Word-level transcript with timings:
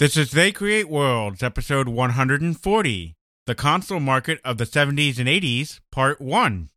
This 0.00 0.16
is 0.16 0.30
They 0.30 0.50
Create 0.50 0.88
Worlds, 0.88 1.42
episode 1.42 1.86
140 1.86 3.16
The 3.44 3.54
Console 3.54 4.00
Market 4.00 4.40
of 4.46 4.56
the 4.56 4.64
70s 4.64 5.18
and 5.18 5.28
80s, 5.28 5.80
part 5.92 6.22
1. 6.22 6.70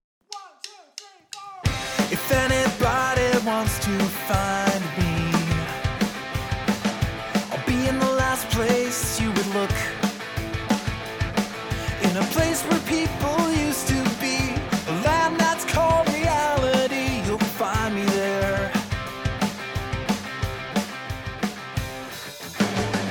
If 2.11 2.31
anybody 2.33 3.47
wants 3.47 3.79
to 3.79 3.97
find 4.27 4.52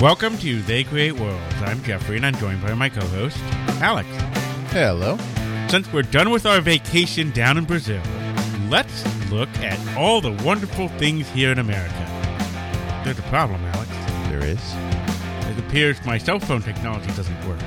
Welcome 0.02 0.36
to 0.38 0.60
They 0.62 0.82
Create 0.82 1.12
Worlds. 1.12 1.54
I'm 1.60 1.80
Jeffrey, 1.84 2.16
and 2.16 2.26
I'm 2.26 2.34
joined 2.34 2.60
by 2.60 2.74
my 2.74 2.88
co 2.88 3.06
host, 3.06 3.38
Alex. 3.80 4.08
Hello. 4.72 5.16
Since 5.68 5.92
we're 5.92 6.02
done 6.02 6.30
with 6.30 6.44
our 6.44 6.60
vacation 6.60 7.30
down 7.30 7.56
in 7.56 7.64
Brazil, 7.66 8.02
let's 8.68 9.04
look 9.30 9.48
at 9.58 9.78
all 9.96 10.20
the 10.20 10.32
wonderful 10.44 10.88
things 10.88 11.28
here 11.28 11.52
in 11.52 11.60
America. 11.60 11.94
There's 13.04 13.20
a 13.20 13.28
problem, 13.30 13.62
Alex. 13.66 13.90
There 14.28 14.44
is. 14.44 14.58
It 15.56 15.64
appears 15.64 16.04
my 16.04 16.18
cell 16.18 16.40
phone 16.40 16.62
technology 16.62 17.06
doesn't 17.14 17.46
work. 17.46 17.60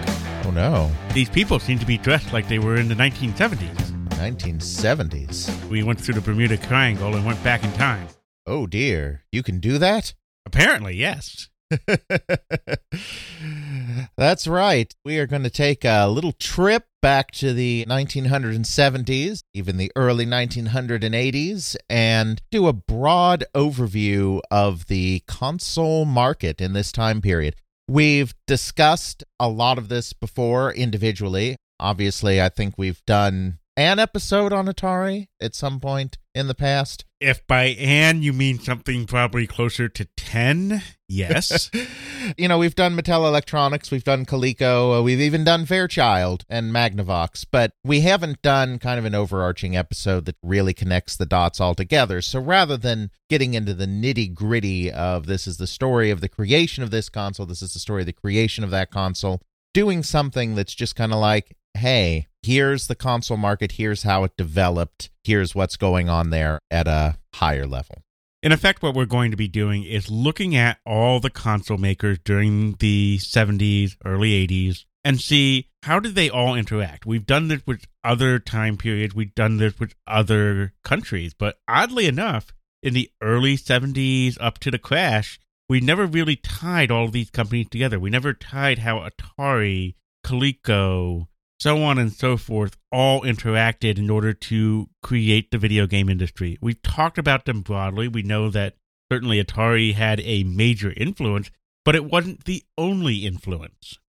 Oh 0.44 0.52
no. 0.52 0.92
These 1.14 1.30
people 1.30 1.58
seem 1.60 1.80
to 1.80 1.86
be 1.86 1.98
dressed 1.98 2.34
like 2.34 2.50
they 2.50 2.60
were 2.60 2.76
in 2.76 2.90
the 2.90 2.96
1970s. 2.96 4.10
1970s. 4.10 5.70
We 5.70 5.84
went 5.84 6.02
through 6.02 6.16
the 6.16 6.22
Bermuda 6.22 6.58
Triangle 6.58 7.16
and 7.16 7.26
went 7.26 7.42
back 7.46 7.64
in 7.64 7.72
time. 7.72 8.10
Oh 8.46 8.68
dear. 8.68 9.24
You 9.32 9.42
can 9.42 9.62
do 9.62 9.78
that? 9.78 10.14
Apparently, 10.46 10.98
yes. 10.98 11.48
That's 14.18 14.48
right. 14.48 14.94
We 15.04 15.20
are 15.20 15.28
going 15.28 15.44
to 15.44 15.50
take 15.50 15.84
a 15.84 16.08
little 16.08 16.32
trip 16.32 16.86
back 17.02 17.32
to 17.32 17.54
the 17.54 17.86
1970s, 17.88 19.44
even 19.54 19.78
the 19.78 19.92
early 19.96 20.26
1980s, 20.26 21.76
and 21.90 22.42
do 22.52 22.68
a 22.68 22.74
broad 22.74 23.44
overview 23.54 24.40
of 24.50 24.88
the 24.88 25.22
console 25.28 26.06
market 26.06 26.62
in 26.62 26.74
this 26.74 26.92
time 26.92 27.22
period. 27.22 27.56
We've 27.88 28.34
discussed 28.48 29.24
a 29.40 29.48
lot 29.48 29.78
of 29.78 29.90
this 29.90 30.14
before 30.14 30.74
individually. 30.74 31.58
Obviously, 31.80 32.42
I 32.42 32.50
think 32.50 32.76
we've 32.78 33.06
done 33.06 33.60
an 33.78 34.00
episode 34.00 34.54
on 34.54 34.68
Atari 34.68 35.28
at 35.42 35.54
some 35.54 35.80
point 35.80 36.18
in 36.36 36.48
the 36.48 36.54
past. 36.54 37.06
If 37.22 37.48
by 37.48 37.68
"and" 37.80 38.24
you 38.24 38.34
mean 38.34 38.60
something 38.60 39.08
probably 39.08 39.48
closer 39.48 39.88
to 39.88 40.06
10, 40.18 40.84
yes. 41.08 41.72
you 42.38 42.48
know, 42.48 42.58
we've 42.58 42.76
done 42.76 42.96
Mattel 42.96 43.26
Electronics, 43.26 43.90
we've 43.90 44.04
done 44.04 44.26
Coleco, 44.26 45.00
uh, 45.00 45.02
we've 45.02 45.22
even 45.22 45.46
done 45.46 45.66
Fairchild 45.66 46.44
and 46.50 46.74
Magnavox, 46.74 47.46
but 47.50 47.72
we 47.84 48.02
haven't 48.02 48.42
done 48.42 48.78
kind 48.78 49.00
of 49.00 49.06
an 49.06 49.16
overarching 49.16 49.78
episode 49.78 50.26
that 50.26 50.36
really 50.44 50.74
connects 50.74 51.16
the 51.16 51.26
dots 51.26 51.62
all 51.62 51.74
together. 51.74 52.22
So 52.22 52.40
rather 52.40 52.76
than 52.76 53.10
getting 53.30 53.54
into 53.54 53.74
the 53.74 53.88
nitty 53.88 54.34
gritty 54.34 54.92
of 54.92 55.26
this 55.26 55.48
is 55.48 55.58
the 55.58 55.68
story 55.68 56.12
of 56.12 56.20
the 56.20 56.30
creation 56.30 56.84
of 56.84 56.92
this 56.92 57.08
console, 57.08 57.46
this 57.46 57.62
is 57.62 57.74
the 57.74 57.80
story 57.80 58.02
of 58.02 58.08
the 58.08 58.14
creation 58.14 58.64
of 58.66 58.72
that 58.72 58.92
console, 58.92 59.42
doing 59.74 60.04
something 60.04 60.56
that's 60.56 60.76
just 60.76 60.96
kind 60.98 61.14
of 61.14 61.20
like, 61.20 61.56
hey, 61.76 62.28
here's 62.42 62.88
the 62.88 62.96
console 62.96 63.38
market, 63.38 63.74
here's 63.74 64.04
how 64.04 64.24
it 64.24 64.38
developed, 64.38 65.10
here's 65.24 65.56
what's 65.56 65.78
going 65.78 66.10
on 66.10 66.30
there 66.30 66.60
at 66.72 66.88
a 66.88 67.18
higher 67.34 67.68
level. 67.68 68.02
In 68.42 68.52
effect, 68.52 68.84
what 68.84 68.96
we're 68.96 69.06
going 69.06 69.32
to 69.32 69.38
be 69.38 69.48
doing 69.48 69.84
is 69.84 70.12
looking 70.12 70.56
at 70.56 70.78
all 70.86 71.20
the 71.20 71.32
console 71.32 71.78
makers 71.78 72.20
during 72.24 72.74
the 72.74 73.18
70s, 73.18 73.96
early 74.06 74.48
80s, 74.48 74.86
and 75.04 75.20
see 75.20 75.70
how 75.84 76.00
did 76.00 76.16
they 76.16 76.30
all 76.30 76.56
interact. 76.56 77.06
We've 77.06 77.26
done 77.26 77.48
this 77.48 77.62
with 77.66 77.86
other 78.04 78.40
time 78.40 78.78
periods, 78.78 79.16
we've 79.16 79.34
done 79.34 79.58
this 79.58 79.80
with 79.80 79.96
other 80.06 80.74
countries, 80.84 81.34
but 81.34 81.58
oddly 81.68 82.06
enough, 82.06 82.54
in 82.84 82.94
the 82.94 83.10
early 83.22 83.58
70s 83.58 84.38
up 84.40 84.60
to 84.60 84.70
the 84.70 84.78
crash, 84.78 85.40
we 85.68 85.80
never 85.80 86.06
really 86.06 86.36
tied 86.36 86.92
all 86.92 87.08
these 87.08 87.32
companies 87.32 87.70
together. 87.70 88.00
We 88.00 88.12
never 88.12 88.34
tied 88.34 88.80
how 88.80 89.08
Atari, 89.10 89.96
Coleco, 90.24 91.28
so 91.60 91.84
on 91.84 91.98
and 91.98 92.12
so 92.12 92.38
forth, 92.38 92.78
all 92.92 93.22
interacted 93.22 93.98
in 93.98 94.10
order 94.10 94.34
to 94.34 94.90
create 95.02 95.52
the 95.52 95.58
video 95.58 95.88
game 95.88 96.10
industry. 96.10 96.58
We've 96.62 96.82
talked 96.82 97.18
about 97.18 97.46
them 97.46 97.62
broadly. 97.62 98.08
We 98.08 98.24
know 98.24 98.50
that 98.50 98.76
certainly 99.12 99.44
Atari 99.44 99.94
had 99.94 100.20
a 100.22 100.44
major 100.44 100.94
influence, 100.96 101.52
but 101.84 101.96
it 101.96 102.06
wasn't 102.06 102.46
the 102.46 102.64
only 102.78 103.26
influence. 103.26 104.00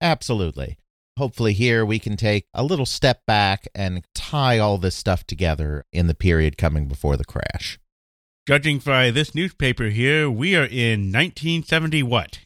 Absolutely. 0.00 0.76
Hopefully, 1.16 1.52
here 1.52 1.84
we 1.84 2.00
can 2.00 2.16
take 2.16 2.46
a 2.52 2.64
little 2.64 2.86
step 2.86 3.24
back 3.24 3.68
and 3.74 4.04
tie 4.14 4.58
all 4.58 4.78
this 4.78 4.96
stuff 4.96 5.24
together 5.24 5.84
in 5.92 6.08
the 6.08 6.14
period 6.14 6.58
coming 6.58 6.88
before 6.88 7.16
the 7.16 7.24
crash. 7.24 7.78
Judging 8.48 8.78
by 8.78 9.10
this 9.10 9.34
newspaper 9.34 9.84
here, 9.84 10.28
we 10.28 10.56
are 10.56 10.66
in 10.66 11.12
1970 11.12 12.02
what? 12.02 12.40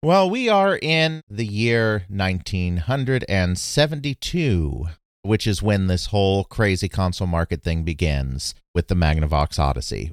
Well, 0.00 0.30
we 0.30 0.48
are 0.48 0.78
in 0.80 1.24
the 1.28 1.44
year 1.44 2.04
1972, 2.08 4.86
which 5.22 5.44
is 5.44 5.60
when 5.60 5.88
this 5.88 6.06
whole 6.06 6.44
crazy 6.44 6.88
console 6.88 7.26
market 7.26 7.64
thing 7.64 7.82
begins 7.82 8.54
with 8.72 8.86
the 8.86 8.94
Magnavox 8.94 9.58
Odyssey. 9.58 10.12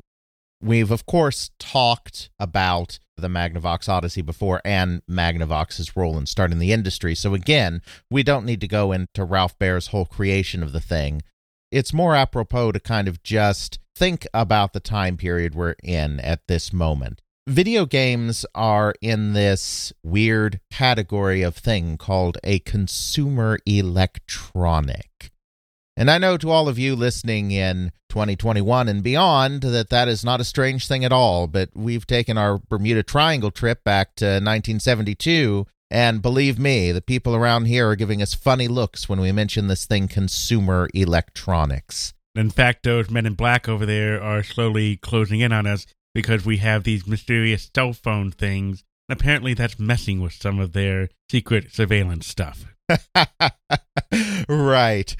We've, 0.59 0.89
of 0.89 1.05
course, 1.05 1.51
talked 1.59 2.31
about 2.39 2.97
the 3.15 3.27
Magnavox 3.27 3.87
Odyssey 3.87 4.23
before 4.23 4.59
and 4.65 5.03
Magnavox's 5.07 5.95
role 5.95 6.17
in 6.17 6.25
starting 6.25 6.57
the 6.57 6.73
industry. 6.73 7.13
So, 7.13 7.35
again, 7.35 7.83
we 8.09 8.23
don't 8.23 8.47
need 8.47 8.61
to 8.61 8.67
go 8.67 8.91
into 8.91 9.23
Ralph 9.23 9.55
Baer's 9.59 9.89
whole 9.89 10.07
creation 10.07 10.63
of 10.63 10.71
the 10.71 10.81
thing. 10.81 11.21
It's 11.71 11.93
more 11.93 12.15
apropos 12.15 12.71
to 12.71 12.79
kind 12.79 13.07
of 13.07 13.21
just 13.21 13.77
think 13.95 14.25
about 14.33 14.73
the 14.73 14.79
time 14.79 15.15
period 15.15 15.53
we're 15.53 15.75
in 15.83 16.19
at 16.21 16.41
this 16.47 16.73
moment 16.73 17.21
video 17.47 17.85
games 17.85 18.45
are 18.55 18.95
in 19.01 19.33
this 19.33 19.93
weird 20.03 20.59
category 20.71 21.43
of 21.43 21.55
thing 21.55 21.97
called 21.97 22.37
a 22.43 22.59
consumer 22.59 23.59
electronic. 23.65 25.31
And 25.97 26.11
I 26.11 26.17
know 26.17 26.37
to 26.37 26.49
all 26.49 26.67
of 26.67 26.79
you 26.79 26.95
listening 26.95 27.51
in 27.51 27.91
2021 28.09 28.89
and 28.89 29.01
beyond 29.03 29.61
that 29.61 29.89
that 29.89 30.07
is 30.07 30.25
not 30.25 30.41
a 30.41 30.45
strange 30.45 30.87
thing 30.87 31.05
at 31.05 31.13
all, 31.13 31.47
but 31.47 31.69
we've 31.73 32.07
taken 32.07 32.37
our 32.37 32.57
Bermuda 32.57 33.03
Triangle 33.03 33.51
trip 33.51 33.83
back 33.83 34.15
to 34.15 34.25
1972 34.25 35.65
and 35.91 36.21
believe 36.21 36.57
me, 36.57 36.91
the 36.91 37.01
people 37.01 37.35
around 37.35 37.65
here 37.65 37.87
are 37.87 37.95
giving 37.95 38.21
us 38.21 38.33
funny 38.33 38.67
looks 38.67 39.07
when 39.07 39.21
we 39.21 39.31
mention 39.31 39.67
this 39.67 39.85
thing 39.85 40.07
consumer 40.07 40.89
electronics. 40.95 42.13
In 42.33 42.49
fact, 42.49 42.83
those 42.83 43.09
men 43.09 43.27
in 43.27 43.35
black 43.35 43.69
over 43.69 43.85
there 43.85 44.21
are 44.21 44.41
slowly 44.41 44.97
closing 44.97 45.39
in 45.39 45.53
on 45.53 45.67
us 45.67 45.85
because 46.15 46.45
we 46.45 46.57
have 46.57 46.85
these 46.85 47.05
mysterious 47.05 47.69
cell 47.75 47.93
phone 47.93 48.31
things. 48.31 48.83
Apparently, 49.07 49.53
that's 49.53 49.77
messing 49.77 50.21
with 50.21 50.33
some 50.33 50.59
of 50.59 50.71
their 50.71 51.09
secret 51.29 51.71
surveillance 51.71 52.25
stuff. 52.25 52.65
right. 54.49 55.15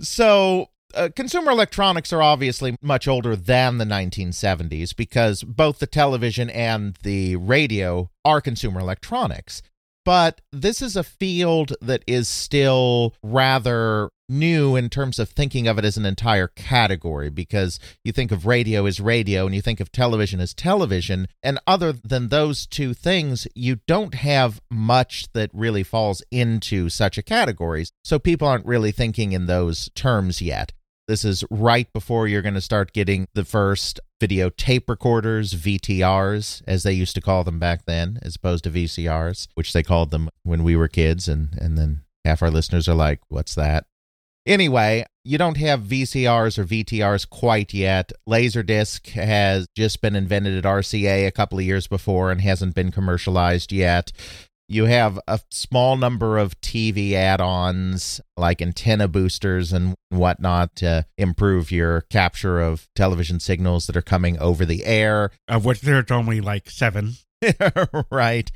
So, 0.00 0.68
uh, 0.92 1.08
consumer 1.14 1.52
electronics 1.52 2.12
are 2.12 2.20
obviously 2.20 2.76
much 2.82 3.06
older 3.06 3.36
than 3.36 3.78
the 3.78 3.84
1970s 3.84 4.94
because 4.94 5.44
both 5.44 5.78
the 5.78 5.86
television 5.86 6.50
and 6.50 6.96
the 7.04 7.36
radio 7.36 8.10
are 8.24 8.40
consumer 8.40 8.80
electronics. 8.80 9.62
But 10.04 10.40
this 10.50 10.82
is 10.82 10.96
a 10.96 11.04
field 11.04 11.74
that 11.80 12.02
is 12.06 12.28
still 12.28 13.14
rather 13.22 14.10
new 14.30 14.76
in 14.76 14.88
terms 14.88 15.18
of 15.18 15.28
thinking 15.28 15.66
of 15.66 15.78
it 15.78 15.84
as 15.84 15.96
an 15.96 16.06
entire 16.06 16.48
category 16.48 17.28
because 17.28 17.78
you 18.04 18.12
think 18.12 18.32
of 18.32 18.46
radio 18.46 18.86
as 18.86 19.00
radio 19.00 19.44
and 19.44 19.54
you 19.54 19.60
think 19.60 19.80
of 19.80 19.92
television 19.92 20.40
as 20.40 20.54
television. 20.54 21.26
And 21.42 21.58
other 21.66 21.92
than 21.92 22.28
those 22.28 22.66
two 22.66 22.94
things, 22.94 23.46
you 23.54 23.80
don't 23.86 24.14
have 24.14 24.60
much 24.70 25.32
that 25.32 25.50
really 25.52 25.82
falls 25.82 26.22
into 26.30 26.88
such 26.88 27.18
a 27.18 27.22
category. 27.22 27.86
So 28.04 28.18
people 28.18 28.48
aren't 28.48 28.66
really 28.66 28.92
thinking 28.92 29.32
in 29.32 29.46
those 29.46 29.90
terms 29.94 30.40
yet. 30.40 30.72
This 31.08 31.24
is 31.24 31.42
right 31.50 31.92
before 31.92 32.28
you're 32.28 32.40
going 32.40 32.54
to 32.54 32.60
start 32.60 32.92
getting 32.92 33.26
the 33.34 33.44
first 33.44 33.98
video 34.20 34.48
tape 34.48 34.88
recorders, 34.88 35.54
VTRs, 35.54 36.62
as 36.68 36.84
they 36.84 36.92
used 36.92 37.16
to 37.16 37.20
call 37.20 37.42
them 37.42 37.58
back 37.58 37.84
then, 37.84 38.20
as 38.22 38.36
opposed 38.36 38.62
to 38.62 38.70
VCRs, 38.70 39.48
which 39.54 39.72
they 39.72 39.82
called 39.82 40.12
them 40.12 40.28
when 40.44 40.62
we 40.62 40.76
were 40.76 40.86
kids. 40.86 41.26
And, 41.26 41.58
and 41.60 41.76
then 41.76 42.02
half 42.24 42.42
our 42.42 42.50
listeners 42.50 42.88
are 42.88 42.94
like, 42.94 43.20
what's 43.28 43.56
that? 43.56 43.86
Anyway, 44.46 45.04
you 45.24 45.36
don't 45.36 45.58
have 45.58 45.82
VCRs 45.82 46.58
or 46.58 46.64
VTRs 46.64 47.28
quite 47.28 47.74
yet. 47.74 48.10
Laserdisc 48.28 49.08
has 49.10 49.66
just 49.76 50.00
been 50.00 50.16
invented 50.16 50.56
at 50.56 50.64
RCA 50.64 51.26
a 51.26 51.30
couple 51.30 51.58
of 51.58 51.64
years 51.64 51.86
before 51.86 52.30
and 52.30 52.40
hasn't 52.40 52.74
been 52.74 52.90
commercialized 52.90 53.70
yet. 53.70 54.12
You 54.66 54.84
have 54.86 55.18
a 55.26 55.40
small 55.50 55.96
number 55.96 56.38
of 56.38 56.58
TV 56.60 57.12
add 57.12 57.40
ons 57.40 58.20
like 58.36 58.62
antenna 58.62 59.08
boosters 59.08 59.72
and 59.72 59.96
whatnot 60.10 60.76
to 60.76 61.06
improve 61.18 61.72
your 61.72 62.02
capture 62.02 62.60
of 62.60 62.88
television 62.94 63.40
signals 63.40 63.88
that 63.88 63.96
are 63.96 64.02
coming 64.02 64.38
over 64.38 64.64
the 64.64 64.84
air. 64.84 65.32
Of 65.48 65.64
which 65.64 65.80
there's 65.80 66.10
only 66.10 66.40
like 66.40 66.70
seven. 66.70 67.14
right. 68.12 68.50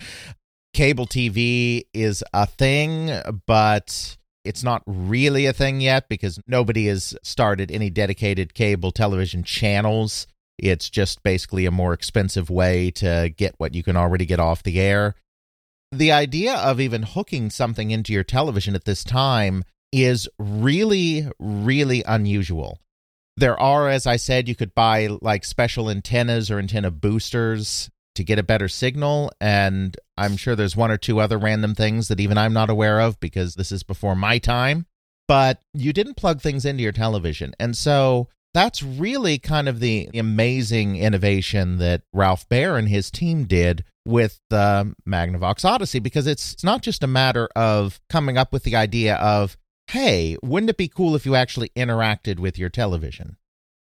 cable 0.73 1.07
TV 1.07 1.83
is 1.93 2.23
a 2.33 2.47
thing, 2.47 3.11
but 3.47 4.17
it's 4.45 4.63
not 4.63 4.83
really 4.87 5.47
a 5.47 5.53
thing 5.53 5.81
yet 5.81 6.09
because 6.09 6.39
nobody 6.47 6.87
has 6.87 7.17
started 7.23 7.71
any 7.71 7.91
dedicated 7.91 8.55
cable 8.55 8.93
television 8.93 9.43
channels. 9.43 10.27
It's 10.59 10.91
just 10.91 11.23
basically 11.23 11.67
a 11.67 11.71
more 11.71 11.93
expensive 11.93 12.51
way 12.51 12.91
to 12.93 13.33
get 13.37 13.55
what 13.59 13.75
you 13.75 13.83
can 13.83 13.97
already 13.97 14.27
get 14.27 14.41
off 14.41 14.63
the 14.63 14.81
air. 14.81 15.15
The 15.91 16.13
idea 16.13 16.55
of 16.55 16.81
even 16.81 17.03
hooking 17.03 17.51
something 17.51 17.91
into 17.91 18.13
your 18.13 18.25
television 18.25 18.75
at 18.75 18.85
this 18.85 19.05
time 19.05 19.65
is 19.93 20.29
really, 20.39 21.29
really 21.39 22.03
unusual. 22.07 22.81
There 23.37 23.59
are, 23.59 23.89
as 23.89 24.07
I 24.07 24.17
said, 24.17 24.49
you 24.49 24.55
could 24.55 24.75
buy 24.75 25.09
like 25.21 25.45
special 25.45 25.91
antennas 25.91 26.51
or 26.51 26.59
antenna 26.59 26.91
boosters 26.91 27.91
to 28.15 28.25
get 28.25 28.39
a 28.39 28.45
better 28.45 28.69
signal. 28.69 29.33
And 29.41 29.97
I'm 30.17 30.37
sure 30.37 30.55
there's 30.55 30.77
one 30.77 30.91
or 30.91 30.97
two 30.97 31.21
other 31.21 31.39
random 31.39 31.75
things 31.75 32.09
that 32.09 32.21
even 32.21 32.39
I'm 32.39 32.53
not 32.53 32.71
aware 32.71 33.01
of 33.01 33.21
because 33.21 33.55
this 33.55 33.73
is 33.73 33.83
before 33.83 34.15
my 34.15 34.39
time. 34.39 34.87
But 35.27 35.61
you 35.73 35.93
didn't 35.93 36.17
plug 36.17 36.41
things 36.41 36.65
into 36.65 36.83
your 36.83 36.93
television. 36.93 37.55
And 37.59 37.77
so 37.77 38.29
that's 38.53 38.83
really 38.83 39.39
kind 39.39 39.69
of 39.69 39.81
the 39.81 40.09
amazing 40.15 40.97
innovation 40.97 41.79
that 41.79 42.03
Ralph 42.13 42.49
Baer 42.49 42.77
and 42.77 42.89
his 42.89 43.11
team 43.11 43.45
did 43.45 43.85
with 44.07 44.41
the 44.51 44.95
Magnavox 45.09 45.65
Odyssey 45.65 45.99
because 45.99 46.27
it's, 46.27 46.53
it's 46.53 46.65
not 46.65 46.83
just 46.83 47.03
a 47.03 47.09
matter 47.09 47.49
of 47.57 48.01
coming 48.09 48.37
up 48.39 48.53
with 48.53 48.63
the 48.63 48.77
idea 48.77 49.17
of, 49.17 49.57
hey, 49.89 50.37
wouldn't 50.43 50.71
it 50.71 50.77
be 50.77 50.89
cool 50.89 51.17
if 51.17 51.27
you 51.27 51.35
actually 51.35 51.71
interacted 51.71 52.39
with 52.39 52.59
your 52.59 52.69
television? 52.69 53.37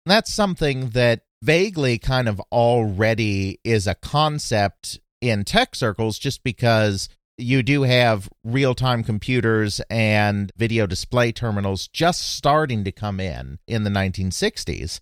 That's 0.05 0.33
something 0.33 0.89
that 0.89 1.21
vaguely 1.43 1.97
kind 1.97 2.29
of 2.29 2.39
already 2.53 3.59
is 3.65 3.85
a 3.85 3.95
concept 3.95 4.99
in 5.19 5.43
tech 5.43 5.75
circles 5.75 6.17
just 6.17 6.41
because 6.41 7.09
you 7.37 7.61
do 7.61 7.83
have 7.83 8.29
real 8.45 8.73
time 8.73 9.03
computers 9.03 9.81
and 9.89 10.53
video 10.55 10.87
display 10.87 11.33
terminals 11.33 11.89
just 11.89 12.35
starting 12.35 12.85
to 12.85 12.91
come 12.93 13.19
in 13.19 13.59
in 13.67 13.83
the 13.83 13.89
1960s. 13.89 15.01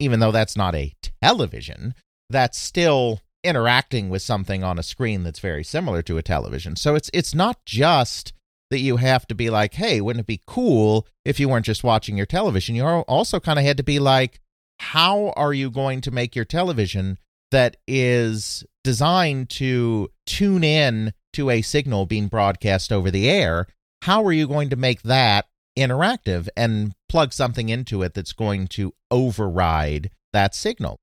Even 0.00 0.18
though 0.18 0.32
that's 0.32 0.56
not 0.56 0.74
a 0.74 0.92
television, 1.22 1.94
that's 2.28 2.58
still 2.58 3.20
interacting 3.44 4.08
with 4.08 4.22
something 4.22 4.64
on 4.64 4.80
a 4.80 4.82
screen 4.82 5.22
that's 5.22 5.40
very 5.40 5.62
similar 5.62 6.02
to 6.02 6.18
a 6.18 6.22
television. 6.22 6.74
So 6.74 6.96
it's 6.96 7.10
it's 7.14 7.34
not 7.34 7.64
just 7.64 8.32
that 8.70 8.80
you 8.80 8.96
have 8.96 9.26
to 9.28 9.34
be 9.34 9.48
like, 9.48 9.74
hey, 9.74 10.00
wouldn't 10.00 10.24
it 10.24 10.26
be 10.26 10.42
cool 10.44 11.06
if 11.24 11.38
you 11.38 11.48
weren't 11.48 11.66
just 11.66 11.84
watching 11.84 12.16
your 12.16 12.26
television? 12.26 12.74
You 12.74 12.84
also 12.84 13.38
kind 13.38 13.58
of 13.60 13.64
had 13.64 13.76
to 13.76 13.84
be 13.84 13.98
like, 14.00 14.40
how 14.78 15.32
are 15.36 15.52
you 15.52 15.70
going 15.70 16.00
to 16.02 16.10
make 16.10 16.34
your 16.34 16.44
television 16.44 17.18
that 17.50 17.76
is 17.86 18.64
designed 18.84 19.50
to 19.50 20.10
tune 20.26 20.64
in 20.64 21.12
to 21.32 21.50
a 21.50 21.62
signal 21.62 22.06
being 22.06 22.28
broadcast 22.28 22.92
over 22.92 23.10
the 23.10 23.28
air? 23.28 23.66
How 24.02 24.24
are 24.24 24.32
you 24.32 24.46
going 24.46 24.70
to 24.70 24.76
make 24.76 25.02
that 25.02 25.46
interactive 25.76 26.48
and 26.56 26.94
plug 27.08 27.32
something 27.32 27.68
into 27.68 28.02
it 28.02 28.14
that's 28.14 28.32
going 28.32 28.68
to 28.68 28.94
override 29.10 30.10
that 30.32 30.54
signal? 30.54 30.98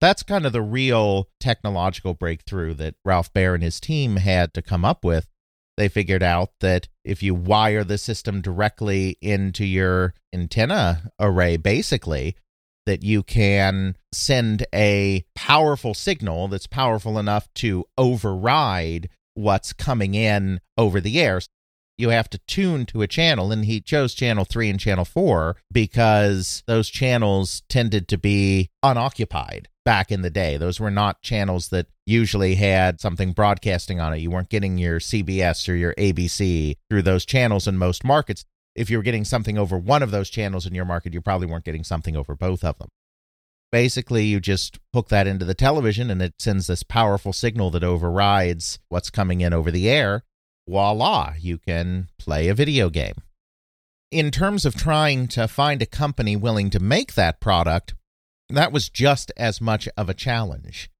That's 0.00 0.22
kind 0.22 0.46
of 0.46 0.52
the 0.52 0.62
real 0.62 1.28
technological 1.40 2.14
breakthrough 2.14 2.74
that 2.74 2.94
Ralph 3.04 3.32
Baer 3.32 3.54
and 3.54 3.62
his 3.62 3.80
team 3.80 4.16
had 4.16 4.54
to 4.54 4.62
come 4.62 4.84
up 4.84 5.04
with 5.04 5.26
they 5.80 5.88
figured 5.88 6.22
out 6.22 6.50
that 6.60 6.88
if 7.06 7.22
you 7.22 7.34
wire 7.34 7.84
the 7.84 7.96
system 7.96 8.42
directly 8.42 9.16
into 9.22 9.64
your 9.64 10.12
antenna 10.30 11.10
array, 11.18 11.56
basically, 11.56 12.36
that 12.90 13.04
you 13.04 13.22
can 13.22 13.96
send 14.12 14.66
a 14.74 15.24
powerful 15.36 15.94
signal 15.94 16.48
that's 16.48 16.66
powerful 16.66 17.20
enough 17.20 17.46
to 17.54 17.84
override 17.96 19.08
what's 19.34 19.72
coming 19.72 20.16
in 20.16 20.60
over 20.76 21.00
the 21.00 21.20
air. 21.20 21.40
You 21.96 22.08
have 22.08 22.28
to 22.30 22.40
tune 22.48 22.86
to 22.86 23.02
a 23.02 23.06
channel, 23.06 23.52
and 23.52 23.64
he 23.64 23.80
chose 23.80 24.12
channel 24.12 24.44
three 24.44 24.68
and 24.68 24.80
channel 24.80 25.04
four 25.04 25.54
because 25.70 26.64
those 26.66 26.88
channels 26.88 27.62
tended 27.68 28.08
to 28.08 28.18
be 28.18 28.70
unoccupied 28.82 29.68
back 29.84 30.10
in 30.10 30.22
the 30.22 30.30
day. 30.30 30.56
Those 30.56 30.80
were 30.80 30.90
not 30.90 31.22
channels 31.22 31.68
that 31.68 31.86
usually 32.06 32.56
had 32.56 33.00
something 33.00 33.30
broadcasting 33.30 34.00
on 34.00 34.14
it. 34.14 34.18
You 34.18 34.32
weren't 34.32 34.48
getting 34.48 34.78
your 34.78 34.98
CBS 34.98 35.68
or 35.68 35.76
your 35.76 35.94
ABC 35.94 36.74
through 36.88 37.02
those 37.02 37.24
channels 37.24 37.68
in 37.68 37.78
most 37.78 38.02
markets. 38.02 38.44
If 38.74 38.90
you 38.90 38.96
were 38.96 39.02
getting 39.02 39.24
something 39.24 39.58
over 39.58 39.76
one 39.76 40.02
of 40.02 40.10
those 40.10 40.30
channels 40.30 40.66
in 40.66 40.74
your 40.74 40.84
market, 40.84 41.12
you 41.12 41.20
probably 41.20 41.46
weren't 41.46 41.64
getting 41.64 41.84
something 41.84 42.16
over 42.16 42.34
both 42.34 42.64
of 42.64 42.78
them. 42.78 42.88
Basically, 43.72 44.24
you 44.24 44.40
just 44.40 44.78
hook 44.92 45.08
that 45.08 45.26
into 45.26 45.44
the 45.44 45.54
television 45.54 46.10
and 46.10 46.20
it 46.20 46.34
sends 46.38 46.66
this 46.66 46.82
powerful 46.82 47.32
signal 47.32 47.70
that 47.70 47.84
overrides 47.84 48.78
what's 48.88 49.10
coming 49.10 49.40
in 49.40 49.52
over 49.52 49.70
the 49.70 49.88
air. 49.88 50.24
Voila, 50.68 51.34
you 51.38 51.58
can 51.58 52.08
play 52.18 52.48
a 52.48 52.54
video 52.54 52.90
game. 52.90 53.14
In 54.10 54.32
terms 54.32 54.64
of 54.64 54.74
trying 54.74 55.28
to 55.28 55.46
find 55.46 55.80
a 55.82 55.86
company 55.86 56.34
willing 56.36 56.70
to 56.70 56.80
make 56.80 57.14
that 57.14 57.40
product, 57.40 57.94
that 58.48 58.72
was 58.72 58.88
just 58.88 59.30
as 59.36 59.60
much 59.60 59.88
of 59.96 60.08
a 60.08 60.14
challenge. 60.14 60.90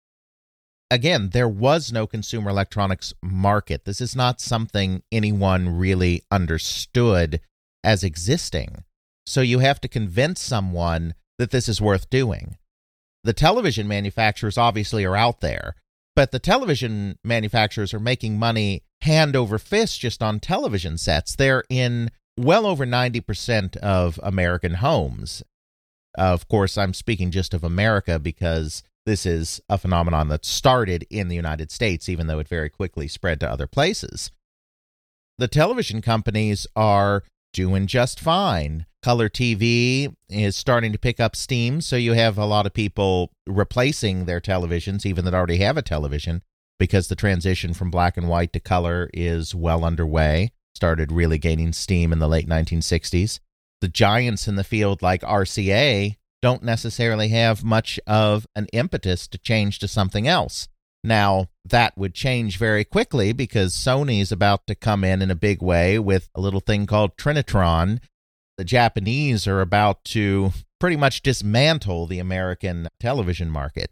Again, 0.93 1.31
there 1.33 1.49
was 1.49 1.93
no 1.93 2.07
consumer 2.07 2.51
electronics 2.51 3.15
market. 3.23 3.85
This 3.85 4.01
is 4.01 4.15
not 4.15 4.41
something 4.41 5.03
anyone 5.11 5.77
really 5.77 6.23
understood 6.31 7.41
as 7.85 8.05
existing. 8.05 8.85
So 9.27 9.41
you 9.41 9.61
have 9.61 9.81
to 9.81 9.88
convince 9.88 10.41
someone 10.41 11.15
that 11.38 11.50
this 11.50 11.69
is 11.69 11.81
worth 11.81 12.11
doing. 12.11 12.56
The 13.25 13.32
television 13.32 13.87
manufacturers 13.87 14.59
obviously 14.59 15.05
are 15.05 15.17
out 15.17 15.41
there, 15.41 15.75
but 16.17 16.32
the 16.32 16.38
television 16.38 17.19
manufacturers 17.25 17.94
are 17.94 18.00
making 18.00 18.38
money 18.38 18.82
hand 19.03 19.37
over 19.37 19.59
fist 19.59 20.00
just 20.00 20.23
on 20.23 20.41
television 20.41 20.99
sets. 20.99 21.37
They're 21.37 21.65
in 21.69 22.11
well 22.37 22.67
over 22.67 22.87
90% 22.87 23.77
of 23.79 24.19
American 24.23 24.75
homes. 24.75 25.43
Uh, 26.19 26.23
of 26.23 26.49
course, 26.49 26.76
I'm 26.76 26.94
speaking 26.94 27.31
just 27.31 27.55
of 27.55 27.62
America 27.62 28.19
because 28.19 28.83
this 29.06 29.25
is 29.25 29.61
a 29.69 29.79
phenomenon 29.79 30.29
that 30.29 30.44
started 30.44 31.06
in 31.11 31.29
the 31.29 31.37
United 31.37 31.71
States, 31.71 32.09
even 32.09 32.26
though 32.26 32.38
it 32.38 32.49
very 32.49 32.69
quickly 32.69 33.09
spread 33.09 33.41
to 33.41 33.50
other 33.50 33.67
places. 33.67 34.31
The 35.38 35.49
television 35.49 36.03
companies 36.03 36.67
are 36.76 37.23
doing 37.52 37.87
just 37.87 38.20
fine. 38.20 38.87
Color 39.02 39.29
TV 39.29 40.14
is 40.29 40.56
starting 40.56 40.93
to 40.93 40.99
pick 40.99 41.20
up 41.20 41.35
steam, 41.35 41.81
so 41.81 41.97
you 41.97 42.12
have 42.12 42.37
a 42.37 42.44
lot 42.44 42.67
of 42.67 42.75
people 42.75 43.32
replacing 43.47 44.25
their 44.25 44.41
televisions, 44.41 45.06
even 45.06 45.25
that 45.25 45.35
already 45.35 45.56
have 45.58 45.76
a 45.76 45.82
television, 45.82 46.43
because 46.79 47.08
the 47.08 47.17
transition 47.17 47.73
from 47.73 47.91
black 47.91 48.17
and 48.17 48.29
white 48.29 48.52
to 48.52 48.61
color 48.61 49.08
is 49.14 49.55
well 49.55 49.85
underway. 49.85 50.52
Started 50.75 51.12
really 51.12 51.38
gaining 51.38 51.73
steam 51.73 52.12
in 52.12 52.19
the 52.19 52.28
late 52.28 52.49
1960s 52.49 53.40
the 53.80 53.88
giants 53.88 54.47
in 54.47 54.57
the 54.57 54.64
field 54.64 55.02
like 55.02 55.23
RCA 55.23 56.16
don't 56.42 56.62
necessarily 56.62 57.28
have 57.28 57.64
much 57.64 58.00
of 58.07 58.47
an 58.54 58.66
impetus 58.73 59.26
to 59.28 59.38
change 59.38 59.78
to 59.78 59.88
something 59.88 60.26
else. 60.26 60.69
Now, 61.02 61.49
that 61.64 61.97
would 61.97 62.14
change 62.14 62.59
very 62.59 62.85
quickly 62.85 63.33
because 63.33 63.75
Sony's 63.75 64.33
about 64.33 64.66
to 64.66 64.75
come 64.75 65.04
in 65.04 65.23
in 65.23 65.30
a 65.30 65.37
big 65.37 65.62
way 65.62 65.99
with 65.99 66.28
a 66.35 66.40
little 66.40 66.61
thing 66.61 66.87
called 66.87 67.16
Trinitron. 67.16 68.00
The 68.59 68.64
Japanese 68.64 69.47
are 69.47 69.61
about 69.61 70.04
to 70.07 70.52
pretty 70.78 70.97
much 70.97 71.23
dismantle 71.23 72.07
the 72.07 72.19
American 72.19 72.88
television 72.99 73.50
market. 73.50 73.90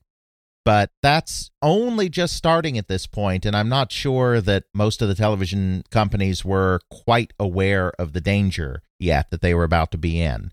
But 0.64 0.90
that's 1.02 1.50
only 1.62 2.10
just 2.10 2.36
starting 2.36 2.76
at 2.76 2.88
this 2.88 3.06
point, 3.06 3.46
and 3.46 3.56
I'm 3.56 3.70
not 3.70 3.90
sure 3.90 4.42
that 4.42 4.64
most 4.74 5.00
of 5.00 5.08
the 5.08 5.14
television 5.14 5.82
companies 5.90 6.44
were 6.44 6.80
quite 6.90 7.32
aware 7.40 7.92
of 7.98 8.12
the 8.12 8.20
danger 8.20 8.82
yet 9.00 9.30
that 9.30 9.40
they 9.40 9.54
were 9.54 9.64
about 9.64 9.90
to 9.92 9.98
be 9.98 10.20
in. 10.20 10.52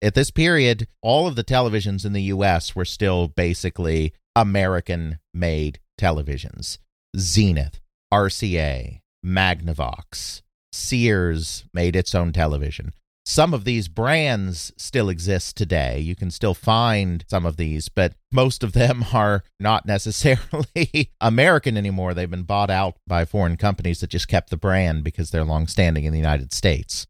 At 0.00 0.14
this 0.14 0.30
period, 0.30 0.86
all 1.02 1.26
of 1.26 1.34
the 1.34 1.42
televisions 1.42 2.04
in 2.04 2.12
the 2.12 2.22
US 2.24 2.76
were 2.76 2.84
still 2.84 3.26
basically 3.26 4.12
American 4.36 5.18
made 5.34 5.80
televisions. 6.00 6.78
Zenith, 7.16 7.80
RCA, 8.12 9.00
Magnavox, 9.24 10.42
Sears 10.72 11.64
made 11.72 11.96
its 11.96 12.14
own 12.14 12.32
television. 12.32 12.92
Some 13.24 13.52
of 13.52 13.64
these 13.64 13.88
brands 13.88 14.72
still 14.76 15.08
exist 15.08 15.56
today. 15.56 15.98
You 15.98 16.14
can 16.14 16.30
still 16.30 16.54
find 16.54 17.24
some 17.28 17.44
of 17.44 17.56
these, 17.56 17.88
but 17.88 18.14
most 18.30 18.62
of 18.62 18.72
them 18.72 19.04
are 19.12 19.42
not 19.58 19.84
necessarily 19.84 21.10
American 21.20 21.76
anymore. 21.76 22.14
They've 22.14 22.30
been 22.30 22.44
bought 22.44 22.70
out 22.70 22.96
by 23.06 23.24
foreign 23.24 23.56
companies 23.56 24.00
that 24.00 24.10
just 24.10 24.28
kept 24.28 24.50
the 24.50 24.56
brand 24.56 25.02
because 25.02 25.30
they're 25.30 25.44
long 25.44 25.66
standing 25.66 26.04
in 26.04 26.12
the 26.12 26.20
United 26.20 26.52
States 26.52 27.06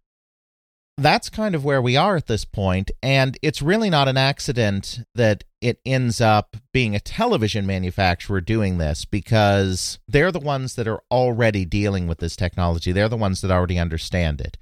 that's 0.98 1.28
kind 1.28 1.54
of 1.54 1.64
where 1.64 1.82
we 1.82 1.96
are 1.96 2.16
at 2.16 2.26
this 2.26 2.44
point, 2.44 2.90
and 3.02 3.38
it's 3.42 3.60
really 3.60 3.90
not 3.90 4.08
an 4.08 4.16
accident 4.16 5.00
that 5.14 5.44
it 5.66 5.80
ends 5.85 6.20
up 6.20 6.56
being 6.73 6.94
a 6.94 7.00
television 7.00 7.66
manufacturer 7.66 8.40
doing 8.40 8.78
this 8.78 9.04
because 9.04 9.99
they're 10.06 10.30
the 10.30 10.38
ones 10.38 10.76
that 10.76 10.87
are 10.87 11.02
already 11.11 11.64
dealing 11.64 12.06
with 12.06 12.18
this 12.18 12.37
technology. 12.37 12.92
They're 12.92 13.08
the 13.08 13.16
ones 13.16 13.40
that 13.40 13.50
already 13.50 13.76
understand 13.76 14.40
it. 14.40 14.58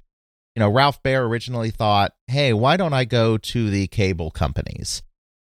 You 0.55 0.61
know, 0.61 0.69
Ralph 0.69 1.03
Baer 1.03 1.25
originally 1.25 1.69
thought, 1.69 2.13
hey, 2.25 2.53
why 2.53 2.75
don't 2.75 2.93
I 2.93 3.05
go 3.05 3.37
to 3.37 3.69
the 3.69 3.85
cable 3.85 4.31
companies, 4.31 5.03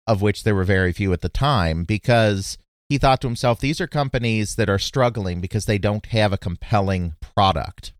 of 0.06 0.20
which 0.20 0.44
there 0.44 0.54
were 0.54 0.64
very 0.64 0.92
few 0.92 1.14
at 1.14 1.22
the 1.22 1.30
time, 1.30 1.84
because 1.84 2.58
he 2.90 2.98
thought 2.98 3.22
to 3.22 3.26
himself, 3.26 3.58
these 3.58 3.80
are 3.80 3.86
companies 3.86 4.56
that 4.56 4.68
are 4.68 4.78
struggling 4.78 5.40
because 5.40 5.64
they 5.64 5.78
don't 5.78 6.04
have 6.06 6.34
a 6.34 6.38
compelling 6.38 7.14
product. 7.20 7.94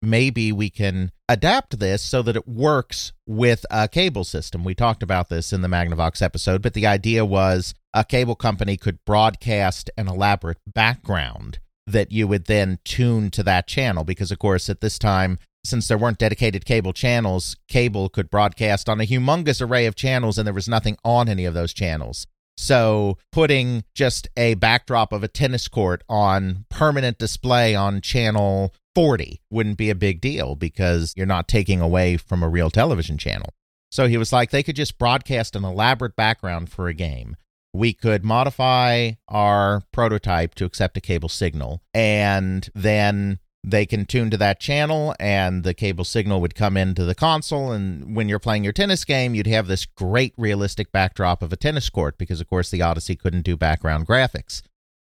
Maybe 0.00 0.52
we 0.52 0.70
can 0.70 1.10
adapt 1.28 1.78
this 1.78 2.02
so 2.02 2.22
that 2.22 2.36
it 2.36 2.46
works 2.46 3.12
with 3.26 3.66
a 3.70 3.88
cable 3.88 4.24
system. 4.24 4.64
We 4.64 4.74
talked 4.74 5.02
about 5.02 5.28
this 5.28 5.52
in 5.52 5.62
the 5.62 5.68
Magnavox 5.68 6.22
episode, 6.22 6.62
but 6.62 6.74
the 6.74 6.86
idea 6.86 7.24
was 7.24 7.74
a 7.92 8.04
cable 8.04 8.36
company 8.36 8.76
could 8.76 9.04
broadcast 9.04 9.90
an 9.96 10.08
elaborate 10.08 10.58
background 10.66 11.58
that 11.86 12.12
you 12.12 12.28
would 12.28 12.44
then 12.44 12.78
tune 12.84 13.30
to 13.30 13.42
that 13.42 13.66
channel 13.66 14.04
because, 14.04 14.30
of 14.30 14.38
course, 14.38 14.68
at 14.68 14.80
this 14.80 14.98
time, 14.98 15.38
since 15.64 15.88
there 15.88 15.98
weren't 15.98 16.18
dedicated 16.18 16.64
cable 16.64 16.92
channels, 16.92 17.56
cable 17.66 18.08
could 18.08 18.30
broadcast 18.30 18.88
on 18.88 19.00
a 19.00 19.06
humongous 19.06 19.60
array 19.60 19.86
of 19.86 19.96
channels 19.96 20.38
and 20.38 20.46
there 20.46 20.54
was 20.54 20.68
nothing 20.68 20.96
on 21.04 21.28
any 21.28 21.44
of 21.44 21.54
those 21.54 21.72
channels. 21.72 22.26
So, 22.56 23.18
putting 23.30 23.84
just 23.94 24.28
a 24.36 24.54
backdrop 24.54 25.12
of 25.12 25.22
a 25.22 25.28
tennis 25.28 25.68
court 25.68 26.02
on 26.08 26.64
permanent 26.68 27.18
display 27.18 27.74
on 27.74 28.00
channel 28.00 28.74
40 28.98 29.40
wouldn't 29.48 29.78
be 29.78 29.90
a 29.90 29.94
big 29.94 30.20
deal 30.20 30.56
because 30.56 31.14
you're 31.16 31.24
not 31.24 31.46
taking 31.46 31.80
away 31.80 32.16
from 32.16 32.42
a 32.42 32.48
real 32.48 32.68
television 32.68 33.16
channel. 33.16 33.50
So, 33.92 34.08
he 34.08 34.16
was 34.16 34.32
like, 34.32 34.50
they 34.50 34.64
could 34.64 34.74
just 34.74 34.98
broadcast 34.98 35.54
an 35.54 35.64
elaborate 35.64 36.16
background 36.16 36.68
for 36.68 36.88
a 36.88 36.94
game. 36.94 37.36
We 37.72 37.92
could 37.92 38.24
modify 38.24 39.12
our 39.28 39.82
prototype 39.92 40.56
to 40.56 40.64
accept 40.64 40.96
a 40.96 41.00
cable 41.00 41.28
signal 41.28 41.80
and 41.94 42.68
then 42.74 43.38
they 43.62 43.86
can 43.86 44.04
tune 44.04 44.30
to 44.30 44.36
that 44.38 44.58
channel 44.58 45.14
and 45.20 45.62
the 45.62 45.74
cable 45.74 46.04
signal 46.04 46.40
would 46.40 46.56
come 46.56 46.76
into 46.76 47.04
the 47.04 47.14
console 47.14 47.70
and 47.70 48.16
when 48.16 48.28
you're 48.28 48.40
playing 48.40 48.64
your 48.64 48.72
tennis 48.72 49.04
game 49.04 49.32
you'd 49.32 49.46
have 49.46 49.68
this 49.68 49.86
great 49.86 50.32
realistic 50.36 50.90
backdrop 50.90 51.42
of 51.42 51.52
a 51.52 51.56
tennis 51.56 51.90
court 51.90 52.16
because 52.18 52.40
of 52.40 52.48
course 52.48 52.70
the 52.70 52.80
odyssey 52.80 53.16
couldn't 53.16 53.42
do 53.42 53.56
background 53.56 54.06
graphics 54.06 54.62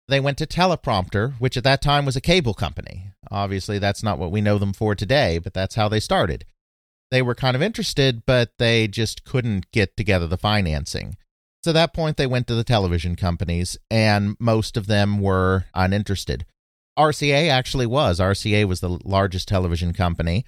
they 0.09 0.21
went 0.21 0.39
to 0.39 0.47
teleprompter 0.47 1.35
which 1.39 1.57
at 1.57 1.65
that 1.65 1.83
time 1.83 2.05
was 2.05 2.17
a 2.17 2.21
cable 2.21 2.55
company 2.55 3.13
obviously 3.31 3.79
that's 3.79 4.03
not 4.03 4.19
what 4.19 4.31
we 4.31 4.41
know 4.41 4.59
them 4.59 4.73
for 4.73 4.95
today 4.95 5.39
but 5.39 5.55
that's 5.55 5.75
how 5.75 5.89
they 5.89 6.01
started 6.01 6.45
they 7.11 7.23
were 7.23 7.35
kind 7.35 7.55
of 7.55 7.63
interested 7.63 8.25
but 8.27 8.53
they 8.59 8.89
just 8.89 9.25
couldn't 9.25 9.71
get 9.73 9.97
together 9.97 10.27
the 10.27 10.39
financing 10.39 11.17
so 11.63 11.71
at 11.71 11.75
that 11.75 11.95
point 11.95 12.17
they 12.17 12.27
went 12.27 12.47
to 12.47 12.55
the 12.55 12.65
television 12.65 13.17
companies 13.17 13.77
and 13.91 14.37
most 14.39 14.77
of 14.77 14.87
them 14.87 15.21
were 15.21 15.67
uninterested 15.75 16.45
RCA 16.99 17.49
actually 17.49 17.87
was. 17.87 18.19
RCA 18.19 18.65
was 18.67 18.81
the 18.81 18.99
largest 19.05 19.47
television 19.49 19.93
company. 19.93 20.45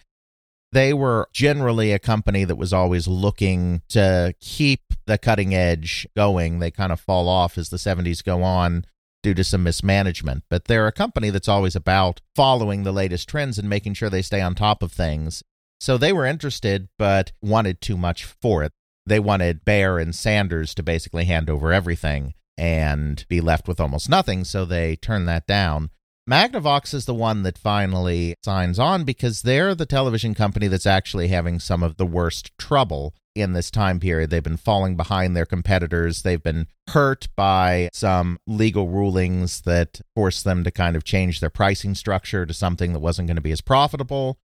They 0.73 0.93
were 0.93 1.29
generally 1.33 1.93
a 1.93 1.99
company 1.99 2.45
that 2.45 2.57
was 2.57 2.73
always 2.73 3.09
looking 3.09 3.83
to 3.89 4.35
keep 4.41 4.81
the 5.07 5.17
cutting 5.17 5.55
edge 5.55 6.07
going. 6.17 6.59
They 6.59 6.71
kind 6.71 6.93
of 6.93 7.01
fall 7.01 7.29
off 7.29 7.57
as 7.57 7.71
the 7.71 7.77
70s 7.77 8.25
go 8.25 8.43
on 8.43 8.85
due 9.23 9.35
to 9.35 9.45
some 9.45 9.63
mismanagement, 9.63 10.45
but 10.49 10.65
they're 10.65 10.87
a 10.87 10.93
company 10.93 11.31
that's 11.31 11.49
always 11.49 11.77
about 11.77 12.21
following 12.35 12.83
the 12.83 12.93
latest 12.93 13.29
trends 13.29 13.59
and 13.59 13.69
making 13.69 13.95
sure 13.95 14.11
they 14.11 14.23
stay 14.23 14.41
on 14.41 14.55
top 14.55 14.83
of 14.83 14.93
things. 14.93 15.43
So 15.81 15.97
they 15.97 16.13
were 16.13 16.27
interested, 16.27 16.89
but 16.99 17.33
wanted 17.43 17.81
too 17.81 17.97
much 17.97 18.25
for 18.25 18.63
it. 18.63 18.73
They 19.07 19.21
wanted 19.21 19.65
Baer 19.65 19.99
and 19.99 20.15
Sanders 20.15 20.75
to 20.75 20.83
basically 20.83 21.25
hand 21.25 21.49
over 21.49 21.73
everything 21.73 22.35
and 22.59 23.25
be 23.29 23.41
left 23.41 23.67
with 23.67 23.81
almost 23.81 24.09
nothing, 24.09 24.45
so 24.45 24.65
they 24.65 24.97
turned 24.97 25.27
that 25.29 25.47
down. 25.47 25.91
Magnavox 26.29 26.93
is 26.95 27.07
the 27.07 27.15
one 27.15 27.43
that 27.43 27.59
finally 27.59 28.35
signs 28.45 28.79
on 28.79 29.05
because 29.05 29.43
they're 29.43 29.75
the 29.75 29.87
television 29.87 30.35
company 30.35 30.69
that's 30.69 30.87
actually 30.87 31.29
having 31.29 31.59
some 31.59 31.83
of 31.83 31.97
the 31.97 32.07
worst 32.07 32.57
trouble 32.59 33.15
in 33.35 33.53
this 33.53 33.71
time 33.71 34.01
period. 34.01 34.31
They've 34.31 34.43
been 34.43 34.57
falling 34.57 34.97
behind 34.97 35.37
their 35.37 35.47
competitors. 35.47 36.23
They've 36.23 36.43
been 36.43 36.67
hurt 36.89 37.29
by 37.37 37.91
some 37.93 38.39
legal 38.47 38.89
rulings 38.89 39.63
that 39.63 40.01
forced 40.15 40.45
them 40.45 40.65
to 40.65 40.71
kind 40.71 40.97
of 40.97 41.05
change 41.05 41.41
their 41.41 41.51
pricing 41.51 41.95
structure 41.95 42.45
to 42.47 42.55
something 42.55 42.93
that 42.93 43.01
wasn't 43.01 43.29
going 43.29 43.37
to 43.37 43.43
be 43.43 43.53
as 43.53 43.61
profitable. 43.61 44.39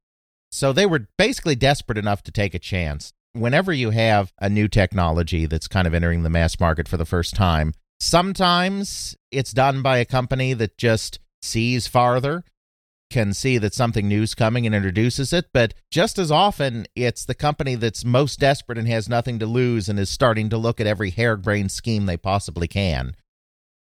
So 0.51 0.73
they 0.73 0.87
were 0.87 1.09
basically 1.19 1.57
desperate 1.57 1.99
enough 1.99 2.23
to 2.25 2.33
take 2.33 2.55
a 2.55 2.59
chance. 2.59 3.13
Whenever 3.33 3.73
you 3.73 3.91
have 3.91 4.33
a 4.41 4.49
new 4.49 4.69
technology 4.69 5.47
that's 5.47 5.69
kind 5.69 5.87
of 5.87 5.93
entering 5.93 6.23
the 6.23 6.31
mass 6.31 6.59
market 6.59 6.89
for 6.89 6.97
the 6.97 7.05
first 7.05 7.35
time, 7.35 7.75
sometimes 8.01 9.17
it's 9.31 9.53
done 9.53 9.83
by 9.83 9.99
a 9.99 10.05
company 10.05 10.55
that 10.55 10.79
just 10.79 11.19
sees 11.43 11.87
farther, 11.87 12.45
can 13.11 13.33
see 13.33 13.59
that 13.59 13.75
something 13.75 14.09
new's 14.09 14.35
coming 14.35 14.67
and 14.67 14.75
introduces 14.75 15.33
it, 15.33 15.47
but 15.53 15.75
just 15.91 16.19
as 16.19 16.31
often 16.31 16.87
it's 16.95 17.25
the 17.25 17.35
company 17.35 17.75
that's 17.75 18.05
most 18.05 18.41
desperate 18.41 18.79
and 18.79 18.89
has 18.89 19.09
nothing 19.09 19.39
to 19.39 19.47
lose 19.47 19.89
and 19.89 19.99
is 19.99 20.11
starting 20.11 20.49
to 20.51 20.59
look 20.59 20.81
at 20.81 20.87
every 20.87 21.11
harebrained 21.11 21.71
scheme 21.71 22.07
they 22.07 22.17
possibly 22.17 22.69
can. 22.69 23.15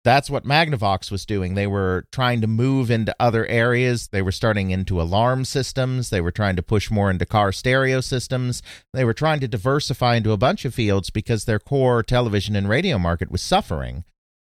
That's 0.04 0.32
what 0.32 0.46
Magnavox 0.46 1.12
was 1.12 1.28
doing. 1.28 1.54
They 1.54 1.68
were 1.68 2.06
trying 2.12 2.42
to 2.42 2.48
move 2.48 2.90
into 2.90 3.16
other 3.20 3.46
areas. 3.46 4.08
They 4.08 4.24
were 4.24 4.32
starting 4.32 4.72
into 4.72 5.00
alarm 5.00 5.46
systems. 5.46 6.10
They 6.10 6.22
were 6.22 6.32
trying 6.32 6.56
to 6.56 6.63
push 6.63 6.90
more 6.90 7.12
into 7.12 7.28
car 7.28 7.51
stereo 7.51 8.01
systems. 8.01 8.63
They 8.94 9.06
were 9.06 9.13
trying 9.13 9.42
to 9.42 9.48
diversify 9.48 10.16
into 10.16 10.32
a 10.32 10.38
bunch 10.38 10.66
of 10.66 10.74
fields 10.74 11.12
because 11.12 11.46
their 11.46 11.60
core 11.60 12.01
television 12.01 12.56
and 12.56 12.68
radio 12.68 12.98
market 12.98 13.30
was 13.30 13.44
suffering. 13.44 14.04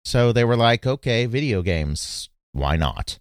So 0.05 0.33
they 0.33 0.45
were 0.45 0.57
like, 0.57 0.85
okay, 0.85 1.27
video 1.27 1.63
games 1.63 2.29
why 2.53 2.77
not? 2.77 3.19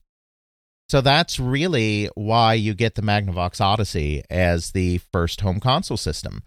So 0.87 1.01
that's 1.01 1.39
really 1.39 2.09
why 2.15 2.53
you 2.53 2.73
get 2.73 2.95
the 2.95 3.01
Magnavox 3.01 3.59
Odyssey 3.59 4.23
as 4.29 4.71
the 4.71 4.99
first 5.11 5.41
home 5.41 5.59
console 5.59 5.97
system. 5.97 6.43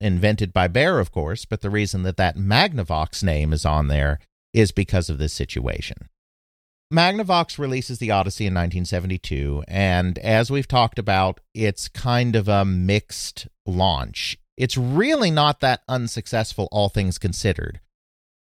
Invented 0.00 0.52
by 0.52 0.68
Baer, 0.68 0.98
of 1.00 1.10
course, 1.10 1.44
but 1.44 1.60
the 1.60 1.70
reason 1.70 2.02
that 2.04 2.18
that 2.18 2.36
Magnavox 2.36 3.22
name 3.22 3.52
is 3.52 3.64
on 3.64 3.88
there 3.88 4.20
is 4.52 4.72
because 4.72 5.08
of 5.10 5.18
this 5.18 5.32
situation. 5.32 6.08
Magnavox 6.92 7.58
releases 7.58 7.98
the 7.98 8.10
Odyssey 8.10 8.46
in 8.46 8.54
1972, 8.54 9.64
and 9.68 10.18
as 10.18 10.50
we've 10.50 10.68
talked 10.68 10.98
about, 10.98 11.40
it's 11.52 11.88
kind 11.88 12.34
of 12.34 12.48
a 12.48 12.64
mixed 12.64 13.48
launch. 13.66 14.38
It's 14.56 14.76
really 14.76 15.30
not 15.30 15.60
that 15.60 15.82
unsuccessful, 15.86 16.68
all 16.72 16.88
things 16.88 17.18
considered. 17.18 17.80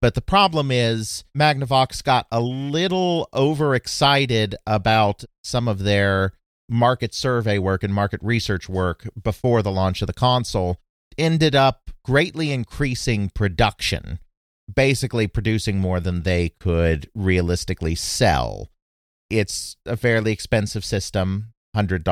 But 0.04 0.16
the 0.16 0.22
problem 0.22 0.70
is, 0.70 1.24
Magnavox 1.34 2.04
got 2.04 2.28
a 2.30 2.42
little 2.42 3.30
overexcited 3.34 4.54
about 4.68 5.24
some 5.46 5.70
of 5.70 5.80
their 5.80 6.34
market 6.68 7.14
survey 7.14 7.58
work 7.58 7.84
and 7.84 7.94
market 7.94 8.20
research 8.22 8.68
work 8.68 9.08
before 9.24 9.62
the 9.62 9.72
launch 9.72 10.02
of 10.02 10.08
the 10.08 10.14
console, 10.14 10.82
ended 11.18 11.56
up 11.56 11.90
greatly 12.04 12.52
increasing 12.52 13.30
production, 13.30 14.20
basically 14.76 15.26
producing 15.26 15.80
more 15.80 16.02
than 16.02 16.24
they 16.24 16.50
could 16.50 17.10
realistically 17.16 17.96
sell. 17.96 18.70
It's 19.30 19.78
a 19.86 19.96
fairly 19.96 20.34
expensive 20.34 20.84
system, 20.84 21.54
$100 21.78 22.04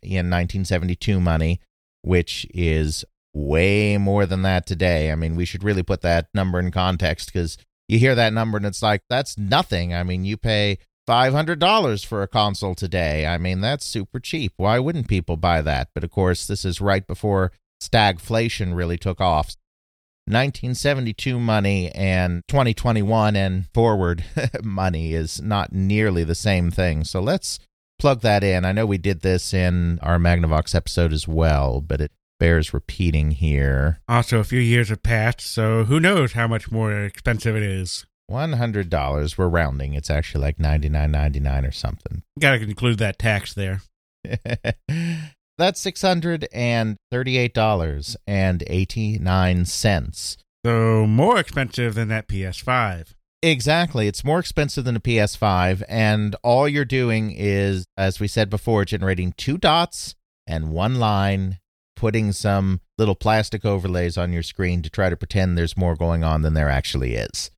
in 0.00 0.30
1972 0.30 1.20
money, 1.20 1.60
which 2.00 2.46
is 2.54 3.04
way 3.38 3.96
more 3.98 4.26
than 4.26 4.42
that 4.42 4.66
today. 4.66 5.12
I 5.12 5.14
mean, 5.14 5.36
we 5.36 5.44
should 5.44 5.62
really 5.62 5.82
put 5.82 6.02
that 6.02 6.28
number 6.34 6.58
in 6.58 6.70
context 6.70 7.32
because 7.32 7.56
you 7.86 7.98
hear 7.98 8.14
that 8.14 8.32
number 8.32 8.56
and 8.56 8.66
it's 8.66 8.82
like, 8.82 9.02
that's 9.08 9.38
nothing. 9.38 9.94
I 9.94 10.02
mean, 10.02 10.24
you 10.24 10.36
pay 10.36 10.78
$500 11.08 12.04
for 12.04 12.22
a 12.22 12.28
console 12.28 12.74
today. 12.74 13.26
I 13.26 13.38
mean, 13.38 13.60
that's 13.60 13.86
super 13.86 14.20
cheap. 14.20 14.52
Why 14.56 14.78
wouldn't 14.78 15.08
people 15.08 15.36
buy 15.36 15.62
that? 15.62 15.88
But 15.94 16.04
of 16.04 16.10
course, 16.10 16.46
this 16.46 16.64
is 16.64 16.80
right 16.80 17.06
before 17.06 17.52
stagflation 17.82 18.74
really 18.74 18.98
took 18.98 19.20
off. 19.20 19.54
1972 20.26 21.38
money 21.38 21.90
and 21.92 22.42
2021 22.48 23.34
and 23.34 23.64
forward 23.72 24.24
money 24.62 25.14
is 25.14 25.40
not 25.40 25.72
nearly 25.72 26.24
the 26.24 26.34
same 26.34 26.70
thing. 26.70 27.04
So 27.04 27.20
let's 27.20 27.58
plug 27.98 28.20
that 28.20 28.44
in. 28.44 28.66
I 28.66 28.72
know 28.72 28.84
we 28.84 28.98
did 28.98 29.22
this 29.22 29.54
in 29.54 29.98
our 30.02 30.18
Magnavox 30.18 30.74
episode 30.74 31.14
as 31.14 31.26
well, 31.26 31.80
but 31.80 32.02
it 32.02 32.12
bears 32.38 32.72
repeating 32.72 33.32
here. 33.32 34.00
Also, 34.08 34.38
a 34.38 34.44
few 34.44 34.60
years 34.60 34.88
have 34.88 35.02
passed, 35.02 35.40
so 35.40 35.84
who 35.84 36.00
knows 36.00 36.32
how 36.32 36.46
much 36.46 36.70
more 36.70 36.92
expensive 37.04 37.56
it 37.56 37.62
is. 37.62 38.06
One 38.26 38.54
hundred 38.54 38.90
dollars. 38.90 39.38
We're 39.38 39.48
rounding. 39.48 39.94
It's 39.94 40.10
actually 40.10 40.42
like 40.42 40.58
ninety 40.58 40.88
nine 40.88 41.12
ninety 41.12 41.40
nine 41.40 41.64
or 41.64 41.72
something. 41.72 42.22
Got 42.38 42.58
to 42.58 42.62
include 42.62 42.98
that 42.98 43.18
tax 43.18 43.54
there. 43.54 43.82
That's 45.58 45.80
six 45.80 46.02
hundred 46.02 46.46
and 46.52 46.96
thirty 47.10 47.38
eight 47.38 47.54
dollars 47.54 48.16
and 48.26 48.62
eighty 48.66 49.18
nine 49.18 49.64
cents. 49.64 50.36
So 50.64 51.06
more 51.06 51.38
expensive 51.38 51.94
than 51.94 52.08
that 52.08 52.28
PS5. 52.28 53.14
Exactly. 53.42 54.08
It's 54.08 54.24
more 54.24 54.40
expensive 54.40 54.84
than 54.84 54.96
a 54.96 55.00
PS5, 55.00 55.82
and 55.88 56.34
all 56.42 56.68
you're 56.68 56.84
doing 56.84 57.32
is, 57.32 57.86
as 57.96 58.18
we 58.20 58.26
said 58.28 58.50
before, 58.50 58.84
generating 58.84 59.32
two 59.36 59.56
dots 59.56 60.16
and 60.46 60.70
one 60.70 60.96
line 60.96 61.58
putting 61.98 62.32
some 62.32 62.80
little 62.96 63.16
plastic 63.16 63.64
overlays 63.64 64.16
on 64.16 64.32
your 64.32 64.44
screen 64.44 64.82
to 64.82 64.88
try 64.88 65.10
to 65.10 65.16
pretend 65.16 65.58
there's 65.58 65.76
more 65.76 65.96
going 65.96 66.22
on 66.22 66.42
than 66.42 66.54
there 66.54 66.70
actually 66.70 67.16
is. 67.16 67.50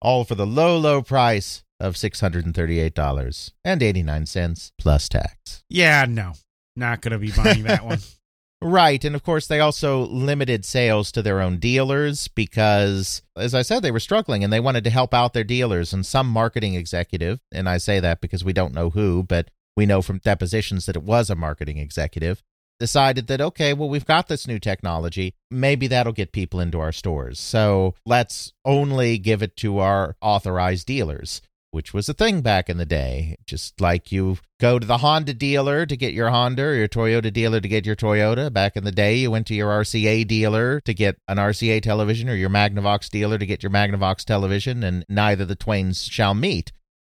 All 0.00 0.24
for 0.24 0.34
the 0.34 0.46
low, 0.46 0.78
low 0.78 1.02
price 1.02 1.62
of 1.78 1.92
$638.89 1.94 4.72
plus 4.78 5.08
tax. 5.08 5.62
Yeah, 5.68 6.06
no. 6.08 6.32
Not 6.74 7.02
going 7.02 7.12
to 7.12 7.18
be 7.18 7.32
buying 7.32 7.64
that 7.64 7.84
one. 7.84 7.98
Right. 8.62 9.02
And 9.06 9.16
of 9.16 9.22
course, 9.22 9.46
they 9.46 9.60
also 9.60 10.06
limited 10.06 10.66
sales 10.66 11.10
to 11.12 11.22
their 11.22 11.40
own 11.40 11.56
dealers 11.56 12.28
because, 12.28 13.22
as 13.34 13.54
I 13.54 13.62
said, 13.62 13.82
they 13.82 13.90
were 13.90 14.00
struggling 14.00 14.44
and 14.44 14.52
they 14.52 14.60
wanted 14.60 14.84
to 14.84 14.90
help 14.90 15.14
out 15.14 15.32
their 15.32 15.44
dealers. 15.44 15.94
And 15.94 16.04
some 16.04 16.28
marketing 16.28 16.74
executive, 16.74 17.40
and 17.50 17.70
I 17.70 17.78
say 17.78 18.00
that 18.00 18.20
because 18.20 18.44
we 18.44 18.52
don't 18.52 18.74
know 18.74 18.90
who, 18.90 19.22
but 19.22 19.48
we 19.78 19.86
know 19.86 20.02
from 20.02 20.18
depositions 20.18 20.84
that 20.84 20.96
it 20.96 21.02
was 21.02 21.30
a 21.30 21.34
marketing 21.34 21.78
executive, 21.78 22.42
decided 22.80 23.28
that, 23.28 23.40
okay, 23.40 23.72
well, 23.72 23.88
we've 23.88 24.04
got 24.04 24.26
this 24.26 24.48
new 24.48 24.58
technology. 24.58 25.34
Maybe 25.50 25.86
that'll 25.86 26.12
get 26.12 26.32
people 26.32 26.58
into 26.58 26.80
our 26.80 26.90
stores. 26.90 27.38
So 27.38 27.94
let's 28.04 28.52
only 28.64 29.18
give 29.18 29.42
it 29.42 29.56
to 29.58 29.78
our 29.78 30.16
authorized 30.20 30.86
dealers 30.86 31.40
which 31.70 31.94
was 31.94 32.08
a 32.08 32.14
thing 32.14 32.40
back 32.40 32.68
in 32.68 32.76
the 32.76 32.86
day. 32.86 33.36
Just 33.46 33.80
like 33.80 34.10
you 34.10 34.38
go 34.58 34.78
to 34.78 34.86
the 34.86 34.98
Honda 34.98 35.34
dealer 35.34 35.86
to 35.86 35.96
get 35.96 36.12
your 36.12 36.30
Honda 36.30 36.64
or 36.64 36.74
your 36.74 36.88
Toyota 36.88 37.32
dealer 37.32 37.60
to 37.60 37.68
get 37.68 37.86
your 37.86 37.96
Toyota. 37.96 38.52
Back 38.52 38.76
in 38.76 38.84
the 38.84 38.92
day, 38.92 39.16
you 39.16 39.30
went 39.30 39.46
to 39.48 39.54
your 39.54 39.70
RCA 39.70 40.26
dealer 40.26 40.80
to 40.80 40.94
get 40.94 41.16
an 41.28 41.38
RCA 41.38 41.82
television 41.82 42.28
or 42.28 42.34
your 42.34 42.50
Magnavox 42.50 43.08
dealer 43.08 43.38
to 43.38 43.46
get 43.46 43.62
your 43.62 43.70
Magnavox 43.70 44.24
television, 44.24 44.82
and 44.82 45.04
neither 45.08 45.44
the 45.44 45.54
twains 45.54 46.04
shall 46.04 46.34
meet. 46.34 46.72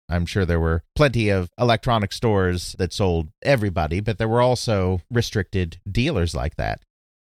I'm 0.08 0.26
sure 0.26 0.44
there 0.44 0.60
were 0.60 0.82
plenty 0.94 1.30
of 1.30 1.48
electronic 1.58 2.12
stores 2.12 2.74
that 2.78 2.92
sold 2.92 3.28
everybody, 3.42 4.00
but 4.00 4.18
there 4.18 4.28
were 4.28 4.42
also 4.42 5.00
restricted 5.10 5.78
dealers 5.90 6.34
like 6.34 6.56
that. 6.56 6.80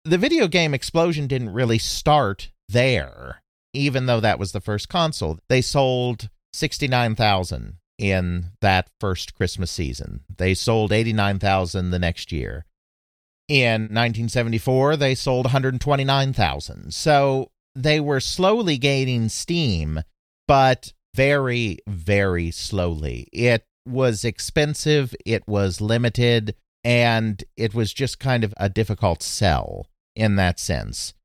The 0.05 0.17
video 0.17 0.47
game 0.47 0.73
explosion 0.73 1.27
didn't 1.27 1.53
really 1.53 1.79
start 1.79 2.51
there, 2.69 3.41
even 3.73 4.05
though 4.05 4.19
that 4.19 4.39
was 4.39 4.51
the 4.51 4.61
first 4.61 4.89
console. 4.89 5.39
They 5.49 5.61
sold 5.61 6.29
69,000 6.53 7.77
in 7.97 8.51
that 8.61 8.89
first 8.99 9.33
Christmas 9.33 9.71
season. 9.71 10.21
They 10.37 10.53
sold 10.53 10.91
89,000 10.91 11.89
the 11.89 11.99
next 11.99 12.31
year. 12.31 12.65
In 13.47 13.83
1974, 13.83 14.97
they 14.97 15.15
sold 15.15 15.45
129,000. 15.45 16.93
So 16.93 17.51
they 17.75 17.99
were 17.99 18.19
slowly 18.19 18.77
gaining 18.77 19.29
steam, 19.29 20.01
but 20.47 20.93
very, 21.17 21.79
very 21.87 22.51
slowly. 22.51 23.27
It 23.33 23.65
was 23.87 24.23
expensive, 24.23 25.15
it 25.25 25.47
was 25.47 25.81
limited, 25.81 26.55
and 26.83 27.43
it 27.57 27.73
was 27.73 27.91
just 27.91 28.19
kind 28.19 28.43
of 28.43 28.53
a 28.57 28.69
difficult 28.69 29.23
sell 29.23 29.87
in 30.15 30.35
that 30.35 30.59
sense. 30.59 31.15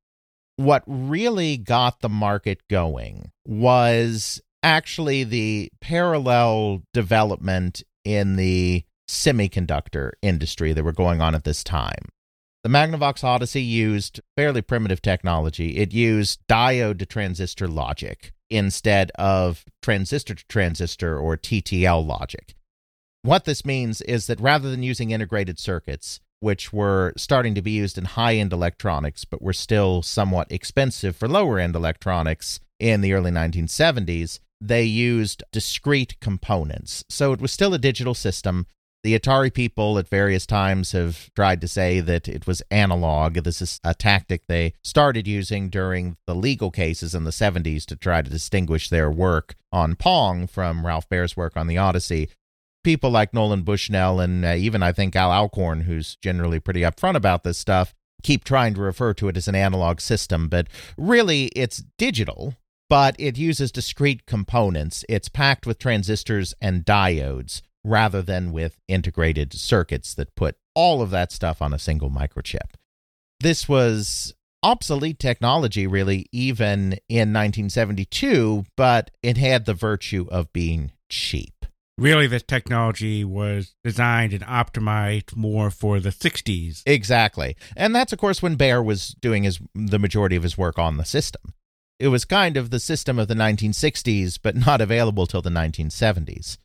What 0.57 0.83
really 0.87 1.59
got 1.59 2.01
the 2.01 2.09
market 2.09 2.63
going 2.71 3.33
was 3.47 4.41
actually 4.63 5.25
the 5.25 5.71
parallel 5.83 6.83
development 6.95 7.83
in 8.03 8.37
the 8.37 8.85
semiconductor 9.07 10.13
industry 10.23 10.73
that 10.73 10.85
were 10.85 10.93
going 10.93 11.21
on 11.21 11.35
at 11.35 11.45
this 11.45 11.63
time. 11.63 12.09
The 12.65 12.71
Magnavox 12.71 13.23
Odyssey 13.25 13.63
used 13.63 14.21
fairly 14.37 14.63
primitive 14.63 15.03
technology. 15.03 15.77
It 15.77 15.93
used 15.93 16.41
diode 16.49 17.01
to 17.01 17.07
transistor 17.07 17.69
logic 17.69 18.33
instead 18.53 19.11
of 19.13 19.65
transistor 19.81 20.35
to 20.35 20.47
transistor 20.47 21.19
or 21.19 21.37
TTL 21.37 22.07
logic. 22.07 22.55
What 23.23 23.45
this 23.45 23.65
means 23.65 24.01
is 24.03 24.27
that 24.27 24.41
rather 24.41 24.71
than 24.71 24.83
using 24.83 25.11
integrated 25.11 25.59
circuits, 25.59 26.21
which 26.41 26.73
were 26.73 27.13
starting 27.17 27.55
to 27.55 27.63
be 27.63 27.71
used 27.71 27.97
in 27.97 28.05
high 28.05 28.35
end 28.35 28.53
electronics 28.53 29.25
but 29.25 29.41
were 29.41 29.53
still 29.53 30.03
somewhat 30.03 30.51
expensive 30.51 31.17
for 31.17 31.29
lower 31.29 31.59
end 31.59 31.77
electronics 31.77 32.59
in 32.81 33.01
the 33.01 33.13
early 33.13 33.31
1970s, 33.31 34.41
they 34.61 34.83
used 34.83 35.43
discrete 35.53 36.19
components. 36.21 37.05
So 37.09 37.33
it 37.33 37.41
was 37.41 37.53
still 37.53 37.75
a 37.75 37.79
digital 37.79 38.15
system. 38.15 38.67
The 39.03 39.19
Atari 39.19 39.53
people 39.53 39.99
at 39.99 40.09
various 40.09 40.47
times 40.47 40.93
have 40.93 41.35
tried 41.35 41.61
to 41.63 41.69
say 41.69 41.99
that 41.99 42.29
it 42.29 42.47
was 42.47 42.63
analog. 42.71 43.35
This 43.35 43.61
is 43.61 43.81
a 43.83 43.95
tactic 43.95 44.47
they 44.47 44.75
started 44.85 45.27
using 45.27 45.71
during 45.71 46.17
the 46.29 46.37
legal 46.37 46.71
cases 46.71 47.13
in 47.13 47.25
the 47.25 47.33
70s 47.33 47.85
to 47.87 47.97
try 47.97 48.23
to 48.23 48.31
distinguish 48.31 48.89
their 48.89 49.11
work 49.11 49.57
on 49.73 49.97
Pong 49.97 50.47
from 50.47 50.87
Ralph 50.87 51.09
Baer's 51.09 51.37
work 51.37 51.57
on 51.57 51.67
the 51.67 51.79
Odyssey. 51.79 52.29
People 52.85 53.11
like 53.11 53.35
Nolan 53.35 53.63
Bushnell 53.63 54.21
and 54.21 54.45
uh, 54.45 54.55
even 54.55 54.85
I 54.85 54.93
think 54.93 55.17
Al 55.17 55.33
Alcorn, 55.33 55.81
who's 55.81 56.15
generally 56.17 56.61
pretty 56.61 56.83
upfront 56.83 57.17
about 57.17 57.43
this 57.43 57.59
stuff, 57.59 57.95
keep 58.23 58.45
trying 58.45 58.75
to 58.75 58.81
refer 58.81 59.15
to 59.15 59.27
it 59.27 59.37
as 59.37 59.49
an 59.49 59.57
analog 59.57 60.01
system, 60.01 60.49
but 60.49 60.69
really 60.97 61.47
it's 61.57 61.83
digital 61.99 62.55
but 62.89 63.17
it 63.19 63.39
uses 63.39 63.73
discrete 63.73 64.27
components. 64.27 65.03
It's 65.09 65.31
packed 65.31 65.67
with 65.67 65.79
transistors 65.79 66.53
and 66.61 66.85
diodes 66.85 67.63
rather 67.85 68.23
than 68.23 68.53
with 68.53 68.79
integrated 68.89 69.53
circuits 69.53 70.15
that 70.15 70.35
put 70.35 70.57
all 70.75 71.03
of 71.03 71.11
that 71.11 71.33
stuff 71.33 71.61
on 71.61 71.73
a 71.73 71.79
single 71.79 72.11
microchip. 72.11 72.75
This 73.41 73.69
was 73.69 74.35
obsolete 74.63 75.19
technology, 75.19 75.87
really, 75.87 76.27
even 76.33 76.95
in 77.09 77.33
1972, 77.33 78.65
but 78.77 79.11
it 79.23 79.37
had 79.37 79.65
the 79.65 79.75
virtue 79.75 80.27
of 80.31 80.53
being 80.53 80.93
cheap. 81.09 81.67
Really, 81.99 82.27
this 82.27 82.43
technology 82.43 83.23
was 83.23 83.75
designed 83.85 84.33
and 84.33 84.43
optimized 84.45 85.37
more 85.37 85.71
for 85.71 86.01
the 86.01 86.11
60s. 86.11 86.83
Exactly. 86.87 87.57
And 87.77 87.95
that's, 87.95 88.13
of 88.13 88.19
course, 88.19 88.41
when 88.41 88.57
Baer 88.57 88.83
was 88.83 89.15
doing 89.21 89.43
his 89.43 89.61
the 89.75 89.99
majority 89.99 90.37
of 90.37 90.43
his 90.43 90.57
work 90.57 90.79
on 90.79 90.97
the 90.97 91.05
system. 91.05 91.55
It 91.99 92.09
was 92.09 92.25
kind 92.25 92.57
of 92.57 92.71
the 92.71 92.81
system 92.81 93.19
of 93.19 93.29
the 93.29 93.35
1960s, 93.35 94.39
but 94.43 94.57
not 94.57 94.81
available 94.81 95.27
till 95.27 95.43
the 95.43 95.51
1970s. 95.51 96.57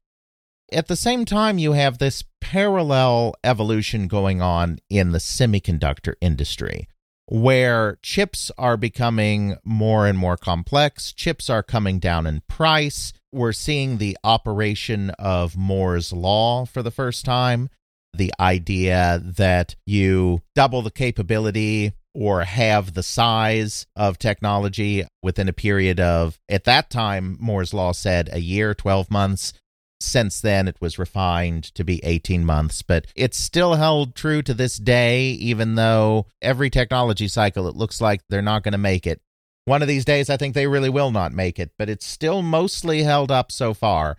At 0.71 0.87
the 0.87 0.97
same 0.97 1.23
time, 1.23 1.57
you 1.57 1.71
have 1.73 1.97
this 1.97 2.25
parallel 2.41 3.35
evolution 3.41 4.07
going 4.07 4.41
on 4.41 4.79
in 4.89 5.13
the 5.13 5.17
semiconductor 5.17 6.15
industry, 6.19 6.89
where 7.25 7.99
chips 8.03 8.51
are 8.57 8.75
becoming 8.75 9.55
more 9.63 10.07
and 10.07 10.17
more 10.17 10.35
complex, 10.35 11.13
chips 11.13 11.49
are 11.49 11.63
coming 11.63 11.99
down 11.99 12.27
in 12.27 12.41
price. 12.49 13.13
We're 13.31 13.53
seeing 13.53 13.97
the 13.97 14.17
operation 14.25 15.11
of 15.11 15.55
Moore's 15.55 16.11
Law 16.11 16.65
for 16.65 16.83
the 16.83 16.91
first 16.91 17.23
time. 17.23 17.69
The 18.13 18.33
idea 18.37 19.21
that 19.23 19.75
you 19.85 20.41
double 20.53 20.81
the 20.81 20.91
capability 20.91 21.93
or 22.13 22.43
have 22.43 22.93
the 22.93 23.03
size 23.03 23.85
of 23.95 24.17
technology 24.17 25.05
within 25.23 25.47
a 25.47 25.53
period 25.53 25.99
of, 25.99 26.39
at 26.49 26.65
that 26.65 26.89
time, 26.89 27.37
Moore's 27.39 27.73
Law 27.73 27.93
said 27.93 28.29
a 28.33 28.39
year, 28.39 28.73
12 28.73 29.09
months. 29.09 29.53
Since 29.99 30.41
then, 30.41 30.67
it 30.67 30.77
was 30.79 30.99
refined 30.99 31.63
to 31.75 31.83
be 31.83 32.03
18 32.03 32.45
months, 32.45 32.81
but 32.81 33.07
it's 33.15 33.37
still 33.37 33.75
held 33.75 34.15
true 34.15 34.41
to 34.43 34.53
this 34.53 34.77
day, 34.77 35.29
even 35.29 35.75
though 35.75 36.27
every 36.41 36.69
technology 36.69 37.27
cycle, 37.27 37.67
it 37.67 37.75
looks 37.75 37.99
like 37.99 38.21
they're 38.29 38.41
not 38.41 38.63
going 38.63 38.73
to 38.73 38.77
make 38.77 39.07
it. 39.07 39.21
One 39.65 39.81
of 39.81 39.87
these 39.87 40.05
days, 40.05 40.29
I 40.29 40.37
think 40.37 40.53
they 40.53 40.67
really 40.67 40.89
will 40.89 41.11
not 41.11 41.33
make 41.33 41.59
it, 41.59 41.71
but 41.77 41.89
it's 41.89 42.05
still 42.05 42.41
mostly 42.41 43.03
held 43.03 43.31
up 43.31 43.51
so 43.51 43.73
far 43.73 44.17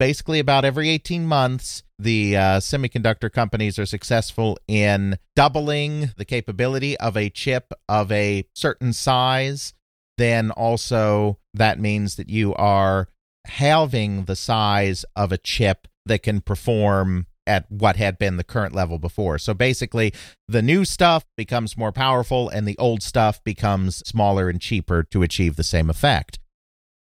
basically 0.00 0.38
about 0.38 0.64
every 0.64 0.88
18 0.88 1.26
months 1.26 1.82
the 1.98 2.34
uh, 2.34 2.58
semiconductor 2.58 3.30
companies 3.30 3.78
are 3.78 3.84
successful 3.84 4.58
in 4.66 5.18
doubling 5.36 6.10
the 6.16 6.24
capability 6.24 6.96
of 6.96 7.18
a 7.18 7.28
chip 7.28 7.70
of 7.86 8.10
a 8.10 8.42
certain 8.54 8.94
size 8.94 9.74
then 10.16 10.50
also 10.52 11.38
that 11.52 11.78
means 11.78 12.16
that 12.16 12.30
you 12.30 12.54
are 12.54 13.08
halving 13.46 14.24
the 14.24 14.36
size 14.36 15.04
of 15.16 15.32
a 15.32 15.38
chip 15.38 15.88
that 16.06 16.22
can 16.22 16.40
perform 16.40 17.26
at 17.46 17.70
what 17.70 17.96
had 17.96 18.18
been 18.18 18.36
the 18.36 18.44
current 18.44 18.74
level 18.74 18.98
before. 18.98 19.38
So 19.38 19.54
basically, 19.54 20.12
the 20.46 20.62
new 20.62 20.84
stuff 20.84 21.24
becomes 21.36 21.76
more 21.76 21.92
powerful 21.92 22.48
and 22.48 22.66
the 22.66 22.78
old 22.78 23.02
stuff 23.02 23.42
becomes 23.42 23.98
smaller 24.06 24.48
and 24.48 24.60
cheaper 24.60 25.02
to 25.04 25.22
achieve 25.22 25.56
the 25.56 25.64
same 25.64 25.90
effect 25.90 26.38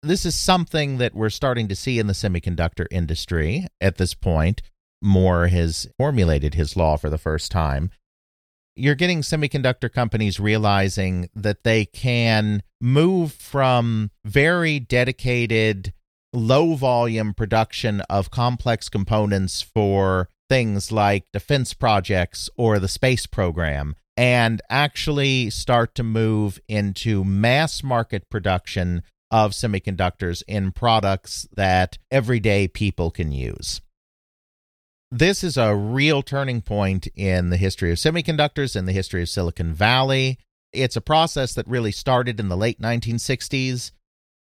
this 0.02 0.24
is 0.24 0.34
something 0.38 0.98
that 0.98 1.14
we're 1.14 1.30
starting 1.30 1.68
to 1.68 1.76
see 1.76 1.98
in 1.98 2.06
the 2.06 2.12
semiconductor 2.12 2.86
industry 2.90 3.66
at 3.80 3.96
this 3.96 4.14
point. 4.14 4.62
Moore 5.02 5.48
has 5.48 5.86
formulated 5.96 6.54
his 6.54 6.76
law 6.76 6.96
for 6.96 7.10
the 7.10 7.18
first 7.18 7.50
time. 7.50 7.90
You're 8.74 8.94
getting 8.94 9.22
semiconductor 9.22 9.92
companies 9.92 10.38
realizing 10.38 11.28
that 11.34 11.64
they 11.64 11.84
can 11.84 12.62
move 12.80 13.32
from 13.32 14.10
very 14.24 14.78
dedicated, 14.78 15.92
low 16.32 16.74
volume 16.74 17.34
production 17.34 18.00
of 18.02 18.30
complex 18.30 18.88
components 18.88 19.62
for 19.62 20.28
things 20.48 20.90
like 20.90 21.24
defense 21.32 21.74
projects 21.74 22.48
or 22.56 22.78
the 22.78 22.88
space 22.88 23.26
program 23.26 23.94
and 24.16 24.60
actually 24.68 25.48
start 25.50 25.94
to 25.94 26.02
move 26.02 26.58
into 26.68 27.24
mass 27.24 27.82
market 27.82 28.28
production 28.28 29.02
of 29.30 29.52
semiconductors 29.52 30.42
in 30.48 30.72
products 30.72 31.46
that 31.54 31.98
everyday 32.10 32.66
people 32.66 33.10
can 33.10 33.30
use. 33.30 33.80
This 35.10 35.44
is 35.44 35.56
a 35.56 35.74
real 35.74 36.22
turning 36.22 36.60
point 36.60 37.06
in 37.14 37.50
the 37.50 37.56
history 37.56 37.90
of 37.90 37.98
semiconductors, 37.98 38.76
in 38.76 38.86
the 38.86 38.92
history 38.92 39.22
of 39.22 39.28
Silicon 39.28 39.72
Valley. 39.72 40.38
It's 40.72 40.96
a 40.96 41.00
process 41.00 41.54
that 41.54 41.68
really 41.68 41.92
started 41.92 42.40
in 42.40 42.48
the 42.48 42.56
late 42.56 42.80
1960s 42.80 43.92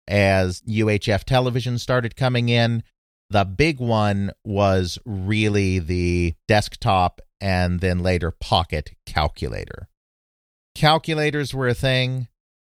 as 0.08 0.60
UHF 0.62 1.24
television 1.24 1.78
started 1.78 2.16
coming 2.16 2.48
in. 2.48 2.82
The 3.30 3.44
big 3.44 3.80
one 3.80 4.32
was 4.44 4.98
really 5.04 5.78
the 5.78 6.34
desktop 6.46 7.20
and 7.40 7.80
then 7.80 7.98
later 7.98 8.30
pocket 8.30 8.92
calculator. 9.04 9.88
calculators 10.74 11.54
were 11.54 11.68
a 11.68 11.74
thing. 11.74 12.28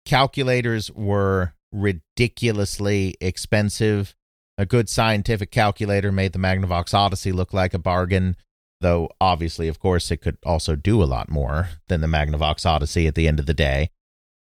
Calculators 0.05 0.91
were 0.91 1.53
ridiculously 1.71 3.15
expensive. 3.19 4.15
A 4.57 4.65
good 4.65 4.89
scientific 4.89 5.51
calculator 5.51 6.11
made 6.11 6.33
the 6.33 6.39
Magnavox 6.39 6.93
Odyssey 6.93 7.31
look 7.31 7.53
like 7.53 7.73
a 7.73 7.79
bargain, 7.79 8.35
though 8.81 9.09
obviously, 9.19 9.67
of 9.67 9.79
course, 9.79 10.11
it 10.11 10.17
could 10.17 10.37
also 10.45 10.75
do 10.75 11.01
a 11.01 11.05
lot 11.05 11.29
more 11.29 11.69
than 11.87 12.01
the 12.01 12.07
Magnavox 12.07 12.65
Odyssey 12.65 13.07
at 13.07 13.15
the 13.15 13.27
end 13.27 13.39
of 13.39 13.47
the 13.47 13.53
day. 13.53 13.89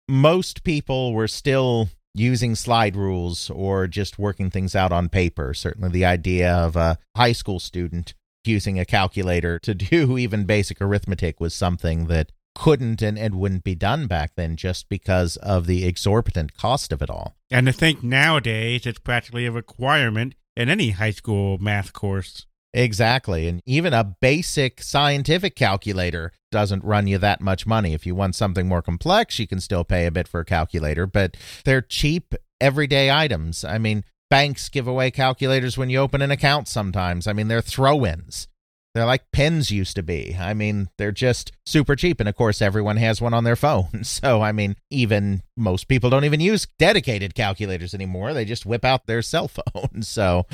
Most 0.10 0.63
people 0.63 1.13
were 1.13 1.28
still 1.28 1.89
using 2.13 2.56
slide 2.56 2.95
rules 2.95 3.50
or 3.50 3.88
just 3.88 4.19
working 4.19 4.50
things 4.50 4.76
out 4.76 4.91
on 4.91 5.10
paper. 5.10 5.54
Certainly, 5.54 5.89
the 5.89 6.06
idea 6.06 6.54
of 6.54 6.76
a 6.76 6.97
high 7.15 7.32
school 7.32 7.60
student 7.60 8.13
using 8.45 8.80
a 8.80 8.86
calculator 8.86 9.60
to 9.60 9.74
do 9.76 10.17
even 10.17 10.45
basic 10.45 10.82
arithmetic 10.82 11.39
was 11.39 11.54
something 11.54 12.08
that 12.08 12.32
couldn't 12.54 13.02
and, 13.02 13.17
and 13.17 13.36
wouldn't 13.36 13.63
be 13.63 13.76
done 13.76 14.08
back 14.08 14.34
then 14.36 14.56
just 14.56 14.89
because 14.89 15.38
of 15.38 15.67
the 15.67 15.86
exorbitant 15.86 16.58
cost 16.58 16.91
of 16.91 17.02
it 17.02 17.10
all. 17.10 17.36
And 17.50 17.65
to 17.67 17.74
think 17.74 18.04
nowadays 18.04 18.86
it's 18.86 19.00
practically 19.00 19.45
a 19.45 19.52
requirement 19.52 20.36
in 20.56 20.69
any 20.69 20.91
high 20.91 21.12
school 21.12 21.58
math 21.60 21.93
course. 21.93 22.45
Exactly. 22.74 23.47
And 23.47 23.62
even 23.65 23.93
a 23.93 24.04
basic 24.04 24.82
scientific 24.82 25.56
calculator 25.56 26.32
doesn't 26.51 26.83
run 26.83 27.07
you 27.07 27.17
that 27.17 27.41
much 27.41 27.65
money. 27.65 27.93
If 27.93 28.05
you 28.05 28.13
want 28.13 28.35
something 28.35 28.67
more 28.67 28.81
complex, 28.81 29.39
you 29.39 29.47
can 29.47 29.59
still 29.59 29.83
pay 29.83 30.05
a 30.05 30.11
bit 30.11 30.27
for 30.27 30.41
a 30.41 30.45
calculator, 30.45 31.07
but 31.07 31.35
they're 31.65 31.81
cheap 31.81 32.35
everyday 32.59 33.09
items. 33.09 33.63
I 33.63 33.77
mean, 33.77 34.03
banks 34.29 34.69
give 34.69 34.87
away 34.87 35.11
calculators 35.11 35.77
when 35.77 35.89
you 35.89 35.99
open 35.99 36.21
an 36.21 36.31
account 36.31 36.67
sometimes. 36.67 37.27
I 37.27 37.33
mean, 37.33 37.47
they're 37.47 37.61
throw 37.61 38.05
ins. 38.05 38.47
They're 38.93 39.05
like 39.05 39.31
pens 39.31 39.71
used 39.71 39.95
to 39.95 40.03
be. 40.03 40.35
I 40.37 40.53
mean, 40.53 40.89
they're 40.97 41.13
just 41.13 41.53
super 41.65 41.95
cheap. 41.95 42.19
And 42.19 42.27
of 42.27 42.35
course, 42.35 42.61
everyone 42.61 42.97
has 42.97 43.21
one 43.21 43.33
on 43.33 43.45
their 43.45 43.55
phone. 43.57 44.03
So, 44.03 44.41
I 44.41 44.51
mean, 44.51 44.75
even 44.89 45.43
most 45.55 45.87
people 45.87 46.09
don't 46.09 46.25
even 46.25 46.41
use 46.41 46.67
dedicated 46.77 47.35
calculators 47.35 47.93
anymore. 47.93 48.33
They 48.33 48.45
just 48.45 48.65
whip 48.65 48.83
out 48.83 49.07
their 49.07 49.21
cell 49.21 49.47
phone. 49.73 50.01
So, 50.01 50.45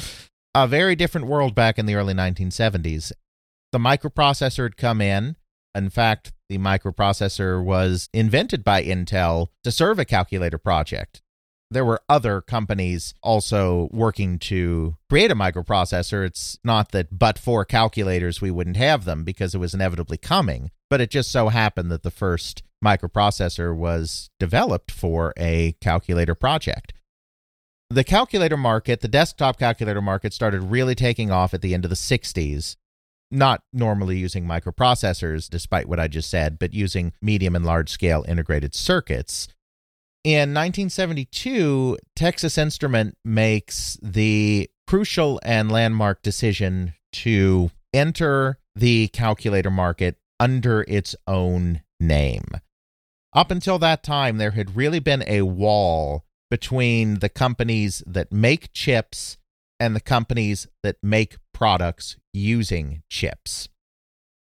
a 0.54 0.68
very 0.68 0.96
different 0.96 1.28
world 1.28 1.56
back 1.56 1.78
in 1.78 1.86
the 1.86 1.96
early 1.96 2.14
1970s. 2.14 3.12
The 3.72 3.80
microprocessor 3.80 4.64
had 4.64 4.78
come 4.78 5.02
in. 5.02 5.36
In 5.78 5.90
fact, 5.90 6.34
the 6.50 6.58
microprocessor 6.58 7.64
was 7.64 8.10
invented 8.14 8.64
by 8.64 8.84
Intel 8.84 9.50
to 9.64 9.72
serve 9.72 10.00
a 10.00 10.06
calculator 10.06 10.58
project. 10.58 11.22
There 11.70 11.86
were 11.86 12.02
other 12.08 12.42
companies 12.42 13.14
also 13.22 13.90
working 13.92 14.40
to 14.40 14.96
create 15.10 15.32
a 15.32 15.36
microprocessor. 15.36 16.26
It's 16.26 16.58
not 16.64 16.92
that 16.94 17.20
but 17.20 17.38
for 17.38 17.66
calculators 17.66 18.42
we 18.42 18.52
wouldn't 18.52 18.78
have 18.78 19.04
them 19.04 19.24
because 19.24 19.54
it 19.54 19.60
was 19.60 19.74
inevitably 19.74 20.18
coming, 20.18 20.72
but 20.90 21.02
it 21.02 21.12
just 21.12 21.30
so 21.30 21.50
happened 21.50 21.92
that 21.92 22.04
the 22.04 22.12
first 22.12 22.64
microprocessor 22.84 23.76
was 23.76 24.30
developed 24.40 24.92
for 24.92 25.34
a 25.38 25.74
calculator 25.82 26.36
project. 26.36 26.94
The 27.90 28.04
calculator 28.04 28.58
market, 28.58 29.02
the 29.02 29.08
desktop 29.08 29.60
calculator 29.60 30.02
market, 30.02 30.34
started 30.34 30.62
really 30.64 30.96
taking 30.96 31.32
off 31.32 31.54
at 31.54 31.62
the 31.62 31.74
end 31.74 31.86
of 31.86 31.90
the 31.90 31.96
60s. 31.96 32.76
Not 33.30 33.62
normally 33.74 34.18
using 34.18 34.46
microprocessors, 34.46 35.50
despite 35.50 35.88
what 35.88 36.00
I 36.00 36.08
just 36.08 36.30
said, 36.30 36.58
but 36.58 36.74
using 36.74 37.14
medium 37.22 37.56
and 37.56 37.66
large 37.66 37.90
scale 37.90 38.24
integrated 38.28 38.74
circuits. 38.74 39.48
In 40.24 40.54
1972, 40.54 41.98
Texas 42.16 42.58
Instrument 42.58 43.18
makes 43.24 43.98
the 44.02 44.70
crucial 44.86 45.40
and 45.44 45.72
landmark 45.72 46.22
decision 46.22 46.94
to 47.14 47.72
enter 47.94 48.60
the 48.76 49.08
calculator 49.10 49.72
market 49.72 50.18
under 50.40 50.86
its 50.88 51.16
own 51.28 51.82
name. 52.00 52.46
Up 53.34 53.52
until 53.52 53.80
that 53.80 54.04
time, 54.04 54.38
there 54.38 54.52
had 54.52 54.76
really 54.76 55.00
been 55.00 55.24
a 55.28 55.44
wall 55.44 56.26
between 56.50 57.20
the 57.20 57.30
companies 57.30 58.04
that 58.08 58.32
make 58.32 58.72
chips 58.74 59.38
and 59.80 59.96
the 59.96 60.02
companies 60.02 60.68
that 60.84 60.98
make 61.04 61.38
products 61.54 62.18
using 62.38 63.04
chips. 63.10 63.70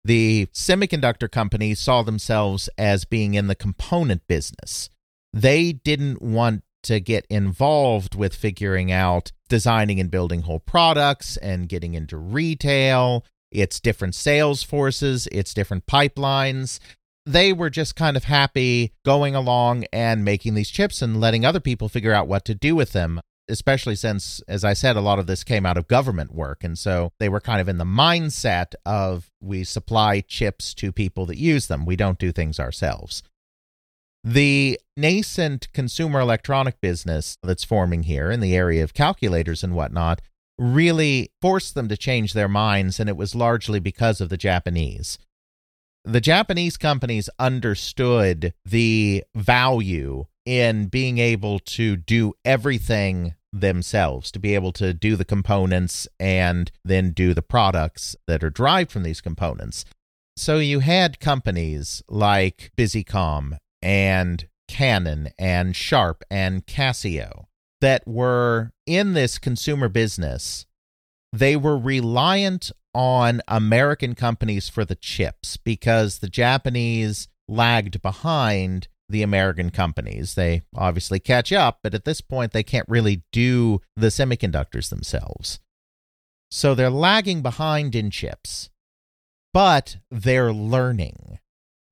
The 0.05 0.47
semiconductor 0.53 1.31
companies 1.31 1.81
saw 1.81 2.03
themselves 2.03 2.69
as 2.77 3.05
being 3.05 3.35
in 3.35 3.47
the 3.47 3.55
component 3.55 4.27
business. 4.27 4.91
They 5.33 5.73
didn't 5.73 6.21
want 6.21 6.63
to 6.85 7.01
get 7.01 7.27
involved 7.31 8.15
with 8.15 8.35
figuring 8.35 8.93
out 8.93 9.33
designing 9.49 9.99
and 10.01 10.11
building 10.11 10.43
whole 10.43 10.61
products 10.61 11.39
and 11.39 11.69
getting 11.69 11.95
into 11.95 12.19
retail. 12.19 13.25
It's 13.51 13.81
different 13.81 14.15
sales 14.15 14.63
forces, 14.63 15.27
it's 15.33 15.55
different 15.55 15.87
pipelines 15.87 16.81
they 17.27 17.53
were 17.53 17.71
just 17.71 17.97
kind 17.97 18.17
of 18.17 18.25
happy 18.25 18.93
going 19.05 19.35
along 19.35 19.85
and 19.93 20.25
making 20.25 20.55
these 20.55 20.71
chips 20.71 21.01
and 21.01 21.21
letting 21.21 21.45
other 21.45 21.61
people 21.61 21.89
figure 21.89 22.13
out 22.13 22.29
what 22.29 22.45
to 22.45 22.55
do 22.55 22.75
with 22.75 22.93
them 22.93 23.21
especially 23.49 23.95
since 23.95 24.41
as 24.49 24.65
i 24.65 24.73
said 24.73 24.97
a 24.97 25.01
lot 25.01 25.19
of 25.19 25.27
this 25.27 25.45
came 25.45 25.67
out 25.67 25.77
of 25.77 25.89
government 25.89 26.35
work. 26.35 26.65
And 26.65 26.79
so 26.79 27.13
they 27.19 27.29
were 27.29 27.41
kind 27.41 27.61
of 27.61 27.69
in 27.69 27.79
the 27.79 27.85
mindset 27.85 28.75
of 28.85 29.31
we 29.41 29.65
supply 29.65 30.21
chips 30.21 30.75
to 30.75 30.93
people 30.93 31.27
that 31.27 31.39
use 31.39 31.67
them. 31.67 31.87
We 31.87 31.97
don't 31.97 32.19
do 32.19 32.33
things 32.33 32.59
ourselves. 32.59 33.23
The 34.23 34.81
nascent 34.97 35.71
consumer 35.73 36.21
electronic 36.21 36.81
business 36.81 37.37
that's 37.43 37.65
forming 37.65 38.05
here 38.05 38.31
in 38.31 38.41
the 38.41 38.57
area 38.57 38.83
of 38.83 38.95
calculators 38.95 39.63
and 39.63 39.75
whatnot 39.75 40.23
really 40.59 41.31
forced 41.43 41.75
them 41.75 41.89
to 41.89 41.97
change 41.97 42.33
their 42.33 42.49
minds 42.49 43.01
and 43.01 43.09
it 43.09 43.17
was 43.17 43.35
largely 43.35 43.81
because 43.81 44.21
of 44.21 44.29
the 44.29 44.37
japanese. 44.37 45.19
The 46.07 46.21
Japanese 46.21 46.77
companies 46.77 47.31
understood 47.39 48.53
the 48.65 49.25
value 49.35 50.27
in 50.47 50.87
being 50.87 51.19
able 51.19 51.59
to 51.59 51.97
do 51.97 52.35
everything 52.45 53.35
themselves, 53.53 54.31
to 54.33 54.39
be 54.39 54.55
able 54.55 54.73
to 54.73 54.93
do 54.93 55.17
the 55.17 55.25
components 55.25 56.09
and 56.19 56.71
then 56.85 57.13
do 57.13 57.35
the 57.35 57.43
products 57.43 58.17
that 58.27 58.43
are 58.43 58.51
derived 58.51 58.91
from 58.91 59.05
these 59.05 59.21
components. 59.21 59.85
So 60.37 60.59
you 60.59 60.81
had 60.81 61.21
companies 61.21 62.03
like 62.09 62.73
Busicom 62.77 63.59
and 63.81 64.49
Canon 64.67 65.31
and 65.39 65.77
Sharp 65.77 66.25
and 66.31 66.67
Casio 66.67 67.47
that 67.81 68.07
were 68.07 68.73
in 68.87 69.13
this 69.13 69.39
consumer 69.39 69.89
business. 69.89 70.67
They 71.33 71.55
were 71.55 71.79
reliant 71.79 72.73
on 72.95 73.43
American 73.47 74.15
companies 74.15 74.69
for 74.69 74.85
the 74.85 74.95
chips 74.95 75.57
because 75.57 76.19
the 76.19 76.29
Japanese 76.29 77.29
lagged 77.49 78.01
behind 78.03 78.89
the 79.09 79.23
American 79.23 79.71
companies. 79.71 80.35
They 80.35 80.63
obviously 80.75 81.21
catch 81.21 81.53
up, 81.53 81.81
but 81.83 81.95
at 81.95 82.05
this 82.05 82.21
point, 82.21 82.53
they 82.53 82.63
can't 82.63 82.89
really 82.89 83.23
do 83.33 83.81
the 83.97 84.09
semiconductors 84.09 84.89
themselves. 84.89 85.61
So 86.51 86.75
they're 86.75 86.91
lagging 86.91 87.43
behind 87.43 87.95
in 87.95 88.11
chips, 88.11 88.71
but 89.53 89.97
they're 90.11 90.53
learning. 90.53 91.39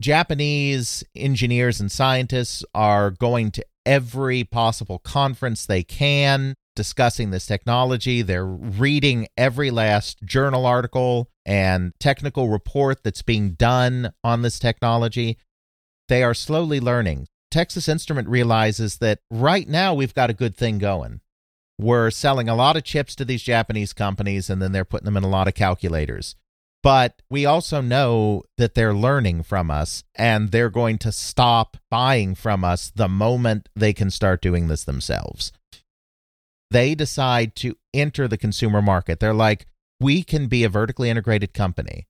Japanese 0.01 1.05
engineers 1.15 1.81
and 1.81 1.91
scientists 1.91 2.65
are 2.75 3.11
going 3.11 3.51
to 3.53 3.65
every 3.85 4.45
possible 4.45 4.99
conference 4.99 5.67
they 5.67 5.83
can 5.83 6.55
discussing 6.75 7.31
this 7.31 7.47
technology. 7.47 8.23
They're 8.23 8.47
reading 8.47 9.29
every 9.37 9.71
last 9.71 10.23
journal 10.25 10.67
article 10.67 11.29
and 11.45 11.93
technical 12.01 12.49
report 12.49 13.03
that's 13.03 13.23
being 13.23 13.53
done 13.53 14.13
on 14.25 14.43
this 14.43 14.59
technology. 14.59 15.39
They 16.09 16.23
are 16.23 16.35
slowly 16.35 16.81
learning. 16.81 17.29
Texas 17.51 17.89
Instrument 17.89 18.29
realizes 18.29 18.99
that 18.99 19.21
right 19.31 19.69
now 19.69 19.95
we've 19.95 20.15
got 20.15 20.31
a 20.31 20.35
good 20.35 20.57
thing 20.57 20.79
going. 20.79 21.21
We're 21.79 22.11
selling 22.11 22.49
a 22.49 22.55
lot 22.55 22.77
of 22.77 22.85
chips 22.85 23.15
to 23.17 23.25
these 23.25 23.43
Japanese 23.43 23.93
companies 23.93 24.49
and 24.49 24.63
then 24.63 24.73
they're 24.73 24.85
putting 24.85 25.07
them 25.07 25.17
in 25.17 25.25
a 25.25 25.29
lot 25.29 25.49
of 25.49 25.55
calculators. 25.55 26.37
But 26.83 27.23
we 27.31 27.47
also 27.47 27.81
know 27.81 28.43
that 28.59 28.75
they're 28.75 28.95
learning 28.95 29.45
from 29.45 29.71
us 29.71 30.03
and 30.15 30.51
they're 30.51 30.71
going 30.71 30.99
to 30.99 31.13
stop 31.13 31.77
buying 31.91 32.35
from 32.35 32.65
us 32.65 32.91
the 32.95 33.09
moment 33.09 33.69
they 33.77 33.93
can 33.93 34.11
start 34.11 34.43
doing 34.43 34.69
this 34.69 34.85
themselves 34.85 35.53
they 36.73 36.95
decide 36.95 37.55
to 37.57 37.77
enter 37.95 38.27
the 38.27 38.39
consumer 38.39 38.83
market. 38.83 39.21
They're 39.21 39.35
like, 39.35 39.67
we 40.01 40.23
can 40.23 40.47
be 40.47 40.65
a 40.65 40.69
vertically 40.69 41.11
integrated 41.11 41.55
company. 41.55 42.09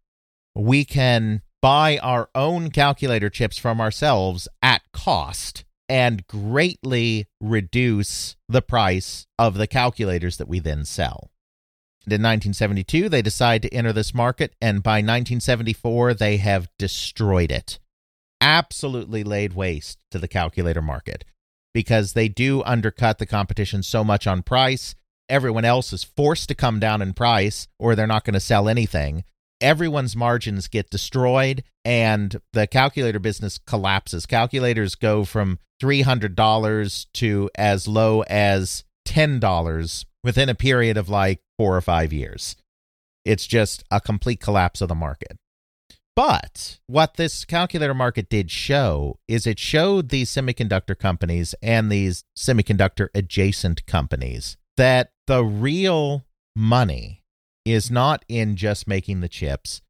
We 0.54 0.84
can 0.84 1.42
buy 1.62 1.96
our 1.98 2.28
own 2.34 2.70
calculator 2.70 3.30
chips 3.30 3.56
from 3.56 3.80
ourselves 3.80 4.48
at 4.60 4.82
cost 4.92 5.64
and 5.88 6.26
greatly 6.26 7.28
reduce 7.40 8.36
the 8.48 8.62
price 8.62 9.26
of 9.38 9.54
the 9.54 9.66
calculators 9.66 10.36
that 10.36 10.48
we 10.48 10.58
then 10.58 10.84
sell. 10.84 11.30
In 12.04 12.20
1972, 12.20 13.08
they 13.08 13.22
decide 13.22 13.62
to 13.62 13.72
enter 13.72 13.92
this 13.92 14.12
market, 14.12 14.56
and 14.60 14.82
by 14.82 14.96
1974, 14.96 16.14
they 16.14 16.38
have 16.38 16.68
destroyed 16.78 17.52
it. 17.52 17.78
Absolutely 18.40 19.22
laid 19.22 19.52
waste 19.52 19.98
to 20.10 20.18
the 20.18 20.26
calculator 20.26 20.82
market 20.82 21.24
because 21.72 22.12
they 22.12 22.28
do 22.28 22.62
undercut 22.64 23.18
the 23.18 23.26
competition 23.26 23.84
so 23.84 24.02
much 24.02 24.26
on 24.26 24.42
price. 24.42 24.96
Everyone 25.28 25.64
else 25.64 25.92
is 25.92 26.02
forced 26.02 26.48
to 26.48 26.56
come 26.56 26.80
down 26.80 27.00
in 27.00 27.14
price 27.14 27.68
or 27.78 27.94
they're 27.94 28.06
not 28.08 28.24
going 28.24 28.34
to 28.34 28.40
sell 28.40 28.68
anything. 28.68 29.22
Everyone's 29.62 30.16
margins 30.16 30.68
get 30.68 30.90
destroyed 30.90 31.64
and 31.84 32.40
the 32.52 32.66
calculator 32.66 33.18
business 33.18 33.58
collapses. 33.58 34.26
Calculators 34.26 34.94
go 34.94 35.24
from 35.24 35.58
$300 35.82 37.06
to 37.14 37.50
as 37.56 37.88
low 37.88 38.22
as 38.22 38.84
$10 39.06 40.04
within 40.22 40.48
a 40.48 40.54
period 40.54 40.96
of 40.96 41.08
like 41.08 41.40
four 41.58 41.76
or 41.76 41.80
five 41.80 42.12
years. 42.12 42.56
It's 43.24 43.46
just 43.46 43.84
a 43.90 44.00
complete 44.00 44.40
collapse 44.40 44.80
of 44.80 44.88
the 44.88 44.94
market. 44.94 45.36
But 46.14 46.78
what 46.86 47.14
this 47.14 47.44
calculator 47.44 47.94
market 47.94 48.28
did 48.28 48.50
show 48.50 49.18
is 49.28 49.46
it 49.46 49.58
showed 49.58 50.10
these 50.10 50.30
semiconductor 50.30 50.98
companies 50.98 51.54
and 51.62 51.90
these 51.90 52.24
semiconductor 52.36 53.08
adjacent 53.14 53.86
companies 53.86 54.58
that 54.76 55.12
the 55.26 55.42
real 55.42 56.24
money 56.54 57.21
is 57.64 57.90
not 57.90 58.24
in 58.28 58.56
just 58.56 58.88
making 58.88 59.20
the 59.20 59.28
chips, 59.28 59.80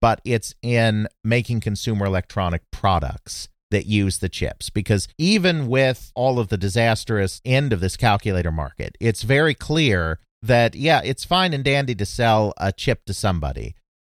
but 0.00 0.20
it's 0.24 0.54
in 0.62 1.08
making 1.24 1.60
consumer 1.60 2.06
electronic 2.06 2.62
products 2.70 3.48
that 3.70 3.86
use 3.86 4.18
the 4.18 4.28
chips. 4.28 4.70
Because 4.70 5.08
even 5.18 5.66
with 5.66 6.12
all 6.14 6.38
of 6.38 6.48
the 6.48 6.58
disastrous 6.58 7.40
end 7.44 7.72
of 7.72 7.80
this 7.80 7.96
calculator 7.96 8.52
market, 8.52 8.96
it's 9.00 9.22
very 9.22 9.54
clear 9.54 10.18
that, 10.42 10.74
yeah, 10.74 11.00
it's 11.04 11.24
fine 11.24 11.52
and 11.52 11.64
dandy 11.64 11.94
to 11.94 12.04
sell 12.04 12.52
a 12.58 12.72
chip 12.72 13.04
to 13.06 13.14
somebody. 13.14 13.74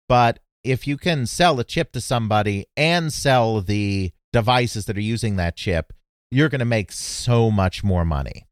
But 0.09 0.39
if 0.63 0.87
you 0.87 0.97
can 0.97 1.25
sell 1.25 1.59
a 1.59 1.63
chip 1.63 1.91
to 1.91 2.01
somebody 2.01 2.65
and 2.75 3.11
sell 3.11 3.61
the 3.61 4.11
devices 4.31 4.85
that 4.85 4.97
are 4.97 5.01
using 5.01 5.35
that 5.35 5.55
chip, 5.55 5.93
you're 6.31 6.49
going 6.49 6.59
to 6.59 6.65
make 6.65 6.91
so 6.91 7.51
much 7.51 7.83
more 7.83 8.05
money. 8.05 8.47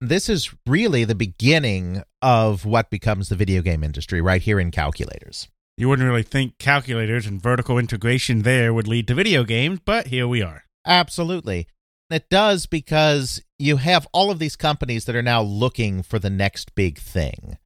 This 0.00 0.28
is 0.28 0.54
really 0.64 1.02
the 1.02 1.16
beginning 1.16 2.04
of 2.22 2.64
what 2.64 2.88
becomes 2.88 3.28
the 3.28 3.34
video 3.34 3.62
game 3.62 3.82
industry 3.82 4.20
right 4.20 4.40
here 4.40 4.60
in 4.60 4.70
calculators. 4.70 5.48
You 5.76 5.88
wouldn't 5.88 6.06
really 6.06 6.22
think 6.22 6.56
calculators 6.58 7.26
and 7.26 7.42
vertical 7.42 7.78
integration 7.78 8.42
there 8.42 8.72
would 8.72 8.86
lead 8.86 9.08
to 9.08 9.14
video 9.14 9.42
games, 9.42 9.80
but 9.84 10.06
here 10.06 10.28
we 10.28 10.40
are. 10.40 10.62
Absolutely. 10.86 11.66
It 12.10 12.28
does 12.30 12.66
because 12.66 13.42
you 13.58 13.78
have 13.78 14.06
all 14.12 14.30
of 14.30 14.38
these 14.38 14.54
companies 14.54 15.04
that 15.06 15.16
are 15.16 15.22
now 15.22 15.42
looking 15.42 16.04
for 16.04 16.20
the 16.20 16.30
next 16.30 16.76
big 16.76 16.98
thing. 16.98 17.58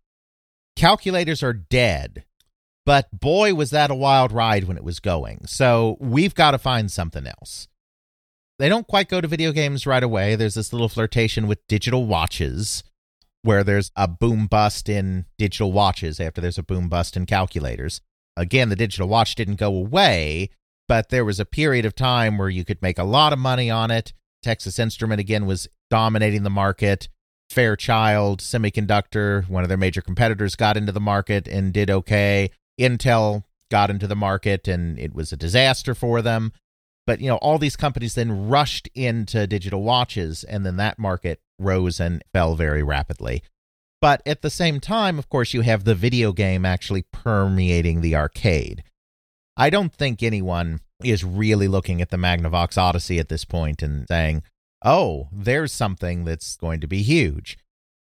Calculators 0.74 1.42
are 1.42 1.52
dead, 1.52 2.24
but 2.86 3.10
boy, 3.12 3.52
was 3.52 3.68
that 3.70 3.90
a 3.90 3.94
wild 3.94 4.32
ride 4.32 4.64
when 4.64 4.78
it 4.78 4.84
was 4.84 5.00
going. 5.00 5.44
So 5.46 5.98
we've 6.00 6.34
got 6.34 6.52
to 6.52 6.58
find 6.58 6.90
something 6.90 7.26
else. 7.26 7.68
They 8.58 8.68
don't 8.68 8.86
quite 8.86 9.08
go 9.08 9.20
to 9.20 9.28
video 9.28 9.52
games 9.52 9.86
right 9.86 10.02
away. 10.02 10.36
There's 10.36 10.54
this 10.54 10.72
little 10.72 10.88
flirtation 10.88 11.46
with 11.46 11.66
digital 11.68 12.06
watches 12.06 12.84
where 13.42 13.64
there's 13.64 13.90
a 13.96 14.06
boom 14.06 14.46
bust 14.46 14.88
in 14.88 15.26
digital 15.36 15.72
watches 15.72 16.20
after 16.20 16.40
there's 16.40 16.58
a 16.58 16.62
boom 16.62 16.88
bust 16.88 17.16
in 17.16 17.26
calculators. 17.26 18.00
Again, 18.36 18.68
the 18.68 18.76
digital 18.76 19.08
watch 19.08 19.34
didn't 19.34 19.56
go 19.56 19.74
away, 19.74 20.50
but 20.88 21.08
there 21.08 21.24
was 21.24 21.40
a 21.40 21.44
period 21.44 21.84
of 21.84 21.94
time 21.94 22.38
where 22.38 22.48
you 22.48 22.64
could 22.64 22.80
make 22.80 22.98
a 22.98 23.04
lot 23.04 23.32
of 23.32 23.38
money 23.38 23.70
on 23.70 23.90
it. 23.90 24.12
Texas 24.42 24.78
Instrument 24.78 25.20
again 25.20 25.46
was 25.46 25.68
dominating 25.90 26.42
the 26.42 26.50
market. 26.50 27.08
Fairchild 27.50 28.40
Semiconductor, 28.40 29.48
one 29.48 29.62
of 29.62 29.68
their 29.68 29.76
major 29.76 30.00
competitors, 30.00 30.56
got 30.56 30.76
into 30.76 30.92
the 30.92 31.00
market 31.00 31.46
and 31.46 31.72
did 31.72 31.90
okay. 31.90 32.50
Intel 32.80 33.44
got 33.70 33.90
into 33.90 34.06
the 34.06 34.16
market 34.16 34.66
and 34.68 34.98
it 34.98 35.14
was 35.14 35.32
a 35.32 35.36
disaster 35.36 35.94
for 35.94 36.22
them. 36.22 36.52
But 37.06 37.20
you 37.20 37.28
know, 37.28 37.36
all 37.36 37.58
these 37.58 37.76
companies 37.76 38.14
then 38.14 38.48
rushed 38.48 38.88
into 38.94 39.46
digital 39.46 39.82
watches 39.82 40.44
and 40.44 40.64
then 40.64 40.76
that 40.76 40.98
market 40.98 41.40
rose 41.58 42.00
and 42.00 42.22
fell 42.32 42.54
very 42.54 42.82
rapidly. 42.82 43.42
But 44.00 44.20
at 44.26 44.42
the 44.42 44.50
same 44.50 44.80
time, 44.80 45.18
of 45.18 45.28
course, 45.28 45.54
you 45.54 45.60
have 45.60 45.84
the 45.84 45.94
video 45.94 46.32
game 46.32 46.64
actually 46.64 47.02
permeating 47.12 48.00
the 48.00 48.16
arcade. 48.16 48.82
I 49.56 49.70
don't 49.70 49.92
think 49.92 50.22
anyone 50.22 50.80
is 51.04 51.24
really 51.24 51.68
looking 51.68 52.00
at 52.00 52.10
the 52.10 52.16
Magnavox 52.16 52.78
Odyssey 52.78 53.18
at 53.18 53.28
this 53.28 53.44
point 53.44 53.82
and 53.82 54.06
saying, 54.08 54.42
oh, 54.84 55.28
there's 55.32 55.72
something 55.72 56.24
that's 56.24 56.56
going 56.56 56.80
to 56.80 56.88
be 56.88 57.02
huge. 57.02 57.58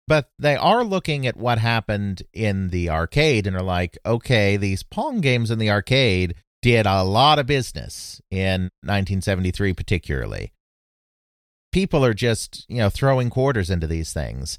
But 0.07 0.31
they 0.38 0.57
are 0.57 0.85
looking 0.85 1.27
at 1.27 1.37
what 1.37 1.59
happened 1.59 2.23
in 2.33 2.71
the 2.71 2.90
arcade 2.90 3.47
and 3.47 3.57
are 3.57 3.62
like, 3.62 3.97
okay, 4.05 4.57
these 4.57 4.83
Pong 4.83 5.21
games 5.21 5.51
in 5.51 5.59
the 5.59 5.71
arcade 5.71 6.35
did 6.62 6.87
a 6.87 7.03
lot 7.03 7.38
of 7.38 7.46
business 7.46 8.22
in 8.31 8.70
1973, 8.83 9.75
particularly. 9.75 10.53
People 11.72 12.05
are 12.05 12.14
just, 12.14 12.64
you 12.68 12.79
know, 12.79 12.90
throwing 12.90 13.31
quarters 13.31 13.68
into 13.68 13.87
these 13.87 14.12
things. 14.12 14.59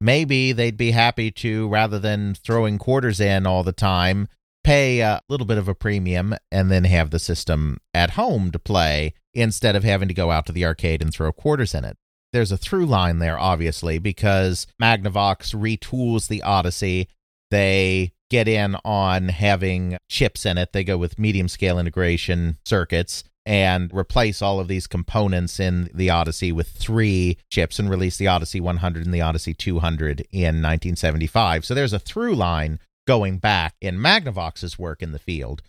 Maybe 0.00 0.52
they'd 0.52 0.76
be 0.76 0.90
happy 0.90 1.30
to, 1.32 1.68
rather 1.68 1.98
than 1.98 2.34
throwing 2.34 2.78
quarters 2.78 3.20
in 3.20 3.46
all 3.46 3.62
the 3.62 3.72
time, 3.72 4.28
pay 4.64 5.00
a 5.00 5.20
little 5.28 5.46
bit 5.46 5.58
of 5.58 5.68
a 5.68 5.74
premium 5.74 6.34
and 6.50 6.70
then 6.70 6.84
have 6.84 7.10
the 7.10 7.18
system 7.18 7.78
at 7.94 8.10
home 8.10 8.50
to 8.50 8.58
play 8.58 9.14
instead 9.34 9.76
of 9.76 9.84
having 9.84 10.08
to 10.08 10.14
go 10.14 10.30
out 10.30 10.46
to 10.46 10.52
the 10.52 10.64
arcade 10.64 11.02
and 11.02 11.12
throw 11.12 11.32
quarters 11.32 11.74
in 11.74 11.84
it. 11.84 11.96
There's 12.32 12.52
a 12.52 12.58
through 12.58 12.86
line 12.86 13.18
there, 13.18 13.38
obviously, 13.38 13.98
because 13.98 14.66
Magnavox 14.80 15.54
retools 15.54 16.28
the 16.28 16.42
Odyssey. 16.42 17.08
They 17.50 18.12
get 18.30 18.48
in 18.48 18.76
on 18.84 19.28
having 19.28 19.96
chips 20.08 20.44
in 20.44 20.58
it. 20.58 20.72
They 20.72 20.84
go 20.84 20.98
with 20.98 21.18
medium 21.18 21.48
scale 21.48 21.78
integration 21.78 22.58
circuits 22.64 23.24
and 23.46 23.90
replace 23.94 24.42
all 24.42 24.60
of 24.60 24.68
these 24.68 24.86
components 24.86 25.58
in 25.58 25.88
the 25.94 26.10
Odyssey 26.10 26.52
with 26.52 26.68
three 26.68 27.38
chips 27.50 27.78
and 27.78 27.88
release 27.88 28.18
the 28.18 28.26
Odyssey 28.26 28.60
100 28.60 29.06
and 29.06 29.14
the 29.14 29.22
Odyssey 29.22 29.54
200 29.54 30.20
in 30.30 30.62
1975. 30.62 31.64
So 31.64 31.74
there's 31.74 31.94
a 31.94 31.98
through 31.98 32.34
line 32.34 32.78
going 33.06 33.38
back 33.38 33.74
in 33.80 33.96
Magnavox's 33.96 34.78
work 34.78 35.02
in 35.02 35.12
the 35.12 35.18
field. 35.18 35.62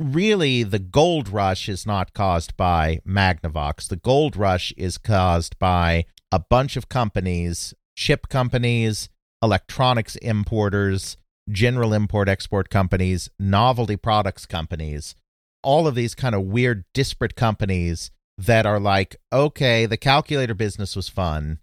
Really, 0.00 0.64
the 0.64 0.80
gold 0.80 1.28
rush 1.28 1.68
is 1.68 1.86
not 1.86 2.14
caused 2.14 2.56
by 2.56 2.98
Magnavox. 3.06 3.86
The 3.86 3.96
gold 3.96 4.34
rush 4.34 4.72
is 4.76 4.98
caused 4.98 5.56
by 5.60 6.06
a 6.32 6.40
bunch 6.40 6.76
of 6.76 6.88
companies, 6.88 7.74
chip 7.94 8.28
companies, 8.28 9.08
electronics 9.40 10.16
importers, 10.16 11.16
general 11.50 11.92
import 11.92 12.28
export 12.28 12.70
companies, 12.70 13.30
novelty 13.38 13.96
products 13.96 14.46
companies, 14.46 15.14
all 15.62 15.86
of 15.86 15.94
these 15.94 16.14
kind 16.14 16.34
of 16.34 16.42
weird, 16.42 16.84
disparate 16.94 17.36
companies 17.36 18.10
that 18.38 18.66
are 18.66 18.80
like, 18.80 19.16
okay, 19.32 19.86
the 19.86 19.96
calculator 19.96 20.54
business 20.54 20.96
was 20.96 21.08
fun. 21.08 21.58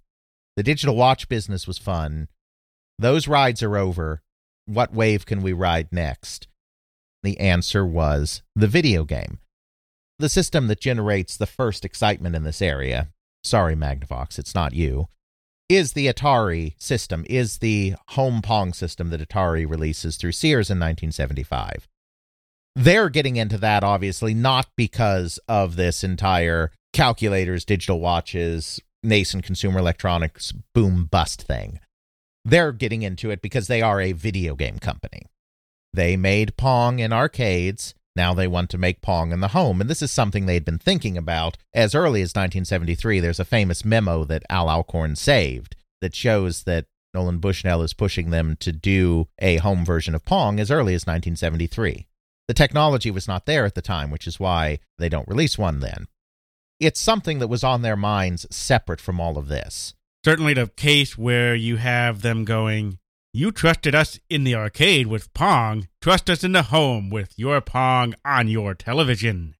The 0.56 0.64
digital 0.64 0.96
watch 0.96 1.28
business 1.28 1.68
was 1.68 1.78
fun. 1.78 2.28
Those 3.00 3.28
rides 3.28 3.64
are 3.64 3.78
over 3.78 4.22
what 4.66 4.94
wave 4.94 5.26
can 5.26 5.42
we 5.42 5.54
ride 5.54 5.88
next? 5.92 6.48
The 7.24 7.40
answer 7.40 7.86
was 7.86 8.44
the 8.56 8.68
video 8.68 9.06
game. 9.06 9.40
The 10.20 10.30
system 10.30 10.68
that 10.68 10.82
generates 10.82 11.38
the 11.38 11.46
first 11.46 11.86
excitement 11.86 12.36
in 12.36 12.44
this 12.44 12.62
area, 12.62 13.10
sorry, 13.44 13.76
Magnavox, 13.76 14.38
it's 14.38 14.54
not 14.54 14.74
you, 14.74 15.08
is 15.70 15.94
the 15.94 16.08
Atari 16.08 16.74
system, 16.78 17.26
is 17.30 17.58
the 17.58 17.96
home 18.10 18.42
Pong 18.42 18.74
system 18.74 19.10
that 19.10 19.28
Atari 19.28 19.70
releases 19.70 20.16
through 20.16 20.32
Sears 20.32 20.70
in 20.70 20.80
1975. 20.80 21.88
They're 22.76 23.10
getting 23.10 23.38
into 23.38 23.58
that, 23.58 23.84
obviously, 23.84 24.34
not 24.34 24.68
because 24.76 25.40
of 25.48 25.76
this 25.76 26.04
entire 26.04 26.72
calculators, 26.94 27.66
digital 27.66 28.00
watches, 28.00 28.80
nascent 29.04 29.44
consumer 29.44 29.80
electronics 29.80 30.54
boom 30.74 31.06
bust 31.06 31.42
thing. 31.42 31.80
They're 32.46 32.72
getting 32.72 33.02
into 33.02 33.30
it 33.30 33.42
because 33.42 33.68
they 33.68 33.82
are 33.82 34.00
a 34.00 34.14
video 34.14 34.56
game 34.56 34.80
company. 34.80 35.24
They 35.94 36.16
made 36.16 36.56
Pong 36.56 37.00
in 37.00 37.12
arcades. 37.12 37.94
Now 38.18 38.34
they 38.34 38.48
want 38.48 38.70
to 38.72 38.78
make 38.78 39.02
Pong 39.02 39.32
in 39.32 39.40
the 39.40 39.50
home. 39.50 39.80
And 39.80 39.90
this 39.90 40.02
is 40.02 40.12
something 40.12 40.46
they'd 40.46 40.66
been 40.66 40.78
thinking 40.78 41.18
about 41.18 41.58
as 41.74 41.96
early 41.96 42.22
as 42.22 42.32
1973. 42.32 43.22
There's 43.22 43.40
a 43.40 43.46
famous 43.46 43.86
memo 43.86 44.26
that 44.26 44.44
Al 44.50 44.70
Alcorn 44.70 45.16
saved 45.16 45.78
that 46.02 46.14
shows 46.14 46.64
that 46.64 46.88
Nolan 47.14 47.38
Bushnell 47.38 47.82
is 47.82 47.94
pushing 47.94 48.30
them 48.30 48.58
to 48.60 48.74
do 48.74 49.30
a 49.40 49.58
home 49.58 49.86
version 49.86 50.14
of 50.14 50.26
Pong 50.26 50.60
as 50.60 50.70
early 50.70 50.94
as 50.94 51.04
1973. 51.04 52.08
The 52.50 52.54
technology 52.54 53.12
was 53.12 53.28
not 53.28 53.46
there 53.46 53.66
at 53.66 53.76
the 53.76 53.82
time, 53.82 54.12
which 54.12 54.28
is 54.28 54.40
why 54.40 54.80
they 54.98 55.08
don't 55.08 55.28
release 55.28 55.58
one 55.58 55.80
then. 55.80 56.08
It's 56.80 57.00
something 57.00 57.40
that 57.40 57.48
was 57.48 57.64
on 57.64 57.82
their 57.82 57.96
minds 57.96 58.46
separate 58.52 59.00
from 59.00 59.22
all 59.22 59.38
of 59.38 59.48
this 59.48 59.94
certainly 60.28 60.54
the 60.54 60.68
case 60.68 61.18
where 61.18 61.56
you 61.56 61.78
have 61.78 62.22
them 62.22 62.44
going, 62.44 63.00
You 63.38 63.52
trusted 63.52 63.94
us 63.94 64.20
in 64.32 64.46
the 64.46 64.56
arcade 64.56 65.06
with 65.06 65.32
Pong, 65.36 65.88
trust 66.02 66.28
us 66.28 66.44
in 66.44 66.54
the 66.54 66.64
home 66.64 67.12
with 67.12 67.38
your 67.38 67.62
Pong 67.62 68.16
on 68.26 68.48
your 68.48 68.74
television. 68.74 69.54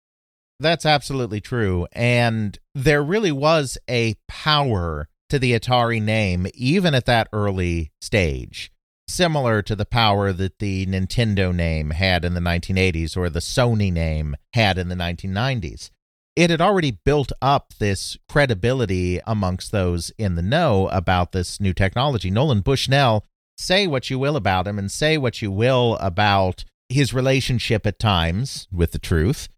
That's 0.60 0.84
absolutely 0.84 1.42
true. 1.42 1.86
And 1.92 2.58
there 2.74 3.04
really 3.04 3.32
was 3.32 3.78
a 3.88 4.16
power 4.28 5.10
to 5.30 5.38
the 5.38 5.54
Atari 5.54 6.02
name, 6.02 6.48
even 6.56 6.96
at 6.96 7.06
that 7.06 7.30
early 7.32 7.92
stage, 8.02 8.72
similar 9.08 9.62
to 9.62 9.76
the 9.76 9.86
power 9.86 10.34
that 10.34 10.58
the 10.58 10.88
Nintendo 10.88 11.54
name 11.54 11.92
had 11.92 12.26
in 12.26 12.34
the 12.34 12.40
1980s 12.40 13.16
or 13.16 13.30
the 13.30 13.42
Sony 13.42 13.94
name 13.94 14.36
had 14.54 14.80
in 14.80 14.90
the 14.90 14.96
1990s 14.96 15.92
it 16.36 16.52
had 16.52 16.62
already 16.62 16.92
built 16.92 17.32
up 17.42 17.74
this 17.80 18.16
credibility 18.30 19.20
amongst 19.26 19.72
those 19.72 20.12
in 20.20 20.36
the 20.36 20.42
know 20.44 20.88
about 20.90 21.32
this 21.32 21.60
new 21.60 21.74
technology. 21.74 22.30
Nolan 22.30 22.62
Bushnell 22.62 23.26
say 23.58 23.88
what 23.88 24.10
you 24.10 24.20
will 24.20 24.36
about 24.36 24.68
him 24.68 24.78
and 24.78 24.92
say 24.92 25.18
what 25.18 25.42
you 25.42 25.52
will 25.52 25.98
about 26.00 26.64
his 26.90 27.14
relationship 27.14 27.86
at 27.86 28.00
times 28.00 28.68
with 28.72 28.92
the 28.92 29.00
truth, 29.00 29.50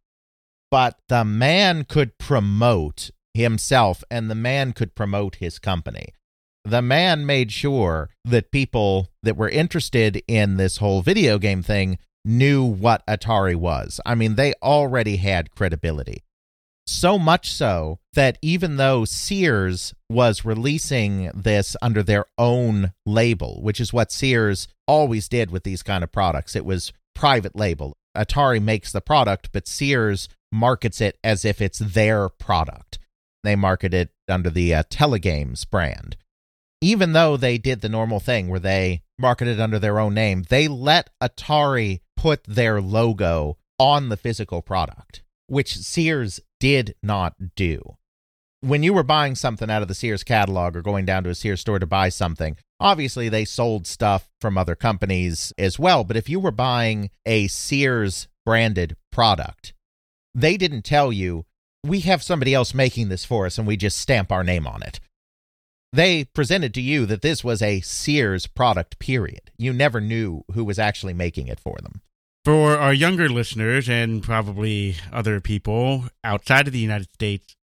but 0.72 0.98
the 1.10 1.26
man 1.26 1.84
could 1.84 2.18
promote 2.18 3.12
himself 3.34 4.04
and 4.10 4.30
the 4.30 4.36
man 4.36 4.74
could 4.74 4.96
promote 4.96 5.36
his 5.36 5.60
company. 5.60 6.14
The 6.66 6.82
man 6.82 7.26
made 7.26 7.52
sure 7.52 8.10
that 8.26 8.52
people 8.52 9.10
that 9.24 9.38
were 9.38 9.50
interested 9.50 10.22
in 10.28 10.58
this 10.58 10.78
whole 10.78 11.02
video 11.02 11.38
game 11.38 11.64
thing 11.64 11.98
knew 12.26 12.64
what 12.64 13.06
Atari 13.08 13.56
was. 13.56 14.02
I 14.06 14.16
mean, 14.16 14.36
they 14.36 14.54
already 14.62 15.18
had 15.18 15.52
credibility. 15.52 16.24
So 16.92 17.20
much 17.20 17.54
so 17.54 18.00
that 18.14 18.40
even 18.42 18.78
though 18.78 19.06
Sears 19.06 19.94
was 20.10 20.44
releasing 20.44 21.30
this 21.36 21.78
under 21.84 22.02
their 22.02 22.26
own 22.36 22.94
label, 23.06 23.62
which 23.62 23.80
is 23.80 23.94
what 23.94 24.12
Sears 24.12 24.68
always 24.88 25.30
did 25.30 25.52
with 25.52 25.64
these 25.64 25.84
kind 25.84 26.04
of 26.04 26.12
products, 26.12 26.56
it 26.56 26.66
was 26.66 26.92
private 27.14 27.56
label. 27.56 27.96
Atari 28.18 28.60
makes 28.60 28.92
the 28.92 29.02
product, 29.02 29.52
but 29.54 29.68
Sears 29.68 30.30
markets 30.52 31.00
it 31.00 31.20
as 31.24 31.46
if 31.46 31.62
it's 31.62 31.78
their 31.78 32.28
product. 32.28 32.98
They 33.44 33.56
market 33.56 33.94
it 33.94 34.10
under 34.28 34.50
the 34.50 34.74
uh, 34.74 34.84
Telegames 34.90 35.70
brand. 35.70 36.18
Even 36.82 37.14
though 37.14 37.38
they 37.38 37.60
did 37.60 37.82
the 37.82 37.88
normal 37.88 38.20
thing 38.20 38.50
where 38.50 38.60
they 38.60 39.04
marketed 39.20 39.60
under 39.60 39.78
their 39.78 40.00
own 40.00 40.16
name, 40.16 40.44
they 40.50 40.68
let 40.68 41.12
Atari 41.22 42.00
put 42.18 42.44
their 42.46 42.82
logo 42.82 43.58
on 43.78 44.10
the 44.10 44.18
physical 44.18 44.64
product, 44.64 45.22
which 45.46 45.78
Sears 45.78 46.42
did 46.60 46.96
not 47.02 47.36
do. 47.56 47.98
When 48.62 48.84
you 48.84 48.94
were 48.94 49.04
buying 49.04 49.36
something 49.36 49.70
out 49.70 49.82
of 49.82 49.88
the 49.88 49.96
Sears 49.96 50.24
catalog 50.24 50.76
or 50.76 50.82
going 50.82 51.06
down 51.06 51.24
to 51.24 51.30
a 51.30 51.36
Sears 51.36 51.62
store 51.62 51.80
to 51.80 51.86
buy 51.86 52.10
something, 52.10 52.58
obviously 52.80 53.30
they 53.30 53.46
sold 53.46 53.88
stuff 53.88 54.30
from 54.42 54.58
other 54.58 54.76
companies 54.76 55.54
as 55.58 55.80
well. 55.80 56.04
But 56.04 56.18
if 56.18 56.28
you 56.28 56.40
were 56.40 56.52
buying 56.52 57.10
a 57.26 57.48
Sears 57.48 58.28
branded 58.46 58.98
product, 59.12 59.74
they 60.36 60.58
didn't 60.58 60.84
tell 60.84 61.14
you, 61.14 61.46
we 61.86 62.02
have 62.02 62.22
somebody 62.22 62.54
else 62.54 62.74
making 62.74 63.08
this 63.08 63.24
for 63.24 63.46
us 63.46 63.58
and 63.58 63.66
we 63.66 63.78
just 63.78 63.98
stamp 63.98 64.32
our 64.32 64.44
name 64.44 64.68
on 64.68 64.84
it. 64.84 65.00
They 65.94 66.26
presented 66.26 66.74
to 66.76 66.82
you 66.82 67.06
that 67.06 67.22
this 67.22 67.44
was 67.44 67.62
a 67.62 67.80
Sears 67.80 68.46
product, 68.46 69.00
period. 69.00 69.52
You 69.58 69.74
never 69.74 70.02
knew 70.02 70.44
who 70.54 70.66
was 70.66 70.78
actually 70.78 71.14
making 71.14 71.48
it 71.48 71.60
for 71.60 71.78
them. 71.82 72.02
For 72.50 72.80
our 72.80 72.96
younger 72.96 73.30
listeners 73.30 73.88
and 73.88 74.24
probably 74.24 74.96
other 75.14 75.40
people 75.40 76.06
outside 76.24 76.66
of 76.66 76.74
the 76.74 76.80
United 76.80 77.14
States, 77.14 77.56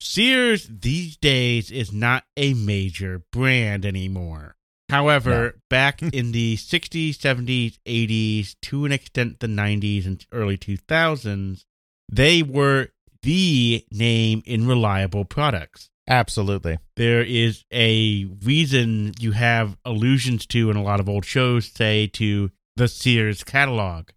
Sears 0.00 0.66
these 0.70 1.18
days 1.18 1.70
is 1.70 1.92
not 1.92 2.24
a 2.34 2.54
major 2.54 3.24
brand 3.30 3.84
anymore. 3.84 4.56
However, 4.88 5.60
back 5.68 6.00
in 6.00 6.32
the 6.32 6.56
60s, 6.56 7.10
70s, 7.10 7.76
80s, 7.86 8.56
to 8.62 8.86
an 8.86 8.92
extent 8.92 9.40
the 9.40 9.48
90s 9.48 10.06
and 10.06 10.24
early 10.32 10.56
2000s, 10.56 11.66
they 12.10 12.42
were 12.42 12.88
the 13.20 13.84
name 13.90 14.42
in 14.46 14.66
reliable 14.66 15.26
products. 15.26 15.90
Absolutely. 16.08 16.78
There 16.96 17.22
is 17.22 17.66
a 17.70 18.24
reason 18.42 19.12
you 19.20 19.32
have 19.32 19.76
allusions 19.84 20.46
to 20.46 20.70
in 20.70 20.78
a 20.78 20.82
lot 20.82 21.00
of 21.00 21.08
old 21.10 21.26
shows, 21.26 21.66
say 21.66 22.06
to 22.14 22.50
the 22.76 22.88
Sears 22.88 23.44
catalog. 23.44 24.08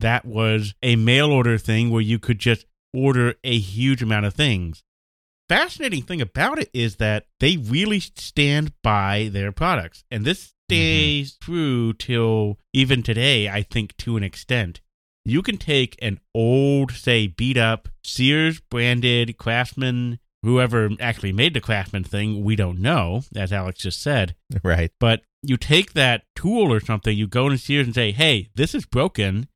That 0.00 0.24
was 0.24 0.74
a 0.82 0.96
mail 0.96 1.30
order 1.30 1.58
thing 1.58 1.90
where 1.90 2.02
you 2.02 2.18
could 2.18 2.38
just 2.38 2.66
order 2.94 3.34
a 3.44 3.58
huge 3.58 4.02
amount 4.02 4.26
of 4.26 4.34
things. 4.34 4.82
Fascinating 5.48 6.02
thing 6.02 6.20
about 6.20 6.58
it 6.58 6.70
is 6.74 6.96
that 6.96 7.24
they 7.40 7.56
really 7.56 8.00
stand 8.00 8.72
by 8.82 9.30
their 9.32 9.50
products. 9.50 10.04
And 10.10 10.24
this 10.24 10.44
mm-hmm. 10.44 10.74
stays 10.74 11.36
true 11.40 11.94
till 11.94 12.58
even 12.72 13.02
today, 13.02 13.48
I 13.48 13.62
think, 13.62 13.96
to 13.98 14.16
an 14.16 14.22
extent. 14.22 14.80
You 15.24 15.42
can 15.42 15.56
take 15.56 15.98
an 16.00 16.20
old, 16.34 16.92
say, 16.92 17.26
beat 17.26 17.56
up 17.56 17.88
Sears 18.02 18.60
branded 18.60 19.36
Craftsman, 19.36 20.18
whoever 20.42 20.90
actually 21.00 21.32
made 21.32 21.54
the 21.54 21.60
Craftsman 21.60 22.04
thing, 22.04 22.44
we 22.44 22.56
don't 22.56 22.80
know, 22.80 23.22
as 23.34 23.52
Alex 23.52 23.80
just 23.80 24.02
said. 24.02 24.34
Right. 24.62 24.90
But 24.98 25.22
you 25.42 25.56
take 25.56 25.92
that 25.92 26.24
tool 26.34 26.72
or 26.72 26.80
something, 26.80 27.16
you 27.16 27.26
go 27.26 27.48
to 27.48 27.58
Sears 27.58 27.86
and 27.86 27.94
say, 27.94 28.12
hey, 28.12 28.48
this 28.54 28.74
is 28.74 28.86
broken. 28.86 29.48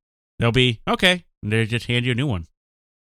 They'll 0.42 0.50
be, 0.50 0.80
okay. 0.88 1.24
They 1.44 1.66
just 1.66 1.86
hand 1.86 2.04
you 2.04 2.10
a 2.10 2.16
new 2.16 2.26
one. 2.26 2.48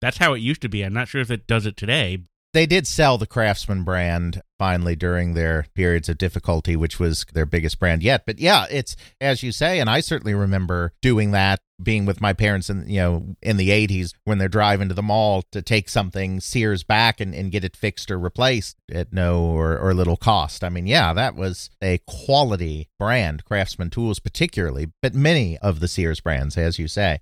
That's 0.01 0.17
how 0.17 0.33
it 0.33 0.39
used 0.39 0.61
to 0.63 0.67
be. 0.67 0.83
I'm 0.83 0.91
not 0.91 1.07
sure 1.07 1.21
if 1.21 1.31
it 1.31 1.47
does 1.47 1.65
it 1.65 1.77
today. 1.77 2.23
They 2.51 2.65
did 2.65 2.85
sell 2.85 3.17
the 3.17 3.27
Craftsman 3.27 3.83
brand 3.83 4.41
finally 4.57 4.97
during 4.97 5.35
their 5.35 5.67
periods 5.73 6.09
of 6.09 6.17
difficulty, 6.17 6.75
which 6.75 6.99
was 6.99 7.25
their 7.33 7.45
biggest 7.45 7.79
brand 7.79 8.03
yet. 8.03 8.25
But 8.25 8.39
yeah, 8.39 8.65
it's 8.69 8.97
as 9.21 9.41
you 9.41 9.53
say, 9.53 9.79
and 9.79 9.89
I 9.89 10.01
certainly 10.01 10.33
remember 10.33 10.91
doing 11.01 11.31
that, 11.31 11.61
being 11.81 12.05
with 12.05 12.19
my 12.19 12.33
parents 12.33 12.69
in 12.69 12.89
you 12.89 12.99
know 12.99 13.35
in 13.41 13.55
the 13.55 13.71
eighties 13.71 14.13
when 14.25 14.37
they're 14.37 14.49
driving 14.49 14.89
to 14.89 14.95
the 14.95 15.01
mall 15.01 15.43
to 15.53 15.61
take 15.61 15.87
something 15.87 16.41
Sears 16.41 16.83
back 16.83 17.21
and, 17.21 17.33
and 17.33 17.53
get 17.53 17.63
it 17.63 17.77
fixed 17.77 18.11
or 18.11 18.19
replaced 18.19 18.75
at 18.91 19.13
no 19.13 19.43
or, 19.45 19.77
or 19.77 19.93
little 19.93 20.17
cost. 20.17 20.61
I 20.61 20.69
mean, 20.69 20.87
yeah, 20.87 21.13
that 21.13 21.35
was 21.35 21.69
a 21.81 21.99
quality 22.05 22.89
brand, 22.99 23.45
Craftsman 23.45 23.91
Tools 23.91 24.19
particularly, 24.19 24.91
but 25.01 25.13
many 25.13 25.57
of 25.59 25.79
the 25.79 25.87
Sears 25.87 26.19
brands, 26.19 26.57
as 26.57 26.77
you 26.79 26.89
say 26.89 27.19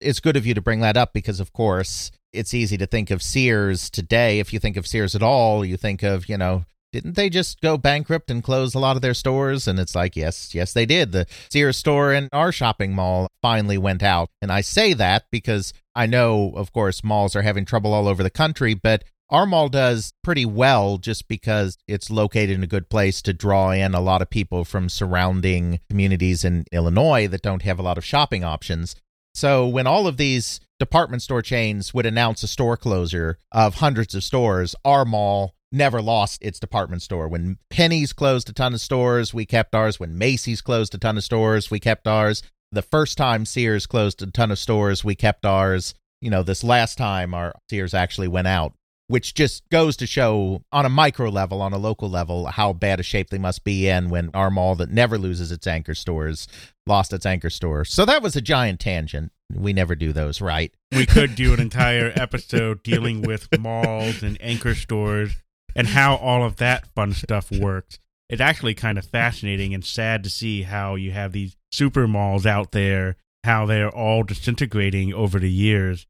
it's 0.00 0.20
good 0.20 0.36
of 0.36 0.46
you 0.46 0.54
to 0.54 0.60
bring 0.60 0.80
that 0.80 0.96
up 0.96 1.12
because, 1.12 1.40
of 1.40 1.52
course, 1.52 2.10
it's 2.32 2.54
easy 2.54 2.76
to 2.78 2.86
think 2.86 3.10
of 3.10 3.22
Sears 3.22 3.90
today. 3.90 4.38
If 4.38 4.52
you 4.52 4.58
think 4.58 4.76
of 4.76 4.86
Sears 4.86 5.14
at 5.14 5.22
all, 5.22 5.64
you 5.64 5.76
think 5.76 6.02
of, 6.02 6.28
you 6.28 6.36
know, 6.36 6.64
didn't 6.92 7.16
they 7.16 7.28
just 7.28 7.60
go 7.60 7.76
bankrupt 7.76 8.30
and 8.30 8.42
close 8.42 8.74
a 8.74 8.78
lot 8.78 8.96
of 8.96 9.02
their 9.02 9.14
stores? 9.14 9.68
And 9.68 9.78
it's 9.78 9.94
like, 9.94 10.16
yes, 10.16 10.54
yes, 10.54 10.72
they 10.72 10.86
did. 10.86 11.12
The 11.12 11.26
Sears 11.50 11.76
store 11.76 12.12
in 12.12 12.28
our 12.32 12.50
shopping 12.52 12.94
mall 12.94 13.28
finally 13.42 13.76
went 13.78 14.02
out. 14.02 14.30
And 14.40 14.50
I 14.50 14.62
say 14.62 14.94
that 14.94 15.24
because 15.30 15.74
I 15.94 16.06
know, 16.06 16.52
of 16.54 16.72
course, 16.72 17.04
malls 17.04 17.36
are 17.36 17.42
having 17.42 17.64
trouble 17.64 17.92
all 17.92 18.08
over 18.08 18.22
the 18.22 18.30
country, 18.30 18.74
but 18.74 19.04
our 19.30 19.44
mall 19.44 19.68
does 19.68 20.14
pretty 20.24 20.46
well 20.46 20.96
just 20.96 21.28
because 21.28 21.76
it's 21.86 22.10
located 22.10 22.50
in 22.50 22.62
a 22.62 22.68
good 22.68 22.88
place 22.88 23.20
to 23.22 23.34
draw 23.34 23.70
in 23.72 23.94
a 23.94 24.00
lot 24.00 24.22
of 24.22 24.30
people 24.30 24.64
from 24.64 24.88
surrounding 24.88 25.80
communities 25.90 26.44
in 26.44 26.64
Illinois 26.72 27.28
that 27.28 27.42
don't 27.42 27.62
have 27.62 27.78
a 27.78 27.82
lot 27.82 27.98
of 27.98 28.04
shopping 28.04 28.42
options. 28.42 28.96
So 29.38 29.68
when 29.68 29.86
all 29.86 30.08
of 30.08 30.16
these 30.16 30.58
department 30.80 31.22
store 31.22 31.42
chains 31.42 31.94
would 31.94 32.06
announce 32.06 32.42
a 32.42 32.48
store 32.48 32.76
closure 32.76 33.38
of 33.52 33.76
hundreds 33.76 34.16
of 34.16 34.24
stores, 34.24 34.74
our 34.84 35.04
mall 35.04 35.54
never 35.70 36.02
lost 36.02 36.42
its 36.42 36.58
department 36.58 37.02
store. 37.02 37.28
When 37.28 37.58
Penney's 37.70 38.12
closed 38.12 38.50
a 38.50 38.52
ton 38.52 38.74
of 38.74 38.80
stores, 38.80 39.32
we 39.32 39.46
kept 39.46 39.76
ours. 39.76 40.00
When 40.00 40.18
Macy's 40.18 40.60
closed 40.60 40.92
a 40.96 40.98
ton 40.98 41.16
of 41.16 41.22
stores, 41.22 41.70
we 41.70 41.78
kept 41.78 42.08
ours. 42.08 42.42
The 42.72 42.82
first 42.82 43.16
time 43.16 43.46
Sears 43.46 43.86
closed 43.86 44.20
a 44.22 44.26
ton 44.26 44.50
of 44.50 44.58
stores, 44.58 45.04
we 45.04 45.14
kept 45.14 45.46
ours. 45.46 45.94
You 46.20 46.30
know, 46.30 46.42
this 46.42 46.64
last 46.64 46.98
time 46.98 47.32
our 47.32 47.54
Sears 47.70 47.94
actually 47.94 48.26
went 48.26 48.48
out, 48.48 48.72
which 49.08 49.34
just 49.34 49.68
goes 49.70 49.96
to 49.96 50.06
show 50.06 50.62
on 50.70 50.86
a 50.86 50.90
micro 50.90 51.28
level, 51.28 51.60
on 51.60 51.72
a 51.72 51.78
local 51.78 52.08
level, 52.08 52.46
how 52.46 52.72
bad 52.72 53.00
a 53.00 53.02
shape 53.02 53.30
they 53.30 53.38
must 53.38 53.64
be 53.64 53.88
in 53.88 54.08
when 54.08 54.30
our 54.34 54.50
mall 54.50 54.74
that 54.76 54.90
never 54.90 55.18
loses 55.18 55.50
its 55.50 55.66
anchor 55.66 55.94
stores 55.94 56.46
lost 56.88 57.12
its 57.12 57.26
anchor 57.26 57.50
store. 57.50 57.84
So 57.84 58.04
that 58.06 58.22
was 58.22 58.34
a 58.34 58.40
giant 58.40 58.80
tangent. 58.80 59.30
We 59.52 59.72
never 59.72 59.94
do 59.94 60.12
those, 60.12 60.40
right? 60.40 60.72
We 60.92 61.06
could 61.06 61.34
do 61.36 61.54
an 61.54 61.60
entire 61.60 62.12
episode 62.16 62.82
dealing 62.82 63.22
with 63.22 63.48
malls 63.58 64.22
and 64.22 64.36
anchor 64.40 64.74
stores 64.74 65.36
and 65.76 65.86
how 65.86 66.16
all 66.16 66.44
of 66.44 66.56
that 66.56 66.86
fun 66.94 67.12
stuff 67.12 67.50
works. 67.52 67.98
It's 68.28 68.40
actually 68.40 68.74
kind 68.74 68.98
of 68.98 69.06
fascinating 69.06 69.72
and 69.72 69.84
sad 69.84 70.22
to 70.24 70.30
see 70.30 70.62
how 70.62 70.96
you 70.96 71.12
have 71.12 71.32
these 71.32 71.56
super 71.70 72.06
malls 72.08 72.44
out 72.44 72.72
there, 72.72 73.16
how 73.44 73.64
they're 73.64 73.94
all 73.94 74.22
disintegrating 74.22 75.14
over 75.14 75.38
the 75.38 75.50
years. 75.50 76.06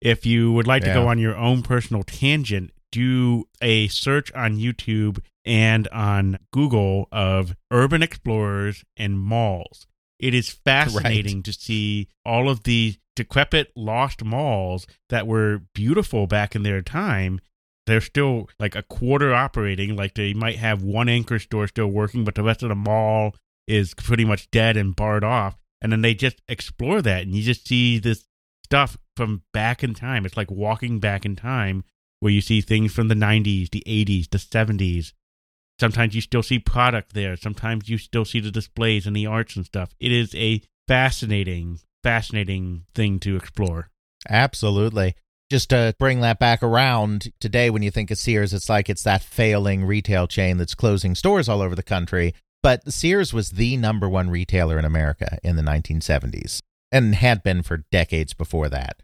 If 0.00 0.24
you 0.24 0.52
would 0.52 0.66
like 0.66 0.84
to 0.84 0.94
go 0.94 1.08
on 1.08 1.18
your 1.18 1.36
own 1.36 1.62
personal 1.62 2.02
tangent, 2.02 2.70
do 2.92 3.44
a 3.60 3.88
search 3.88 4.32
on 4.32 4.56
YouTube 4.56 5.18
and 5.44 5.88
on 5.88 6.38
Google 6.52 7.08
of 7.10 7.54
urban 7.70 8.02
explorers 8.02 8.84
and 8.96 9.18
malls. 9.18 9.86
It 10.18 10.34
is 10.34 10.50
fascinating 10.64 11.42
to 11.44 11.52
see 11.52 12.08
all 12.24 12.48
of 12.48 12.64
the 12.64 12.96
decrepit, 13.16 13.72
lost 13.74 14.24
malls 14.24 14.86
that 15.08 15.26
were 15.26 15.62
beautiful 15.74 16.26
back 16.26 16.54
in 16.54 16.62
their 16.62 16.82
time. 16.82 17.40
They're 17.86 18.00
still 18.00 18.48
like 18.60 18.76
a 18.76 18.82
quarter 18.82 19.34
operating, 19.34 19.96
like 19.96 20.14
they 20.14 20.34
might 20.34 20.56
have 20.56 20.82
one 20.82 21.08
anchor 21.08 21.38
store 21.38 21.66
still 21.66 21.88
working, 21.88 22.24
but 22.24 22.34
the 22.34 22.42
rest 22.42 22.62
of 22.62 22.68
the 22.68 22.74
mall 22.74 23.34
is 23.66 23.94
pretty 23.94 24.24
much 24.24 24.50
dead 24.50 24.76
and 24.76 24.94
barred 24.94 25.24
off. 25.24 25.56
And 25.80 25.90
then 25.92 26.02
they 26.02 26.14
just 26.14 26.40
explore 26.48 27.00
that, 27.02 27.22
and 27.22 27.34
you 27.34 27.42
just 27.42 27.66
see 27.66 27.98
this 27.98 28.24
stuff 28.64 28.98
from 29.18 29.42
back 29.52 29.82
in 29.82 29.94
time. 29.94 30.24
It's 30.24 30.36
like 30.36 30.48
walking 30.50 31.00
back 31.00 31.26
in 31.26 31.34
time 31.34 31.82
where 32.20 32.32
you 32.32 32.40
see 32.40 32.60
things 32.60 32.92
from 32.92 33.08
the 33.08 33.16
90s, 33.16 33.68
the 33.70 33.82
80s, 33.84 34.30
the 34.30 34.38
70s. 34.38 35.12
Sometimes 35.80 36.14
you 36.14 36.20
still 36.20 36.44
see 36.44 36.60
product 36.60 37.14
there. 37.14 37.36
Sometimes 37.36 37.88
you 37.88 37.98
still 37.98 38.24
see 38.24 38.38
the 38.38 38.52
displays 38.52 39.08
and 39.08 39.16
the 39.16 39.26
arts 39.26 39.56
and 39.56 39.66
stuff. 39.66 39.90
It 39.98 40.12
is 40.12 40.36
a 40.36 40.62
fascinating, 40.86 41.80
fascinating 42.04 42.84
thing 42.94 43.18
to 43.20 43.34
explore. 43.34 43.90
Absolutely. 44.28 45.16
Just 45.50 45.70
to 45.70 45.96
bring 45.98 46.20
that 46.20 46.38
back 46.38 46.62
around, 46.62 47.32
today 47.40 47.70
when 47.70 47.82
you 47.82 47.90
think 47.90 48.12
of 48.12 48.18
Sears, 48.18 48.54
it's 48.54 48.68
like 48.68 48.88
it's 48.88 49.02
that 49.02 49.22
failing 49.22 49.84
retail 49.84 50.28
chain 50.28 50.58
that's 50.58 50.76
closing 50.76 51.16
stores 51.16 51.48
all 51.48 51.60
over 51.60 51.74
the 51.74 51.82
country. 51.82 52.34
But 52.62 52.92
Sears 52.92 53.32
was 53.32 53.50
the 53.50 53.76
number 53.76 54.08
one 54.08 54.30
retailer 54.30 54.78
in 54.78 54.84
America 54.84 55.38
in 55.42 55.56
the 55.56 55.62
1970s 55.62 56.60
and 56.92 57.16
had 57.16 57.42
been 57.42 57.62
for 57.62 57.84
decades 57.90 58.32
before 58.32 58.68
that. 58.68 59.02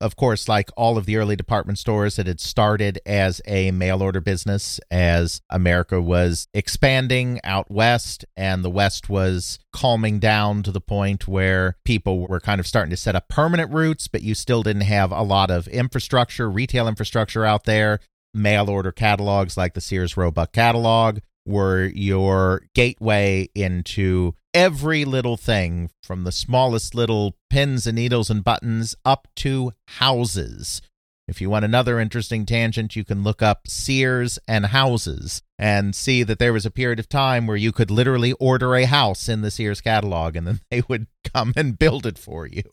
Of 0.00 0.16
course, 0.16 0.48
like 0.48 0.70
all 0.78 0.96
of 0.96 1.04
the 1.04 1.18
early 1.18 1.36
department 1.36 1.78
stores, 1.78 2.18
it 2.18 2.26
had 2.26 2.40
started 2.40 3.00
as 3.04 3.42
a 3.46 3.70
mail 3.70 4.02
order 4.02 4.22
business 4.22 4.80
as 4.90 5.42
America 5.50 6.00
was 6.00 6.48
expanding 6.54 7.38
out 7.44 7.70
west 7.70 8.24
and 8.34 8.64
the 8.64 8.70
west 8.70 9.10
was 9.10 9.58
calming 9.74 10.18
down 10.18 10.62
to 10.62 10.72
the 10.72 10.80
point 10.80 11.28
where 11.28 11.76
people 11.84 12.26
were 12.26 12.40
kind 12.40 12.60
of 12.60 12.66
starting 12.66 12.90
to 12.90 12.96
set 12.96 13.14
up 13.14 13.28
permanent 13.28 13.70
routes, 13.70 14.08
but 14.08 14.22
you 14.22 14.34
still 14.34 14.62
didn't 14.62 14.82
have 14.82 15.12
a 15.12 15.22
lot 15.22 15.50
of 15.50 15.68
infrastructure, 15.68 16.50
retail 16.50 16.88
infrastructure 16.88 17.44
out 17.44 17.64
there. 17.64 18.00
Mail 18.32 18.70
order 18.70 18.92
catalogs 18.92 19.58
like 19.58 19.74
the 19.74 19.80
Sears 19.82 20.16
Roebuck 20.16 20.52
catalog 20.52 21.18
were 21.44 21.84
your 21.94 22.62
gateway 22.74 23.50
into 23.54 24.34
every 24.54 25.04
little 25.04 25.36
thing 25.36 25.90
from 26.02 26.24
the 26.24 26.32
smallest 26.32 26.94
little 26.94 27.36
pins 27.48 27.86
and 27.86 27.96
needles 27.96 28.30
and 28.30 28.44
buttons 28.44 28.94
up 29.04 29.28
to 29.36 29.72
houses. 29.98 30.82
If 31.28 31.40
you 31.40 31.48
want 31.48 31.64
another 31.64 32.00
interesting 32.00 32.44
tangent, 32.44 32.96
you 32.96 33.04
can 33.04 33.22
look 33.22 33.40
up 33.40 33.68
Sears 33.68 34.38
and 34.48 34.66
houses 34.66 35.42
and 35.58 35.94
see 35.94 36.24
that 36.24 36.40
there 36.40 36.52
was 36.52 36.66
a 36.66 36.72
period 36.72 36.98
of 36.98 37.08
time 37.08 37.46
where 37.46 37.56
you 37.56 37.70
could 37.70 37.90
literally 37.90 38.32
order 38.32 38.74
a 38.74 38.84
house 38.84 39.28
in 39.28 39.40
the 39.42 39.50
Sears 39.50 39.80
catalog 39.80 40.34
and 40.34 40.46
then 40.46 40.60
they 40.70 40.82
would 40.88 41.06
come 41.32 41.52
and 41.56 41.78
build 41.78 42.04
it 42.04 42.18
for 42.18 42.46
you. 42.46 42.64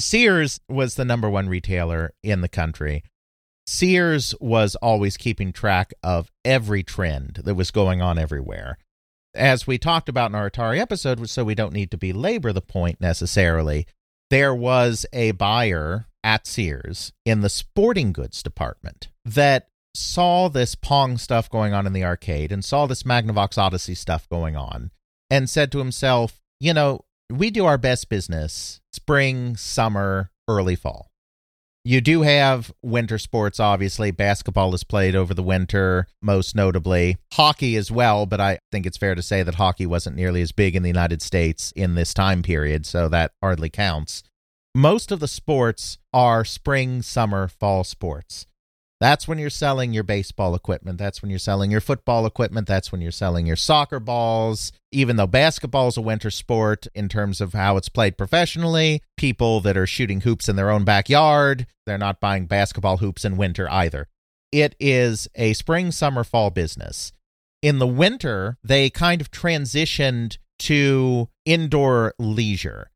Sears 0.00 0.60
was 0.68 0.96
the 0.96 1.04
number 1.04 1.30
one 1.30 1.48
retailer 1.48 2.12
in 2.22 2.40
the 2.40 2.48
country. 2.48 3.04
Sears 3.66 4.34
was 4.40 4.74
always 4.76 5.16
keeping 5.16 5.52
track 5.52 5.92
of 6.02 6.32
every 6.44 6.82
trend 6.82 7.42
that 7.44 7.54
was 7.54 7.70
going 7.70 8.00
on 8.02 8.18
everywhere 8.18 8.78
as 9.34 9.66
we 9.66 9.78
talked 9.78 10.08
about 10.08 10.30
in 10.30 10.34
our 10.34 10.50
Atari 10.50 10.78
episode, 10.78 11.28
so 11.28 11.44
we 11.44 11.54
don't 11.54 11.72
need 11.72 11.90
to 11.90 11.96
belabor 11.96 12.52
the 12.52 12.60
point 12.60 13.00
necessarily, 13.00 13.86
there 14.30 14.54
was 14.54 15.06
a 15.12 15.32
buyer 15.32 16.06
at 16.24 16.46
Sears 16.46 17.12
in 17.24 17.40
the 17.40 17.48
sporting 17.48 18.12
goods 18.12 18.42
department 18.42 19.08
that 19.24 19.68
saw 19.94 20.48
this 20.48 20.74
Pong 20.74 21.16
stuff 21.18 21.50
going 21.50 21.72
on 21.72 21.86
in 21.86 21.92
the 21.92 22.04
arcade 22.04 22.52
and 22.52 22.64
saw 22.64 22.86
this 22.86 23.02
Magnavox 23.02 23.58
Odyssey 23.58 23.94
stuff 23.94 24.28
going 24.28 24.56
on 24.56 24.90
and 25.30 25.48
said 25.48 25.72
to 25.72 25.78
himself, 25.78 26.40
you 26.60 26.74
know, 26.74 27.04
we 27.30 27.50
do 27.50 27.66
our 27.66 27.78
best 27.78 28.08
business 28.08 28.80
spring, 28.92 29.56
summer, 29.56 30.30
early 30.48 30.76
fall. 30.76 31.07
You 31.84 32.00
do 32.00 32.22
have 32.22 32.72
winter 32.82 33.18
sports, 33.18 33.58
obviously. 33.58 34.10
Basketball 34.10 34.74
is 34.74 34.84
played 34.84 35.16
over 35.16 35.32
the 35.32 35.42
winter, 35.42 36.06
most 36.20 36.54
notably. 36.54 37.16
Hockey 37.32 37.76
as 37.76 37.90
well, 37.90 38.26
but 38.26 38.40
I 38.40 38.58
think 38.70 38.84
it's 38.84 38.98
fair 38.98 39.14
to 39.14 39.22
say 39.22 39.42
that 39.42 39.54
hockey 39.54 39.86
wasn't 39.86 40.16
nearly 40.16 40.42
as 40.42 40.52
big 40.52 40.76
in 40.76 40.82
the 40.82 40.90
United 40.90 41.22
States 41.22 41.72
in 41.74 41.94
this 41.94 42.12
time 42.12 42.42
period, 42.42 42.84
so 42.84 43.08
that 43.08 43.30
hardly 43.42 43.70
counts. 43.70 44.22
Most 44.74 45.10
of 45.10 45.20
the 45.20 45.28
sports 45.28 45.98
are 46.12 46.44
spring, 46.44 47.00
summer, 47.00 47.48
fall 47.48 47.84
sports. 47.84 48.46
That's 49.00 49.28
when 49.28 49.38
you're 49.38 49.50
selling 49.50 49.92
your 49.92 50.02
baseball 50.02 50.56
equipment. 50.56 50.98
That's 50.98 51.22
when 51.22 51.30
you're 51.30 51.38
selling 51.38 51.70
your 51.70 51.80
football 51.80 52.26
equipment. 52.26 52.66
That's 52.66 52.90
when 52.90 53.00
you're 53.00 53.12
selling 53.12 53.46
your 53.46 53.56
soccer 53.56 54.00
balls. 54.00 54.72
Even 54.90 55.16
though 55.16 55.26
basketball 55.26 55.88
is 55.88 55.96
a 55.96 56.00
winter 56.00 56.30
sport 56.30 56.88
in 56.94 57.08
terms 57.08 57.40
of 57.40 57.52
how 57.52 57.76
it's 57.76 57.88
played 57.88 58.18
professionally, 58.18 59.02
people 59.16 59.60
that 59.60 59.76
are 59.76 59.86
shooting 59.86 60.22
hoops 60.22 60.48
in 60.48 60.56
their 60.56 60.70
own 60.70 60.84
backyard, 60.84 61.66
they're 61.86 61.96
not 61.96 62.20
buying 62.20 62.46
basketball 62.46 62.96
hoops 62.96 63.24
in 63.24 63.36
winter 63.36 63.70
either. 63.70 64.08
It 64.50 64.74
is 64.80 65.28
a 65.36 65.52
spring, 65.52 65.92
summer, 65.92 66.24
fall 66.24 66.50
business. 66.50 67.12
In 67.62 67.78
the 67.78 67.86
winter, 67.86 68.56
they 68.64 68.90
kind 68.90 69.20
of 69.20 69.30
transitioned 69.30 70.38
to 70.60 71.28
indoor 71.44 72.14
leisure. 72.18 72.90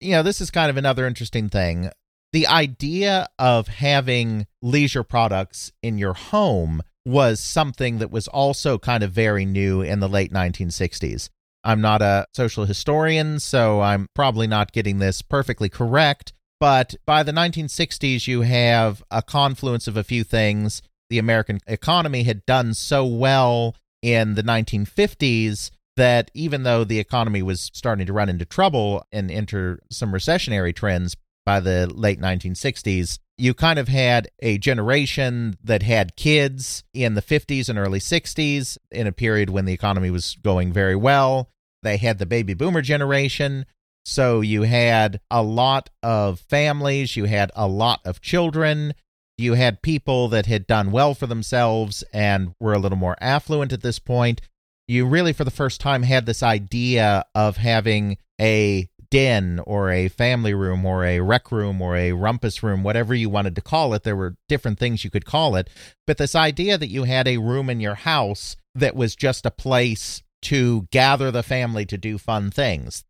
You 0.00 0.12
know, 0.12 0.22
this 0.22 0.40
is 0.40 0.50
kind 0.50 0.70
of 0.70 0.76
another 0.76 1.06
interesting 1.06 1.48
thing 1.48 1.90
the 2.32 2.46
idea 2.46 3.28
of 3.38 3.68
having 3.68 4.46
leisure 4.62 5.02
products 5.02 5.72
in 5.82 5.98
your 5.98 6.14
home 6.14 6.82
was 7.06 7.40
something 7.40 7.98
that 7.98 8.10
was 8.10 8.28
also 8.28 8.78
kind 8.78 9.02
of 9.02 9.12
very 9.12 9.46
new 9.46 9.80
in 9.80 10.00
the 10.00 10.08
late 10.08 10.32
1960s. 10.32 11.30
I'm 11.64 11.80
not 11.80 12.02
a 12.02 12.26
social 12.34 12.66
historian, 12.66 13.40
so 13.40 13.80
I'm 13.80 14.08
probably 14.14 14.46
not 14.46 14.72
getting 14.72 14.98
this 14.98 15.22
perfectly 15.22 15.68
correct. 15.68 16.32
But 16.60 16.96
by 17.06 17.22
the 17.22 17.32
1960s, 17.32 18.26
you 18.26 18.42
have 18.42 19.02
a 19.10 19.22
confluence 19.22 19.86
of 19.86 19.96
a 19.96 20.04
few 20.04 20.24
things. 20.24 20.82
The 21.08 21.18
American 21.18 21.60
economy 21.66 22.24
had 22.24 22.44
done 22.46 22.74
so 22.74 23.06
well 23.06 23.74
in 24.02 24.34
the 24.34 24.42
1950s 24.42 25.70
that 25.96 26.30
even 26.34 26.62
though 26.62 26.84
the 26.84 26.98
economy 26.98 27.42
was 27.42 27.70
starting 27.72 28.06
to 28.06 28.12
run 28.12 28.28
into 28.28 28.44
trouble 28.44 29.04
and 29.10 29.30
enter 29.30 29.80
some 29.90 30.12
recessionary 30.12 30.74
trends 30.74 31.16
by 31.48 31.60
the 31.60 31.86
late 31.86 32.20
1960s, 32.20 33.20
you 33.38 33.54
kind 33.54 33.78
of 33.78 33.88
had 33.88 34.28
a 34.40 34.58
generation 34.58 35.56
that 35.64 35.82
had 35.82 36.14
kids 36.14 36.84
in 36.92 37.14
the 37.14 37.22
50s 37.22 37.70
and 37.70 37.78
early 37.78 38.00
60s 38.00 38.76
in 38.90 39.06
a 39.06 39.12
period 39.12 39.48
when 39.48 39.64
the 39.64 39.72
economy 39.72 40.10
was 40.10 40.36
going 40.44 40.74
very 40.74 40.94
well. 40.94 41.48
They 41.82 41.96
had 41.96 42.18
the 42.18 42.26
baby 42.26 42.52
boomer 42.52 42.82
generation. 42.82 43.64
So 44.04 44.42
you 44.42 44.64
had 44.64 45.20
a 45.30 45.42
lot 45.42 45.88
of 46.02 46.38
families, 46.38 47.16
you 47.16 47.24
had 47.24 47.50
a 47.56 47.66
lot 47.66 48.00
of 48.04 48.20
children, 48.20 48.92
you 49.38 49.54
had 49.54 49.80
people 49.80 50.28
that 50.28 50.44
had 50.44 50.66
done 50.66 50.90
well 50.90 51.14
for 51.14 51.26
themselves 51.26 52.04
and 52.12 52.52
were 52.60 52.74
a 52.74 52.78
little 52.78 52.98
more 52.98 53.16
affluent 53.22 53.72
at 53.72 53.80
this 53.80 53.98
point. 53.98 54.42
You 54.86 55.06
really, 55.06 55.32
for 55.32 55.44
the 55.44 55.50
first 55.50 55.80
time, 55.80 56.02
had 56.02 56.26
this 56.26 56.42
idea 56.42 57.24
of 57.34 57.56
having 57.56 58.18
a 58.38 58.90
den 59.10 59.60
or 59.66 59.90
a 59.90 60.08
family 60.08 60.54
room 60.54 60.84
or 60.84 61.04
a 61.04 61.20
rec 61.20 61.50
room 61.50 61.80
or 61.80 61.96
a 61.96 62.12
rumpus 62.12 62.62
room, 62.62 62.82
whatever 62.82 63.14
you 63.14 63.30
wanted 63.30 63.54
to 63.54 63.60
call 63.60 63.94
it. 63.94 64.02
There 64.02 64.16
were 64.16 64.36
different 64.48 64.78
things 64.78 65.04
you 65.04 65.10
could 65.10 65.24
call 65.24 65.56
it. 65.56 65.68
But 66.06 66.18
this 66.18 66.34
idea 66.34 66.78
that 66.78 66.90
you 66.90 67.04
had 67.04 67.26
a 67.26 67.38
room 67.38 67.70
in 67.70 67.80
your 67.80 67.94
house 67.94 68.56
that 68.74 68.94
was 68.94 69.16
just 69.16 69.46
a 69.46 69.50
place 69.50 70.22
to 70.42 70.86
gather 70.90 71.30
the 71.30 71.42
family 71.42 71.84
to 71.86 71.98
do 71.98 72.18
fun 72.18 72.50
things. 72.50 73.04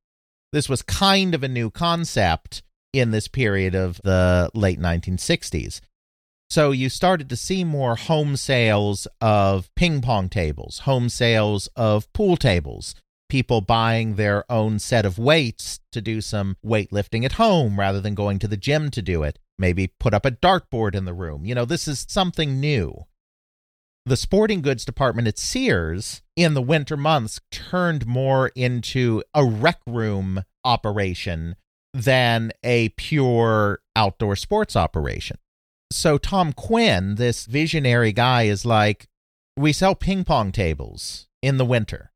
This 0.52 0.68
was 0.68 0.82
kind 0.82 1.34
of 1.34 1.42
a 1.42 1.48
new 1.48 1.70
concept 1.70 2.62
in 2.92 3.10
this 3.10 3.28
period 3.28 3.74
of 3.74 4.00
the 4.02 4.50
late 4.54 4.80
1960s. 4.80 5.80
So 6.50 6.70
you 6.70 6.88
started 6.88 7.28
to 7.28 7.36
see 7.36 7.62
more 7.62 7.96
home 7.96 8.36
sales 8.36 9.06
of 9.20 9.68
ping 9.74 10.00
pong 10.00 10.30
tables, 10.30 10.80
home 10.80 11.10
sales 11.10 11.68
of 11.76 12.10
pool 12.14 12.38
tables, 12.38 12.94
people 13.28 13.60
buying 13.60 14.14
their 14.14 14.50
own 14.50 14.78
set 14.78 15.04
of 15.04 15.18
weights 15.18 15.80
to 15.92 16.00
do 16.00 16.20
some 16.20 16.56
weightlifting 16.64 17.24
at 17.24 17.32
home 17.32 17.78
rather 17.78 18.00
than 18.00 18.14
going 18.14 18.38
to 18.38 18.48
the 18.48 18.56
gym 18.56 18.90
to 18.90 19.02
do 19.02 19.22
it. 19.22 19.38
Maybe 19.58 19.88
put 20.00 20.14
up 20.14 20.24
a 20.24 20.30
dartboard 20.30 20.94
in 20.94 21.04
the 21.04 21.14
room. 21.14 21.44
You 21.44 21.54
know, 21.54 21.64
this 21.64 21.88
is 21.88 22.06
something 22.08 22.60
new. 22.60 23.06
The 24.06 24.16
sporting 24.16 24.62
goods 24.62 24.84
department 24.84 25.28
at 25.28 25.38
Sears 25.38 26.22
in 26.36 26.54
the 26.54 26.62
winter 26.62 26.96
months 26.96 27.40
turned 27.50 28.06
more 28.06 28.48
into 28.54 29.22
a 29.34 29.44
rec 29.44 29.80
room 29.86 30.44
operation 30.64 31.56
than 31.92 32.52
a 32.62 32.90
pure 32.90 33.80
outdoor 33.96 34.36
sports 34.36 34.76
operation. 34.76 35.38
So 35.92 36.18
Tom 36.18 36.52
Quinn, 36.52 37.16
this 37.16 37.46
visionary 37.46 38.12
guy, 38.12 38.44
is 38.44 38.64
like, 38.64 39.08
we 39.56 39.72
sell 39.72 39.94
ping 39.94 40.24
pong 40.24 40.52
tables 40.52 41.26
in 41.42 41.56
the 41.56 41.64
winter 41.64 42.12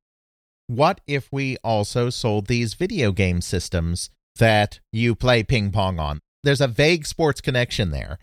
what 0.67 1.01
if 1.07 1.29
we 1.33 1.57
also 1.59 2.11
sold 2.11 2.47
these 2.47 2.75
video 2.75 3.13
game 3.13 3.41
systems 3.41 4.11
that 4.37 4.81
you 4.93 5.15
play 5.15 5.43
ping 5.43 5.71
pong 5.71 5.99
on? 5.99 6.21
There's 6.43 6.61
a 6.61 6.69
vague 6.69 7.07
sports 7.07 7.41
connection 7.41 7.91
there. 7.91 8.19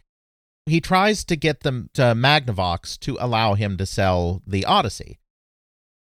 He 0.66 0.82
tries 0.82 1.24
to 1.26 1.36
get 1.36 1.62
them 1.62 1.90
to 1.94 2.02
Magnavox 2.02 3.00
to 3.00 3.18
allow 3.20 3.56
him 3.56 3.78
to 3.78 3.86
sell 3.86 4.42
the 4.46 4.66
Odyssey. 4.66 5.20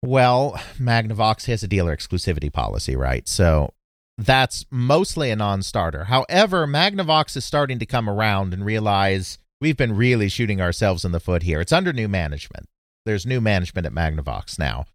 Well, 0.03 0.53
Magnavox 0.79 1.47
has 1.47 1.63
a 1.63 1.69
dealer 1.69 1.97
exclusivity 1.97 2.53
policy, 2.53 2.97
right? 2.97 3.27
So 3.29 3.73
that's 4.19 4.65
mostly 4.71 5.31
a 5.31 5.37
non 5.37 5.63
starter. 5.63 6.05
However, 6.05 6.67
Magnavox 6.67 7.37
is 7.37 7.45
starting 7.45 7.79
to 7.79 7.87
come 7.87 8.09
around 8.09 8.53
and 8.53 8.65
realize 8.65 9.39
we've 9.61 9.77
been 9.77 9.97
really 9.97 10.29
shooting 10.29 10.61
ourselves 10.61 11.05
in 11.05 11.13
the 11.13 11.21
foot 11.21 11.45
here. 11.45 11.61
It's 11.61 11.73
under 11.73 11.93
new 11.93 12.09
management. 12.09 12.67
There's 13.05 13.27
new 13.27 13.41
management 13.41 13.87
at 13.87 13.93
Magnavox 13.93 14.59
now 14.59 14.87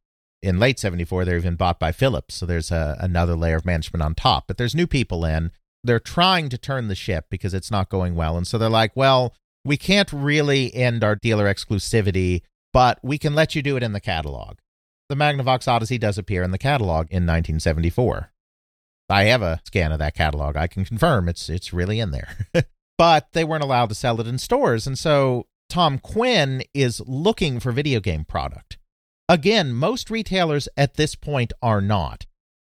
in 0.41 0.59
late 0.59 0.79
74 0.79 1.25
they're 1.25 1.37
even 1.37 1.55
bought 1.55 1.79
by 1.79 1.91
philips. 1.91 2.35
So 2.35 2.45
there's 2.45 2.71
a, 2.71 2.97
another 2.99 3.35
layer 3.35 3.55
of 3.57 3.65
management 3.65 4.03
on 4.03 4.15
top. 4.15 4.45
But 4.47 4.57
there's 4.57 4.75
new 4.75 4.87
people 4.87 5.25
in. 5.25 5.51
They're 5.83 5.99
trying 5.99 6.49
to 6.49 6.57
turn 6.57 6.87
the 6.87 6.95
ship 6.95 7.25
because 7.29 7.53
it's 7.53 7.71
not 7.71 7.89
going 7.89 8.15
well. 8.15 8.37
And 8.37 8.47
so 8.47 8.57
they're 8.57 8.69
like 8.69 8.95
well 8.95 9.33
we 9.65 9.77
can't 9.77 10.13
really 10.13 10.73
end 10.73 11.03
our 11.03 11.15
dealer 11.15 11.45
exclusivity 11.45 12.41
but 12.73 12.99
we 13.01 13.17
can 13.17 13.33
let 13.33 13.55
you 13.55 13.61
do 13.61 13.75
it 13.75 13.83
in 13.83 13.93
the 13.93 13.99
catalog. 13.99 14.57
The 15.09 15.15
magnavox 15.15 15.67
odyssey 15.67 15.97
does 15.97 16.17
appear 16.17 16.43
in 16.43 16.51
the 16.51 16.57
catalog 16.57 17.07
in 17.09 17.25
1974 17.25 18.31
i 19.09 19.23
have 19.23 19.41
a 19.41 19.61
scan 19.65 19.91
of 19.91 19.99
that 19.99 20.15
catalog. 20.15 20.57
I 20.57 20.67
can 20.67 20.85
confirm 20.85 21.29
it's 21.29 21.49
it's 21.49 21.73
really 21.73 21.99
in 21.99 22.11
there. 22.11 22.47
But 22.97 23.27
they 23.33 23.43
weren't 23.43 23.63
allowed 23.63 23.89
to 23.89 23.95
sell 23.95 24.19
it 24.19 24.25
in 24.25 24.39
stores. 24.39 24.87
And 24.87 24.97
so 24.97 25.45
tom 25.69 25.99
quinn 25.99 26.63
is 26.73 27.01
looking 27.05 27.59
for 27.59 27.71
video 27.71 27.99
game 27.99 28.25
product 28.25 28.77
Again, 29.29 29.73
most 29.73 30.09
retailers 30.09 30.69
at 30.77 30.93
this 30.93 31.15
point 31.15 31.51
are 31.61 31.81
not. 31.81 32.25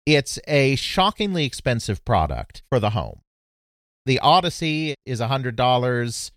It's 0.06 0.38
a 0.46 0.76
shockingly 0.76 1.44
expensive 1.44 2.04
product 2.04 2.62
for 2.68 2.78
the 2.78 2.90
home. 2.90 3.20
The 4.06 4.20
Odyssey 4.20 4.94
is 5.04 5.20
$100. 5.20 6.30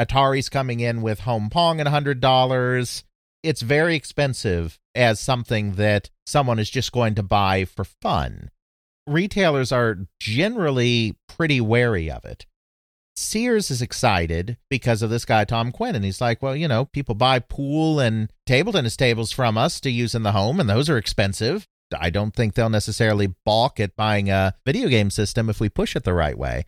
Atari's 0.00 0.48
coming 0.48 0.80
in 0.80 1.02
with 1.02 1.20
Home 1.20 1.50
Pong 1.50 1.80
at 1.80 1.86
$100. 1.86 3.04
It's 3.42 3.62
very 3.62 3.96
expensive 3.96 4.78
as 4.94 5.18
something 5.18 5.72
that 5.72 6.10
someone 6.26 6.58
is 6.58 6.70
just 6.70 6.92
going 6.92 7.14
to 7.16 7.22
buy 7.22 7.64
for 7.64 7.84
fun. 7.84 8.50
Retailers 9.06 9.72
are 9.72 10.06
generally 10.20 11.16
pretty 11.28 11.60
wary 11.60 12.10
of 12.10 12.24
it. 12.24 12.46
Sears 13.16 13.70
is 13.70 13.80
excited 13.80 14.58
because 14.68 15.00
of 15.00 15.08
this 15.08 15.24
guy, 15.24 15.44
Tom 15.44 15.72
Quinn. 15.72 15.96
And 15.96 16.04
he's 16.04 16.20
like, 16.20 16.42
well, 16.42 16.54
you 16.54 16.68
know, 16.68 16.84
people 16.84 17.14
buy 17.14 17.38
pool 17.38 17.98
and 17.98 18.30
table 18.44 18.72
tennis 18.72 18.96
tables 18.96 19.32
from 19.32 19.56
us 19.56 19.80
to 19.80 19.90
use 19.90 20.14
in 20.14 20.22
the 20.22 20.32
home, 20.32 20.60
and 20.60 20.68
those 20.68 20.90
are 20.90 20.98
expensive. 20.98 21.66
I 21.96 22.10
don't 22.10 22.34
think 22.34 22.54
they'll 22.54 22.68
necessarily 22.68 23.34
balk 23.44 23.80
at 23.80 23.96
buying 23.96 24.28
a 24.28 24.54
video 24.66 24.88
game 24.88 25.10
system 25.10 25.48
if 25.48 25.60
we 25.60 25.68
push 25.68 25.96
it 25.96 26.04
the 26.04 26.12
right 26.12 26.36
way. 26.36 26.64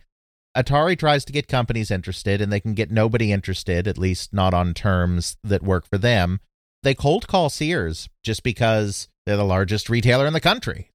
Atari 0.57 0.97
tries 0.97 1.23
to 1.25 1.33
get 1.33 1.47
companies 1.47 1.91
interested, 1.91 2.41
and 2.41 2.51
they 2.51 2.59
can 2.59 2.73
get 2.73 2.89
nobody 2.89 3.31
interested, 3.31 3.87
at 3.87 3.97
least 3.97 4.33
not 4.33 4.53
on 4.53 4.73
terms 4.73 5.37
that 5.43 5.61
work 5.61 5.87
for 5.87 5.99
them. 5.99 6.39
They 6.81 6.95
cold 6.95 7.27
call 7.27 7.49
Sears 7.49 8.09
just 8.23 8.41
because 8.41 9.07
they're 9.25 9.37
the 9.37 9.43
largest 9.43 9.89
retailer 9.89 10.25
in 10.25 10.33
the 10.33 10.39
country. 10.39 10.89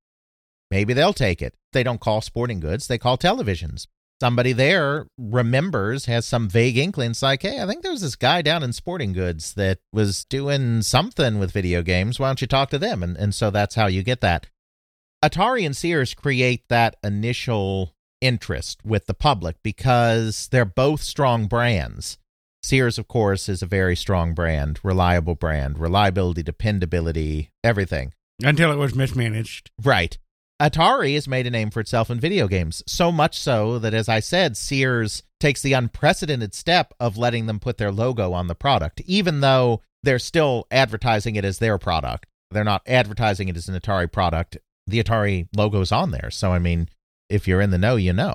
Maybe 0.70 0.94
they'll 0.94 1.12
take 1.12 1.40
it. 1.40 1.54
They 1.72 1.84
don't 1.84 2.00
call 2.00 2.22
sporting 2.22 2.58
goods, 2.58 2.88
they 2.88 2.98
call 2.98 3.16
televisions 3.16 3.86
somebody 4.24 4.54
there 4.54 5.06
remembers, 5.18 6.06
has 6.06 6.24
some 6.24 6.48
vague 6.48 6.78
inklings 6.78 7.22
like, 7.22 7.42
hey, 7.42 7.60
I 7.60 7.66
think 7.66 7.82
there 7.82 7.92
was 7.92 8.00
this 8.00 8.16
guy 8.16 8.40
down 8.40 8.62
in 8.62 8.72
Sporting 8.72 9.12
Goods 9.12 9.52
that 9.52 9.80
was 9.92 10.24
doing 10.24 10.80
something 10.80 11.38
with 11.38 11.52
video 11.52 11.82
games. 11.82 12.18
Why 12.18 12.28
don't 12.28 12.40
you 12.40 12.46
talk 12.46 12.70
to 12.70 12.78
them? 12.78 13.02
And, 13.02 13.18
and 13.18 13.34
so 13.34 13.50
that's 13.50 13.74
how 13.74 13.86
you 13.86 14.02
get 14.02 14.22
that. 14.22 14.46
Atari 15.22 15.66
and 15.66 15.76
Sears 15.76 16.14
create 16.14 16.62
that 16.70 16.96
initial 17.04 17.92
interest 18.22 18.78
with 18.82 19.04
the 19.04 19.12
public 19.12 19.56
because 19.62 20.48
they're 20.50 20.64
both 20.64 21.02
strong 21.02 21.44
brands. 21.44 22.16
Sears, 22.62 22.98
of 22.98 23.06
course, 23.06 23.46
is 23.50 23.60
a 23.60 23.66
very 23.66 23.94
strong 23.94 24.32
brand, 24.32 24.80
reliable 24.82 25.34
brand, 25.34 25.78
reliability, 25.78 26.42
dependability, 26.42 27.50
everything. 27.62 28.14
Until 28.42 28.72
it 28.72 28.78
was 28.78 28.94
mismanaged. 28.94 29.70
Right. 29.82 30.16
Atari 30.62 31.14
has 31.14 31.26
made 31.26 31.46
a 31.46 31.50
name 31.50 31.70
for 31.70 31.80
itself 31.80 32.10
in 32.10 32.20
video 32.20 32.46
games, 32.46 32.82
so 32.86 33.10
much 33.10 33.38
so 33.38 33.78
that, 33.80 33.92
as 33.92 34.08
I 34.08 34.20
said, 34.20 34.56
Sears 34.56 35.24
takes 35.40 35.60
the 35.62 35.72
unprecedented 35.72 36.54
step 36.54 36.94
of 37.00 37.16
letting 37.16 37.46
them 37.46 37.58
put 37.58 37.76
their 37.76 37.90
logo 37.90 38.32
on 38.32 38.46
the 38.46 38.54
product, 38.54 39.00
even 39.04 39.40
though 39.40 39.82
they're 40.04 40.20
still 40.20 40.66
advertising 40.70 41.34
it 41.34 41.44
as 41.44 41.58
their 41.58 41.76
product. 41.76 42.26
They're 42.52 42.62
not 42.62 42.82
advertising 42.86 43.48
it 43.48 43.56
as 43.56 43.68
an 43.68 43.78
Atari 43.78 44.10
product. 44.10 44.56
The 44.86 45.02
Atari 45.02 45.48
logo's 45.56 45.90
on 45.90 46.12
there. 46.12 46.30
So, 46.30 46.52
I 46.52 46.60
mean, 46.60 46.88
if 47.28 47.48
you're 47.48 47.60
in 47.60 47.70
the 47.70 47.78
know, 47.78 47.96
you 47.96 48.12
know. 48.12 48.34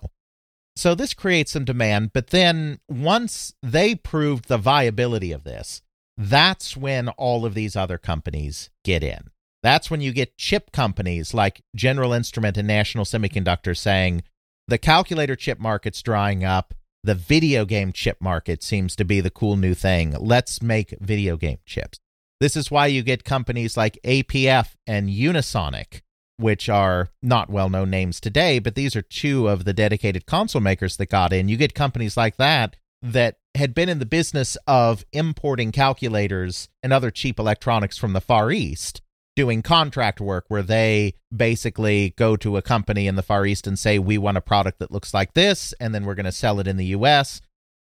So, 0.76 0.96
this 0.96 1.14
creates 1.14 1.52
some 1.54 1.64
demand. 1.64 2.12
But 2.14 2.28
then, 2.28 2.80
once 2.90 3.54
they 3.64 3.96
proved 3.96 4.50
the 4.50 4.58
viability 4.58 5.32
of 5.32 5.46
this, 5.46 5.82
that's 6.18 6.76
when 6.76 7.08
all 7.10 7.46
of 7.46 7.54
these 7.54 7.78
other 7.78 7.98
companies 7.98 8.70
get 8.84 9.04
in. 9.04 9.30
That's 9.62 9.91
when 9.91 10.01
you 10.01 10.14
get 10.14 10.38
chip 10.38 10.72
companies 10.72 11.34
like 11.34 11.62
General 11.76 12.14
Instrument 12.14 12.57
and 12.57 12.68
National 12.68 13.05
Semiconductor 13.05 13.76
saying 13.76 14.24
the 14.68 14.78
calculator 14.78 15.36
chip 15.36 15.60
market's 15.60 16.01
drying 16.01 16.43
up. 16.43 16.74
The 17.03 17.16
video 17.16 17.66
game 17.66 17.93
chip 17.93 18.18
market 18.20 18.62
seems 18.62 18.95
to 18.97 19.05
be 19.05 19.22
the 19.22 19.30
cool 19.30 19.55
new 19.55 19.74
thing. 19.74 20.16
Let's 20.20 20.62
make 20.62 20.97
video 20.99 21.38
game 21.38 21.60
chips. 21.66 21.97
This 22.39 22.55
is 22.55 22.72
why 22.72 22.88
you 22.88 23.03
get 23.03 23.24
companies 23.24 23.78
like 23.78 23.99
APF 24.03 24.76
and 24.86 25.10
Unisonic, 25.10 26.01
which 26.38 26.70
are 26.70 27.10
not 27.22 27.49
well 27.49 27.70
known 27.70 27.89
names 27.89 28.20
today, 28.20 28.60
but 28.60 28.76
these 28.76 28.95
are 28.95 29.01
two 29.01 29.47
of 29.47 29.66
the 29.66 29.74
dedicated 29.74 30.26
console 30.26 30.62
makers 30.62 30.97
that 30.97 31.10
got 31.10 31.34
in. 31.34 31.49
You 31.49 31.57
get 31.57 31.74
companies 31.74 32.16
like 32.18 32.38
that 32.38 32.76
that 33.01 33.38
had 33.55 33.74
been 33.74 33.89
in 33.89 33.99
the 33.99 34.05
business 34.05 34.57
of 34.68 35.05
importing 35.12 35.72
calculators 35.72 36.70
and 36.84 36.93
other 36.93 37.12
cheap 37.12 37.39
electronics 37.39 37.97
from 37.97 38.14
the 38.14 38.22
Far 38.22 38.51
East 38.51 39.01
doing 39.36 39.62
contract 39.62 40.20
work 40.20 40.46
where 40.48 40.64
they 40.64 41.14
basically 41.36 42.14
go 42.18 42.36
to 42.38 42.58
a 42.58 42.62
company 42.62 43.08
in 43.08 43.16
the 43.16 43.24
Far 43.24 43.46
East 43.46 43.68
and 43.68 43.78
say, 43.78 44.00
We 44.00 44.18
want 44.18 44.38
a 44.38 44.42
product 44.42 44.80
that 44.80 44.92
looks 44.92 45.14
like 45.14 45.34
this, 45.34 45.74
and 45.80 45.94
then 45.94 46.06
we're 46.06 46.16
going 46.16 46.26
to 46.26 46.32
sell 46.32 46.60
it 46.60 46.68
in 46.68 46.78
the 46.78 46.88
US. 46.88 47.42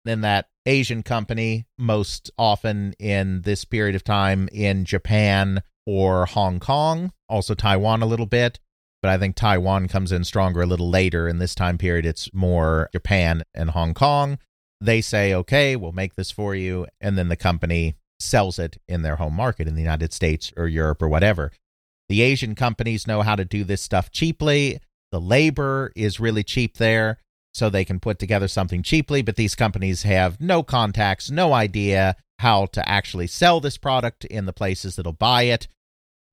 Then 0.05 0.21
that 0.21 0.47
Asian 0.65 1.03
company, 1.03 1.65
most 1.77 2.31
often 2.37 2.93
in 2.99 3.41
this 3.41 3.65
period 3.65 3.95
of 3.95 4.03
time 4.03 4.49
in 4.51 4.85
Japan 4.85 5.61
or 5.85 6.25
Hong 6.25 6.59
Kong, 6.59 7.11
also 7.29 7.53
Taiwan 7.53 8.01
a 8.01 8.07
little 8.07 8.25
bit. 8.25 8.59
But 9.01 9.09
I 9.09 9.17
think 9.17 9.35
Taiwan 9.35 9.87
comes 9.87 10.11
in 10.11 10.23
stronger 10.23 10.61
a 10.61 10.67
little 10.67 10.89
later. 10.89 11.27
In 11.27 11.39
this 11.39 11.55
time 11.55 11.77
period, 11.77 12.05
it's 12.05 12.31
more 12.33 12.89
Japan 12.91 13.43
and 13.55 13.71
Hong 13.71 13.95
Kong. 13.95 14.37
They 14.79 15.01
say, 15.01 15.33
okay, 15.33 15.75
we'll 15.75 15.91
make 15.91 16.15
this 16.15 16.29
for 16.29 16.53
you. 16.53 16.85
And 16.99 17.17
then 17.17 17.29
the 17.29 17.35
company 17.35 17.95
sells 18.21 18.59
it 18.59 18.77
in 18.87 19.01
their 19.01 19.17
home 19.17 19.33
market 19.33 19.67
in 19.67 19.75
the 19.75 19.81
United 19.81 20.13
States 20.13 20.53
or 20.55 20.67
Europe 20.67 21.01
or 21.01 21.09
whatever. 21.09 21.51
The 22.09 22.21
Asian 22.21 22.55
companies 22.55 23.07
know 23.07 23.21
how 23.21 23.35
to 23.35 23.45
do 23.45 23.63
this 23.63 23.81
stuff 23.81 24.11
cheaply. 24.11 24.79
The 25.11 25.21
labor 25.21 25.91
is 25.95 26.19
really 26.19 26.43
cheap 26.43 26.77
there, 26.77 27.17
so 27.53 27.69
they 27.69 27.85
can 27.85 27.99
put 27.99 28.19
together 28.19 28.47
something 28.47 28.83
cheaply, 28.83 29.21
but 29.21 29.35
these 29.35 29.55
companies 29.55 30.03
have 30.03 30.39
no 30.39 30.63
contacts, 30.63 31.29
no 31.29 31.53
idea 31.53 32.15
how 32.39 32.65
to 32.67 32.87
actually 32.87 33.27
sell 33.27 33.59
this 33.59 33.77
product 33.77 34.25
in 34.25 34.45
the 34.45 34.53
places 34.53 34.95
that'll 34.95 35.13
buy 35.13 35.43
it. 35.43 35.67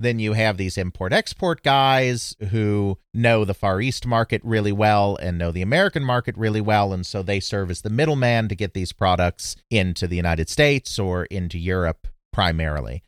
Then 0.01 0.18
you 0.20 0.34
have 0.34 0.57
these 0.57 0.78
import 0.78 1.12
export 1.12 1.62
guys 1.62 2.36
who 2.51 2.99
know 3.12 3.44
the 3.44 3.55
Far 3.55 3.80
East 3.80 4.07
market 4.07 4.40
really 4.44 4.70
well 4.70 5.16
and 5.20 5.36
know 5.36 5.51
the 5.51 5.62
American 5.62 6.05
market 6.05 6.36
really 6.36 6.61
well. 6.61 6.92
And 6.92 7.05
so 7.05 7.22
they 7.22 7.40
serve 7.40 7.70
as 7.70 7.82
the 7.82 7.90
middleman 7.90 8.49
to 8.49 8.55
get 8.55 8.74
these 8.74 8.92
products 8.92 9.57
into 9.70 10.07
the 10.07 10.16
United 10.16 10.49
States 10.49 10.99
or 10.99 11.24
into 11.24 11.59
Europe 11.59 12.07
primarily. 12.32 13.03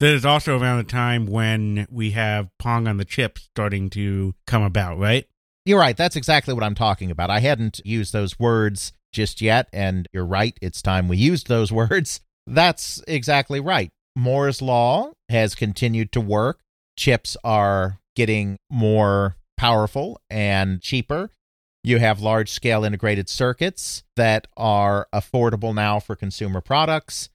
That 0.00 0.14
is 0.14 0.24
also 0.24 0.58
around 0.58 0.78
the 0.78 0.90
time 0.90 1.26
when 1.26 1.86
we 1.88 2.10
have 2.10 2.50
Pong 2.58 2.88
on 2.88 2.96
the 2.96 3.04
chip 3.04 3.38
starting 3.38 3.88
to 3.90 4.34
come 4.48 4.64
about, 4.64 4.98
right? 4.98 5.28
You're 5.64 5.78
right. 5.78 5.96
That's 5.96 6.16
exactly 6.16 6.54
what 6.54 6.64
I'm 6.64 6.74
talking 6.74 7.12
about. 7.12 7.30
I 7.30 7.38
hadn't 7.38 7.80
used 7.84 8.12
those 8.12 8.40
words 8.40 8.92
just 9.12 9.40
yet. 9.40 9.68
And 9.72 10.08
you're 10.12 10.26
right. 10.26 10.58
It's 10.60 10.82
time 10.82 11.06
we 11.06 11.18
used 11.18 11.46
those 11.46 11.70
words. 11.72 12.20
That's 12.48 13.00
exactly 13.06 13.60
right. 13.60 13.92
Moore's 14.14 14.60
Law 14.60 15.12
has 15.28 15.54
continued 15.54 16.12
to 16.12 16.20
work. 16.20 16.60
Chips 16.96 17.36
are 17.42 17.98
getting 18.14 18.56
more 18.70 19.36
powerful 19.56 20.20
and 20.28 20.80
cheaper. 20.80 21.30
You 21.84 21.98
have 21.98 22.20
large 22.20 22.50
scale 22.50 22.84
integrated 22.84 23.28
circuits 23.28 24.04
that 24.16 24.46
are 24.56 25.08
affordable 25.12 25.74
now 25.74 25.98
for 25.98 26.14
consumer 26.14 26.60
products. 26.60 27.30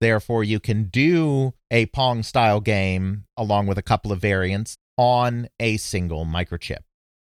Therefore, 0.00 0.44
you 0.44 0.60
can 0.60 0.84
do 0.84 1.54
a 1.70 1.86
Pong 1.86 2.22
style 2.22 2.60
game 2.60 3.24
along 3.36 3.66
with 3.66 3.78
a 3.78 3.82
couple 3.82 4.12
of 4.12 4.20
variants 4.20 4.76
on 4.96 5.48
a 5.58 5.76
single 5.78 6.24
microchip. 6.24 6.84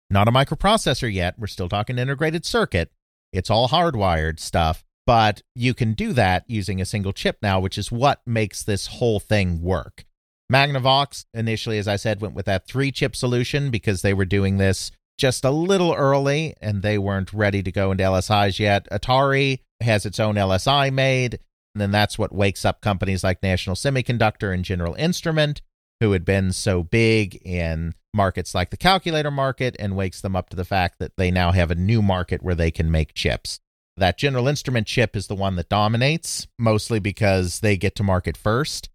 Not 0.08 0.28
a 0.28 0.32
microprocessor 0.32 1.12
yet. 1.12 1.38
We're 1.38 1.48
still 1.48 1.68
talking 1.68 1.98
integrated 1.98 2.46
circuit. 2.46 2.90
It's 3.32 3.50
all 3.50 3.68
hardwired 3.68 4.38
stuff, 4.38 4.84
but 5.06 5.42
you 5.54 5.74
can 5.74 5.92
do 5.92 6.12
that 6.12 6.44
using 6.46 6.80
a 6.80 6.86
single 6.86 7.12
chip 7.12 7.38
now, 7.42 7.60
which 7.60 7.78
is 7.78 7.92
what 7.92 8.20
makes 8.26 8.62
this 8.62 8.86
whole 8.86 9.20
thing 9.20 9.62
work. 9.62 10.04
Magnavox 10.52 11.24
initially, 11.32 11.78
as 11.78 11.88
I 11.88 11.96
said, 11.96 12.20
went 12.20 12.34
with 12.34 12.46
that 12.46 12.66
three 12.66 12.92
chip 12.92 13.16
solution 13.16 13.70
because 13.70 14.02
they 14.02 14.14
were 14.14 14.24
doing 14.24 14.58
this 14.58 14.90
just 15.18 15.44
a 15.44 15.50
little 15.50 15.94
early 15.94 16.54
and 16.60 16.82
they 16.82 16.98
weren't 16.98 17.32
ready 17.32 17.62
to 17.62 17.72
go 17.72 17.92
into 17.92 18.04
LSIs 18.04 18.58
yet. 18.58 18.88
Atari 18.90 19.60
has 19.80 20.04
its 20.06 20.20
own 20.20 20.34
LSI 20.34 20.92
made, 20.92 21.34
and 21.74 21.80
then 21.80 21.90
that's 21.90 22.18
what 22.18 22.34
wakes 22.34 22.64
up 22.64 22.80
companies 22.80 23.24
like 23.24 23.42
National 23.42 23.76
Semiconductor 23.76 24.52
and 24.52 24.64
General 24.64 24.94
Instrument, 24.94 25.62
who 26.00 26.12
had 26.12 26.24
been 26.24 26.52
so 26.52 26.82
big 26.82 27.36
in 27.44 27.94
markets 28.12 28.54
like 28.54 28.70
the 28.70 28.76
calculator 28.76 29.30
market, 29.30 29.76
and 29.78 29.96
wakes 29.96 30.20
them 30.20 30.36
up 30.36 30.50
to 30.50 30.56
the 30.56 30.64
fact 30.64 30.98
that 30.98 31.16
they 31.16 31.30
now 31.30 31.52
have 31.52 31.70
a 31.70 31.76
new 31.76 32.02
market 32.02 32.42
where 32.42 32.54
they 32.54 32.70
can 32.70 32.90
make 32.90 33.14
chips. 33.14 33.60
That 33.96 34.18
General 34.18 34.48
Instrument 34.48 34.86
chip 34.86 35.14
is 35.14 35.28
the 35.28 35.36
one 35.36 35.56
that 35.56 35.68
dominates, 35.68 36.46
mostly 36.58 36.98
because 36.98 37.60
they 37.60 37.76
get 37.76 37.94
to 37.96 38.02
market 38.02 38.36
first. 38.36 38.88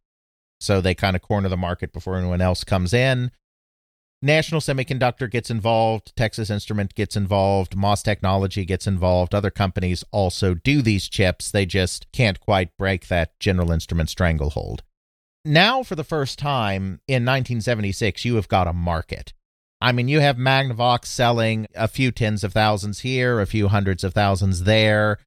So 0.60 0.82
they 0.82 0.94
kind 0.94 1.16
of 1.16 1.22
corner 1.22 1.48
the 1.48 1.58
market 1.58 1.94
before 1.94 2.18
anyone 2.18 2.42
else 2.42 2.64
comes 2.64 2.94
in. 2.94 3.32
National 4.22 4.60
Semiconductor 4.60 5.32
gets 5.32 5.50
involved, 5.50 6.14
Texas 6.18 6.50
Instrument 6.50 6.94
gets 6.94 7.16
involved, 7.16 7.78
MOS 7.78 8.04
Technology 8.04 8.66
gets 8.66 8.86
involved. 8.86 9.34
Other 9.34 9.50
companies 9.50 10.04
also 10.12 10.54
do 10.54 10.82
these 10.82 11.08
chips. 11.08 11.50
They 11.50 11.66
just 11.66 12.12
can't 12.12 12.38
quite 12.42 12.76
break 12.78 13.08
that 13.08 13.40
General 13.40 13.72
Instrument 13.72 14.10
stranglehold. 14.10 14.84
Now, 15.46 15.84
for 15.84 15.96
the 15.96 16.04
first 16.04 16.38
time 16.38 17.00
in 17.08 17.24
1976, 17.24 18.26
you 18.26 18.36
have 18.36 18.50
got 18.50 18.68
a 18.68 18.74
market. 18.74 19.32
I 19.82 19.92
mean, 19.94 20.10
you 20.10 20.20
have 20.20 20.36
Magnavox 20.36 21.06
selling 21.06 21.68
a 21.74 21.88
few 21.88 22.12
tens 22.12 22.44
of 22.44 22.54
thousands 22.54 23.00
here, 23.00 23.40
a 23.40 23.46
few 23.46 23.70
hundreds 23.70 24.04
of 24.04 24.14
thousands 24.14 24.64
there. 24.64 25.20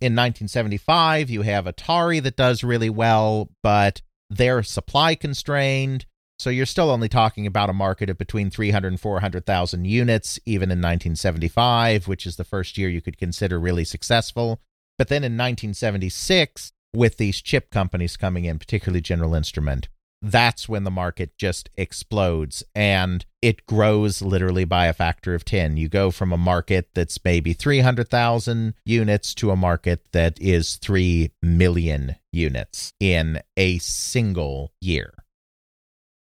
In 0.00 0.14
1975, 0.14 1.30
you 1.30 1.42
have 1.42 1.66
Atari 1.66 2.22
that 2.22 2.36
does 2.36 2.64
really 2.64 2.90
well, 2.90 3.50
but 3.62 4.02
they're 4.28 4.64
supply 4.64 5.14
constrained. 5.14 6.06
So 6.38 6.50
you're 6.50 6.66
still 6.66 6.90
only 6.90 7.08
talking 7.08 7.46
about 7.46 7.70
a 7.70 7.74
market 7.74 8.10
of 8.10 8.18
between 8.18 8.50
300 8.50 8.88
and 8.88 9.00
400,000 9.00 9.84
units, 9.84 10.40
even 10.44 10.70
in 10.72 10.78
1975, 10.78 12.08
which 12.08 12.26
is 12.26 12.34
the 12.34 12.42
first 12.42 12.76
year 12.76 12.88
you 12.88 13.00
could 13.00 13.16
consider 13.16 13.60
really 13.60 13.84
successful. 13.84 14.60
But 14.98 15.08
then 15.08 15.22
in 15.22 15.34
1976, 15.34 16.72
with 16.92 17.16
these 17.16 17.40
chip 17.40 17.70
companies 17.70 18.16
coming 18.16 18.44
in, 18.44 18.58
particularly 18.58 19.00
General 19.00 19.34
Instrument, 19.34 19.88
that's 20.24 20.68
when 20.68 20.84
the 20.84 20.90
market 20.90 21.36
just 21.36 21.68
explodes 21.76 22.62
and 22.74 23.26
it 23.42 23.66
grows 23.66 24.22
literally 24.22 24.64
by 24.64 24.86
a 24.86 24.94
factor 24.94 25.34
of 25.34 25.44
10. 25.44 25.76
You 25.76 25.90
go 25.90 26.10
from 26.10 26.32
a 26.32 26.38
market 26.38 26.88
that's 26.94 27.22
maybe 27.22 27.52
300,000 27.52 28.74
units 28.86 29.34
to 29.34 29.50
a 29.50 29.56
market 29.56 30.06
that 30.12 30.40
is 30.40 30.76
3 30.76 31.30
million 31.42 32.16
units 32.32 32.94
in 32.98 33.42
a 33.58 33.78
single 33.78 34.72
year. 34.80 35.12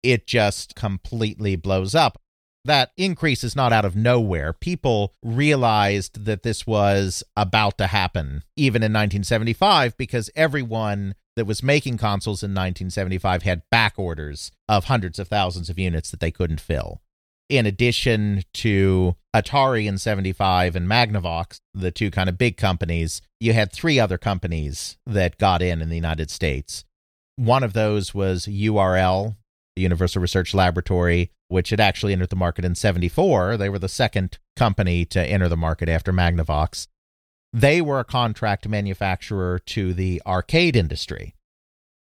It 0.01 0.25
just 0.25 0.75
completely 0.75 1.55
blows 1.55 1.93
up. 1.93 2.17
That 2.65 2.91
increase 2.97 3.43
is 3.43 3.55
not 3.55 3.71
out 3.71 3.85
of 3.85 3.95
nowhere. 3.95 4.51
People 4.51 5.13
realized 5.23 6.25
that 6.25 6.43
this 6.43 6.65
was 6.65 7.23
about 7.37 7.77
to 7.77 7.87
happen 7.87 8.43
even 8.55 8.81
in 8.81 8.93
1975 8.93 9.95
because 9.97 10.29
everyone 10.35 11.15
that 11.36 11.45
was 11.45 11.63
making 11.63 11.97
consoles 11.97 12.43
in 12.43 12.51
1975 12.51 13.43
had 13.43 13.63
back 13.69 13.93
orders 13.97 14.51
of 14.67 14.86
hundreds 14.86 15.19
of 15.19 15.27
thousands 15.27 15.69
of 15.69 15.79
units 15.79 16.11
that 16.11 16.19
they 16.19 16.32
couldn't 16.32 16.61
fill. 16.61 17.01
In 17.49 17.65
addition 17.65 18.43
to 18.55 19.15
Atari 19.36 19.86
in 19.86 19.97
75 19.97 20.75
and 20.75 20.88
Magnavox, 20.88 21.59
the 21.73 21.91
two 21.91 22.09
kind 22.09 22.29
of 22.29 22.38
big 22.38 22.55
companies, 22.55 23.21
you 23.39 23.53
had 23.53 23.71
three 23.71 23.99
other 23.99 24.17
companies 24.17 24.97
that 25.05 25.38
got 25.38 25.61
in 25.61 25.82
in 25.82 25.89
the 25.89 25.95
United 25.95 26.29
States. 26.32 26.86
One 27.36 27.63
of 27.63 27.73
those 27.73 28.13
was 28.13 28.45
URL, 28.45 29.36
the 29.75 29.82
Universal 29.82 30.21
Research 30.21 30.53
Laboratory, 30.53 31.32
which 31.49 31.71
had 31.71 31.82
actually 31.82 32.13
entered 32.13 32.29
the 32.29 32.36
market 32.38 32.63
in 32.63 32.75
74. 32.75 33.57
They 33.57 33.67
were 33.67 33.79
the 33.79 33.89
second 33.89 34.38
company 34.55 35.03
to 35.05 35.21
enter 35.21 35.49
the 35.49 35.57
market 35.57 35.89
after 35.89 36.13
Magnavox 36.13 36.88
they 37.53 37.81
were 37.81 37.99
a 37.99 38.05
contract 38.05 38.67
manufacturer 38.67 39.59
to 39.59 39.93
the 39.93 40.21
arcade 40.25 40.75
industry. 40.75 41.35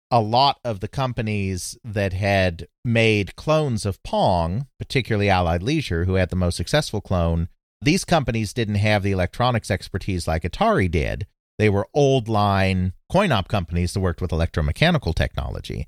A 0.10 0.22
lot 0.22 0.60
of 0.64 0.80
the 0.80 0.88
companies 0.88 1.78
that 1.84 2.14
had 2.14 2.68
made 2.84 3.36
clones 3.36 3.86
of 3.86 4.02
Pong, 4.04 4.68
particularly 4.80 5.30
Allied 5.30 5.64
Leisure, 5.64 6.06
who 6.06 6.16
had 6.16 6.30
the 6.30 6.36
most 6.36 6.56
successful 6.56 7.02
clone, 7.02 7.50
these 7.82 8.06
companies 8.06 8.54
didn't 8.54 8.76
have 8.76 9.04
the 9.04 9.12
electronics 9.12 9.70
expertise 9.70 10.28
like 10.28 10.44
Atari 10.44 10.90
did. 10.90 11.28
They 11.58 11.70
were 11.70 11.88
old 11.94 12.28
line 12.30 12.94
coin 13.12 13.32
op 13.32 13.48
companies 13.48 13.94
that 13.94 14.00
worked 14.00 14.22
with 14.22 14.32
electromechanical 14.32 15.14
technology. 15.14 15.88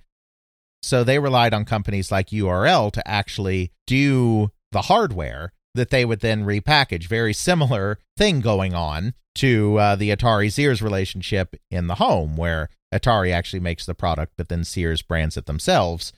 So 0.81 1.03
they 1.03 1.19
relied 1.19 1.53
on 1.53 1.65
companies 1.65 2.11
like 2.11 2.27
URL 2.27 2.91
to 2.93 3.07
actually 3.07 3.71
do 3.85 4.51
the 4.71 4.83
hardware 4.83 5.51
that 5.75 5.89
they 5.89 6.05
would 6.05 6.21
then 6.21 6.45
repackage. 6.45 7.07
Very 7.07 7.33
similar 7.33 7.99
thing 8.17 8.41
going 8.41 8.73
on 8.73 9.13
to 9.39 9.77
uh, 9.77 9.95
the 9.95 10.09
Atari 10.09 10.51
Sears 10.51 10.81
relationship 10.81 11.55
in 11.71 11.87
the 11.87 11.95
home, 11.95 12.35
where 12.35 12.67
Atari 12.93 13.31
actually 13.31 13.61
makes 13.61 13.85
the 13.85 13.95
product, 13.95 14.33
but 14.35 14.49
then 14.49 14.65
Sears 14.65 15.01
brands 15.01 15.37
it 15.37 15.45
themselves. 15.45 16.11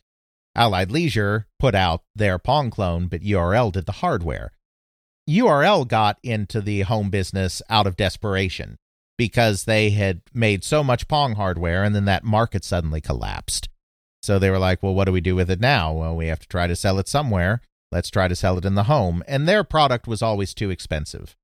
Allied 0.56 0.92
Leisure 0.92 1.46
put 1.60 1.76
out 1.76 2.02
their 2.16 2.40
Pong 2.40 2.72
clone, 2.72 3.08
but 3.08 3.22
URL 3.22 3.72
did 3.72 3.86
the 3.86 3.92
hardware. 3.94 4.52
URL 5.30 5.88
got 5.88 6.18
into 6.24 6.62
the 6.62 6.82
home 6.82 7.12
business 7.12 7.62
out 7.70 7.86
of 7.86 7.96
desperation 7.96 8.78
because 9.20 9.66
they 9.66 9.92
had 9.92 10.22
made 10.34 10.64
so 10.64 10.84
much 10.84 11.08
Pong 11.08 11.36
hardware 11.36 11.84
and 11.84 11.94
then 11.94 12.06
that 12.06 12.24
market 12.24 12.64
suddenly 12.64 13.02
collapsed. 13.02 13.70
So 14.24 14.40
they 14.40 14.50
were 14.50 14.58
like, 14.58 14.82
well, 14.82 14.96
what 14.96 15.06
do 15.06 15.12
we 15.12 15.22
do 15.22 15.36
with 15.36 15.52
it 15.52 15.60
now? 15.60 15.94
Well, 15.94 16.16
we 16.16 16.26
have 16.26 16.40
to 16.40 16.48
try 16.48 16.66
to 16.66 16.76
sell 16.76 16.98
it 16.98 17.08
somewhere. 17.08 17.62
Let's 17.92 18.10
try 18.10 18.28
to 18.28 18.36
sell 18.36 18.58
it 18.58 18.66
in 18.66 18.74
the 18.74 18.84
home. 18.84 19.24
And 19.28 19.48
their 19.48 19.64
product 19.64 20.08
was 20.08 20.24
always 20.24 20.56
too 20.56 20.72
expensive. 20.72 21.36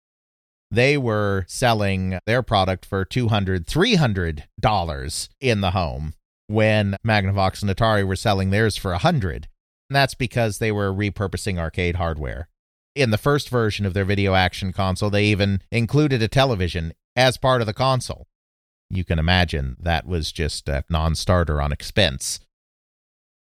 They 0.70 0.98
were 0.98 1.46
selling 1.48 2.20
their 2.26 2.44
product 2.44 2.86
for 2.86 3.06
$200, 3.06 3.66
$300 3.66 5.30
in 5.40 5.62
the 5.62 5.72
home 5.72 6.14
when 6.48 6.98
Magnavox 7.06 7.62
and 7.62 7.72
Atari 7.72 8.06
were 8.06 8.16
selling 8.16 8.50
theirs 8.50 8.76
for 8.76 8.92
100 8.92 9.48
And 9.90 9.96
that's 9.96 10.14
because 10.14 10.58
they 10.58 10.72
were 10.72 10.94
repurposing 10.94 11.58
arcade 11.58 11.96
hardware. 11.96 12.50
In 12.96 13.12
the 13.12 13.18
first 13.18 13.50
version 13.50 13.86
of 13.86 13.94
their 13.94 14.06
video 14.06 14.34
action 14.34 14.74
console, 14.74 15.10
they 15.10 15.26
even 15.26 15.62
included 15.72 16.22
a 16.22 16.28
television 16.28 16.94
as 17.16 17.38
part 17.38 17.62
of 17.62 17.68
the 17.68 17.74
console. 17.74 18.28
You 18.90 19.04
can 19.04 19.20
imagine 19.20 19.76
that 19.80 20.08
was 20.08 20.32
just 20.32 20.68
a 20.68 20.84
non 20.90 21.16
starter 21.16 21.62
on 21.62 21.72
expense. 21.72 22.40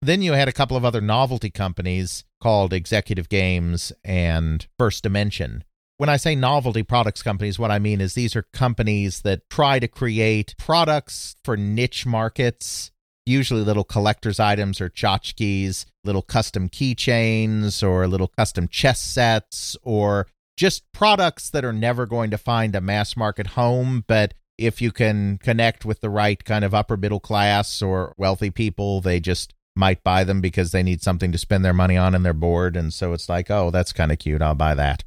Then 0.02 0.22
you 0.22 0.32
had 0.32 0.48
a 0.48 0.52
couple 0.52 0.76
of 0.76 0.84
other 0.84 1.00
novelty 1.00 1.50
companies 1.50 2.24
called 2.40 2.72
Executive 2.72 3.28
Games 3.28 3.92
and 4.04 4.66
First 4.78 5.02
Dimension. 5.02 5.64
When 5.98 6.10
I 6.10 6.18
say 6.18 6.34
novelty 6.34 6.82
products 6.82 7.22
companies, 7.22 7.58
what 7.58 7.70
I 7.70 7.78
mean 7.78 8.02
is 8.02 8.12
these 8.12 8.36
are 8.36 8.42
companies 8.52 9.22
that 9.22 9.48
try 9.48 9.78
to 9.78 9.88
create 9.88 10.54
products 10.58 11.36
for 11.42 11.56
niche 11.56 12.04
markets, 12.04 12.90
usually 13.24 13.62
little 13.62 13.84
collector's 13.84 14.38
items 14.38 14.78
or 14.78 14.90
tchotchkes, 14.90 15.86
little 16.04 16.20
custom 16.20 16.68
keychains 16.68 17.82
or 17.82 18.06
little 18.06 18.28
custom 18.28 18.68
chess 18.68 19.00
sets, 19.00 19.74
or 19.82 20.26
just 20.56 20.90
products 20.92 21.48
that 21.48 21.64
are 21.64 21.72
never 21.72 22.04
going 22.04 22.30
to 22.30 22.38
find 22.38 22.74
a 22.74 22.80
mass 22.82 23.16
market 23.16 23.48
home, 23.48 24.04
but 24.06 24.34
if 24.58 24.82
you 24.82 24.92
can 24.92 25.38
connect 25.38 25.84
with 25.84 26.00
the 26.00 26.10
right 26.10 26.44
kind 26.44 26.64
of 26.64 26.74
upper 26.74 26.96
middle 26.96 27.20
class 27.20 27.80
or 27.80 28.14
wealthy 28.18 28.50
people, 28.50 29.00
they 29.00 29.20
just 29.20 29.54
might 29.74 30.02
buy 30.02 30.24
them 30.24 30.40
because 30.40 30.72
they 30.72 30.82
need 30.82 31.02
something 31.02 31.32
to 31.32 31.38
spend 31.38 31.64
their 31.64 31.74
money 31.74 31.96
on 31.96 32.14
and 32.14 32.24
they're 32.24 32.32
bored. 32.32 32.76
And 32.76 32.92
so 32.92 33.12
it's 33.12 33.28
like, 33.28 33.50
oh, 33.50 33.70
that's 33.70 33.92
kind 33.92 34.10
of 34.10 34.18
cute. 34.18 34.40
I'll 34.40 34.54
buy 34.54 34.74
that. 34.74 35.04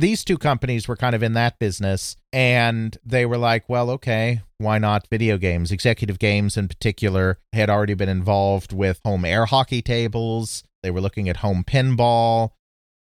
These 0.00 0.24
two 0.24 0.38
companies 0.38 0.88
were 0.88 0.96
kind 0.96 1.14
of 1.14 1.22
in 1.22 1.34
that 1.34 1.58
business 1.58 2.16
and 2.32 2.96
they 3.04 3.26
were 3.26 3.36
like, 3.36 3.68
well, 3.68 3.90
okay, 3.90 4.40
why 4.56 4.78
not 4.78 5.06
video 5.08 5.36
games? 5.36 5.70
Executive 5.70 6.18
Games 6.18 6.56
in 6.56 6.68
particular 6.68 7.38
had 7.52 7.68
already 7.68 7.92
been 7.92 8.08
involved 8.08 8.72
with 8.72 9.02
home 9.04 9.26
air 9.26 9.44
hockey 9.44 9.82
tables. 9.82 10.64
They 10.82 10.90
were 10.90 11.02
looking 11.02 11.28
at 11.28 11.38
home 11.38 11.64
pinball. 11.64 12.52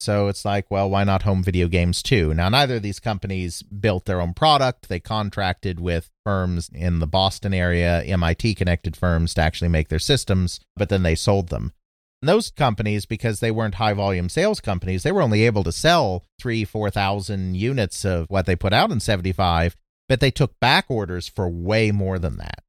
So 0.00 0.26
it's 0.26 0.44
like, 0.44 0.72
well, 0.72 0.90
why 0.90 1.04
not 1.04 1.22
home 1.22 1.44
video 1.44 1.68
games 1.68 2.02
too? 2.02 2.34
Now, 2.34 2.48
neither 2.48 2.76
of 2.76 2.82
these 2.82 2.98
companies 2.98 3.62
built 3.62 4.06
their 4.06 4.20
own 4.20 4.34
product. 4.34 4.88
They 4.88 4.98
contracted 4.98 5.78
with 5.78 6.10
firms 6.24 6.68
in 6.74 6.98
the 6.98 7.06
Boston 7.06 7.54
area, 7.54 8.02
MIT 8.02 8.56
connected 8.56 8.96
firms 8.96 9.34
to 9.34 9.40
actually 9.40 9.68
make 9.68 9.88
their 9.88 10.00
systems, 10.00 10.58
but 10.74 10.88
then 10.88 11.04
they 11.04 11.14
sold 11.14 11.50
them. 11.50 11.72
Those 12.20 12.50
companies, 12.50 13.06
because 13.06 13.38
they 13.38 13.50
weren't 13.52 13.76
high 13.76 13.92
volume 13.92 14.28
sales 14.28 14.60
companies, 14.60 15.04
they 15.04 15.12
were 15.12 15.22
only 15.22 15.44
able 15.44 15.62
to 15.62 15.70
sell 15.70 16.24
three, 16.40 16.64
4,000 16.64 17.54
units 17.54 18.04
of 18.04 18.26
what 18.28 18.46
they 18.46 18.56
put 18.56 18.72
out 18.72 18.90
in 18.90 18.98
75, 18.98 19.76
but 20.08 20.18
they 20.18 20.32
took 20.32 20.58
back 20.58 20.86
orders 20.88 21.28
for 21.28 21.48
way 21.48 21.92
more 21.92 22.18
than 22.18 22.38
that. 22.38 22.64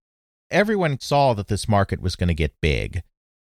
Everyone 0.52 1.00
saw 1.00 1.34
that 1.34 1.47
this 1.47 1.68
market 1.68 2.00
was 2.02 2.16
going 2.16 2.28
to 2.28 2.36
get 2.36 2.62
big. 2.62 3.02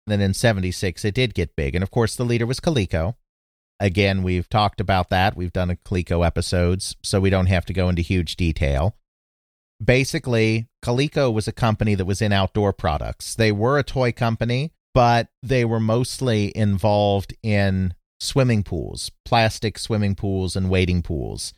Then 0.08 0.22
in 0.22 0.34
76, 0.34 1.04
it 1.04 1.14
did 1.14 1.34
get 1.34 1.56
big. 1.56 1.76
And 1.76 1.84
of 1.84 1.91
course, 1.91 2.16
the 2.16 2.26
leader 2.26 2.45
was 2.45 2.60
Coleco. 2.60 3.16
Again, 3.80 4.24
we've 4.24 4.50
talked 4.50 4.82
about 4.82 5.10
that. 5.10 5.36
We've 5.36 5.54
done 5.54 5.70
a 5.70 5.76
Coleco 5.76 6.26
episodes, 6.26 6.95
so 7.04 7.20
we 7.20 7.30
don't 7.30 7.45
have 7.45 7.66
to 7.66 7.74
go 7.74 7.89
into 7.89 8.02
huge 8.02 8.36
detail. 8.36 8.95
Basically, 9.84 10.68
Coleco 10.84 11.32
was 11.32 11.47
a 11.47 11.54
company 11.54 11.95
that 11.95 12.06
was 12.06 12.22
in 12.22 12.34
outdoor 12.34 12.74
products. 12.74 13.36
They 13.36 13.52
were 13.52 13.78
a 13.78 13.84
toy 13.84 14.12
company, 14.12 14.74
but 14.94 15.30
they 15.44 15.66
were 15.66 15.80
mostly 15.80 16.56
involved 16.56 17.34
in 17.44 17.94
swimming 18.20 18.64
pools, 18.64 19.12
plastic 19.26 19.78
swimming 19.78 20.16
pools, 20.16 20.56
and 20.56 20.70
wading 20.70 21.02
pools. 21.02 21.54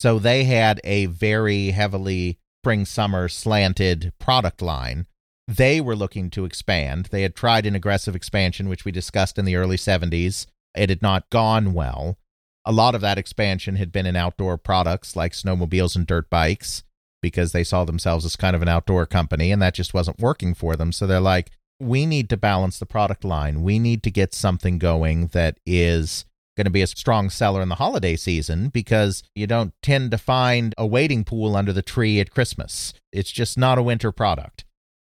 So 0.00 0.18
they 0.18 0.44
had 0.44 0.80
a 0.84 1.06
very 1.06 1.70
heavily 1.70 2.38
spring 2.62 2.84
summer 2.84 3.28
slanted 3.28 4.12
product 4.18 4.60
line. 4.60 5.06
They 5.46 5.80
were 5.80 5.96
looking 5.96 6.30
to 6.30 6.44
expand. 6.44 7.08
They 7.10 7.22
had 7.22 7.34
tried 7.34 7.66
an 7.66 7.74
aggressive 7.74 8.16
expansion, 8.16 8.68
which 8.68 8.84
we 8.84 8.92
discussed 8.92 9.38
in 9.38 9.44
the 9.44 9.56
early 9.56 9.76
70s. 9.76 10.46
It 10.74 10.88
had 10.88 11.02
not 11.02 11.30
gone 11.30 11.74
well. 11.74 12.18
A 12.64 12.72
lot 12.72 12.94
of 12.94 13.02
that 13.02 13.18
expansion 13.18 13.76
had 13.76 13.92
been 13.92 14.06
in 14.06 14.16
outdoor 14.16 14.56
products 14.56 15.14
like 15.14 15.32
snowmobiles 15.32 15.94
and 15.94 16.06
dirt 16.06 16.30
bikes 16.30 16.82
because 17.20 17.52
they 17.52 17.64
saw 17.64 17.84
themselves 17.84 18.24
as 18.24 18.36
kind 18.36 18.56
of 18.56 18.62
an 18.62 18.68
outdoor 18.68 19.06
company 19.06 19.52
and 19.52 19.60
that 19.60 19.74
just 19.74 19.92
wasn't 19.94 20.18
working 20.18 20.54
for 20.54 20.76
them. 20.76 20.92
So 20.92 21.06
they're 21.06 21.20
like, 21.20 21.50
we 21.84 22.06
need 22.06 22.28
to 22.30 22.36
balance 22.36 22.78
the 22.78 22.86
product 22.86 23.24
line. 23.24 23.62
We 23.62 23.78
need 23.78 24.02
to 24.04 24.10
get 24.10 24.34
something 24.34 24.78
going 24.78 25.28
that 25.28 25.58
is 25.66 26.24
going 26.56 26.64
to 26.64 26.70
be 26.70 26.82
a 26.82 26.86
strong 26.86 27.30
seller 27.30 27.62
in 27.62 27.68
the 27.68 27.74
holiday 27.76 28.16
season 28.16 28.68
because 28.68 29.22
you 29.34 29.46
don't 29.46 29.74
tend 29.82 30.10
to 30.12 30.18
find 30.18 30.74
a 30.78 30.86
wading 30.86 31.24
pool 31.24 31.56
under 31.56 31.72
the 31.72 31.82
tree 31.82 32.20
at 32.20 32.30
Christmas. 32.30 32.94
It's 33.12 33.30
just 33.30 33.58
not 33.58 33.78
a 33.78 33.82
winter 33.82 34.12
product. 34.12 34.64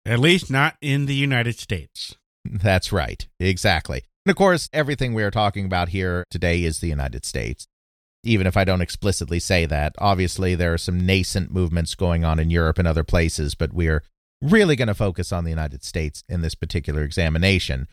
At 0.06 0.20
least 0.20 0.50
not 0.50 0.76
in 0.82 1.06
the 1.06 1.16
United 1.16 1.58
States. 1.60 2.16
That's 2.46 2.92
right. 2.92 3.26
Exactly. 3.40 4.04
And 4.26 4.32
of 4.32 4.38
course, 4.38 4.70
everything 4.74 5.14
we 5.14 5.24
are 5.24 5.32
talking 5.32 5.66
about 5.66 5.90
here 5.90 6.24
today 6.30 6.64
is 6.64 6.80
the 6.80 6.88
United 6.88 7.26
States. 7.26 7.68
Even 8.24 8.48
if 8.48 8.58
I 8.58 8.66
don't 8.66 8.82
explicitly 8.82 9.40
say 9.40 9.66
that, 9.66 9.96
obviously 9.98 10.56
there 10.56 10.74
are 10.74 10.78
some 10.78 11.06
nascent 11.06 11.52
movements 11.52 11.96
going 11.96 12.26
on 12.26 12.38
in 12.38 12.50
Europe 12.50 12.78
and 12.78 12.88
other 12.88 13.06
places, 13.06 13.56
but 13.56 13.74
we're 13.74 14.04
really 14.42 14.76
going 14.76 14.88
to 14.88 14.94
focus 14.94 15.32
on 15.32 15.44
the 15.44 15.50
United 15.50 15.84
States 15.84 16.24
in 16.30 16.42
this 16.42 16.56
particular 16.56 17.04
examination. 17.04 17.88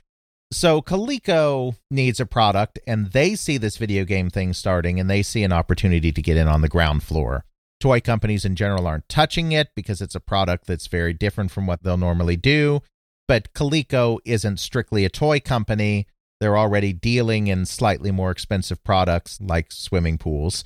So 0.53 0.81
Coleco 0.81 1.75
needs 1.91 2.21
a 2.21 2.27
product 2.27 2.79
and 2.87 3.07
they 3.13 3.35
see 3.35 3.59
this 3.59 3.79
video 3.79 4.05
game 4.05 4.31
thing 4.31 4.53
starting 4.53 5.01
and 5.01 5.11
they 5.11 5.23
see 5.23 5.43
an 5.43 5.53
opportunity 5.53 6.13
to 6.13 6.23
get 6.23 6.37
in 6.37 6.47
on 6.47 6.61
the 6.61 6.69
ground 6.69 7.03
floor. 7.03 7.45
Toy 7.81 8.01
companies 8.01 8.45
in 8.45 8.55
general 8.55 8.87
aren't 8.87 9.09
touching 9.09 9.53
it 9.53 9.69
because 9.75 10.01
it's 10.01 10.15
a 10.15 10.21
product 10.21 10.67
that's 10.67 10.87
very 10.87 11.13
different 11.13 11.51
from 11.51 11.67
what 11.67 11.83
they'll 11.83 11.97
normally 11.97 12.37
do. 12.37 12.81
But 13.29 13.53
Coleco 13.55 14.19
isn't 14.25 14.61
strictly 14.61 15.05
a 15.05 15.11
toy 15.11 15.41
company. 15.41 16.07
They're 16.41 16.57
already 16.57 16.93
dealing 16.93 17.49
in 17.49 17.67
slightly 17.67 18.13
more 18.13 18.31
expensive 18.31 18.85
products 18.85 19.41
like 19.41 19.73
swimming 19.73 20.17
pools. 20.17 20.65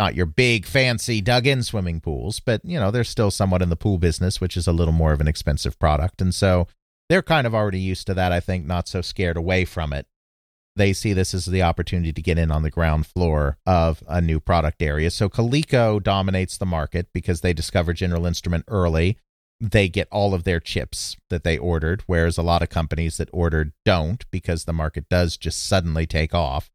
Not 0.00 0.14
your 0.14 0.24
big, 0.24 0.64
fancy, 0.64 1.20
dug 1.20 1.46
in 1.46 1.62
swimming 1.62 2.00
pools, 2.00 2.40
but, 2.40 2.62
you 2.64 2.80
know, 2.80 2.90
they're 2.90 3.04
still 3.04 3.30
somewhat 3.30 3.60
in 3.60 3.68
the 3.68 3.76
pool 3.76 3.98
business, 3.98 4.40
which 4.40 4.56
is 4.56 4.66
a 4.66 4.72
little 4.72 4.94
more 4.94 5.12
of 5.12 5.20
an 5.20 5.28
expensive 5.28 5.78
product. 5.78 6.22
And 6.22 6.34
so 6.34 6.68
they're 7.10 7.20
kind 7.20 7.46
of 7.46 7.54
already 7.54 7.80
used 7.80 8.06
to 8.06 8.14
that, 8.14 8.32
I 8.32 8.40
think, 8.40 8.64
not 8.64 8.88
so 8.88 9.02
scared 9.02 9.36
away 9.36 9.66
from 9.66 9.92
it. 9.92 10.06
They 10.74 10.94
see 10.94 11.12
this 11.12 11.34
as 11.34 11.44
the 11.44 11.62
opportunity 11.62 12.14
to 12.14 12.22
get 12.22 12.38
in 12.38 12.50
on 12.50 12.62
the 12.62 12.70
ground 12.70 13.08
floor 13.08 13.58
of 13.66 14.02
a 14.08 14.22
new 14.22 14.40
product 14.40 14.80
area. 14.80 15.10
So 15.10 15.28
Coleco 15.28 16.02
dominates 16.02 16.56
the 16.56 16.64
market 16.64 17.08
because 17.12 17.42
they 17.42 17.52
discover 17.52 17.92
General 17.92 18.24
Instrument 18.24 18.64
early. 18.68 19.18
They 19.60 19.90
get 19.90 20.08
all 20.10 20.32
of 20.32 20.44
their 20.44 20.60
chips 20.60 21.18
that 21.28 21.44
they 21.44 21.58
ordered, 21.58 22.04
whereas 22.06 22.38
a 22.38 22.42
lot 22.42 22.62
of 22.62 22.70
companies 22.70 23.18
that 23.18 23.28
ordered 23.34 23.74
don't 23.84 24.24
because 24.30 24.64
the 24.64 24.72
market 24.72 25.10
does 25.10 25.36
just 25.36 25.66
suddenly 25.66 26.06
take 26.06 26.32
off. 26.32 26.70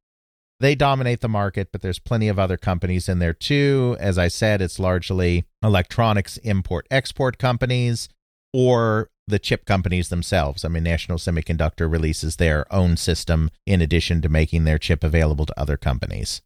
They 0.60 0.76
dominate 0.76 1.22
the 1.22 1.28
market, 1.28 1.70
but 1.72 1.82
there's 1.82 2.00
plenty 2.00 2.28
of 2.28 2.40
other 2.40 2.58
companies 2.58 3.10
in 3.10 3.20
there 3.20 3.34
too. 3.34 3.98
As 4.00 4.18
I 4.18 4.30
said, 4.30 4.62
it's 4.62 4.80
largely 4.80 5.46
electronics 5.62 6.38
import 6.38 6.88
export 6.90 7.38
companies 7.38 8.08
or 8.54 9.10
the 9.28 9.40
chip 9.40 9.66
companies 9.66 10.10
themselves. 10.10 10.64
I 10.64 10.70
mean, 10.70 10.84
National 10.84 11.18
Semiconductor 11.18 11.92
releases 11.92 12.38
their 12.38 12.72
own 12.74 12.96
system 12.96 13.50
in 13.66 13.82
addition 13.82 14.22
to 14.22 14.30
making 14.30 14.64
their 14.64 14.78
chip 14.78 15.04
available 15.04 15.46
to 15.46 15.60
other 15.60 15.78
companies. 15.78 16.42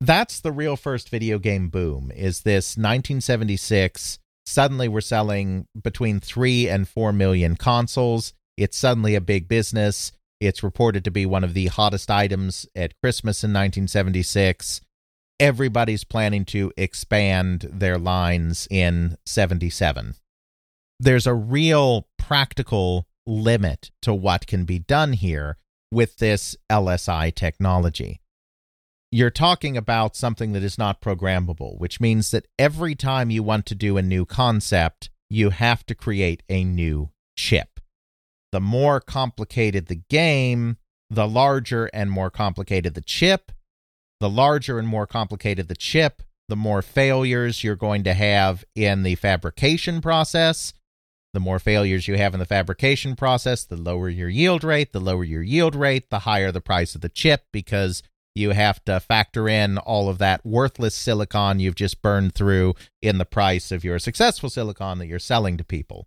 That's 0.00 0.40
the 0.40 0.52
real 0.52 0.76
first 0.76 1.10
video 1.10 1.38
game 1.38 1.68
boom. 1.68 2.10
Is 2.14 2.40
this 2.42 2.76
1976 2.76 4.18
suddenly 4.50 4.88
we're 4.88 5.00
selling 5.00 5.66
between 5.80 6.20
3 6.20 6.68
and 6.68 6.88
4 6.88 7.12
million 7.12 7.56
consoles. 7.56 8.34
It's 8.56 8.76
suddenly 8.76 9.14
a 9.14 9.20
big 9.20 9.48
business. 9.48 10.12
It's 10.40 10.62
reported 10.62 11.04
to 11.04 11.10
be 11.10 11.26
one 11.26 11.44
of 11.44 11.54
the 11.54 11.66
hottest 11.66 12.10
items 12.10 12.66
at 12.74 12.98
Christmas 13.02 13.44
in 13.44 13.50
1976. 13.50 14.80
Everybody's 15.38 16.04
planning 16.04 16.44
to 16.46 16.72
expand 16.76 17.68
their 17.70 17.98
lines 17.98 18.66
in 18.70 19.16
77 19.26 20.14
there's 21.00 21.26
a 21.26 21.34
real 21.34 22.06
practical 22.18 23.06
limit 23.26 23.90
to 24.02 24.12
what 24.12 24.46
can 24.46 24.64
be 24.64 24.78
done 24.78 25.14
here 25.14 25.56
with 25.90 26.18
this 26.18 26.56
LSI 26.70 27.34
technology. 27.34 28.20
You're 29.10 29.30
talking 29.30 29.76
about 29.76 30.14
something 30.14 30.52
that 30.52 30.62
is 30.62 30.78
not 30.78 31.00
programmable, 31.00 31.78
which 31.78 32.00
means 32.00 32.30
that 32.30 32.46
every 32.58 32.94
time 32.94 33.30
you 33.30 33.42
want 33.42 33.66
to 33.66 33.74
do 33.74 33.96
a 33.96 34.02
new 34.02 34.26
concept, 34.26 35.10
you 35.30 35.50
have 35.50 35.84
to 35.86 35.94
create 35.94 36.42
a 36.48 36.62
new 36.64 37.10
chip. 37.34 37.79
The 38.52 38.60
more 38.60 39.00
complicated 39.00 39.86
the 39.86 40.02
game, 40.10 40.76
the 41.08 41.28
larger 41.28 41.86
and 41.86 42.10
more 42.10 42.30
complicated 42.30 42.94
the 42.94 43.00
chip. 43.00 43.52
The 44.20 44.30
larger 44.30 44.78
and 44.78 44.86
more 44.86 45.06
complicated 45.06 45.68
the 45.68 45.76
chip, 45.76 46.22
the 46.48 46.56
more 46.56 46.82
failures 46.82 47.64
you're 47.64 47.74
going 47.76 48.04
to 48.04 48.12
have 48.12 48.64
in 48.74 49.02
the 49.02 49.14
fabrication 49.14 50.02
process 50.02 50.74
the 51.32 51.40
more 51.40 51.58
failures 51.58 52.08
you 52.08 52.16
have 52.16 52.34
in 52.34 52.40
the 52.40 52.46
fabrication 52.46 53.14
process, 53.14 53.64
the 53.64 53.76
lower 53.76 54.08
your 54.08 54.28
yield 54.28 54.64
rate. 54.64 54.92
The 54.92 55.00
lower 55.00 55.24
your 55.24 55.42
yield 55.42 55.76
rate, 55.76 56.10
the 56.10 56.20
higher 56.20 56.50
the 56.50 56.60
price 56.60 56.94
of 56.94 57.02
the 57.02 57.08
chip 57.08 57.44
because 57.52 58.02
you 58.34 58.50
have 58.50 58.84
to 58.84 58.98
factor 59.00 59.48
in 59.48 59.78
all 59.78 60.08
of 60.08 60.18
that 60.18 60.44
worthless 60.44 60.94
silicon 60.94 61.58
you've 61.58 61.74
just 61.74 62.00
burned 62.00 62.34
through 62.34 62.74
in 63.02 63.18
the 63.18 63.24
price 63.24 63.72
of 63.72 63.84
your 63.84 63.98
successful 63.98 64.48
silicon 64.48 64.98
that 64.98 65.06
you're 65.06 65.18
selling 65.18 65.56
to 65.56 65.64
people. 65.64 66.06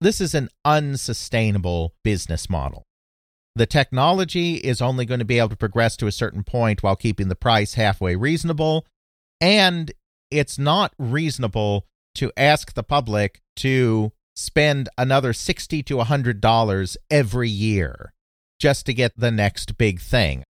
This 0.00 0.20
is 0.20 0.34
an 0.34 0.50
unsustainable 0.64 1.94
business 2.04 2.50
model. 2.50 2.84
The 3.54 3.66
technology 3.66 4.56
is 4.56 4.82
only 4.82 5.06
going 5.06 5.20
to 5.20 5.24
be 5.24 5.38
able 5.38 5.48
to 5.48 5.56
progress 5.56 5.96
to 5.96 6.06
a 6.06 6.12
certain 6.12 6.44
point 6.44 6.82
while 6.82 6.96
keeping 6.96 7.28
the 7.28 7.34
price 7.34 7.74
halfway 7.74 8.14
reasonable. 8.14 8.86
And 9.40 9.92
it's 10.30 10.58
not 10.58 10.92
reasonable 10.98 11.86
to 12.16 12.30
ask 12.36 12.74
the 12.74 12.82
public 12.82 13.40
to 13.56 14.12
spend 14.34 14.90
another 14.98 15.32
60 15.32 15.82
to 15.82 15.96
100 15.96 16.40
dollars 16.42 16.98
every 17.10 17.48
year 17.48 18.12
just 18.60 18.84
to 18.86 18.94
get 18.94 19.12
the 19.16 19.30
next 19.30 19.78
big 19.78 20.00
thing. 20.00 20.44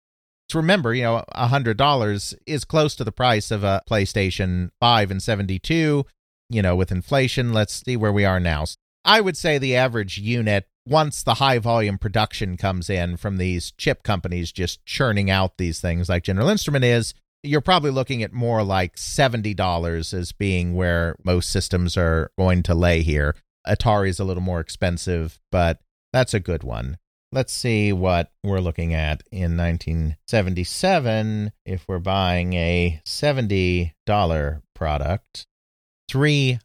So 0.49 0.57
remember, 0.57 0.93
you 0.93 1.03
know, 1.03 1.23
$100 1.35 2.33
is 2.45 2.65
close 2.65 2.95
to 2.95 3.03
the 3.03 3.11
price 3.11 3.51
of 3.51 3.63
a 3.63 3.81
PlayStation 3.89 4.69
5 4.79 5.11
and 5.11 5.21
72, 5.21 6.05
you 6.49 6.61
know, 6.61 6.75
with 6.75 6.91
inflation, 6.91 7.53
let's 7.53 7.83
see 7.85 7.97
where 7.97 8.11
we 8.11 8.25
are 8.25 8.39
now. 8.39 8.65
I 9.05 9.21
would 9.21 9.37
say 9.37 9.57
the 9.57 9.75
average 9.75 10.17
unit 10.17 10.67
once 10.87 11.23
the 11.23 11.35
high 11.35 11.59
volume 11.59 11.97
production 11.97 12.57
comes 12.57 12.89
in 12.89 13.17
from 13.17 13.37
these 13.37 13.71
chip 13.77 14.03
companies 14.03 14.51
just 14.51 14.85
churning 14.85 15.29
out 15.29 15.57
these 15.57 15.79
things 15.79 16.09
like 16.09 16.23
General 16.23 16.49
Instrument 16.49 16.83
is, 16.83 17.13
you're 17.43 17.61
probably 17.61 17.91
looking 17.91 18.23
at 18.23 18.33
more 18.33 18.63
like 18.63 18.95
$70 18.95 20.13
as 20.13 20.31
being 20.31 20.75
where 20.75 21.15
most 21.23 21.49
systems 21.51 21.95
are 21.95 22.31
going 22.37 22.63
to 22.63 22.73
lay 22.73 23.03
here. 23.03 23.35
Atari's 23.67 24.19
a 24.19 24.23
little 24.23 24.43
more 24.43 24.59
expensive, 24.59 25.39
but 25.51 25.79
that's 26.11 26.33
a 26.33 26.39
good 26.39 26.63
one. 26.63 26.97
Let's 27.31 27.53
see 27.53 27.91
what 27.91 28.31
we're 28.43 28.59
looking 28.59 28.93
at 28.93 29.21
in 29.31 29.57
1977 29.57 31.51
if 31.65 31.87
we're 31.87 31.99
buying 31.99 32.53
a 32.53 33.01
$70 33.05 34.61
product. 34.73 35.47
$300. 36.09 36.59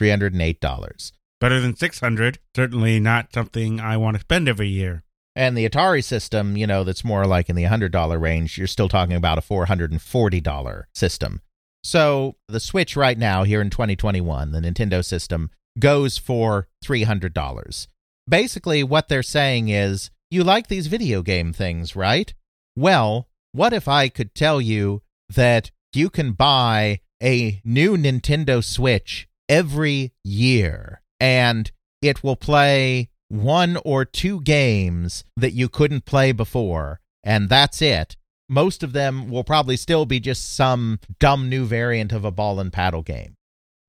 $308. 0.00 1.12
Better 1.40 1.60
than 1.60 1.76
600. 1.76 2.38
Certainly 2.54 3.00
not 3.00 3.32
something 3.32 3.80
I 3.80 3.96
want 3.96 4.16
to 4.16 4.20
spend 4.20 4.48
every 4.48 4.68
year. 4.68 5.04
And 5.36 5.56
the 5.56 5.68
Atari 5.68 6.02
system, 6.02 6.56
you 6.56 6.66
know, 6.66 6.84
that's 6.84 7.04
more 7.04 7.24
like 7.24 7.48
in 7.48 7.56
the 7.56 7.64
$100 7.64 8.20
range, 8.20 8.58
you're 8.58 8.66
still 8.66 8.88
talking 8.88 9.14
about 9.14 9.38
a 9.38 9.42
$440 9.42 10.84
system. 10.94 11.40
So 11.82 12.36
the 12.48 12.60
Switch 12.60 12.96
right 12.96 13.16
now, 13.16 13.44
here 13.44 13.60
in 13.62 13.70
2021, 13.70 14.52
the 14.52 14.60
Nintendo 14.60 15.04
system, 15.04 15.50
goes 15.78 16.18
for 16.18 16.68
$300. 16.84 17.86
Basically, 18.28 18.82
what 18.82 19.08
they're 19.08 19.22
saying 19.22 19.68
is, 19.68 20.10
you 20.30 20.44
like 20.44 20.68
these 20.68 20.88
video 20.88 21.22
game 21.22 21.52
things, 21.52 21.96
right? 21.96 22.34
Well, 22.76 23.28
what 23.52 23.72
if 23.72 23.88
I 23.88 24.08
could 24.08 24.34
tell 24.34 24.60
you 24.60 25.02
that 25.34 25.70
you 25.92 26.10
can 26.10 26.32
buy 26.32 27.00
a 27.22 27.60
new 27.64 27.96
Nintendo 27.96 28.62
Switch 28.62 29.28
every 29.50 30.12
year 30.24 31.02
and 31.18 31.70
it 32.00 32.24
will 32.24 32.36
play 32.36 33.10
one 33.28 33.76
or 33.84 34.04
two 34.04 34.40
games 34.40 35.24
that 35.36 35.52
you 35.52 35.68
couldn't 35.68 36.06
play 36.06 36.32
before, 36.32 37.00
and 37.22 37.48
that's 37.48 37.82
it. 37.82 38.16
Most 38.48 38.82
of 38.82 38.92
them 38.92 39.28
will 39.28 39.44
probably 39.44 39.76
still 39.76 40.06
be 40.06 40.18
just 40.18 40.56
some 40.56 40.98
dumb 41.20 41.48
new 41.48 41.64
variant 41.66 42.12
of 42.12 42.24
a 42.24 42.32
ball 42.32 42.58
and 42.58 42.72
paddle 42.72 43.02
game. 43.02 43.34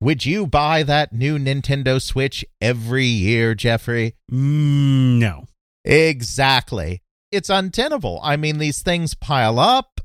Would 0.00 0.26
you 0.26 0.46
buy 0.46 0.82
that 0.82 1.12
new 1.12 1.38
Nintendo 1.38 2.00
Switch 2.00 2.44
every 2.60 3.06
year, 3.06 3.54
Jeffrey? 3.54 4.14
Mm, 4.30 5.18
no. 5.18 5.46
Exactly. 5.84 7.02
It's 7.32 7.50
untenable. 7.50 8.20
I 8.22 8.36
mean, 8.36 8.58
these 8.58 8.82
things 8.82 9.14
pile 9.14 9.58
up. 9.58 10.00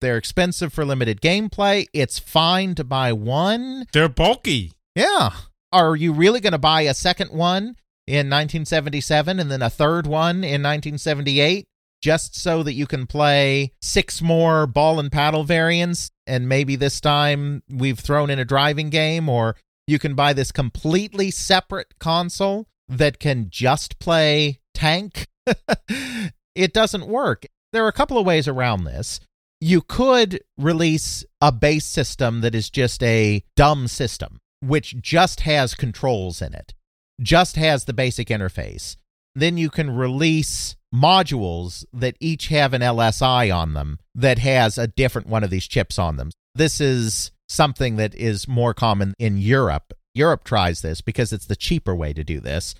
They're 0.00 0.16
expensive 0.18 0.72
for 0.72 0.84
limited 0.84 1.20
gameplay. 1.20 1.86
It's 1.94 2.18
fine 2.18 2.74
to 2.74 2.84
buy 2.84 3.12
one. 3.12 3.86
They're 3.92 4.08
bulky. 4.08 4.72
Yeah. 4.94 5.30
Are 5.72 5.96
you 5.96 6.12
really 6.12 6.40
going 6.40 6.52
to 6.52 6.58
buy 6.58 6.82
a 6.82 6.94
second 6.94 7.30
one 7.30 7.76
in 8.06 8.30
1977 8.30 9.40
and 9.40 9.50
then 9.50 9.62
a 9.62 9.70
third 9.70 10.06
one 10.06 10.36
in 10.36 10.62
1978 10.62 11.66
just 12.02 12.36
so 12.36 12.62
that 12.62 12.74
you 12.74 12.86
can 12.86 13.06
play 13.06 13.72
six 13.80 14.22
more 14.22 14.66
ball 14.66 15.00
and 15.00 15.10
paddle 15.10 15.44
variants? 15.44 16.10
And 16.26 16.48
maybe 16.48 16.76
this 16.76 17.00
time 17.00 17.62
we've 17.68 17.98
thrown 17.98 18.30
in 18.30 18.38
a 18.38 18.44
driving 18.44 18.90
game 18.90 19.28
or 19.28 19.56
you 19.86 19.98
can 19.98 20.14
buy 20.14 20.32
this 20.32 20.52
completely 20.52 21.30
separate 21.30 21.98
console 21.98 22.68
that 22.88 23.18
can 23.18 23.48
just 23.50 23.98
play 23.98 24.60
tank? 24.74 25.26
It 26.54 26.72
doesn't 26.72 27.08
work. 27.08 27.46
There 27.72 27.84
are 27.84 27.88
a 27.88 27.92
couple 27.92 28.16
of 28.16 28.26
ways 28.26 28.46
around 28.46 28.84
this. 28.84 29.20
You 29.60 29.80
could 29.80 30.40
release 30.56 31.24
a 31.40 31.50
base 31.50 31.84
system 31.84 32.42
that 32.42 32.54
is 32.54 32.70
just 32.70 33.02
a 33.02 33.42
dumb 33.56 33.88
system 33.88 34.38
which 34.66 35.00
just 35.00 35.40
has 35.40 35.74
controls 35.74 36.42
in 36.42 36.54
it 36.54 36.74
just 37.20 37.56
has 37.56 37.84
the 37.84 37.92
basic 37.92 38.28
interface. 38.28 38.96
Then 39.34 39.56
you 39.56 39.70
can 39.70 39.90
release 39.94 40.76
modules 40.94 41.84
that 41.92 42.16
each 42.20 42.48
have 42.48 42.72
an 42.72 42.82
LSI 42.82 43.54
on 43.54 43.74
them 43.74 43.98
that 44.14 44.38
has 44.38 44.78
a 44.78 44.86
different 44.86 45.28
one 45.28 45.44
of 45.44 45.50
these 45.50 45.66
chips 45.66 45.98
on 45.98 46.16
them. 46.16 46.30
This 46.54 46.80
is 46.80 47.32
something 47.48 47.96
that 47.96 48.14
is 48.14 48.48
more 48.48 48.74
common 48.74 49.14
in 49.18 49.38
Europe 49.38 49.92
Europe 50.14 50.44
tries 50.44 50.80
this 50.80 51.00
because 51.00 51.32
it's 51.32 51.46
the 51.46 51.56
cheaper 51.56 51.94
way 51.94 52.12
to 52.12 52.22
do 52.22 52.38
this. 52.38 52.76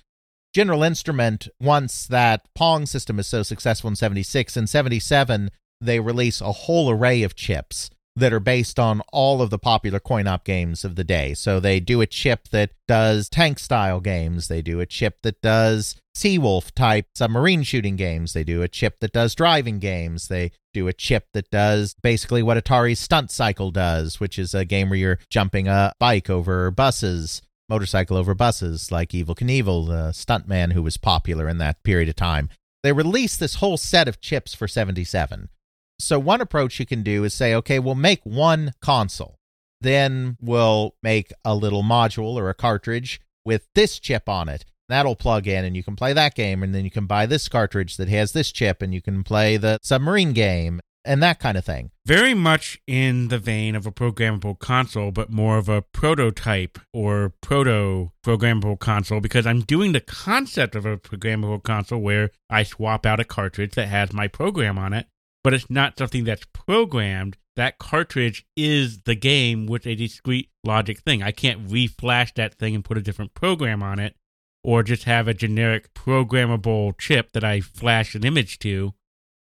General 0.53 0.83
Instrument, 0.83 1.49
once 1.59 2.07
that 2.07 2.47
Pong 2.55 2.85
system 2.85 3.19
is 3.19 3.27
so 3.27 3.43
successful 3.43 3.89
in 3.89 3.97
76, 3.97 4.55
in 4.55 4.67
77, 4.67 5.51
they 5.81 5.99
release 5.99 6.39
a 6.39 6.53
whole 6.53 6.89
array 6.89 7.23
of 7.23 7.35
chips 7.35 7.89
that 8.15 8.33
are 8.33 8.39
based 8.39 8.79
on 8.79 9.01
all 9.11 9.41
of 9.41 9.49
the 9.49 9.59
popular 9.59 9.99
coin 9.99 10.27
op 10.27 10.45
games 10.45 10.85
of 10.85 10.95
the 10.95 11.03
day. 11.03 11.33
So 11.33 11.59
they 11.59 11.79
do 11.79 12.01
a 12.01 12.07
chip 12.07 12.47
that 12.49 12.71
does 12.87 13.27
tank 13.27 13.59
style 13.59 13.99
games, 13.99 14.47
they 14.47 14.61
do 14.61 14.79
a 14.79 14.85
chip 14.85 15.21
that 15.23 15.41
does 15.41 15.95
Seawolf 16.15 16.71
type 16.71 17.07
submarine 17.13 17.63
shooting 17.63 17.97
games, 17.97 18.33
they 18.33 18.45
do 18.45 18.61
a 18.61 18.69
chip 18.69 18.99
that 19.01 19.11
does 19.11 19.35
driving 19.35 19.79
games, 19.79 20.29
they 20.29 20.51
do 20.73 20.87
a 20.87 20.93
chip 20.93 21.27
that 21.33 21.49
does 21.49 21.95
basically 22.01 22.41
what 22.41 22.57
Atari's 22.57 22.99
Stunt 22.99 23.31
Cycle 23.31 23.71
does, 23.71 24.19
which 24.19 24.39
is 24.39 24.53
a 24.53 24.65
game 24.65 24.89
where 24.89 24.99
you're 24.99 25.19
jumping 25.29 25.67
a 25.67 25.91
bike 25.99 26.29
over 26.29 26.71
buses. 26.71 27.41
Motorcycle 27.67 28.15
over 28.15 28.35
buses, 28.35 28.91
like 28.91 29.09
Evel 29.09 29.35
Knievel, 29.35 29.87
the 29.87 30.11
stuntman 30.11 30.73
who 30.73 30.83
was 30.83 30.97
popular 30.97 31.49
in 31.49 31.57
that 31.57 31.81
period 31.81 32.07
of 32.07 32.15
time. 32.15 32.47
They 32.83 32.93
released 32.93 33.39
this 33.39 33.55
whole 33.55 33.77
set 33.77 34.07
of 34.07 34.21
chips 34.21 34.53
for 34.53 34.67
77 34.67 35.49
so, 35.97 36.19
one 36.19 36.41
approach 36.41 36.79
you 36.79 36.85
can 36.85 37.03
do 37.03 37.23
is 37.23 37.33
say, 37.33 37.53
okay, 37.55 37.79
we'll 37.79 37.95
make 37.95 38.21
one 38.23 38.73
console. 38.81 39.37
Then 39.81 40.37
we'll 40.41 40.95
make 41.01 41.31
a 41.43 41.55
little 41.55 41.83
module 41.83 42.35
or 42.35 42.49
a 42.49 42.53
cartridge 42.53 43.21
with 43.45 43.67
this 43.75 43.99
chip 43.99 44.27
on 44.27 44.49
it. 44.49 44.65
That'll 44.89 45.15
plug 45.15 45.47
in 45.47 45.65
and 45.65 45.75
you 45.75 45.83
can 45.83 45.95
play 45.95 46.13
that 46.13 46.35
game. 46.35 46.63
And 46.63 46.73
then 46.73 46.83
you 46.83 46.91
can 46.91 47.05
buy 47.05 47.25
this 47.25 47.47
cartridge 47.47 47.97
that 47.97 48.09
has 48.09 48.31
this 48.31 48.51
chip 48.51 48.81
and 48.81 48.93
you 48.93 49.01
can 49.01 49.23
play 49.23 49.57
the 49.57 49.79
submarine 49.81 50.33
game 50.33 50.79
and 51.03 51.21
that 51.21 51.39
kind 51.39 51.57
of 51.57 51.63
thing. 51.63 51.91
Very 52.05 52.33
much 52.33 52.79
in 52.87 53.27
the 53.27 53.37
vein 53.37 53.75
of 53.75 53.85
a 53.85 53.91
programmable 53.91 54.57
console, 54.57 55.11
but 55.11 55.31
more 55.31 55.57
of 55.57 55.69
a 55.69 55.81
prototype 55.81 56.79
or 56.93 57.33
proto 57.41 58.11
programmable 58.23 58.79
console 58.79 59.21
because 59.21 59.45
I'm 59.45 59.61
doing 59.61 59.91
the 59.91 60.01
concept 60.01 60.75
of 60.75 60.85
a 60.85 60.97
programmable 60.97 61.63
console 61.63 62.01
where 62.01 62.31
I 62.49 62.63
swap 62.63 63.05
out 63.05 63.19
a 63.19 63.25
cartridge 63.25 63.73
that 63.73 63.87
has 63.87 64.13
my 64.13 64.27
program 64.27 64.77
on 64.77 64.93
it 64.93 65.07
but 65.45 65.53
it's 65.53 65.69
not 65.69 65.95
something 65.95 66.23
that's 66.23 66.47
programmed. 66.53 67.37
That 67.55 67.77
cartridge 67.77 68.47
is 68.57 69.03
the 69.03 69.13
game 69.13 69.67
with 69.67 69.85
a 69.85 69.93
discrete 69.93 70.49
logic 70.63 71.01
thing. 71.01 71.21
I 71.21 71.29
can't 71.29 71.67
reflash 71.67 72.33
that 72.33 72.55
thing 72.55 72.73
and 72.73 72.83
put 72.83 72.97
a 72.97 73.01
different 73.01 73.35
program 73.35 73.83
on 73.83 73.99
it 73.99 74.15
or 74.63 74.81
just 74.81 75.03
have 75.03 75.27
a 75.27 75.35
generic 75.35 75.93
programmable 75.93 76.97
chip 76.97 77.31
that 77.33 77.43
I 77.43 77.61
flash 77.61 78.15
an 78.15 78.25
image 78.25 78.57
to. 78.59 78.95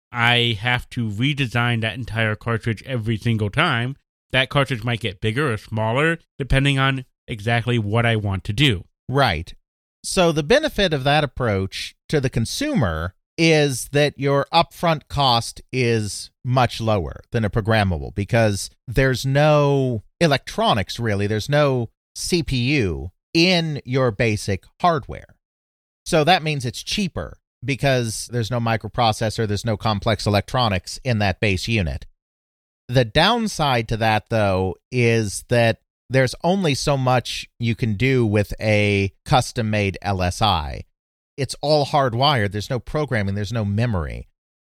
I 0.09 0.57
have 0.61 0.89
to 0.91 1.09
redesign 1.09 1.81
that 1.81 1.95
entire 1.95 2.37
cartridge 2.37 2.81
every 2.83 3.17
single 3.17 3.49
time. 3.49 3.97
That 4.31 4.47
cartridge 4.47 4.85
might 4.85 5.01
get 5.01 5.19
bigger 5.19 5.51
or 5.51 5.57
smaller 5.57 6.17
depending 6.37 6.79
on 6.79 7.03
exactly 7.27 7.77
what 7.77 8.05
I 8.05 8.15
want 8.15 8.45
to 8.45 8.53
do. 8.53 8.85
Right. 9.09 9.53
So 10.05 10.31
the 10.31 10.43
benefit 10.43 10.93
of 10.93 11.03
that 11.03 11.25
approach 11.25 11.93
to 12.07 12.21
the 12.21 12.29
consumer 12.29 13.15
is 13.41 13.87
that 13.93 14.19
your 14.19 14.45
upfront 14.53 15.07
cost 15.07 15.61
is 15.71 16.29
much 16.43 16.81
lower 16.81 17.21
than 17.31 17.45
a 17.45 17.49
programmable 17.49 18.13
because 18.13 18.69
there's 18.85 19.25
no 19.25 20.03
electronics 20.19 20.99
really, 20.99 21.25
there's 21.25 21.47
no 21.47 21.89
CPU 22.17 23.11
in 23.33 23.81
your 23.85 24.11
basic 24.11 24.65
hardware. 24.81 25.37
So 26.05 26.25
that 26.25 26.43
means 26.43 26.65
it's 26.65 26.83
cheaper 26.83 27.37
because 27.63 28.27
there's 28.29 28.51
no 28.51 28.59
microprocessor, 28.59 29.47
there's 29.47 29.65
no 29.65 29.77
complex 29.77 30.25
electronics 30.25 30.99
in 31.05 31.19
that 31.19 31.39
base 31.39 31.65
unit. 31.69 32.07
The 32.89 33.05
downside 33.05 33.87
to 33.87 33.97
that, 33.97 34.25
though, 34.29 34.75
is 34.91 35.45
that 35.47 35.79
there's 36.09 36.35
only 36.43 36.73
so 36.75 36.97
much 36.97 37.47
you 37.57 37.73
can 37.73 37.93
do 37.93 38.25
with 38.25 38.53
a 38.59 39.13
custom 39.23 39.69
made 39.69 39.97
LSI 40.03 40.81
it's 41.39 41.55
all 41.61 41.85
hardwired. 41.85 42.51
There's 42.51 42.69
no 42.69 42.79
programming, 42.79 43.35
there's 43.35 43.53
no 43.53 43.65
memory. 43.65 44.27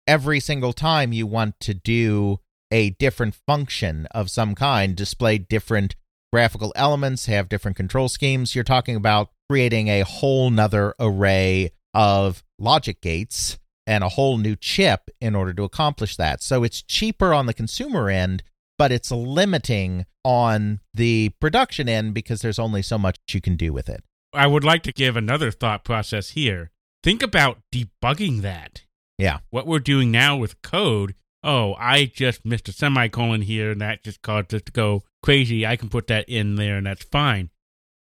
Every 0.07 0.41
single 0.41 0.73
time 0.73 1.13
you 1.13 1.27
want 1.27 1.59
to 1.61 1.75
do 1.75 2.39
a 2.71 2.91
different 2.91 3.35
function 3.35 4.07
of 4.13 4.31
some 4.31 4.55
kind, 4.55 4.97
display 4.97 5.39
different 5.39 5.97
graphical 6.33 6.73
elements, 6.75 7.27
have 7.27 7.49
different 7.49 7.77
control 7.77 8.09
schemes, 8.09 8.55
you're 8.55 8.65
talking 8.65 8.97
about 8.97 9.31
creating 9.51 9.89
a 9.89 10.01
whole 10.01 10.51
nother 10.51 10.95
array 10.99 11.71
of 11.93 12.43
logic 12.59 13.03
gates 13.03 13.59
and 13.87 14.03
a 14.03 14.11
whole 14.11 14.39
new 14.39 14.57
chip 14.57 15.11
in 15.21 15.35
order 15.35 15.53
to 15.53 15.65
accomplish 15.65 16.17
that. 16.17 16.43
So 16.43 16.65
it's 16.65 16.83
cheaper 16.83 17.35
on 17.35 17.47
the 17.47 17.55
consumer 17.55 18.09
end, 18.09 18.43
but 18.79 18.93
it's 18.93 19.11
limiting 19.11 20.07
on 20.25 20.81
the 20.95 21.31
production 21.41 21.89
end 21.89 22.15
because 22.15 22.41
there's 22.41 22.59
only 22.59 22.81
so 22.81 22.97
much 22.97 23.19
you 23.31 23.41
can 23.41 23.57
do 23.57 23.73
with 23.73 23.89
it. 23.89 24.03
I 24.35 24.47
would 24.47 24.65
like 24.65 24.83
to 24.85 24.93
give 24.93 25.17
another 25.17 25.51
thought 25.51 25.85
process 25.85 26.31
here. 26.31 26.71
Think 27.03 27.23
about 27.23 27.59
debugging 27.75 28.41
that. 28.43 28.83
Yeah. 29.19 29.39
What 29.51 29.67
we're 29.67 29.79
doing 29.79 30.11
now 30.11 30.37
with 30.37 30.63
code, 30.63 31.15
oh, 31.45 31.75
I 31.79 32.07
just 32.07 32.45
missed 32.45 32.69
a 32.69 32.73
semicolon 32.73 33.43
here 33.43 33.73
and 33.73 33.81
that 33.81 34.05
just 34.05 34.23
caused 34.23 34.55
it 34.55 34.67
to 34.67 34.73
go 34.73 35.03
crazy. 35.23 35.67
I 35.67 35.77
can 35.77 35.89
put 35.89 36.07
that 36.07 36.29
in 36.29 36.57
there 36.57 36.77
and 36.77 36.87
that's 36.87 37.05
fine. 37.05 37.51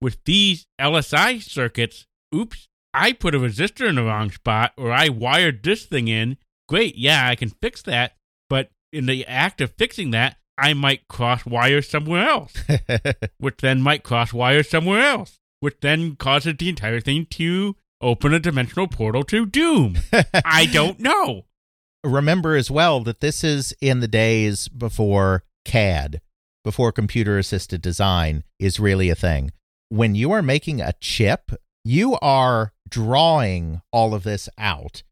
With 0.00 0.18
these 0.24 0.66
LSI 0.80 1.42
circuits, 1.42 2.06
oops, 2.34 2.68
I 2.94 3.12
put 3.12 3.34
a 3.34 3.38
resistor 3.38 3.88
in 3.88 3.96
the 3.96 4.04
wrong 4.04 4.30
spot 4.30 4.72
or 4.76 4.92
I 4.92 5.08
wired 5.08 5.62
this 5.62 5.84
thing 5.84 6.08
in. 6.08 6.36
Great, 6.68 6.96
yeah, 6.96 7.26
I 7.26 7.34
can 7.34 7.50
fix 7.50 7.82
that. 7.82 8.14
But 8.48 8.70
in 8.92 9.06
the 9.06 9.26
act 9.26 9.60
of 9.60 9.72
fixing 9.72 10.10
that, 10.12 10.36
I 10.56 10.74
might 10.74 11.08
cross 11.08 11.44
wire 11.44 11.82
somewhere 11.82 12.28
else, 12.28 12.52
which 13.38 13.56
then 13.58 13.82
might 13.82 14.02
cross 14.02 14.32
wire 14.32 14.62
somewhere 14.62 15.00
else 15.00 15.39
which 15.60 15.76
then 15.80 16.16
causes 16.16 16.54
the 16.58 16.68
entire 16.68 17.00
thing 17.00 17.26
to 17.26 17.76
open 18.00 18.34
a 18.34 18.40
dimensional 18.40 18.88
portal 18.88 19.22
to 19.24 19.46
Doom. 19.46 19.98
I 20.44 20.66
don't 20.66 20.98
know. 20.98 21.44
Remember 22.02 22.56
as 22.56 22.70
well 22.70 23.00
that 23.00 23.20
this 23.20 23.44
is 23.44 23.74
in 23.80 24.00
the 24.00 24.08
days 24.08 24.68
before 24.68 25.44
CAD, 25.64 26.20
before 26.64 26.92
computer 26.92 27.38
assisted 27.38 27.82
design 27.82 28.42
is 28.58 28.80
really 28.80 29.10
a 29.10 29.14
thing. 29.14 29.52
When 29.90 30.14
you 30.14 30.32
are 30.32 30.42
making 30.42 30.80
a 30.80 30.94
chip, 31.00 31.52
you 31.84 32.16
are 32.22 32.72
drawing 32.88 33.82
all 33.92 34.14
of 34.14 34.22
this 34.22 34.48
out. 34.56 35.02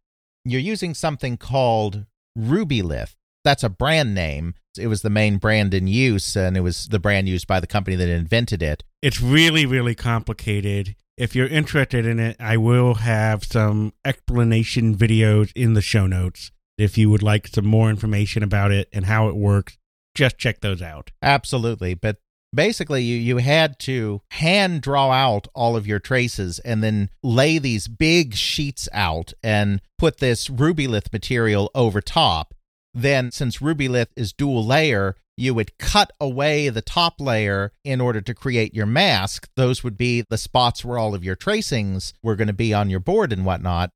You're 0.45 0.61
using 0.61 0.95
something 0.95 1.37
called 1.37 2.07
Rubylith. 2.39 3.17
That's 3.45 3.65
a 3.65 3.69
brand 3.69 4.15
name. 4.15 4.55
It 4.79 4.87
was 4.87 5.03
the 5.03 5.11
main 5.11 5.39
brand 5.39 5.75
in 5.75 5.87
use, 5.87 6.37
and 6.37 6.57
it 6.57 6.61
was 6.61 6.87
the 6.87 6.99
brand 6.99 7.29
used 7.29 7.47
by 7.47 7.61
the 7.61 7.67
company 7.67 7.97
that 7.97 8.09
invented 8.09 8.63
it. 8.63 8.85
It's 9.03 9.21
really, 9.21 9.67
really 9.67 9.95
complicated. 9.95 10.97
If 11.17 11.35
you're 11.35 11.49
interested 11.49 12.07
in 12.07 12.21
it, 12.21 12.37
I 12.39 12.57
will 12.57 12.95
have 12.95 13.45
some 13.45 13.93
explanation 14.05 14.97
videos 14.97 15.53
in 15.55 15.75
the 15.75 15.83
show 15.83 16.07
notes. 16.07 16.53
If 16.77 16.97
you 16.97 17.11
would 17.11 17.23
like 17.23 17.49
some 17.49 17.67
more 17.67 17.91
information 17.91 18.43
about 18.43 18.71
it 18.71 18.89
and 18.93 19.07
how 19.07 19.29
it 19.29 19.35
works, 19.35 19.77
just 20.15 20.39
check 20.39 20.61
those 20.61 20.81
out. 20.81 21.11
Absolutely. 21.21 21.95
But 21.95 22.19
basically 22.55 23.03
you 23.03 23.17
you 23.17 23.37
had 23.39 23.79
to 23.79 24.23
hand 24.33 24.83
draw 24.83 25.11
out 25.11 25.49
all 25.55 25.77
of 25.77 25.87
your 25.87 25.99
traces 25.99 26.59
and 26.61 26.83
then 26.83 27.11
lay 27.23 27.59
these 27.59 27.89
big 27.89 28.35
sheets 28.35 28.89
out 28.93 29.33
and 29.43 29.81
put 29.99 30.19
this 30.19 30.49
rubylith 30.49 31.13
material 31.13 31.71
over 31.75 32.01
top 32.01 32.55
then 32.95 33.31
since 33.31 33.59
rubylith 33.59 34.09
is 34.17 34.33
dual 34.33 34.65
layer 34.65 35.17
you 35.39 35.55
would 35.55 35.79
cut 35.79 36.11
away 36.21 36.69
the 36.69 36.83
top 36.83 37.21
layer 37.21 37.73
in 37.85 38.01
order 38.01 38.21
to 38.21 38.35
create 38.35 38.75
your 38.75 38.87
mask. 38.87 39.49
Those 39.55 39.85
would 39.85 39.97
be 39.97 40.25
the 40.29 40.37
spots 40.37 40.85
where 40.85 40.99
all 40.99 41.15
of 41.15 41.23
your 41.23 41.37
tracings 41.37 42.13
were 42.25 42.35
going 42.35 42.49
to 42.49 42.53
be 42.53 42.75
on 42.75 42.91
your 42.91 42.99
board 42.99 43.33
and 43.33 43.47
whatnot. 43.47 43.91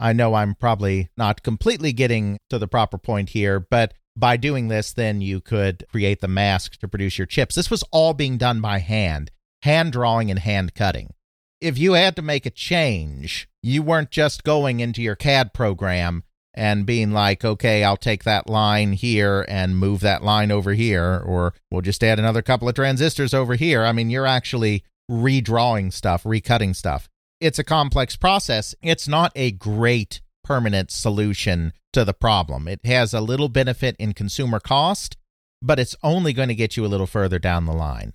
I 0.00 0.12
know 0.12 0.34
I'm 0.34 0.56
probably 0.56 1.08
not 1.16 1.44
completely 1.44 1.92
getting 1.92 2.38
to 2.50 2.58
the 2.58 2.66
proper 2.66 2.98
point 2.98 3.30
here, 3.30 3.60
but 3.60 3.94
by 4.16 4.36
doing 4.36 4.66
this, 4.66 4.92
then 4.92 5.20
you 5.20 5.40
could 5.40 5.84
create 5.88 6.20
the 6.20 6.28
mask 6.28 6.78
to 6.78 6.88
produce 6.88 7.16
your 7.16 7.26
chips. 7.26 7.54
This 7.54 7.70
was 7.70 7.84
all 7.92 8.12
being 8.12 8.36
done 8.36 8.60
by 8.60 8.80
hand, 8.80 9.30
hand 9.62 9.92
drawing 9.92 10.30
and 10.30 10.40
hand 10.40 10.74
cutting. 10.74 11.14
If 11.60 11.78
you 11.78 11.92
had 11.92 12.16
to 12.16 12.22
make 12.22 12.44
a 12.44 12.50
change, 12.50 13.48
you 13.62 13.82
weren't 13.82 14.10
just 14.10 14.42
going 14.42 14.80
into 14.80 15.02
your 15.02 15.16
CAD 15.16 15.54
program 15.54 16.24
and 16.58 16.84
being 16.84 17.12
like, 17.12 17.44
okay, 17.44 17.84
I'll 17.84 17.96
take 17.96 18.24
that 18.24 18.50
line 18.50 18.92
here 18.92 19.46
and 19.48 19.78
move 19.78 20.00
that 20.00 20.24
line 20.24 20.50
over 20.50 20.74
here, 20.74 21.22
or 21.24 21.54
we'll 21.70 21.82
just 21.82 22.02
add 22.02 22.18
another 22.18 22.42
couple 22.42 22.68
of 22.68 22.74
transistors 22.74 23.32
over 23.32 23.54
here. 23.54 23.84
I 23.84 23.92
mean, 23.92 24.10
you're 24.10 24.26
actually 24.26 24.82
redrawing 25.08 25.92
stuff, 25.92 26.24
recutting 26.24 26.74
stuff. 26.74 27.08
It's 27.40 27.60
a 27.60 27.64
complex 27.64 28.16
process. 28.16 28.74
It's 28.82 29.06
not 29.06 29.30
a 29.36 29.52
great 29.52 30.20
permanent 30.42 30.90
solution 30.90 31.72
to 31.92 32.04
the 32.04 32.12
problem. 32.12 32.66
It 32.66 32.84
has 32.84 33.14
a 33.14 33.20
little 33.20 33.48
benefit 33.48 33.94
in 34.00 34.12
consumer 34.12 34.58
cost, 34.58 35.16
but 35.62 35.78
it's 35.78 35.94
only 36.02 36.32
going 36.32 36.48
to 36.48 36.56
get 36.56 36.76
you 36.76 36.84
a 36.84 36.88
little 36.88 37.06
further 37.06 37.38
down 37.38 37.66
the 37.66 37.72
line. 37.72 38.14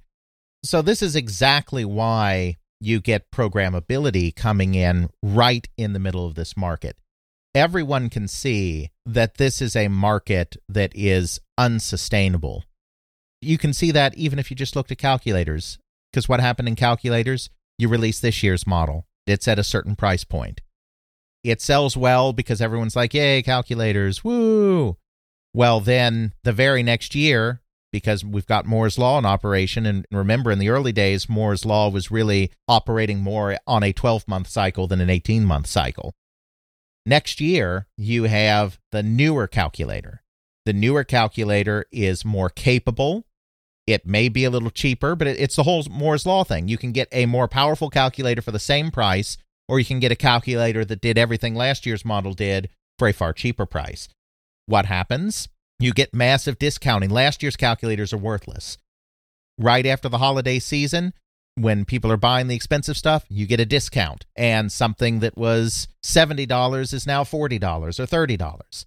So, 0.66 0.82
this 0.82 1.02
is 1.02 1.16
exactly 1.16 1.86
why 1.86 2.58
you 2.82 3.00
get 3.00 3.32
programmability 3.32 4.36
coming 4.36 4.76
in 4.76 5.10
right 5.22 5.66
in 5.78 5.94
the 5.94 6.00
middle 6.00 6.28
of 6.28 6.36
this 6.36 6.58
market 6.58 6.98
everyone 7.56 8.10
can 8.10 8.28
see 8.28 8.90
that 9.06 9.36
this 9.36 9.62
is 9.62 9.76
a 9.76 9.88
market 9.88 10.58
that 10.68 10.92
is 10.96 11.40
unsustainable. 11.58 12.64
You 13.42 13.58
can 13.58 13.74
see 13.74 13.92
that 13.92 14.18
even 14.18 14.40
if 14.40 14.50
you 14.50 14.56
just 14.56 14.76
looked 14.76 14.92
at 14.92 14.98
calculators. 14.98 15.78
Because 16.12 16.30
what 16.30 16.40
happened 16.40 16.68
in 16.68 16.76
calculators? 16.76 17.50
You 17.78 17.90
release 17.90 18.20
this 18.20 18.44
year's 18.44 18.68
model. 18.68 19.06
It's 19.26 19.48
at 19.48 19.60
a 19.60 19.64
certain 19.64 19.96
price 19.96 20.24
point. 20.24 20.62
It 21.44 21.62
sells 21.62 21.98
well 21.98 22.34
because 22.34 22.62
everyone's 22.62 22.96
like, 22.96 23.14
yay, 23.14 23.42
calculators, 23.42 24.24
woo. 24.24 24.98
Well, 25.54 25.80
then 25.82 26.34
the 26.44 26.54
very 26.54 26.84
next 26.84 27.16
year, 27.16 27.62
because 27.92 28.24
we've 28.24 28.48
got 28.48 28.66
Moore's 28.66 28.98
Law 28.98 29.20
in 29.20 29.26
operation, 29.26 29.86
and 29.86 30.06
remember 30.12 30.52
in 30.52 30.60
the 30.60 30.70
early 30.70 30.92
days, 30.92 31.28
Moore's 31.28 31.66
Law 31.66 31.90
was 31.90 32.12
really 32.12 32.52
operating 32.68 33.20
more 33.20 33.58
on 33.68 33.84
a 33.84 33.92
12 33.92 34.28
month 34.28 34.48
cycle 34.48 34.88
than 34.88 35.02
an 35.02 35.10
18 35.10 35.46
month 35.46 35.68
cycle. 35.68 36.14
Next 37.06 37.42
year, 37.42 37.88
you 37.98 38.24
have 38.24 38.80
the 38.92 39.04
newer 39.04 39.48
calculator. 39.48 40.22
The 40.66 40.74
newer 40.74 41.04
calculator 41.04 41.86
is 41.92 42.24
more 42.24 42.50
capable. 42.50 43.26
It 43.86 44.06
may 44.06 44.30
be 44.30 44.46
a 44.46 44.50
little 44.50 44.70
cheaper, 44.70 45.16
but 45.16 45.28
it's 45.28 45.58
the 45.58 45.64
whole 45.64 45.84
Moore's 45.90 46.26
Law 46.26 46.46
thing. 46.46 46.70
You 46.70 46.78
can 46.78 46.94
get 46.94 47.10
a 47.12 47.26
more 47.26 47.50
powerful 47.50 47.90
calculator 47.90 48.42
for 48.42 48.52
the 48.52 48.60
same 48.60 48.90
price, 48.90 49.38
or 49.68 49.80
you 49.80 49.86
can 49.86 50.00
get 50.00 50.14
a 50.14 50.16
calculator 50.16 50.86
that 50.86 51.02
did 51.02 51.18
everything 51.18 51.56
last 51.56 51.86
year's 51.86 52.06
model 52.06 52.34
did 52.34 52.70
for 52.98 53.10
a 53.10 53.14
far 53.14 53.34
cheaper 53.34 53.66
price. 53.66 54.08
What 54.66 54.86
happens? 54.86 55.50
You 55.80 55.92
get 55.92 56.14
massive 56.14 56.58
discounting. 56.58 57.10
Last 57.10 57.44
year's 57.44 57.58
calculators 57.58 58.14
are 58.14 58.18
worthless. 58.18 58.78
Right 59.60 59.86
after 59.86 60.08
the 60.08 60.20
holiday 60.20 60.60
season, 60.60 61.14
when 61.56 61.86
people 61.86 62.12
are 62.12 62.18
buying 62.18 62.48
the 62.48 62.56
expensive 62.56 62.98
stuff, 62.98 63.26
you 63.30 63.46
get 63.46 63.60
a 63.60 63.66
discount. 63.66 64.26
And 64.36 64.72
something 64.72 65.20
that 65.20 65.38
was 65.38 65.88
$70 66.04 66.94
is 66.94 67.08
now 67.08 67.24
$40 67.24 67.34
or 67.34 67.90
$30. 68.06 68.86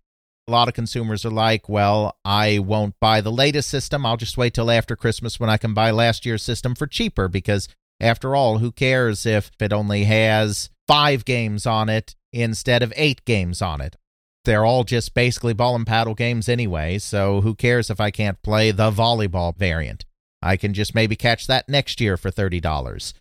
A 0.48 0.52
lot 0.52 0.68
of 0.68 0.74
consumers 0.74 1.24
are 1.24 1.30
like, 1.30 1.68
well, 1.68 2.16
I 2.24 2.60
won't 2.60 2.94
buy 3.00 3.20
the 3.20 3.32
latest 3.32 3.68
system. 3.68 4.06
I'll 4.06 4.16
just 4.16 4.38
wait 4.38 4.54
till 4.54 4.70
after 4.70 4.94
Christmas 4.94 5.40
when 5.40 5.50
I 5.50 5.56
can 5.56 5.74
buy 5.74 5.90
last 5.90 6.24
year's 6.24 6.42
system 6.42 6.76
for 6.76 6.86
cheaper 6.86 7.26
because, 7.26 7.68
after 8.00 8.36
all, 8.36 8.58
who 8.58 8.70
cares 8.70 9.26
if 9.26 9.50
it 9.58 9.72
only 9.72 10.04
has 10.04 10.70
five 10.86 11.24
games 11.24 11.66
on 11.66 11.88
it 11.88 12.14
instead 12.32 12.84
of 12.84 12.92
eight 12.94 13.24
games 13.24 13.60
on 13.60 13.80
it? 13.80 13.96
They're 14.44 14.64
all 14.64 14.84
just 14.84 15.14
basically 15.14 15.54
ball 15.54 15.74
and 15.74 15.84
paddle 15.84 16.14
games 16.14 16.48
anyway, 16.48 16.98
so 16.98 17.40
who 17.40 17.56
cares 17.56 17.90
if 17.90 18.00
I 18.00 18.12
can't 18.12 18.40
play 18.42 18.70
the 18.70 18.92
volleyball 18.92 19.56
variant? 19.56 20.04
I 20.46 20.56
can 20.56 20.74
just 20.74 20.94
maybe 20.94 21.16
catch 21.16 21.46
that 21.46 21.68
next 21.68 22.00
year 22.00 22.16
for 22.16 22.30
$30. 22.30 23.12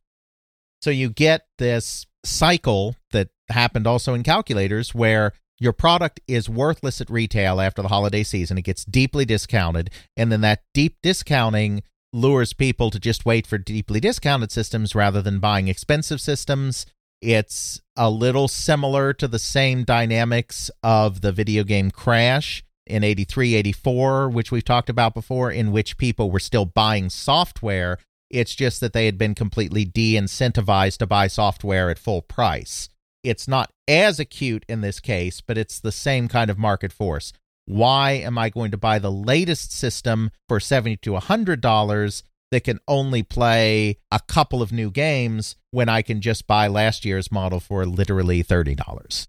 So 0.81 0.89
you 0.89 1.09
get 1.09 1.47
this 1.57 2.05
cycle 2.23 2.95
that 3.11 3.29
happened 3.49 3.87
also 3.87 4.13
in 4.13 4.23
calculators 4.23 4.93
where 4.93 5.33
your 5.59 5.73
product 5.73 6.19
is 6.27 6.49
worthless 6.49 6.99
at 7.01 7.09
retail 7.09 7.61
after 7.61 7.81
the 7.81 7.87
holiday 7.87 8.23
season. 8.23 8.57
It 8.57 8.63
gets 8.63 8.85
deeply 8.85 9.25
discounted. 9.25 9.89
And 10.17 10.31
then 10.31 10.41
that 10.41 10.63
deep 10.73 10.97
discounting 11.01 11.83
lures 12.13 12.53
people 12.53 12.91
to 12.91 12.99
just 12.99 13.25
wait 13.25 13.47
for 13.47 13.57
deeply 13.57 13.99
discounted 13.99 14.51
systems 14.51 14.95
rather 14.95 15.21
than 15.21 15.39
buying 15.39 15.67
expensive 15.67 16.21
systems. 16.21 16.85
It's 17.21 17.81
a 17.95 18.09
little 18.09 18.47
similar 18.47 19.13
to 19.13 19.27
the 19.27 19.39
same 19.39 19.83
dynamics 19.83 20.69
of 20.83 21.21
the 21.21 21.31
video 21.31 21.63
game 21.63 21.89
Crash 21.89 22.63
in 22.87 23.03
83, 23.03 23.55
84, 23.55 24.29
which 24.29 24.51
we've 24.51 24.63
talked 24.63 24.89
about 24.89 25.13
before, 25.13 25.51
in 25.51 25.71
which 25.71 25.97
people 25.97 26.31
were 26.31 26.39
still 26.39 26.65
buying 26.65 27.09
software. 27.09 27.97
It's 28.29 28.55
just 28.55 28.81
that 28.81 28.93
they 28.93 29.05
had 29.05 29.17
been 29.17 29.35
completely 29.35 29.85
de 29.85 30.13
incentivized 30.15 30.97
to 30.97 31.07
buy 31.07 31.27
software 31.27 31.89
at 31.89 31.99
full 31.99 32.21
price. 32.21 32.89
It's 33.23 33.47
not 33.47 33.71
as 33.87 34.19
acute 34.19 34.65
in 34.69 34.81
this 34.81 34.99
case, 34.99 35.41
but 35.41 35.57
it's 35.57 35.79
the 35.79 35.91
same 35.91 36.27
kind 36.27 36.51
of 36.51 36.57
market 36.57 36.93
force. 36.93 37.33
Why 37.65 38.11
am 38.11 38.37
I 38.37 38.49
going 38.49 38.71
to 38.71 38.77
buy 38.77 38.99
the 38.99 39.11
latest 39.11 39.71
system 39.71 40.29
for 40.47 40.59
70 40.59 40.97
to 40.97 41.13
$100 41.13 42.23
that 42.51 42.63
can 42.63 42.79
only 42.87 43.23
play 43.23 43.97
a 44.11 44.19
couple 44.27 44.61
of 44.61 44.71
new 44.71 44.91
games 44.91 45.55
when 45.71 45.89
I 45.89 46.03
can 46.03 46.21
just 46.21 46.45
buy 46.45 46.67
last 46.67 47.03
year's 47.03 47.31
model 47.31 47.59
for 47.59 47.85
literally 47.85 48.43
$30? 48.43 49.27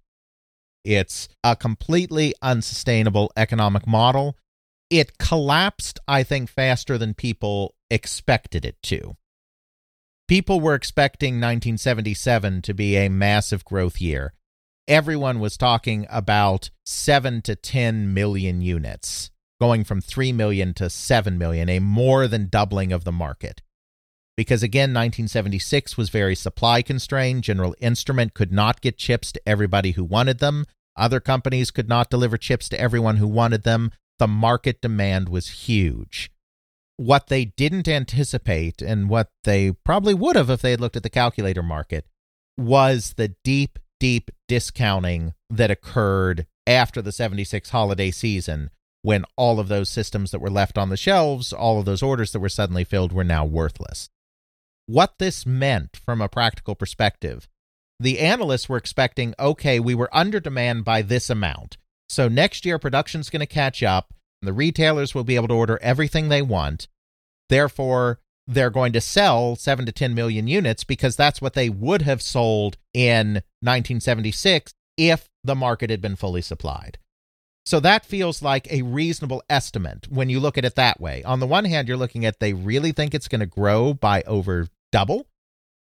It's 0.87 1.29
a 1.43 1.57
completely 1.57 2.35
unsustainable 2.41 3.33
economic 3.37 3.87
model. 3.87 4.37
It 4.89 5.19
collapsed, 5.19 5.99
I 6.07 6.23
think, 6.23 6.49
faster 6.49 6.97
than 6.97 7.15
people 7.15 7.75
expected 7.91 8.65
it 8.65 8.81
to 8.85 9.17
people 10.29 10.61
were 10.61 10.75
expecting 10.75 11.35
1977 11.35 12.63
to 12.63 12.75
be 12.75 12.97
a 12.97 13.09
massive 13.09 13.65
growth 13.65 14.01
year. 14.01 14.33
Everyone 14.89 15.41
was 15.41 15.57
talking 15.57 16.07
about 16.11 16.71
7 16.85 17.43
to 17.43 17.57
10 17.57 18.15
million 18.15 18.61
units, 18.61 19.31
going 19.61 19.85
from 19.85 20.01
3 20.01 20.33
million 20.33 20.75
to 20.75 20.89
7 20.89 21.39
million, 21.39 21.69
a 21.69 21.81
more 21.81 22.29
than 22.29 22.49
doubling 22.49 22.93
of 22.93 23.05
the 23.05 23.13
market. 23.13 23.63
Because 24.37 24.63
again, 24.63 24.91
1976 24.91 25.97
was 25.97 26.11
very 26.11 26.35
supply 26.35 26.83
constrained. 26.83 27.43
General 27.43 27.75
Instrument 27.81 28.35
could 28.35 28.53
not 28.53 28.81
get 28.81 28.99
chips 28.99 29.33
to 29.33 29.49
everybody 29.49 29.93
who 29.93 30.05
wanted 30.05 30.39
them. 30.39 30.67
Other 30.97 31.21
companies 31.21 31.71
could 31.71 31.89
not 31.89 32.11
deliver 32.11 32.37
chips 32.37 32.69
to 32.71 32.81
everyone 32.81 33.17
who 33.17 33.27
wanted 33.27 33.63
them. 33.63 33.91
The 34.19 34.29
market 34.29 34.81
demand 34.81 35.29
was 35.29 35.49
huge 35.49 36.31
what 36.97 37.29
they 37.29 37.45
didn't 37.45 37.89
anticipate 37.89 38.81
and 38.81 39.09
what 39.09 39.31
they 39.45 39.73
probably 39.85 40.15
would 40.15 40.37
have 40.37 40.51
if 40.51 40.63
they 40.63 40.71
had 40.71 40.81
looked 40.81 40.97
at 40.97 41.03
the 41.03 41.11
calculator 41.11 41.63
market 41.63 42.07
was 42.57 43.15
the 43.17 43.35
deep, 43.45 43.79
deep 44.01 44.31
discounting 44.49 45.35
that 45.51 45.71
occurred 45.71 46.47
after 46.67 47.03
the 47.03 47.13
76 47.13 47.71
holiday 47.71 48.11
season 48.11 48.71
when 49.03 49.25
all 49.37 49.61
of 49.61 49.69
those 49.69 49.91
systems 49.91 50.31
that 50.31 50.41
were 50.41 50.51
left 50.51 50.77
on 50.79 50.89
the 50.89 50.97
shelves, 50.97 51.53
all 51.53 51.79
of 51.79 51.85
those 51.85 52.03
orders 52.03 52.33
that 52.33 52.41
were 52.41 52.49
suddenly 52.49 52.83
filled 52.83 53.13
were 53.13 53.23
now 53.23 53.45
worthless. 53.45 54.09
What 54.87 55.15
this 55.19 55.45
meant 55.45 55.97
from 55.97 56.21
a 56.21 56.29
practical 56.29 56.75
perspective, 56.75 57.49
the 57.99 58.21
analysts 58.21 58.69
were 58.69 58.77
expecting 58.77 59.35
okay, 59.39 59.81
we 59.81 59.95
were 59.95 60.11
under 60.13 60.41
demand 60.41 60.85
by 60.85 61.03
this 61.03 61.29
amount. 61.31 61.77
So 62.09 62.29
next 62.29 62.65
year 62.65 62.79
production's 62.79 63.31
going 63.31 63.41
to 63.41 63.47
catch 63.47 63.83
up 63.83 64.13
the 64.43 64.53
retailers 64.53 65.15
will 65.15 65.25
be 65.25 65.37
able 65.37 65.49
to 65.49 65.55
order 65.55 65.79
everything 65.83 66.29
they 66.29 66.43
want. 66.43 66.89
Therefore, 67.49 68.21
they're 68.47 68.71
going 68.71 68.93
to 68.93 69.01
sell 69.01 69.57
7 69.57 69.87
to 69.87 69.93
10 69.93 70.15
million 70.15 70.47
units 70.47 70.85
because 70.85 71.17
that's 71.17 71.41
what 71.41 71.55
they 71.55 71.69
would 71.69 72.03
have 72.03 72.23
sold 72.23 72.77
in 72.95 73.43
1976 73.61 74.73
if 74.97 75.29
the 75.43 75.55
market 75.55 75.91
had 75.91 76.01
been 76.01 76.17
fully 76.17 76.43
supplied. 76.43 76.99
So 77.65 77.81
that 77.81 78.07
feels 78.07 78.43
like 78.43 78.71
a 78.71 78.83
reasonable 78.83 79.43
estimate 79.51 80.07
when 80.09 80.29
you 80.31 80.39
look 80.39 80.57
at 80.57 80.65
it 80.65 80.77
that 80.77 81.01
way. 81.01 81.25
On 81.25 81.41
the 81.41 81.47
one 81.49 81.65
hand, 81.65 81.89
you're 81.89 81.97
looking 81.97 82.25
at 82.25 82.39
they 82.39 82.53
really 82.53 82.93
think 82.93 83.13
it's 83.13 83.27
going 83.27 83.41
to 83.41 83.47
grow 83.47 83.93
by 83.93 84.23
over 84.23 84.69
double. 84.93 85.27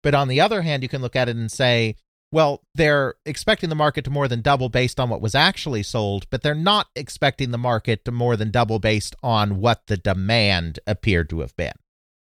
But 0.03 0.15
on 0.15 0.27
the 0.27 0.41
other 0.41 0.61
hand, 0.61 0.83
you 0.83 0.89
can 0.89 1.01
look 1.01 1.15
at 1.15 1.29
it 1.29 1.35
and 1.35 1.51
say, 1.51 1.95
well, 2.31 2.61
they're 2.75 3.15
expecting 3.25 3.69
the 3.69 3.75
market 3.75 4.03
to 4.05 4.11
more 4.11 4.27
than 4.27 4.41
double 4.41 4.69
based 4.69 4.99
on 4.99 5.09
what 5.09 5.21
was 5.21 5.35
actually 5.35 5.83
sold, 5.83 6.29
but 6.29 6.43
they're 6.43 6.53
not 6.53 6.87
expecting 6.95 7.51
the 7.51 7.57
market 7.57 8.03
to 8.05 8.11
more 8.11 8.35
than 8.35 8.51
double 8.51 8.79
based 8.79 9.15
on 9.23 9.61
what 9.61 9.87
the 9.87 9.97
demand 9.97 10.79
appeared 10.85 11.29
to 11.29 11.39
have 11.39 11.55
been. 11.55 11.73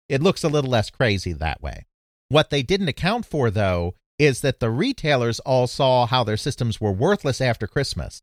It 0.08 0.22
looks 0.22 0.44
a 0.44 0.50
little 0.50 0.70
less 0.70 0.90
crazy 0.90 1.34
that 1.34 1.62
way. 1.62 1.86
What 2.30 2.50
they 2.50 2.62
didn't 2.62 2.90
account 2.90 3.26
for, 3.26 3.50
though, 3.50 3.96
is 4.20 4.42
that 4.42 4.60
the 4.60 4.70
retailers 4.70 5.40
all 5.42 5.68
saw 5.68 6.06
how 6.06 6.24
their 6.24 6.38
systems 6.38 6.80
were 6.80 6.92
worthless 6.92 7.42
after 7.42 7.68
Christmas. 7.68 8.22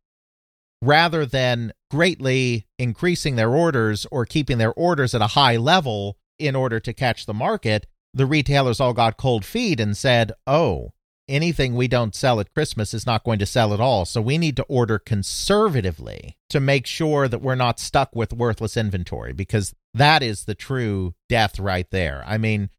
Rather 0.82 1.24
than 1.24 1.72
greatly 1.90 2.66
increasing 2.78 3.36
their 3.36 3.50
orders 3.50 4.06
or 4.10 4.26
keeping 4.26 4.58
their 4.58 4.72
orders 4.74 5.14
at 5.14 5.22
a 5.22 5.28
high 5.28 5.56
level 5.56 6.18
in 6.38 6.54
order 6.54 6.78
to 6.80 6.92
catch 6.92 7.26
the 7.26 7.34
market, 7.34 7.86
the 8.14 8.26
retailers 8.26 8.80
all 8.80 8.92
got 8.92 9.16
cold 9.16 9.44
feet 9.44 9.80
and 9.80 9.96
said, 9.96 10.32
oh, 10.46 10.92
anything 11.28 11.74
we 11.74 11.88
don't 11.88 12.14
sell 12.14 12.38
at 12.38 12.52
Christmas 12.54 12.94
is 12.94 13.06
not 13.06 13.24
going 13.24 13.38
to 13.38 13.46
sell 13.46 13.74
at 13.74 13.80
all. 13.80 14.04
So 14.04 14.20
we 14.20 14.38
need 14.38 14.56
to 14.56 14.64
order 14.64 14.98
conservatively 14.98 16.36
to 16.50 16.60
make 16.60 16.86
sure 16.86 17.28
that 17.28 17.40
we're 17.42 17.54
not 17.54 17.80
stuck 17.80 18.14
with 18.14 18.32
worthless 18.32 18.76
inventory 18.76 19.32
because 19.32 19.74
that 19.92 20.22
is 20.22 20.44
the 20.44 20.54
true 20.54 21.14
death 21.28 21.58
right 21.58 21.90
there. 21.90 22.22
I 22.26 22.38
mean, 22.38 22.70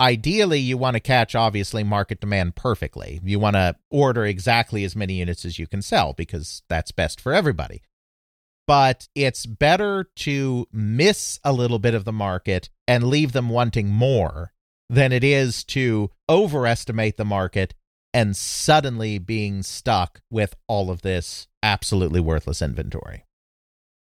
ideally, 0.00 0.58
you 0.58 0.76
want 0.76 0.94
to 0.94 1.00
catch 1.00 1.34
obviously 1.34 1.84
market 1.84 2.20
demand 2.20 2.56
perfectly. 2.56 3.20
You 3.24 3.38
want 3.38 3.54
to 3.54 3.76
order 3.90 4.24
exactly 4.24 4.84
as 4.84 4.96
many 4.96 5.14
units 5.14 5.44
as 5.44 5.58
you 5.58 5.66
can 5.66 5.82
sell 5.82 6.12
because 6.12 6.62
that's 6.68 6.90
best 6.90 7.20
for 7.20 7.32
everybody. 7.32 7.82
But 8.66 9.08
it's 9.14 9.44
better 9.44 10.08
to 10.16 10.66
miss 10.72 11.38
a 11.44 11.52
little 11.52 11.78
bit 11.78 11.94
of 11.94 12.04
the 12.04 12.12
market 12.12 12.70
and 12.88 13.04
leave 13.04 13.32
them 13.32 13.50
wanting 13.50 13.88
more 13.88 14.53
than 14.94 15.12
it 15.12 15.24
is 15.24 15.64
to 15.64 16.10
overestimate 16.28 17.16
the 17.16 17.24
market 17.24 17.74
and 18.12 18.36
suddenly 18.36 19.18
being 19.18 19.62
stuck 19.62 20.20
with 20.30 20.54
all 20.68 20.90
of 20.90 21.02
this 21.02 21.48
absolutely 21.62 22.20
worthless 22.20 22.62
inventory. 22.62 23.24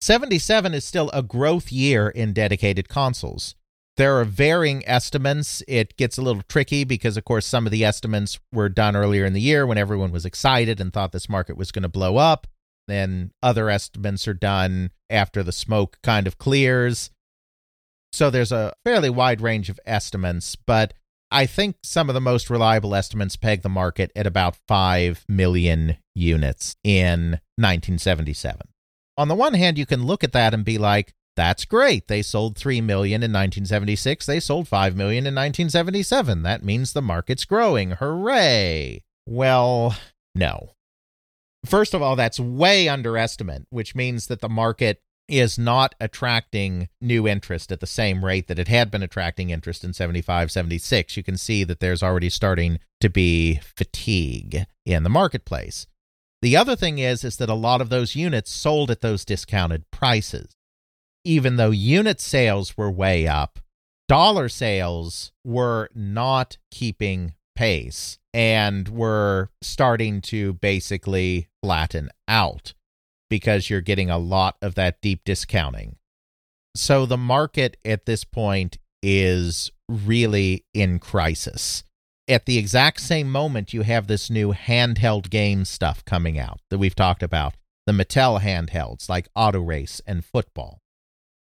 77 0.01 0.75
is 0.75 0.85
still 0.85 1.11
a 1.13 1.23
growth 1.23 1.71
year 1.71 2.09
in 2.09 2.33
dedicated 2.33 2.89
consoles. 2.89 3.55
There 3.99 4.19
are 4.19 4.25
varying 4.25 4.87
estimates. 4.89 5.63
It 5.67 5.97
gets 5.97 6.17
a 6.17 6.23
little 6.23 6.43
tricky 6.49 6.85
because, 6.85 7.17
of 7.17 7.25
course, 7.25 7.45
some 7.45 7.67
of 7.67 7.73
the 7.73 7.85
estimates 7.85 8.39
were 8.53 8.69
done 8.69 8.95
earlier 8.95 9.25
in 9.25 9.33
the 9.33 9.41
year 9.41 9.67
when 9.67 9.77
everyone 9.77 10.13
was 10.13 10.25
excited 10.25 10.81
and 10.81 10.93
thought 10.93 11.13
this 11.13 11.29
market 11.29 11.57
was 11.57 11.73
going 11.73 11.83
to 11.83 11.89
blow 11.89 12.17
up. 12.17 12.47
Then 12.87 13.33
other 13.43 13.69
estimates 13.69 14.27
are 14.29 14.35
done 14.35 14.93
after 15.11 15.43
the 15.43 15.53
smoke 15.53 15.99
kind 16.03 16.27
of 16.27 16.39
clears. 16.39 17.11
So 18.13 18.31
there's 18.31 18.53
a 18.53 18.75
fairly 18.85 19.11
wide 19.11 19.41
range 19.41 19.69
of 19.69 19.81
estimates, 19.85 20.57
but 20.57 20.95
I 21.31 21.47
think 21.47 21.77
some 21.83 22.09
of 22.09 22.15
the 22.15 22.21
most 22.21 22.49
reliable 22.49 22.95
estimates 22.95 23.37
peg 23.37 23.63
the 23.63 23.69
market 23.69 24.11
at 24.17 24.27
about 24.27 24.57
5 24.67 25.27
million 25.29 25.99
units 26.15 26.77
in 26.83 27.41
1977. 27.57 28.69
On 29.19 29.29
the 29.29 29.35
one 29.35 29.55
hand, 29.55 29.77
you 29.77 29.85
can 29.85 30.07
look 30.07 30.25
at 30.25 30.33
that 30.33 30.55
and 30.55 30.65
be 30.65 30.79
like, 30.79 31.15
that's 31.37 31.65
great. 31.65 32.09
They 32.09 32.23
sold 32.23 32.57
3 32.57 32.81
million 32.81 33.23
in 33.23 33.31
1976. 33.31 34.27
They 34.27 34.41
sold 34.41 34.67
5 34.67 34.97
million 34.97 35.27
in 35.27 35.35
1977. 35.35 36.43
That 36.43 36.65
means 36.65 36.93
the 36.93 37.03
market's 37.03 37.45
growing. 37.45 37.93
Hooray. 37.93 39.05
Well, 39.27 39.95
no. 40.35 40.71
First 41.65 41.95
of 41.95 42.03
all, 42.03 42.17
that's 42.17 42.41
way 42.41 42.89
underestimate, 42.89 43.67
which 43.71 43.95
means 43.95 44.29
that 44.29 44.41
the 44.41 44.49
market 44.49 45.01
is 45.29 45.59
not 45.59 45.95
attracting 46.01 46.89
new 47.01 47.29
interest 47.29 47.71
at 47.71 47.81
the 47.81 47.87
same 47.87 48.25
rate 48.25 48.49
that 48.49 48.59
it 48.59 48.69
had 48.69 48.91
been 48.91 49.03
attracting 49.03 49.51
interest 49.51 49.85
in 49.85 49.93
75, 49.93 50.51
76. 50.51 51.17
You 51.17 51.23
can 51.23 51.37
see 51.37 51.65
that 51.65 51.81
there's 51.81 52.03
already 52.03 52.31
starting 52.31 52.79
to 53.01 53.09
be 53.09 53.61
fatigue 53.77 54.65
in 54.87 55.03
the 55.03 55.11
marketplace. 55.11 55.87
The 56.41 56.57
other 56.57 56.77
thing 56.77 56.99
is 56.99 57.25
is 57.25 57.37
that 57.37 57.51
a 57.51 57.55
lot 57.55 57.81
of 57.81 57.89
those 57.89 58.17
units 58.17 58.51
sold 58.51 58.91
at 58.91 59.01
those 59.01 59.25
discounted 59.25 59.91
prices. 59.91 60.55
Even 61.25 61.57
though 61.57 61.71
unit 61.71 62.21
sales 62.21 62.77
were 62.77 62.91
way 62.91 63.27
up, 63.27 63.59
dollar 64.09 64.49
sales 64.49 65.33
were 65.45 65.91
not 65.95 66.57
keeping 66.71 67.35
pace 67.55 68.19
and 68.33 68.89
were 68.89 69.51
starting 69.61 70.21
to 70.21 70.53
basically 70.55 71.49
flatten 71.61 72.09
out 72.29 72.73
because 73.29 73.69
you're 73.69 73.81
getting 73.81 74.11
a 74.11 74.19
lot 74.19 74.57
of 74.63 74.75
that 74.75 75.01
deep 75.01 75.23
discounting. 75.25 75.97
So 76.75 77.07
the 77.07 77.17
market 77.17 77.77
at 77.85 78.07
this 78.07 78.25
point 78.25 78.79
is 79.03 79.71
really 79.89 80.65
in 80.75 80.99
crisis. 80.99 81.85
At 82.29 82.47
the 82.47 82.59
exact 82.59 83.01
same 83.01 83.31
moment, 83.31 83.73
you 83.73 83.83
have 83.83 84.07
this 84.07 84.29
new 84.29 84.53
handheld 84.53 85.31
game 85.31 85.65
stuff 85.65 86.05
coming 86.05 86.39
out 86.39 86.61
that 86.71 86.79
we've 86.79 86.95
talked 86.95 87.23
about 87.23 87.55
the 87.87 87.93
Mattel 87.93 88.43
handhelds 88.43 89.09
like 89.09 89.29
Auto 89.35 89.61
Race 89.61 90.03
and 90.07 90.23
Football. 90.23 90.83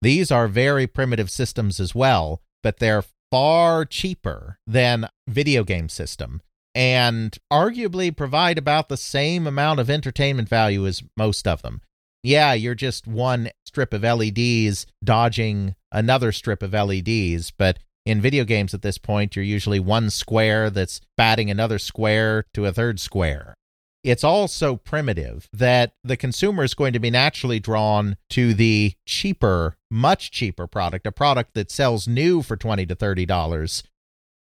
These 0.04 0.32
are 0.32 0.48
very 0.48 0.86
primitive 0.86 1.32
systems 1.32 1.80
as 1.80 1.96
well, 1.96 2.44
but 2.62 2.78
they're 2.78 3.04
far 3.32 3.86
cheaper 3.86 4.60
than 4.68 5.10
video 5.28 5.64
game 5.64 5.90
system 5.90 6.42
and 6.78 7.36
arguably 7.52 8.16
provide 8.16 8.60
about 8.60 8.88
the 8.88 8.98
same 8.98 9.48
amount 9.48 9.80
of 9.80 9.90
entertainment 9.90 10.48
value 10.48 10.86
as 10.86 11.02
most 11.18 11.48
of 11.48 11.64
them. 11.64 11.82
Yeah, 12.22 12.54
you're 12.54 12.76
just 12.76 13.08
one 13.08 13.50
strip 13.66 13.96
of 13.96 14.04
LEDs 14.04 14.86
dodging 15.04 15.74
another 15.92 16.32
strip 16.32 16.62
of 16.62 16.74
LEDs, 16.74 17.50
but 17.50 17.80
in 18.06 18.22
video 18.22 18.44
games 18.44 18.76
at 18.76 18.84
this 18.84 19.00
point, 19.00 19.36
you're 19.36 19.44
usually 19.44 19.80
one 19.80 20.12
square 20.12 20.70
that's 20.70 21.02
batting 21.18 21.50
another 21.50 21.80
square 21.80 22.46
to 22.54 22.68
a 22.68 22.72
third 22.72 23.00
square. 23.00 23.56
It's 24.04 24.24
all 24.24 24.48
so 24.48 24.76
primitive 24.76 25.50
that 25.52 25.94
the 26.04 26.16
consumer 26.16 26.64
is 26.64 26.76
going 26.76 26.94
to 26.94 27.00
be 27.00 27.10
naturally 27.10 27.60
drawn 27.60 28.18
to 28.30 28.54
the 28.54 28.94
cheaper, 29.08 29.78
much 29.90 30.30
cheaper 30.30 30.68
product, 30.68 31.08
a 31.08 31.12
product 31.12 31.56
that 31.56 31.72
sells 31.72 32.08
new 32.08 32.44
for 32.44 32.56
20 32.56 32.86
to 32.86 32.96
$30 32.96 33.84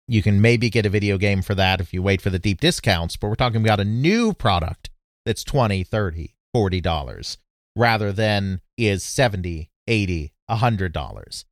you 0.06 0.22
can 0.22 0.40
maybe 0.40 0.70
get 0.70 0.86
a 0.86 0.90
video 0.90 1.18
game 1.18 1.42
for 1.42 1.54
that 1.54 1.80
if 1.80 1.92
you 1.94 2.02
wait 2.02 2.20
for 2.20 2.30
the 2.30 2.38
deep 2.38 2.60
discounts, 2.60 3.16
but 3.16 3.28
we're 3.28 3.34
talking 3.34 3.62
about 3.62 3.80
a 3.80 3.84
new 3.84 4.32
product 4.32 4.90
that's 5.24 5.44
20, 5.44 5.84
30, 5.84 6.34
40 6.52 6.80
dollars 6.80 7.38
rather 7.76 8.12
than 8.12 8.60
is 8.76 9.02
70, 9.02 9.70
80, 9.86 10.32
100 10.46 10.92
dollars. 10.92 11.44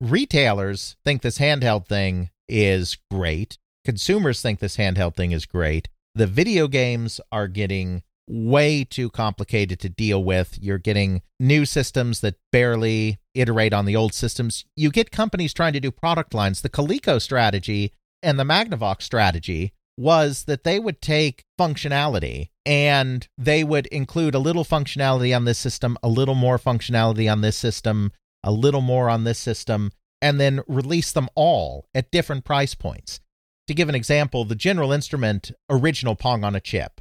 Retailers 0.00 0.96
think 1.04 1.22
this 1.22 1.38
handheld 1.38 1.86
thing 1.86 2.30
is 2.48 2.96
great. 3.10 3.58
Consumers 3.84 4.40
think 4.42 4.58
this 4.58 4.76
handheld 4.76 5.14
thing 5.14 5.32
is 5.32 5.46
great. 5.46 5.88
The 6.14 6.26
video 6.26 6.68
games 6.68 7.20
are 7.30 7.48
getting 7.48 8.02
way 8.30 8.84
too 8.84 9.10
complicated 9.10 9.80
to 9.80 9.88
deal 9.88 10.22
with. 10.22 10.58
You're 10.60 10.78
getting 10.78 11.22
new 11.38 11.66
systems 11.66 12.20
that 12.20 12.36
barely 12.52 13.18
iterate 13.34 13.72
on 13.72 13.84
the 13.84 13.96
old 13.96 14.14
systems. 14.14 14.64
You 14.76 14.90
get 14.90 15.10
companies 15.10 15.52
trying 15.52 15.72
to 15.72 15.80
do 15.80 15.90
product 15.90 16.32
lines. 16.32 16.62
The 16.62 16.68
Coleco 16.68 17.20
strategy 17.20 17.92
and 18.22 18.38
the 18.38 18.44
Magnavox 18.44 19.02
strategy 19.02 19.72
was 19.96 20.44
that 20.44 20.64
they 20.64 20.78
would 20.78 21.02
take 21.02 21.44
functionality 21.58 22.48
and 22.64 23.28
they 23.36 23.64
would 23.64 23.86
include 23.86 24.34
a 24.34 24.38
little 24.38 24.64
functionality 24.64 25.34
on 25.34 25.44
this 25.44 25.58
system, 25.58 25.98
a 26.02 26.08
little 26.08 26.34
more 26.34 26.58
functionality 26.58 27.30
on 27.30 27.40
this 27.40 27.56
system, 27.56 28.12
a 28.42 28.52
little 28.52 28.80
more 28.80 29.10
on 29.10 29.24
this 29.24 29.38
system, 29.38 29.92
and 30.22 30.40
then 30.40 30.60
release 30.68 31.12
them 31.12 31.28
all 31.34 31.86
at 31.94 32.10
different 32.10 32.44
price 32.44 32.74
points. 32.74 33.20
To 33.66 33.74
give 33.74 33.88
an 33.88 33.94
example, 33.94 34.44
the 34.44 34.54
General 34.54 34.92
Instrument 34.92 35.52
original 35.68 36.16
Pong 36.16 36.44
on 36.44 36.54
a 36.54 36.60
chip 36.60 37.00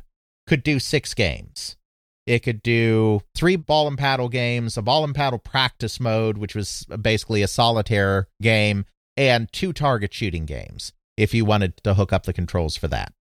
could 0.49 0.63
do 0.63 0.79
six 0.79 1.13
games. 1.13 1.77
It 2.25 2.39
could 2.39 2.61
do 2.61 3.21
three 3.35 3.55
ball 3.55 3.87
and 3.87 3.97
paddle 3.97 4.29
games, 4.29 4.77
a 4.77 4.81
ball 4.81 5.03
and 5.03 5.15
paddle 5.15 5.39
practice 5.39 5.99
mode, 5.99 6.37
which 6.37 6.55
was 6.55 6.85
basically 7.01 7.41
a 7.41 7.47
solitaire 7.47 8.27
game, 8.41 8.85
and 9.15 9.51
two 9.53 9.73
target 9.73 10.13
shooting 10.13 10.45
games 10.45 10.91
if 11.17 11.33
you 11.33 11.45
wanted 11.45 11.77
to 11.83 11.93
hook 11.93 12.11
up 12.11 12.23
the 12.23 12.33
controls 12.33 12.75
for 12.75 12.87
that. 12.87 13.13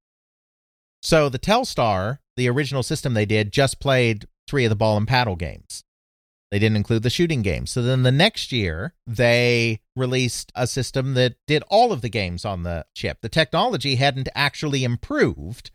So 1.03 1.29
the 1.29 1.39
Telstar, 1.39 2.19
the 2.37 2.49
original 2.49 2.83
system 2.83 3.15
they 3.15 3.27
did, 3.27 3.53
just 3.53 3.79
played 3.79 4.27
three 4.49 4.65
of 4.65 4.71
the 4.71 4.77
ball 4.77 4.97
and 4.97 5.07
paddle 5.07 5.37
games. 5.37 5.85
They 6.51 6.59
didn't 6.59 6.77
include 6.77 7.03
the 7.03 7.11
shooting 7.11 7.43
games. 7.43 7.71
So 7.71 7.83
then 7.83 8.05
the 8.05 8.13
next 8.13 8.53
year, 8.53 8.95
they 9.07 9.81
released 9.95 10.51
a 10.55 10.67
system 10.67 11.15
that 11.15 11.37
did 11.47 11.63
all 11.69 11.93
of 11.93 12.01
the 12.01 12.09
games 12.09 12.45
on 12.45 12.63
the 12.63 12.87
chip. 12.95 13.19
The 13.21 13.29
technology 13.29 13.97
hadn't 13.97 14.31
actually 14.35 14.83
improved. 14.83 15.71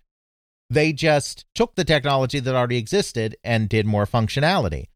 They 0.70 0.94
just 0.94 1.46
took 1.54 1.76
the 1.76 1.84
technology 1.84 2.40
that 2.40 2.56
already 2.56 2.78
existed 2.78 3.36
and 3.44 3.70
did 3.70 3.86
more 3.86 4.06
functionality. 4.06 4.88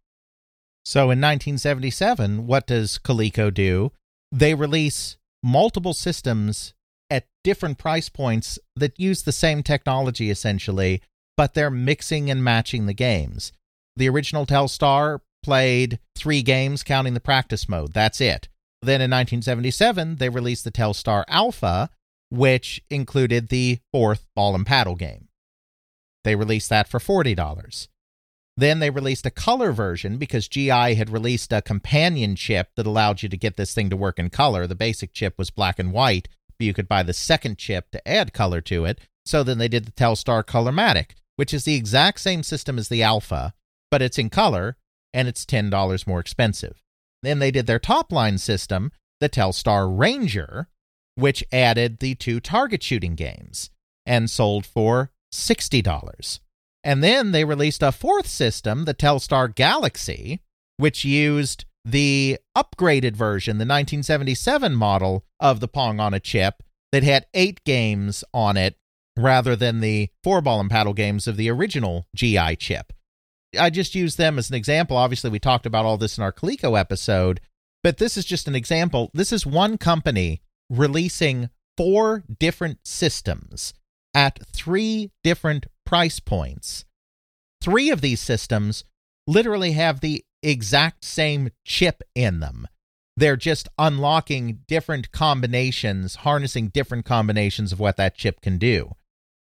So 0.85 1.01
in 1.03 1.19
1977, 1.19 2.47
what 2.47 2.65
does 2.65 2.97
Coleco 2.97 3.53
do? 3.53 3.91
They 4.31 4.53
release 4.53 5.17
multiple 5.43 5.93
systems 5.93 6.73
at 7.09 7.27
different 7.43 7.77
price 7.77 8.09
points 8.09 8.57
that 8.75 8.99
use 8.99 9.23
the 9.23 9.31
same 9.31 9.63
technology 9.63 10.29
essentially, 10.29 11.01
but 11.35 11.53
they're 11.53 11.69
mixing 11.69 12.29
and 12.29 12.43
matching 12.43 12.85
the 12.85 12.93
games. 12.93 13.51
The 13.95 14.09
original 14.09 14.45
Telstar 14.45 15.19
played 15.43 15.99
three 16.15 16.41
games, 16.41 16.83
counting 16.83 17.13
the 17.13 17.19
practice 17.19 17.69
mode. 17.69 17.93
That's 17.93 18.21
it. 18.21 18.47
Then 18.81 19.01
in 19.01 19.11
1977, 19.11 20.17
they 20.17 20.29
released 20.29 20.63
the 20.63 20.71
Telstar 20.71 21.23
Alpha, 21.27 21.89
which 22.29 22.81
included 22.89 23.49
the 23.49 23.79
fourth 23.91 24.27
ball 24.35 24.55
and 24.55 24.65
paddle 24.65 24.95
game. 24.95 25.26
They 26.27 26.35
released 26.35 26.67
that 26.71 26.89
for 26.89 26.99
$40. 26.99 27.87
Then 28.57 28.79
they 28.79 28.89
released 28.89 29.25
a 29.25 29.31
color 29.31 29.71
version 29.71 30.17
because 30.17 30.49
GI 30.49 30.95
had 30.95 31.09
released 31.09 31.53
a 31.53 31.61
companion 31.61 32.35
chip 32.35 32.67
that 32.75 32.85
allowed 32.85 33.23
you 33.23 33.29
to 33.29 33.37
get 33.37 33.55
this 33.55 33.73
thing 33.73 33.89
to 33.89 33.95
work 33.95 34.19
in 34.19 34.29
color. 34.29 34.67
The 34.67 34.75
basic 34.75 35.13
chip 35.13 35.35
was 35.37 35.51
black 35.51 35.79
and 35.79 35.93
white, 35.93 36.27
but 36.59 36.65
you 36.65 36.73
could 36.73 36.89
buy 36.89 37.01
the 37.03 37.13
second 37.13 37.57
chip 37.57 37.91
to 37.91 38.05
add 38.05 38.33
color 38.33 38.59
to 38.59 38.83
it. 38.83 38.99
So 39.25 39.41
then 39.41 39.57
they 39.57 39.69
did 39.69 39.85
the 39.85 39.93
Telstar 39.93 40.43
Colormatic, 40.43 41.11
which 41.37 41.53
is 41.53 41.63
the 41.63 41.75
exact 41.75 42.19
same 42.19 42.43
system 42.43 42.77
as 42.77 42.89
the 42.89 43.03
Alpha, 43.03 43.53
but 43.89 44.01
it's 44.01 44.19
in 44.19 44.29
color 44.29 44.75
and 45.13 45.29
it's 45.29 45.45
$10 45.45 46.05
more 46.05 46.19
expensive. 46.19 46.83
Then 47.23 47.39
they 47.39 47.51
did 47.51 47.67
their 47.67 47.79
top 47.79 48.11
line 48.11 48.37
system, 48.37 48.91
the 49.21 49.29
Telstar 49.29 49.87
Ranger, 49.97 50.67
which 51.15 51.41
added 51.53 51.99
the 51.99 52.15
two 52.15 52.41
target 52.41 52.83
shooting 52.83 53.15
games 53.15 53.69
and 54.05 54.29
sold 54.29 54.65
for 54.65 55.11
$60. 55.37 56.39
And 56.83 57.03
then 57.03 57.31
they 57.31 57.45
released 57.45 57.83
a 57.83 57.91
fourth 57.91 58.27
system, 58.27 58.85
the 58.85 58.93
Telstar 58.93 59.53
Galaxy, 59.53 60.41
which 60.77 61.03
used 61.03 61.65
the 61.83 62.37
upgraded 62.55 63.15
version, 63.15 63.57
the 63.57 63.63
1977 63.63 64.75
model 64.75 65.25
of 65.39 65.59
the 65.59 65.67
Pong 65.67 65.99
on 65.99 66.13
a 66.13 66.19
chip 66.19 66.63
that 66.91 67.03
had 67.03 67.25
eight 67.33 67.63
games 67.63 68.23
on 68.33 68.57
it 68.57 68.77
rather 69.17 69.55
than 69.55 69.79
the 69.79 70.09
four 70.23 70.41
ball 70.41 70.59
and 70.59 70.69
paddle 70.69 70.93
games 70.93 71.27
of 71.27 71.37
the 71.37 71.49
original 71.49 72.07
GI 72.15 72.57
chip. 72.57 72.93
I 73.57 73.69
just 73.69 73.95
used 73.95 74.17
them 74.17 74.37
as 74.37 74.49
an 74.49 74.55
example. 74.55 74.97
Obviously, 74.97 75.29
we 75.29 75.39
talked 75.39 75.65
about 75.65 75.85
all 75.85 75.97
this 75.97 76.17
in 76.17 76.23
our 76.23 76.33
Coleco 76.33 76.77
episode, 76.79 77.41
but 77.83 77.97
this 77.97 78.17
is 78.17 78.25
just 78.25 78.47
an 78.47 78.55
example. 78.55 79.09
This 79.13 79.31
is 79.31 79.45
one 79.45 79.77
company 79.77 80.41
releasing 80.69 81.49
four 81.77 82.23
different 82.39 82.79
systems 82.85 83.73
at 84.17 84.39
three 84.47 85.11
different 85.23 85.67
price 85.85 86.19
points. 86.19 86.85
Three 87.61 87.91
of 87.91 88.01
these 88.01 88.19
systems 88.19 88.83
literally 89.27 89.73
have 89.73 89.99
the 89.99 90.25
exact 90.41 91.05
same 91.05 91.51
chip 91.63 92.01
in 92.15 92.39
them. 92.39 92.67
They're 93.15 93.37
just 93.37 93.69
unlocking 93.77 94.61
different 94.67 95.11
combinations, 95.11 96.15
harnessing 96.15 96.69
different 96.69 97.05
combinations 97.05 97.71
of 97.71 97.79
what 97.79 97.97
that 97.97 98.15
chip 98.15 98.41
can 98.41 98.57
do. 98.57 98.93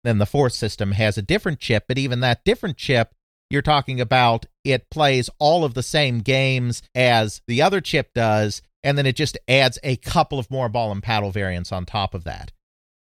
Then 0.05 0.19
the 0.19 0.25
fourth 0.25 0.53
system 0.53 0.93
has 0.93 1.17
a 1.17 1.21
different 1.21 1.59
chip, 1.59 1.83
but 1.89 1.97
even 1.97 2.21
that 2.21 2.45
different 2.45 2.77
chip, 2.77 3.11
you're 3.49 3.61
talking 3.61 3.99
about 3.99 4.45
it 4.63 4.89
plays 4.89 5.29
all 5.37 5.65
of 5.65 5.73
the 5.73 5.83
same 5.83 6.19
games 6.19 6.81
as 6.95 7.41
the 7.45 7.61
other 7.61 7.81
chip 7.81 8.13
does, 8.13 8.61
and 8.83 8.97
then 8.97 9.05
it 9.05 9.17
just 9.17 9.37
adds 9.49 9.77
a 9.83 9.97
couple 9.97 10.39
of 10.39 10.49
more 10.49 10.69
ball 10.69 10.93
and 10.93 11.03
paddle 11.03 11.31
variants 11.31 11.73
on 11.73 11.85
top 11.85 12.13
of 12.13 12.23
that. 12.23 12.53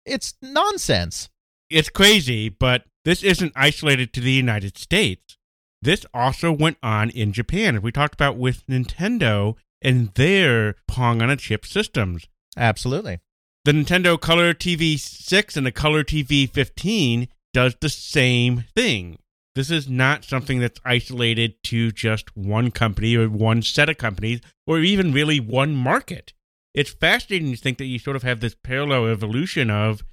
It's 0.05 0.35
nonsense. 0.43 1.29
It's 1.69 1.89
crazy, 1.89 2.49
but 2.49 2.85
this 3.03 3.23
isn't 3.23 3.53
isolated 3.55 4.13
to 4.13 4.21
the 4.21 4.31
United 4.31 4.77
States. 4.77 5.37
This 5.81 6.05
also 6.13 6.51
went 6.51 6.77
on 6.81 7.09
in 7.09 7.33
Japan, 7.33 7.75
as 7.75 7.81
we 7.81 7.91
talked 7.91 8.15
about 8.15 8.37
with 8.37 8.65
Nintendo 8.67 9.55
and 9.81 10.13
their 10.15 10.75
Pong 10.87 11.21
on 11.21 11.29
a 11.29 11.35
chip 11.35 11.65
systems. 11.65 12.27
Absolutely. 12.57 13.19
The 13.65 13.71
Nintendo 13.71 14.19
Color 14.19 14.53
TV 14.53 14.99
6 14.99 15.57
and 15.57 15.65
the 15.65 15.71
Color 15.71 16.03
TV 16.03 16.49
15 16.49 17.27
does 17.53 17.75
the 17.79 17.89
same 17.89 18.65
thing. 18.75 19.17
This 19.55 19.71
is 19.71 19.87
not 19.87 20.25
something 20.25 20.59
that's 20.59 20.81
isolated 20.83 21.55
to 21.63 21.91
just 21.91 22.35
one 22.35 22.71
company 22.71 23.15
or 23.15 23.29
one 23.29 23.61
set 23.61 23.89
of 23.89 23.97
companies 23.97 24.41
or 24.67 24.79
even 24.79 25.13
really 25.13 25.39
one 25.39 25.75
market. 25.75 26.33
It's 26.73 26.91
fascinating 26.91 27.51
to 27.51 27.57
think 27.57 27.77
that 27.77 27.85
you 27.85 27.97
sort 27.97 28.17
of 28.17 28.23
have 28.23 28.41
this 28.41 28.55
parallel 28.55 29.07
evolution 29.07 29.69
of, 29.69 30.03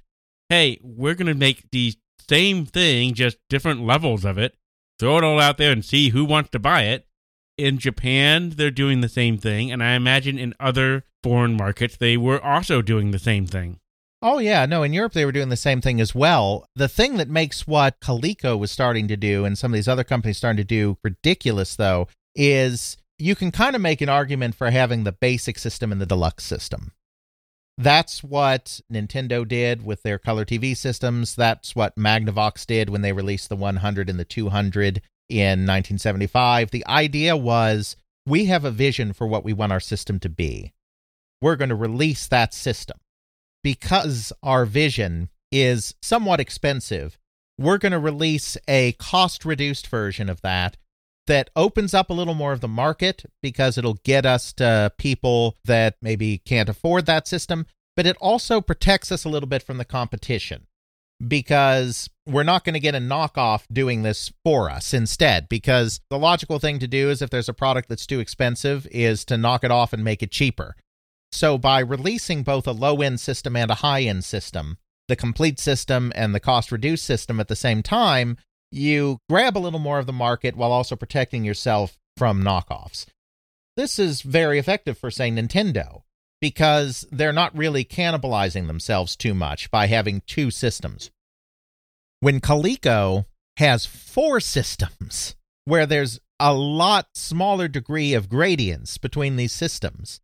hey, 0.53 0.77
we're 0.83 1.15
going 1.15 1.25
to 1.25 1.33
make 1.33 1.71
the 1.71 1.95
same 2.29 2.63
thing, 2.63 3.15
just 3.15 3.37
different 3.49 3.81
levels 3.81 4.23
of 4.23 4.37
it, 4.37 4.55
throw 4.99 5.17
it 5.17 5.23
all 5.23 5.39
out 5.39 5.57
there 5.57 5.71
and 5.71 5.83
see 5.83 6.09
who 6.09 6.23
wants 6.23 6.51
to 6.51 6.59
buy 6.59 6.83
it. 6.83 7.07
In 7.57 7.79
Japan, 7.79 8.51
they're 8.51 8.69
doing 8.69 9.01
the 9.01 9.09
same 9.09 9.39
thing. 9.39 9.71
And 9.71 9.83
I 9.83 9.95
imagine 9.95 10.37
in 10.37 10.53
other 10.59 11.05
foreign 11.23 11.57
markets, 11.57 11.97
they 11.97 12.17
were 12.17 12.39
also 12.39 12.83
doing 12.83 13.09
the 13.09 13.17
same 13.19 13.47
thing. 13.47 13.79
Oh, 14.21 14.37
yeah. 14.37 14.67
No, 14.67 14.83
in 14.83 14.93
Europe, 14.93 15.13
they 15.13 15.25
were 15.25 15.31
doing 15.31 15.49
the 15.49 15.57
same 15.57 15.81
thing 15.81 15.99
as 15.99 16.13
well. 16.13 16.67
The 16.75 16.87
thing 16.87 17.17
that 17.17 17.29
makes 17.29 17.65
what 17.65 17.99
Coleco 17.99 18.57
was 18.57 18.69
starting 18.69 19.07
to 19.07 19.17
do 19.17 19.45
and 19.45 19.57
some 19.57 19.73
of 19.73 19.75
these 19.75 19.87
other 19.87 20.03
companies 20.03 20.37
starting 20.37 20.57
to 20.57 20.63
do 20.63 20.99
ridiculous, 21.03 21.75
though, 21.75 22.07
is 22.35 22.97
you 23.17 23.35
can 23.35 23.51
kind 23.51 23.75
of 23.75 23.81
make 23.81 24.01
an 24.01 24.09
argument 24.09 24.53
for 24.53 24.69
having 24.69 25.03
the 25.03 25.11
basic 25.11 25.57
system 25.57 25.91
and 25.91 25.99
the 25.99 26.05
deluxe 26.05 26.43
system. 26.43 26.91
That's 27.77 28.23
what 28.23 28.81
Nintendo 28.91 29.47
did 29.47 29.85
with 29.85 30.03
their 30.03 30.19
color 30.19 30.45
TV 30.45 30.77
systems. 30.77 31.35
That's 31.35 31.75
what 31.75 31.95
Magnavox 31.95 32.65
did 32.65 32.89
when 32.89 33.01
they 33.01 33.13
released 33.13 33.49
the 33.49 33.55
100 33.55 34.09
and 34.09 34.19
the 34.19 34.25
200 34.25 35.01
in 35.29 35.65
1975. 35.65 36.71
The 36.71 36.85
idea 36.85 37.35
was 37.35 37.95
we 38.25 38.45
have 38.45 38.63
a 38.63 38.71
vision 38.71 39.13
for 39.13 39.27
what 39.27 39.43
we 39.43 39.53
want 39.53 39.71
our 39.71 39.79
system 39.79 40.19
to 40.19 40.29
be. 40.29 40.73
We're 41.41 41.55
going 41.55 41.69
to 41.69 41.75
release 41.75 42.27
that 42.27 42.53
system 42.53 42.97
because 43.63 44.31
our 44.43 44.65
vision 44.65 45.29
is 45.51 45.95
somewhat 46.01 46.39
expensive, 46.39 47.17
we're 47.57 47.77
going 47.77 47.91
to 47.91 47.99
release 47.99 48.57
a 48.67 48.93
cost 48.93 49.45
reduced 49.45 49.87
version 49.87 50.29
of 50.29 50.41
that 50.41 50.77
that 51.27 51.49
opens 51.55 51.93
up 51.93 52.09
a 52.09 52.13
little 52.13 52.33
more 52.33 52.53
of 52.53 52.61
the 52.61 52.67
market 52.67 53.25
because 53.41 53.77
it'll 53.77 53.99
get 54.03 54.25
us 54.25 54.53
to 54.53 54.91
people 54.97 55.57
that 55.65 55.95
maybe 56.01 56.39
can't 56.39 56.69
afford 56.69 57.05
that 57.05 57.27
system, 57.27 57.65
but 57.95 58.05
it 58.05 58.17
also 58.19 58.61
protects 58.61 59.11
us 59.11 59.23
a 59.23 59.29
little 59.29 59.47
bit 59.47 59.63
from 59.63 59.77
the 59.77 59.85
competition 59.85 60.67
because 61.25 62.09
we're 62.25 62.43
not 62.43 62.63
going 62.63 62.73
to 62.73 62.79
get 62.79 62.95
a 62.95 62.99
knockoff 62.99 63.63
doing 63.71 64.03
this 64.03 64.31
for 64.43 64.69
us 64.69 64.93
instead 64.93 65.47
because 65.49 66.01
the 66.09 66.19
logical 66.19 66.59
thing 66.59 66.79
to 66.79 66.87
do 66.87 67.09
is 67.09 67.21
if 67.21 67.29
there's 67.29 67.49
a 67.49 67.53
product 67.53 67.89
that's 67.89 68.07
too 68.07 68.19
expensive 68.19 68.87
is 68.91 69.23
to 69.25 69.37
knock 69.37 69.63
it 69.63 69.71
off 69.71 69.93
and 69.93 70.03
make 70.03 70.23
it 70.23 70.31
cheaper. 70.31 70.75
So, 71.31 71.57
by 71.57 71.79
releasing 71.79 72.43
both 72.43 72.67
a 72.67 72.71
low 72.71 73.01
end 73.01 73.19
system 73.19 73.55
and 73.55 73.71
a 73.71 73.75
high 73.75 74.03
end 74.03 74.23
system, 74.23 74.77
the 75.07 75.15
complete 75.15 75.59
system 75.59 76.11
and 76.15 76.33
the 76.33 76.39
cost 76.39 76.71
reduced 76.71 77.05
system 77.05 77.39
at 77.39 77.47
the 77.47 77.55
same 77.55 77.81
time, 77.81 78.37
you 78.73 79.19
grab 79.29 79.57
a 79.57 79.59
little 79.59 79.79
more 79.79 79.99
of 79.99 80.05
the 80.05 80.13
market 80.13 80.55
while 80.55 80.71
also 80.71 80.95
protecting 80.95 81.43
yourself 81.43 81.97
from 82.17 82.43
knockoffs. 82.43 83.05
This 83.77 83.99
is 83.99 84.21
very 84.21 84.59
effective 84.59 84.97
for, 84.97 85.09
say, 85.09 85.31
Nintendo, 85.31 86.01
because 86.41 87.05
they're 87.11 87.33
not 87.33 87.57
really 87.57 87.85
cannibalizing 87.85 88.67
themselves 88.67 89.15
too 89.15 89.33
much 89.33 89.71
by 89.71 89.87
having 89.87 90.21
two 90.27 90.51
systems. 90.51 91.11
When 92.19 92.39
Coleco 92.39 93.25
has 93.57 93.85
four 93.85 94.39
systems, 94.39 95.35
where 95.65 95.85
there's 95.85 96.19
a 96.39 96.53
lot 96.53 97.07
smaller 97.13 97.67
degree 97.67 98.13
of 98.13 98.29
gradients 98.29 98.97
between 98.97 99.35
these 99.35 99.53
systems, 99.53 100.19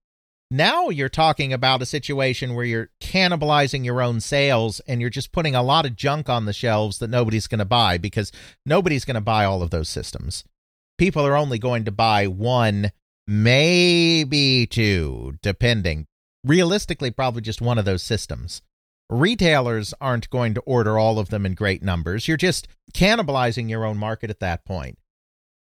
now 0.52 0.90
you're 0.90 1.10
talking 1.10 1.54
about 1.54 1.82
a 1.82 1.86
situation 1.86 2.56
where 2.56 2.66
you're 2.66 2.90
cannibalizing 3.02 3.86
your 3.86 4.02
own 4.02 4.20
sales 4.20 4.80
and 4.88 5.00
you're 5.00 5.10
just 5.10 5.32
putting 5.32 5.56
a 5.56 5.62
lot 5.62 5.86
of 5.86 5.96
junk 5.96 6.28
on 6.28 6.46
the 6.46 6.54
shelves 6.54 6.98
that 7.00 7.10
nobody's 7.10 7.48
going 7.48 7.60
to 7.60 7.66
buy 7.66 7.98
because 7.98 8.32
nobody's 8.66 9.06
going 9.06 9.16
to 9.16 9.22
buy 9.22 9.46
all 9.46 9.62
of 9.62 9.70
those 9.70 9.90
systems. 9.90 10.44
People 10.98 11.26
are 11.26 11.38
only 11.38 11.60
going 11.60 11.86
to 11.86 11.92
buy 11.92 12.26
one, 12.28 12.92
maybe 13.28 14.66
two, 14.66 15.38
depending. 15.42 16.08
Realistically, 16.44 17.12
probably 17.12 17.42
just 17.42 17.62
one 17.62 17.78
of 17.78 17.86
those 17.86 18.02
systems. 18.02 18.62
Retailers 19.10 19.94
aren't 20.02 20.30
going 20.30 20.54
to 20.56 20.62
order 20.62 20.98
all 20.98 21.20
of 21.20 21.30
them 21.30 21.46
in 21.46 21.54
great 21.54 21.84
numbers. 21.84 22.28
You're 22.28 22.38
just 22.38 22.68
cannibalizing 22.94 23.70
your 23.70 23.86
own 23.86 23.98
market 23.98 24.30
at 24.30 24.40
that 24.40 24.66
point. 24.66 24.98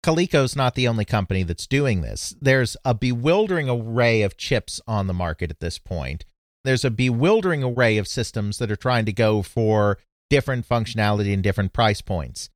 Coleco's 0.06 0.54
not 0.54 0.76
the 0.76 0.86
only 0.86 1.04
company 1.04 1.42
that's 1.42 1.66
doing 1.66 2.00
this. 2.00 2.32
There's 2.40 2.76
a 2.84 2.94
bewildering 2.94 3.68
array 3.68 4.22
of 4.22 4.36
chips 4.36 4.80
on 4.86 5.08
the 5.08 5.12
market 5.12 5.50
at 5.50 5.58
this 5.58 5.78
point. 5.78 6.24
There's 6.62 6.84
a 6.84 6.92
bewildering 6.92 7.64
array 7.64 7.98
of 7.98 8.06
systems 8.06 8.58
that 8.58 8.70
are 8.70 8.76
trying 8.76 9.04
to 9.06 9.12
go 9.12 9.42
for 9.42 9.98
different 10.30 10.68
functionality 10.68 11.34
and 11.34 11.42
different 11.42 11.72
price 11.72 12.02
points. 12.02 12.50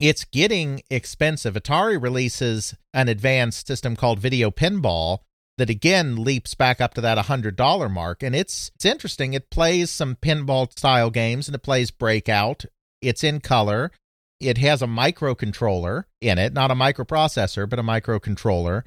It's 0.00 0.24
getting 0.24 0.80
expensive. 0.88 1.52
Atari 1.52 2.02
releases 2.02 2.74
an 2.94 3.08
advanced 3.08 3.66
system 3.66 3.94
called 3.94 4.18
Video 4.18 4.50
Pinball 4.50 5.18
that 5.58 5.68
again 5.68 6.24
leaps 6.24 6.54
back 6.54 6.80
up 6.80 6.94
to 6.94 7.02
that 7.02 7.18
$100 7.18 7.90
mark 7.90 8.22
and 8.22 8.34
it's 8.34 8.70
it's 8.74 8.86
interesting. 8.86 9.34
It 9.34 9.50
plays 9.50 9.90
some 9.90 10.16
pinball 10.16 10.72
style 10.72 11.10
games 11.10 11.46
and 11.46 11.54
it 11.54 11.62
plays 11.62 11.90
Breakout. 11.90 12.64
It's 13.02 13.22
in 13.22 13.40
color. 13.40 13.92
It 14.40 14.58
has 14.58 14.82
a 14.82 14.86
microcontroller 14.86 16.04
in 16.20 16.38
it, 16.38 16.52
not 16.52 16.70
a 16.70 16.74
microprocessor, 16.74 17.68
but 17.68 17.78
a 17.78 17.82
microcontroller. 17.82 18.84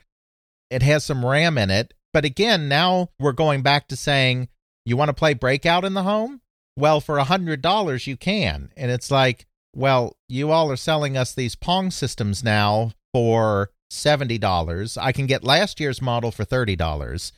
It 0.70 0.82
has 0.82 1.04
some 1.04 1.26
RAM 1.26 1.58
in 1.58 1.70
it. 1.70 1.94
But 2.14 2.26
again, 2.26 2.68
now 2.70 3.10
we're 3.20 3.32
going 3.34 3.62
back 3.62 3.88
to 3.90 3.96
saying, 3.96 4.50
you 4.86 4.98
want 4.98 5.10
to 5.10 5.14
play 5.14 5.34
Breakout 5.34 5.86
in 5.86 5.94
the 5.94 6.04
home? 6.04 6.42
Well, 6.78 7.02
for 7.02 7.20
a 7.20 7.26
$100, 7.26 8.08
you 8.08 8.18
can. 8.18 8.72
And 8.78 8.92
it's 8.92 9.12
like, 9.12 9.46
well, 9.76 10.18
you 10.28 10.52
all 10.52 10.72
are 10.72 10.78
selling 10.78 11.18
us 11.18 11.34
these 11.34 11.56
Pong 11.56 11.92
systems 11.92 12.44
now 12.44 12.92
for 13.14 13.72
$70. 13.92 14.98
I 15.02 15.12
can 15.12 15.26
get 15.26 15.44
last 15.44 15.80
year's 15.80 16.02
model 16.02 16.32
for 16.32 16.46
$30. 16.46 17.32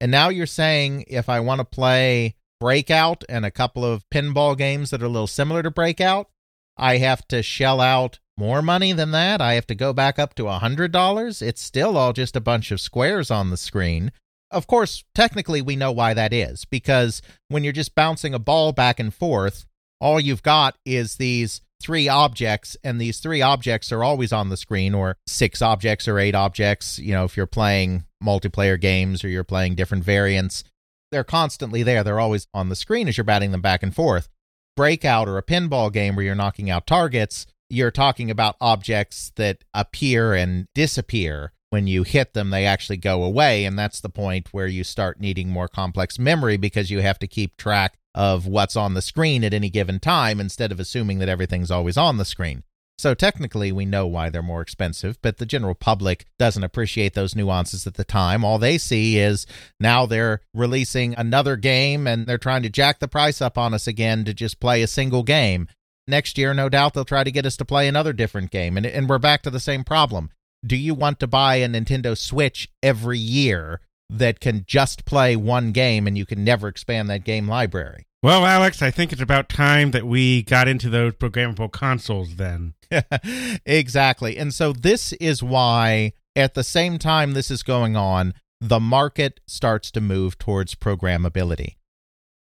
And 0.00 0.10
now 0.10 0.28
you're 0.28 0.46
saying 0.46 1.04
if 1.08 1.28
I 1.28 1.40
want 1.40 1.60
to 1.60 1.64
play 1.64 2.36
Breakout 2.60 3.24
and 3.28 3.44
a 3.44 3.50
couple 3.50 3.84
of 3.84 4.08
pinball 4.10 4.56
games 4.56 4.90
that 4.90 5.02
are 5.02 5.06
a 5.06 5.10
little 5.10 5.26
similar 5.26 5.62
to 5.62 5.70
Breakout, 5.70 6.30
I 6.76 6.98
have 6.98 7.26
to 7.28 7.42
shell 7.42 7.80
out 7.80 8.18
more 8.38 8.62
money 8.62 8.92
than 8.92 9.12
that. 9.12 9.40
I 9.40 9.54
have 9.54 9.66
to 9.68 9.74
go 9.74 9.92
back 9.92 10.18
up 10.18 10.34
to 10.34 10.48
a 10.48 10.58
$100. 10.58 11.42
It's 11.42 11.62
still 11.62 11.96
all 11.96 12.12
just 12.12 12.36
a 12.36 12.40
bunch 12.40 12.70
of 12.70 12.80
squares 12.80 13.30
on 13.30 13.50
the 13.50 13.56
screen. 13.56 14.12
Of 14.50 14.66
course, 14.66 15.04
technically, 15.14 15.62
we 15.62 15.74
know 15.76 15.90
why 15.90 16.14
that 16.14 16.32
is 16.32 16.64
because 16.64 17.22
when 17.48 17.64
you're 17.64 17.72
just 17.72 17.94
bouncing 17.94 18.34
a 18.34 18.38
ball 18.38 18.72
back 18.72 19.00
and 19.00 19.12
forth, 19.12 19.66
all 20.00 20.20
you've 20.20 20.42
got 20.42 20.76
is 20.84 21.16
these 21.16 21.62
three 21.82 22.08
objects, 22.08 22.76
and 22.84 23.00
these 23.00 23.18
three 23.18 23.42
objects 23.42 23.92
are 23.92 24.04
always 24.04 24.32
on 24.32 24.48
the 24.48 24.56
screen, 24.56 24.94
or 24.94 25.16
six 25.26 25.60
objects 25.60 26.08
or 26.08 26.18
eight 26.18 26.34
objects. 26.34 26.98
You 26.98 27.12
know, 27.12 27.24
if 27.24 27.36
you're 27.36 27.46
playing 27.46 28.04
multiplayer 28.22 28.80
games 28.80 29.24
or 29.24 29.28
you're 29.28 29.44
playing 29.44 29.74
different 29.74 30.04
variants, 30.04 30.64
they're 31.10 31.24
constantly 31.24 31.82
there. 31.82 32.04
They're 32.04 32.20
always 32.20 32.46
on 32.54 32.68
the 32.68 32.76
screen 32.76 33.08
as 33.08 33.16
you're 33.16 33.24
batting 33.24 33.50
them 33.50 33.60
back 33.60 33.82
and 33.82 33.94
forth 33.94 34.28
breakout 34.76 35.28
or 35.28 35.38
a 35.38 35.42
pinball 35.42 35.92
game 35.92 36.14
where 36.14 36.24
you're 36.24 36.34
knocking 36.34 36.70
out 36.70 36.86
targets, 36.86 37.46
you're 37.68 37.90
talking 37.90 38.30
about 38.30 38.56
objects 38.60 39.32
that 39.36 39.64
appear 39.74 40.34
and 40.34 40.68
disappear. 40.74 41.52
When 41.70 41.88
you 41.88 42.04
hit 42.04 42.32
them, 42.32 42.50
they 42.50 42.64
actually 42.64 42.98
go 42.98 43.24
away. 43.24 43.64
And 43.64 43.76
that's 43.76 44.00
the 44.00 44.08
point 44.08 44.48
where 44.52 44.68
you 44.68 44.84
start 44.84 45.20
needing 45.20 45.48
more 45.48 45.66
complex 45.66 46.18
memory 46.18 46.56
because 46.56 46.90
you 46.90 47.00
have 47.00 47.18
to 47.18 47.26
keep 47.26 47.56
track 47.56 47.98
of 48.14 48.46
what's 48.46 48.76
on 48.76 48.94
the 48.94 49.02
screen 49.02 49.44
at 49.44 49.52
any 49.52 49.68
given 49.68 49.98
time 49.98 50.40
instead 50.40 50.72
of 50.72 50.80
assuming 50.80 51.18
that 51.18 51.28
everything's 51.28 51.70
always 51.70 51.96
on 51.96 52.16
the 52.16 52.24
screen. 52.24 52.62
So 52.98 53.12
technically, 53.12 53.72
we 53.72 53.84
know 53.84 54.06
why 54.06 54.30
they're 54.30 54.42
more 54.42 54.62
expensive, 54.62 55.20
but 55.20 55.36
the 55.36 55.44
general 55.44 55.74
public 55.74 56.24
doesn't 56.38 56.64
appreciate 56.64 57.12
those 57.12 57.36
nuances 57.36 57.86
at 57.86 57.94
the 57.94 58.04
time. 58.04 58.42
All 58.42 58.58
they 58.58 58.78
see 58.78 59.18
is 59.18 59.46
now 59.78 60.06
they're 60.06 60.40
releasing 60.54 61.14
another 61.14 61.56
game 61.56 62.06
and 62.06 62.26
they're 62.26 62.38
trying 62.38 62.62
to 62.62 62.70
jack 62.70 62.98
the 62.98 63.08
price 63.08 63.42
up 63.42 63.58
on 63.58 63.74
us 63.74 63.86
again 63.86 64.24
to 64.24 64.32
just 64.32 64.60
play 64.60 64.80
a 64.82 64.86
single 64.86 65.22
game. 65.22 65.68
Next 66.08 66.38
year, 66.38 66.54
no 66.54 66.68
doubt 66.70 66.94
they'll 66.94 67.04
try 67.04 67.22
to 67.22 67.30
get 67.30 67.44
us 67.44 67.56
to 67.58 67.64
play 67.66 67.86
another 67.86 68.14
different 68.14 68.50
game. 68.50 68.76
And, 68.78 68.86
and 68.86 69.08
we're 69.08 69.18
back 69.18 69.42
to 69.42 69.50
the 69.50 69.60
same 69.60 69.84
problem. 69.84 70.30
Do 70.64 70.76
you 70.76 70.94
want 70.94 71.20
to 71.20 71.26
buy 71.26 71.56
a 71.56 71.68
Nintendo 71.68 72.16
Switch 72.16 72.70
every 72.82 73.18
year 73.18 73.80
that 74.08 74.40
can 74.40 74.64
just 74.66 75.04
play 75.04 75.36
one 75.36 75.72
game 75.72 76.06
and 76.06 76.16
you 76.16 76.24
can 76.24 76.44
never 76.44 76.68
expand 76.68 77.10
that 77.10 77.24
game 77.24 77.46
library? 77.46 78.06
Well, 78.26 78.44
Alex, 78.44 78.82
I 78.82 78.90
think 78.90 79.12
it's 79.12 79.22
about 79.22 79.48
time 79.48 79.92
that 79.92 80.04
we 80.04 80.42
got 80.42 80.66
into 80.66 80.90
those 80.90 81.12
programmable 81.12 81.70
consoles 81.70 82.34
then. 82.34 82.74
exactly. 83.64 84.36
And 84.36 84.52
so 84.52 84.72
this 84.72 85.12
is 85.12 85.44
why, 85.44 86.12
at 86.34 86.54
the 86.54 86.64
same 86.64 86.98
time 86.98 87.34
this 87.34 87.52
is 87.52 87.62
going 87.62 87.94
on, 87.94 88.34
the 88.60 88.80
market 88.80 89.38
starts 89.46 89.92
to 89.92 90.00
move 90.00 90.40
towards 90.40 90.74
programmability. 90.74 91.76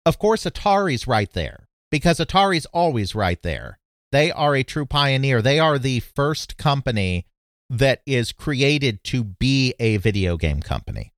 Of 0.03 0.17
course, 0.17 0.45
Atari's 0.45 1.05
right 1.05 1.31
there 1.33 1.67
because 1.91 2.17
Atari's 2.17 2.65
always 2.73 3.13
right 3.13 3.43
there. 3.43 3.77
They 4.11 4.31
are 4.31 4.55
a 4.55 4.63
true 4.63 4.87
pioneer. 4.87 5.43
They 5.43 5.59
are 5.59 5.77
the 5.77 5.99
first 5.99 6.57
company 6.57 7.27
that 7.69 8.01
is 8.07 8.31
created 8.31 9.03
to 9.03 9.23
be 9.23 9.75
a 9.79 9.97
video 9.97 10.37
game 10.37 10.61
company. 10.61 11.13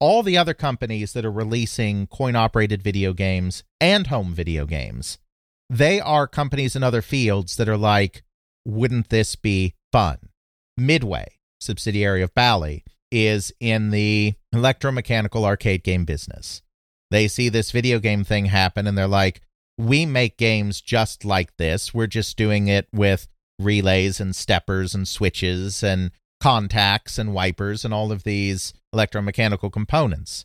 All 0.00 0.22
the 0.22 0.38
other 0.38 0.54
companies 0.54 1.12
that 1.12 1.24
are 1.24 1.32
releasing 1.32 2.06
coin 2.06 2.36
operated 2.36 2.82
video 2.82 3.12
games 3.12 3.64
and 3.80 4.06
home 4.06 4.32
video 4.32 4.64
games, 4.64 5.18
they 5.68 6.00
are 6.00 6.28
companies 6.28 6.76
in 6.76 6.84
other 6.84 7.02
fields 7.02 7.56
that 7.56 7.68
are 7.68 7.76
like, 7.76 8.22
wouldn't 8.64 9.08
this 9.08 9.34
be 9.34 9.74
fun? 9.90 10.18
Midway, 10.76 11.26
subsidiary 11.60 12.22
of 12.22 12.32
Bally, 12.34 12.84
is 13.10 13.52
in 13.58 13.90
the 13.90 14.34
electromechanical 14.54 15.44
arcade 15.44 15.82
game 15.82 16.04
business. 16.04 16.62
They 17.10 17.26
see 17.26 17.48
this 17.48 17.72
video 17.72 17.98
game 17.98 18.22
thing 18.22 18.46
happen 18.46 18.86
and 18.86 18.96
they're 18.96 19.08
like, 19.08 19.40
we 19.76 20.06
make 20.06 20.36
games 20.36 20.80
just 20.80 21.24
like 21.24 21.56
this. 21.56 21.92
We're 21.92 22.06
just 22.06 22.36
doing 22.36 22.68
it 22.68 22.86
with 22.92 23.28
relays 23.58 24.20
and 24.20 24.36
steppers 24.36 24.94
and 24.94 25.08
switches 25.08 25.82
and 25.82 26.12
contacts 26.40 27.18
and 27.18 27.34
wipers 27.34 27.84
and 27.84 27.92
all 27.92 28.12
of 28.12 28.24
these 28.24 28.72
electromechanical 28.94 29.72
components. 29.72 30.44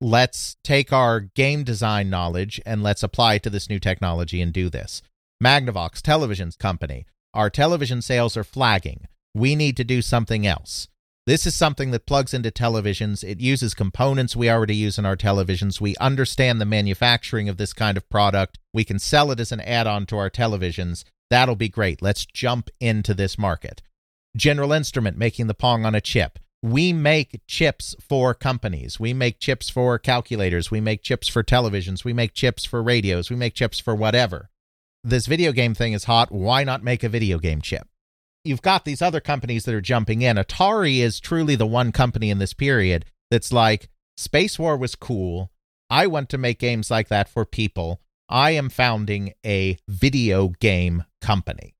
Let's 0.00 0.56
take 0.62 0.92
our 0.92 1.20
game 1.20 1.64
design 1.64 2.08
knowledge 2.08 2.60
and 2.64 2.82
let's 2.82 3.02
apply 3.02 3.34
it 3.34 3.42
to 3.44 3.50
this 3.50 3.68
new 3.68 3.80
technology 3.80 4.40
and 4.40 4.52
do 4.52 4.70
this. 4.70 5.02
Magnavox 5.42 6.00
Television 6.00 6.52
Company, 6.58 7.06
our 7.34 7.50
television 7.50 8.00
sales 8.00 8.36
are 8.36 8.44
flagging. 8.44 9.06
We 9.34 9.54
need 9.54 9.76
to 9.76 9.84
do 9.84 10.02
something 10.02 10.46
else. 10.46 10.88
This 11.26 11.46
is 11.46 11.54
something 11.54 11.90
that 11.90 12.06
plugs 12.06 12.32
into 12.32 12.50
televisions. 12.50 13.22
It 13.22 13.38
uses 13.38 13.74
components 13.74 14.34
we 14.34 14.48
already 14.48 14.74
use 14.74 14.98
in 14.98 15.04
our 15.04 15.16
televisions. 15.16 15.80
We 15.80 15.94
understand 15.96 16.58
the 16.58 16.64
manufacturing 16.64 17.50
of 17.50 17.58
this 17.58 17.74
kind 17.74 17.98
of 17.98 18.08
product. 18.08 18.58
We 18.72 18.82
can 18.82 18.98
sell 18.98 19.30
it 19.30 19.38
as 19.38 19.52
an 19.52 19.60
add 19.60 19.86
on 19.86 20.06
to 20.06 20.16
our 20.16 20.30
televisions. 20.30 21.04
That'll 21.28 21.54
be 21.54 21.68
great. 21.68 22.00
Let's 22.00 22.24
jump 22.24 22.70
into 22.80 23.12
this 23.12 23.36
market. 23.36 23.82
General 24.38 24.72
Instrument 24.72 25.18
making 25.18 25.48
the 25.48 25.54
Pong 25.54 25.84
on 25.84 25.96
a 25.96 26.00
chip. 26.00 26.38
We 26.62 26.92
make 26.92 27.40
chips 27.48 27.96
for 28.00 28.34
companies. 28.34 28.98
We 28.98 29.12
make 29.12 29.40
chips 29.40 29.68
for 29.68 29.98
calculators. 29.98 30.70
We 30.70 30.80
make 30.80 31.02
chips 31.02 31.28
for 31.28 31.42
televisions. 31.42 32.04
We 32.04 32.12
make 32.12 32.34
chips 32.34 32.64
for 32.64 32.82
radios. 32.82 33.30
We 33.30 33.36
make 33.36 33.54
chips 33.54 33.80
for 33.80 33.94
whatever. 33.94 34.48
This 35.02 35.26
video 35.26 35.50
game 35.52 35.74
thing 35.74 35.92
is 35.92 36.04
hot. 36.04 36.30
Why 36.30 36.62
not 36.62 36.84
make 36.84 37.02
a 37.02 37.08
video 37.08 37.38
game 37.38 37.60
chip? 37.60 37.88
You've 38.44 38.62
got 38.62 38.84
these 38.84 39.02
other 39.02 39.20
companies 39.20 39.64
that 39.64 39.74
are 39.74 39.80
jumping 39.80 40.22
in. 40.22 40.36
Atari 40.36 40.98
is 40.98 41.20
truly 41.20 41.56
the 41.56 41.66
one 41.66 41.90
company 41.90 42.30
in 42.30 42.38
this 42.38 42.54
period 42.54 43.04
that's 43.30 43.52
like, 43.52 43.88
Space 44.16 44.58
War 44.58 44.76
was 44.76 44.94
cool. 44.94 45.50
I 45.90 46.06
want 46.06 46.28
to 46.30 46.38
make 46.38 46.58
games 46.58 46.90
like 46.90 47.08
that 47.08 47.28
for 47.28 47.44
people. 47.44 48.00
I 48.28 48.52
am 48.52 48.68
founding 48.68 49.32
a 49.44 49.78
video 49.88 50.48
game 50.60 51.04
company. 51.20 51.74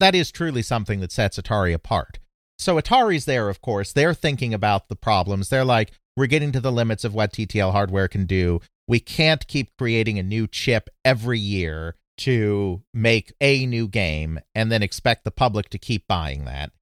That 0.00 0.14
is 0.14 0.32
truly 0.32 0.62
something 0.62 1.00
that 1.00 1.12
sets 1.12 1.38
Atari 1.38 1.72
apart. 1.72 2.18
So 2.58 2.76
Atari's 2.76 3.26
there, 3.26 3.48
of 3.48 3.60
course. 3.62 3.92
They're 3.92 4.14
thinking 4.14 4.52
about 4.52 4.88
the 4.88 4.96
problems. 4.96 5.48
They're 5.48 5.64
like, 5.64 5.92
we're 6.16 6.26
getting 6.26 6.52
to 6.52 6.60
the 6.60 6.72
limits 6.72 7.04
of 7.04 7.14
what 7.14 7.32
TTL 7.32 7.72
hardware 7.72 8.08
can 8.08 8.26
do. 8.26 8.60
We 8.88 8.98
can't 8.98 9.46
keep 9.46 9.70
creating 9.78 10.18
a 10.18 10.22
new 10.22 10.46
chip 10.46 10.90
every 11.04 11.38
year 11.38 11.94
to 12.18 12.82
make 12.92 13.32
a 13.40 13.64
new 13.64 13.88
game 13.88 14.40
and 14.54 14.70
then 14.70 14.82
expect 14.82 15.24
the 15.24 15.30
public 15.30 15.70
to 15.70 15.78
keep 15.78 16.06
buying 16.08 16.44
that. 16.44 16.72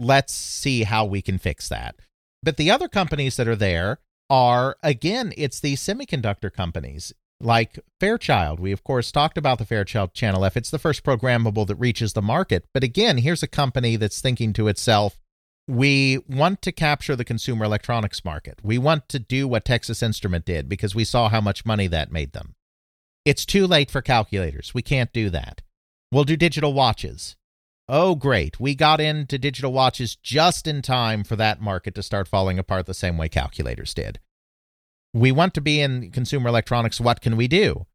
Let's 0.00 0.32
see 0.32 0.84
how 0.84 1.04
we 1.04 1.22
can 1.22 1.38
fix 1.38 1.68
that. 1.68 1.96
But 2.42 2.56
the 2.56 2.70
other 2.70 2.88
companies 2.88 3.36
that 3.36 3.46
are 3.46 3.56
there 3.56 3.98
are, 4.28 4.76
again, 4.82 5.32
it's 5.36 5.60
the 5.60 5.74
semiconductor 5.74 6.52
companies 6.52 7.12
like 7.40 7.78
Fairchild. 7.98 8.60
We, 8.60 8.72
of 8.72 8.84
course, 8.84 9.10
talked 9.10 9.38
about 9.38 9.58
the 9.58 9.64
Fairchild 9.64 10.14
Channel 10.14 10.44
F. 10.44 10.56
It's 10.56 10.70
the 10.70 10.78
first 10.78 11.02
programmable 11.04 11.66
that 11.66 11.76
reaches 11.76 12.12
the 12.12 12.22
market. 12.22 12.64
But 12.74 12.84
again, 12.84 13.18
here's 13.18 13.42
a 13.42 13.48
company 13.48 13.96
that's 13.96 14.20
thinking 14.20 14.52
to 14.54 14.68
itself, 14.68 15.18
we 15.66 16.18
want 16.28 16.62
to 16.62 16.72
capture 16.72 17.16
the 17.16 17.24
consumer 17.24 17.64
electronics 17.64 18.24
market. 18.24 18.58
We 18.62 18.78
want 18.78 19.08
to 19.10 19.18
do 19.18 19.46
what 19.46 19.64
Texas 19.64 20.02
Instrument 20.02 20.44
did 20.44 20.68
because 20.68 20.94
we 20.94 21.04
saw 21.04 21.28
how 21.28 21.40
much 21.40 21.64
money 21.64 21.86
that 21.86 22.12
made 22.12 22.32
them. 22.32 22.54
It's 23.24 23.46
too 23.46 23.66
late 23.66 23.90
for 23.90 24.02
calculators. 24.02 24.74
We 24.74 24.82
can't 24.82 25.12
do 25.12 25.30
that. 25.30 25.62
We'll 26.10 26.24
do 26.24 26.36
digital 26.36 26.72
watches. 26.72 27.36
Oh, 27.88 28.14
great. 28.14 28.58
We 28.58 28.74
got 28.74 29.00
into 29.00 29.38
digital 29.38 29.72
watches 29.72 30.16
just 30.16 30.66
in 30.66 30.82
time 30.82 31.24
for 31.24 31.36
that 31.36 31.60
market 31.60 31.94
to 31.96 32.02
start 32.02 32.28
falling 32.28 32.58
apart 32.58 32.86
the 32.86 32.94
same 32.94 33.16
way 33.16 33.28
calculators 33.28 33.94
did. 33.94 34.18
We 35.12 35.32
want 35.32 35.54
to 35.54 35.60
be 35.60 35.80
in 35.80 36.10
consumer 36.12 36.48
electronics. 36.48 37.00
What 37.00 37.20
can 37.20 37.36
we 37.36 37.48
do? 37.48 37.86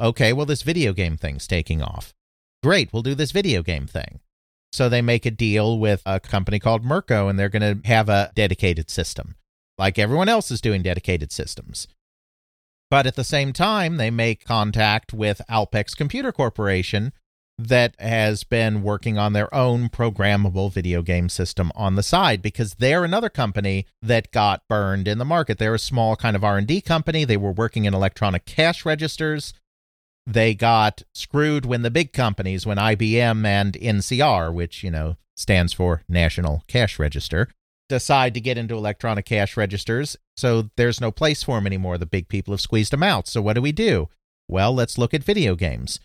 Okay, 0.00 0.32
well, 0.32 0.46
this 0.46 0.62
video 0.62 0.92
game 0.92 1.16
thing's 1.16 1.46
taking 1.46 1.82
off. 1.82 2.14
Great, 2.62 2.92
we'll 2.92 3.02
do 3.02 3.14
this 3.14 3.32
video 3.32 3.62
game 3.62 3.86
thing. 3.86 4.20
So 4.72 4.88
they 4.88 5.00
make 5.00 5.24
a 5.24 5.30
deal 5.30 5.78
with 5.78 6.02
a 6.04 6.20
company 6.20 6.58
called 6.58 6.84
Merco, 6.84 7.30
and 7.30 7.38
they're 7.38 7.48
going 7.48 7.80
to 7.80 7.88
have 7.88 8.08
a 8.08 8.30
dedicated 8.34 8.90
system, 8.90 9.34
like 9.78 9.98
everyone 9.98 10.28
else 10.28 10.50
is 10.50 10.60
doing 10.60 10.82
dedicated 10.82 11.32
systems. 11.32 11.88
But 12.90 13.06
at 13.06 13.16
the 13.16 13.24
same 13.24 13.52
time, 13.52 13.96
they 13.96 14.10
make 14.10 14.44
contact 14.44 15.12
with 15.12 15.40
Alpex 15.50 15.96
Computer 15.96 16.32
Corporation, 16.32 17.12
that 17.58 17.96
has 17.98 18.44
been 18.44 18.82
working 18.82 19.18
on 19.18 19.32
their 19.32 19.52
own 19.52 19.88
programmable 19.88 20.72
video 20.72 21.02
game 21.02 21.28
system 21.28 21.72
on 21.74 21.96
the 21.96 22.02
side 22.02 22.40
because 22.40 22.74
they're 22.74 23.04
another 23.04 23.28
company 23.28 23.84
that 24.00 24.30
got 24.30 24.62
burned 24.68 25.08
in 25.08 25.18
the 25.18 25.24
market. 25.24 25.58
They're 25.58 25.74
a 25.74 25.78
small 25.78 26.14
kind 26.14 26.36
of 26.36 26.44
R&D 26.44 26.82
company. 26.82 27.24
They 27.24 27.36
were 27.36 27.50
working 27.50 27.84
in 27.84 27.94
electronic 27.94 28.44
cash 28.44 28.86
registers. 28.86 29.54
They 30.24 30.54
got 30.54 31.02
screwed 31.14 31.66
when 31.66 31.82
the 31.82 31.90
big 31.90 32.12
companies, 32.12 32.64
when 32.64 32.76
IBM 32.76 33.44
and 33.44 33.72
NCR, 33.74 34.52
which, 34.52 34.84
you 34.84 34.90
know, 34.90 35.16
stands 35.36 35.72
for 35.72 36.02
National 36.08 36.62
Cash 36.68 36.98
Register, 36.98 37.48
decide 37.88 38.34
to 38.34 38.40
get 38.40 38.58
into 38.58 38.76
electronic 38.76 39.24
cash 39.24 39.56
registers. 39.56 40.16
So 40.36 40.70
there's 40.76 41.00
no 41.00 41.10
place 41.10 41.42
for 41.42 41.56
them 41.56 41.66
anymore. 41.66 41.98
The 41.98 42.06
big 42.06 42.28
people 42.28 42.52
have 42.52 42.60
squeezed 42.60 42.92
them 42.92 43.02
out. 43.02 43.26
So 43.26 43.42
what 43.42 43.54
do 43.54 43.62
we 43.62 43.72
do? 43.72 44.10
Well, 44.46 44.74
let's 44.74 44.98
look 44.98 45.12
at 45.12 45.24
video 45.24 45.54
games 45.54 45.98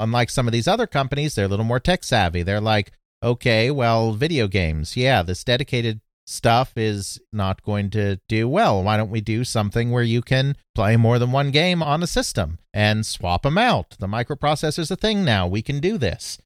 unlike 0.00 0.30
some 0.30 0.48
of 0.48 0.52
these 0.52 0.66
other 0.66 0.86
companies, 0.86 1.34
they're 1.34 1.44
a 1.44 1.48
little 1.48 1.64
more 1.64 1.80
tech 1.80 2.02
savvy. 2.02 2.42
They're 2.42 2.60
like, 2.60 2.92
okay, 3.22 3.70
well, 3.70 4.12
video 4.12 4.48
games, 4.48 4.96
yeah, 4.96 5.22
this 5.22 5.44
dedicated 5.44 6.00
stuff 6.26 6.72
is 6.76 7.20
not 7.32 7.62
going 7.62 7.90
to 7.90 8.20
do 8.28 8.48
well. 8.48 8.82
Why 8.82 8.96
don't 8.96 9.10
we 9.10 9.20
do 9.20 9.44
something 9.44 9.90
where 9.90 10.02
you 10.02 10.22
can 10.22 10.56
play 10.74 10.96
more 10.96 11.18
than 11.18 11.32
one 11.32 11.50
game 11.50 11.82
on 11.82 12.02
a 12.02 12.06
system 12.06 12.58
and 12.72 13.04
swap 13.04 13.42
them 13.42 13.58
out? 13.58 13.96
The 13.98 14.06
microprocessor's 14.06 14.90
a 14.90 14.96
thing 14.96 15.24
now. 15.24 15.46
We 15.46 15.62
can 15.62 15.80
do 15.80 15.98
this. 15.98 16.38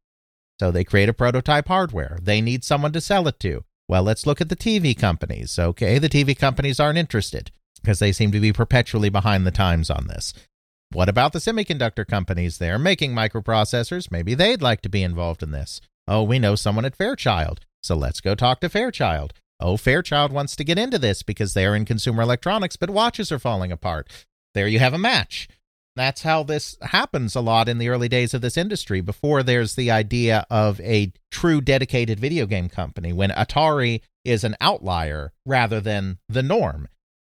So 0.60 0.70
they 0.70 0.84
create 0.84 1.08
a 1.08 1.14
prototype 1.14 1.68
hardware. 1.68 2.18
They 2.22 2.40
need 2.40 2.64
someone 2.64 2.92
to 2.92 3.00
sell 3.00 3.28
it 3.28 3.38
to. 3.40 3.64
Well, 3.88 4.02
let's 4.02 4.26
look 4.26 4.40
at 4.40 4.48
the 4.48 4.56
TV 4.56 4.96
companies. 4.98 5.58
Okay, 5.58 5.98
the 5.98 6.08
TV 6.08 6.36
companies 6.36 6.80
aren't 6.80 6.98
interested 6.98 7.50
because 7.82 7.98
they 7.98 8.12
seem 8.12 8.32
to 8.32 8.40
be 8.40 8.52
perpetually 8.52 9.10
behind 9.10 9.46
the 9.46 9.50
times 9.50 9.90
on 9.90 10.06
this. 10.06 10.32
What 10.94 11.08
about 11.08 11.32
the 11.32 11.40
semiconductor 11.40 12.06
companies? 12.06 12.58
They're 12.58 12.78
making 12.78 13.14
microprocessors. 13.14 14.12
Maybe 14.12 14.34
they'd 14.34 14.62
like 14.62 14.80
to 14.82 14.88
be 14.88 15.02
involved 15.02 15.42
in 15.42 15.50
this. 15.50 15.80
Oh, 16.06 16.22
we 16.22 16.38
know 16.38 16.54
someone 16.54 16.84
at 16.84 16.94
Fairchild, 16.94 17.58
so 17.82 17.96
let's 17.96 18.20
go 18.20 18.36
talk 18.36 18.60
to 18.60 18.68
Fairchild. 18.68 19.32
Oh, 19.58 19.76
Fairchild 19.76 20.30
wants 20.30 20.54
to 20.54 20.62
get 20.62 20.78
into 20.78 21.00
this 21.00 21.24
because 21.24 21.52
they're 21.52 21.74
in 21.74 21.84
consumer 21.84 22.22
electronics, 22.22 22.76
but 22.76 22.90
watches 22.90 23.32
are 23.32 23.40
falling 23.40 23.72
apart. 23.72 24.08
There 24.54 24.68
you 24.68 24.78
have 24.78 24.94
a 24.94 24.98
match. 24.98 25.48
That's 25.96 26.22
how 26.22 26.44
this 26.44 26.76
happens 26.80 27.34
a 27.34 27.40
lot 27.40 27.68
in 27.68 27.78
the 27.78 27.88
early 27.88 28.08
days 28.08 28.32
of 28.32 28.40
this 28.40 28.56
industry 28.56 29.00
before 29.00 29.42
there's 29.42 29.74
the 29.74 29.90
idea 29.90 30.46
of 30.48 30.80
a 30.80 31.12
true 31.32 31.60
dedicated 31.60 32.20
video 32.20 32.46
game 32.46 32.68
company 32.68 33.12
when 33.12 33.30
Atari 33.30 34.00
is 34.24 34.44
an 34.44 34.54
outlier 34.60 35.32
rather 35.44 35.80
than 35.80 36.18
the 36.28 36.42
norm. 36.42 36.86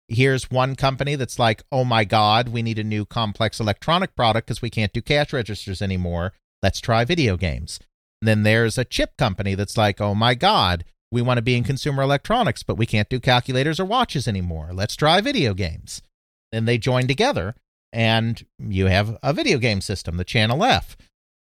Here's 0.07 0.52
one 0.52 0.76
company 0.76 1.15
that's 1.15 1.40
like, 1.40 1.64
oh 1.72 1.84
my 1.84 2.03
God, 2.03 2.49
we 2.49 2.61
need 2.61 2.77
a 2.77 2.84
new 2.84 3.06
complex 3.06 3.60
electronic 3.60 4.15
product 4.15 4.48
because 4.48 4.61
we 4.61 4.69
can't 4.69 4.94
do 4.94 5.02
cash 5.02 5.34
registers 5.34 5.82
anymore. 5.82 6.34
Let's 6.61 6.80
try 6.80 7.06
video 7.06 7.38
games. 7.38 7.80
And 8.22 8.27
then 8.27 8.44
there's 8.44 8.77
a 8.77 8.86
chip 8.86 9.18
company 9.18 9.56
that's 9.56 9.77
like, 9.77 9.99
oh 9.99 10.14
my 10.14 10.36
God, 10.36 10.86
we 11.11 11.22
want 11.22 11.38
to 11.38 11.41
be 11.41 11.56
in 11.56 11.64
consumer 11.64 12.03
electronics, 12.03 12.61
but 12.61 12.77
we 12.77 12.86
can't 12.86 13.10
do 13.10 13.19
calculators 13.19 13.80
or 13.80 13.86
watches 13.86 14.27
anymore. 14.27 14.69
Let's 14.73 14.95
try 14.95 15.22
video 15.22 15.53
games. 15.53 16.02
Then 16.52 16.65
they 16.65 16.77
join 16.77 17.07
together 17.07 17.56
and 17.91 18.45
you 18.60 18.88
have 18.88 19.18
a 19.23 19.34
video 19.34 19.57
game 19.57 19.82
system, 19.82 20.18
the 20.18 20.23
Channel 20.23 20.64
F. 20.64 20.98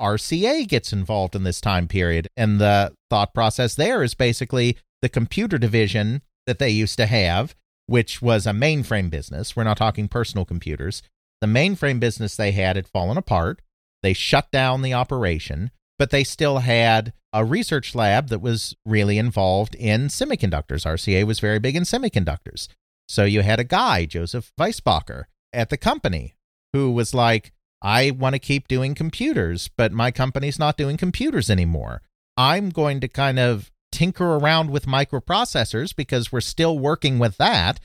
RCA 0.00 0.66
gets 0.66 0.92
involved 0.92 1.36
in 1.36 1.44
this 1.44 1.60
time 1.60 1.88
period. 1.88 2.28
And 2.36 2.60
the 2.60 2.94
thought 3.08 3.32
process 3.32 3.76
there 3.76 4.02
is 4.02 4.14
basically 4.14 4.76
the 5.00 5.08
computer 5.08 5.58
division 5.58 6.22
that 6.46 6.58
they 6.58 6.70
used 6.70 6.96
to 6.98 7.06
have 7.06 7.54
which 7.92 8.22
was 8.22 8.46
a 8.46 8.52
mainframe 8.52 9.10
business. 9.10 9.54
We're 9.54 9.64
not 9.64 9.76
talking 9.76 10.08
personal 10.08 10.46
computers. 10.46 11.02
The 11.42 11.46
mainframe 11.46 12.00
business 12.00 12.34
they 12.34 12.52
had 12.52 12.76
had 12.76 12.88
fallen 12.88 13.18
apart. 13.18 13.60
They 14.02 14.14
shut 14.14 14.50
down 14.50 14.80
the 14.80 14.94
operation, 14.94 15.70
but 15.98 16.08
they 16.08 16.24
still 16.24 16.60
had 16.60 17.12
a 17.34 17.44
research 17.44 17.94
lab 17.94 18.28
that 18.28 18.40
was 18.40 18.74
really 18.86 19.18
involved 19.18 19.74
in 19.74 20.08
semiconductors. 20.08 20.86
RCA 20.86 21.24
was 21.26 21.38
very 21.38 21.58
big 21.58 21.76
in 21.76 21.82
semiconductors. 21.82 22.68
So 23.10 23.24
you 23.24 23.42
had 23.42 23.60
a 23.60 23.64
guy, 23.64 24.06
Joseph 24.06 24.52
Weisbecker, 24.58 25.24
at 25.52 25.68
the 25.68 25.76
company 25.76 26.34
who 26.72 26.92
was 26.92 27.12
like, 27.12 27.52
I 27.82 28.12
want 28.12 28.34
to 28.34 28.38
keep 28.38 28.68
doing 28.68 28.94
computers, 28.94 29.68
but 29.76 29.92
my 29.92 30.10
company's 30.10 30.58
not 30.58 30.78
doing 30.78 30.96
computers 30.96 31.50
anymore. 31.50 32.00
I'm 32.38 32.70
going 32.70 33.00
to 33.00 33.08
kind 33.08 33.38
of 33.38 33.71
tinker 33.92 34.34
around 34.36 34.70
with 34.70 34.86
microprocessors 34.86 35.94
because 35.94 36.32
we're 36.32 36.40
still 36.40 36.78
working 36.78 37.18
with 37.18 37.36
that. 37.36 37.78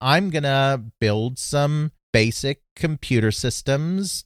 I'm 0.00 0.30
going 0.30 0.42
to 0.42 0.82
build 1.00 1.38
some 1.38 1.92
basic 2.12 2.62
computer 2.76 3.30
systems, 3.30 4.24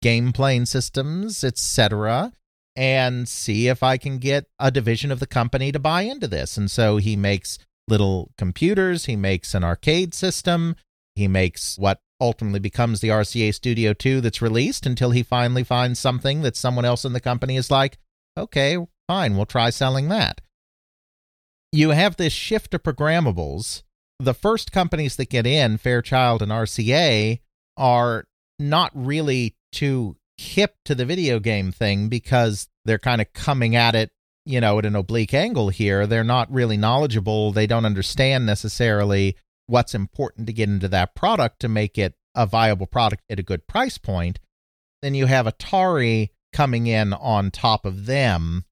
game 0.00 0.32
playing 0.32 0.66
systems, 0.66 1.44
etc., 1.44 2.32
and 2.76 3.26
see 3.28 3.68
if 3.68 3.82
I 3.82 3.96
can 3.96 4.18
get 4.18 4.46
a 4.58 4.70
division 4.70 5.10
of 5.10 5.18
the 5.18 5.26
company 5.26 5.72
to 5.72 5.78
buy 5.78 6.02
into 6.02 6.28
this. 6.28 6.56
And 6.56 6.70
so 6.70 6.98
he 6.98 7.16
makes 7.16 7.58
little 7.88 8.32
computers, 8.36 9.06
he 9.06 9.16
makes 9.16 9.54
an 9.54 9.64
arcade 9.64 10.14
system, 10.14 10.76
he 11.14 11.26
makes 11.26 11.78
what 11.78 12.00
ultimately 12.20 12.60
becomes 12.60 13.00
the 13.00 13.08
RCA 13.08 13.54
Studio 13.54 13.92
2 13.92 14.20
that's 14.20 14.42
released 14.42 14.86
until 14.86 15.10
he 15.10 15.22
finally 15.22 15.64
finds 15.64 15.98
something 15.98 16.42
that 16.42 16.56
someone 16.56 16.84
else 16.84 17.04
in 17.04 17.12
the 17.12 17.20
company 17.20 17.56
is 17.56 17.70
like, 17.70 17.98
okay, 18.36 18.76
fine, 19.06 19.36
we'll 19.36 19.46
try 19.46 19.70
selling 19.70 20.08
that. 20.08 20.40
You 21.76 21.90
have 21.90 22.16
this 22.16 22.32
shift 22.32 22.70
to 22.70 22.78
programmables. 22.78 23.82
The 24.18 24.32
first 24.32 24.72
companies 24.72 25.16
that 25.16 25.28
get 25.28 25.46
in, 25.46 25.76
Fairchild 25.76 26.40
and 26.40 26.50
RCA, 26.50 27.40
are 27.76 28.24
not 28.58 28.92
really 28.94 29.56
too 29.72 30.16
hip 30.38 30.76
to 30.86 30.94
the 30.94 31.04
video 31.04 31.38
game 31.38 31.72
thing 31.72 32.08
because 32.08 32.70
they're 32.86 32.98
kind 32.98 33.20
of 33.20 33.30
coming 33.34 33.76
at 33.76 33.94
it, 33.94 34.10
you 34.46 34.58
know, 34.58 34.78
at 34.78 34.86
an 34.86 34.96
oblique 34.96 35.34
angle 35.34 35.68
here. 35.68 36.06
They're 36.06 36.24
not 36.24 36.50
really 36.50 36.78
knowledgeable. 36.78 37.52
They 37.52 37.66
don't 37.66 37.84
understand 37.84 38.46
necessarily 38.46 39.36
what's 39.66 39.94
important 39.94 40.46
to 40.46 40.54
get 40.54 40.70
into 40.70 40.88
that 40.88 41.14
product 41.14 41.60
to 41.60 41.68
make 41.68 41.98
it 41.98 42.14
a 42.34 42.46
viable 42.46 42.86
product 42.86 43.22
at 43.28 43.38
a 43.38 43.42
good 43.42 43.66
price 43.66 43.98
point. 43.98 44.38
Then 45.02 45.14
you 45.14 45.26
have 45.26 45.44
Atari 45.44 46.30
coming 46.54 46.86
in 46.86 47.12
on 47.12 47.50
top 47.50 47.84
of 47.84 48.06
them. 48.06 48.64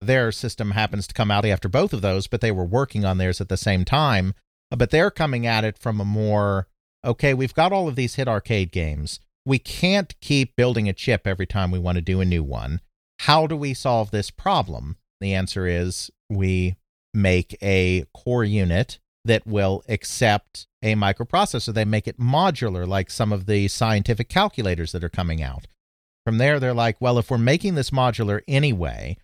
Their 0.00 0.32
system 0.32 0.70
happens 0.70 1.06
to 1.06 1.14
come 1.14 1.30
out 1.30 1.44
after 1.44 1.68
both 1.68 1.92
of 1.92 2.00
those, 2.00 2.26
but 2.26 2.40
they 2.40 2.52
were 2.52 2.64
working 2.64 3.04
on 3.04 3.18
theirs 3.18 3.40
at 3.40 3.48
the 3.48 3.56
same 3.56 3.84
time. 3.84 4.34
Uh, 4.72 4.76
but 4.76 4.90
they're 4.90 5.10
coming 5.10 5.46
at 5.46 5.64
it 5.64 5.78
from 5.78 6.00
a 6.00 6.04
more 6.04 6.66
okay, 7.04 7.32
we've 7.32 7.54
got 7.54 7.72
all 7.72 7.88
of 7.88 7.96
these 7.96 8.16
hit 8.16 8.28
arcade 8.28 8.70
games. 8.72 9.20
We 9.46 9.58
can't 9.58 10.14
keep 10.20 10.54
building 10.54 10.86
a 10.88 10.92
chip 10.92 11.26
every 11.26 11.46
time 11.46 11.70
we 11.70 11.78
want 11.78 11.96
to 11.96 12.02
do 12.02 12.20
a 12.20 12.26
new 12.26 12.42
one. 12.42 12.80
How 13.20 13.46
do 13.46 13.56
we 13.56 13.72
solve 13.72 14.10
this 14.10 14.30
problem? 14.30 14.96
The 15.20 15.34
answer 15.34 15.66
is 15.66 16.10
we 16.28 16.76
make 17.14 17.56
a 17.62 18.04
core 18.12 18.44
unit 18.44 18.98
that 19.24 19.46
will 19.46 19.82
accept 19.88 20.66
a 20.82 20.94
microprocessor. 20.94 21.72
They 21.72 21.84
make 21.84 22.06
it 22.06 22.18
modular, 22.18 22.86
like 22.86 23.10
some 23.10 23.32
of 23.32 23.46
the 23.46 23.68
scientific 23.68 24.28
calculators 24.28 24.92
that 24.92 25.04
are 25.04 25.10
coming 25.10 25.42
out. 25.42 25.66
From 26.24 26.38
there, 26.38 26.60
they're 26.60 26.74
like, 26.74 27.00
well, 27.00 27.18
if 27.18 27.30
we're 27.30 27.38
making 27.38 27.74
this 27.74 27.90
modular 27.90 28.40
anyway, 28.46 29.16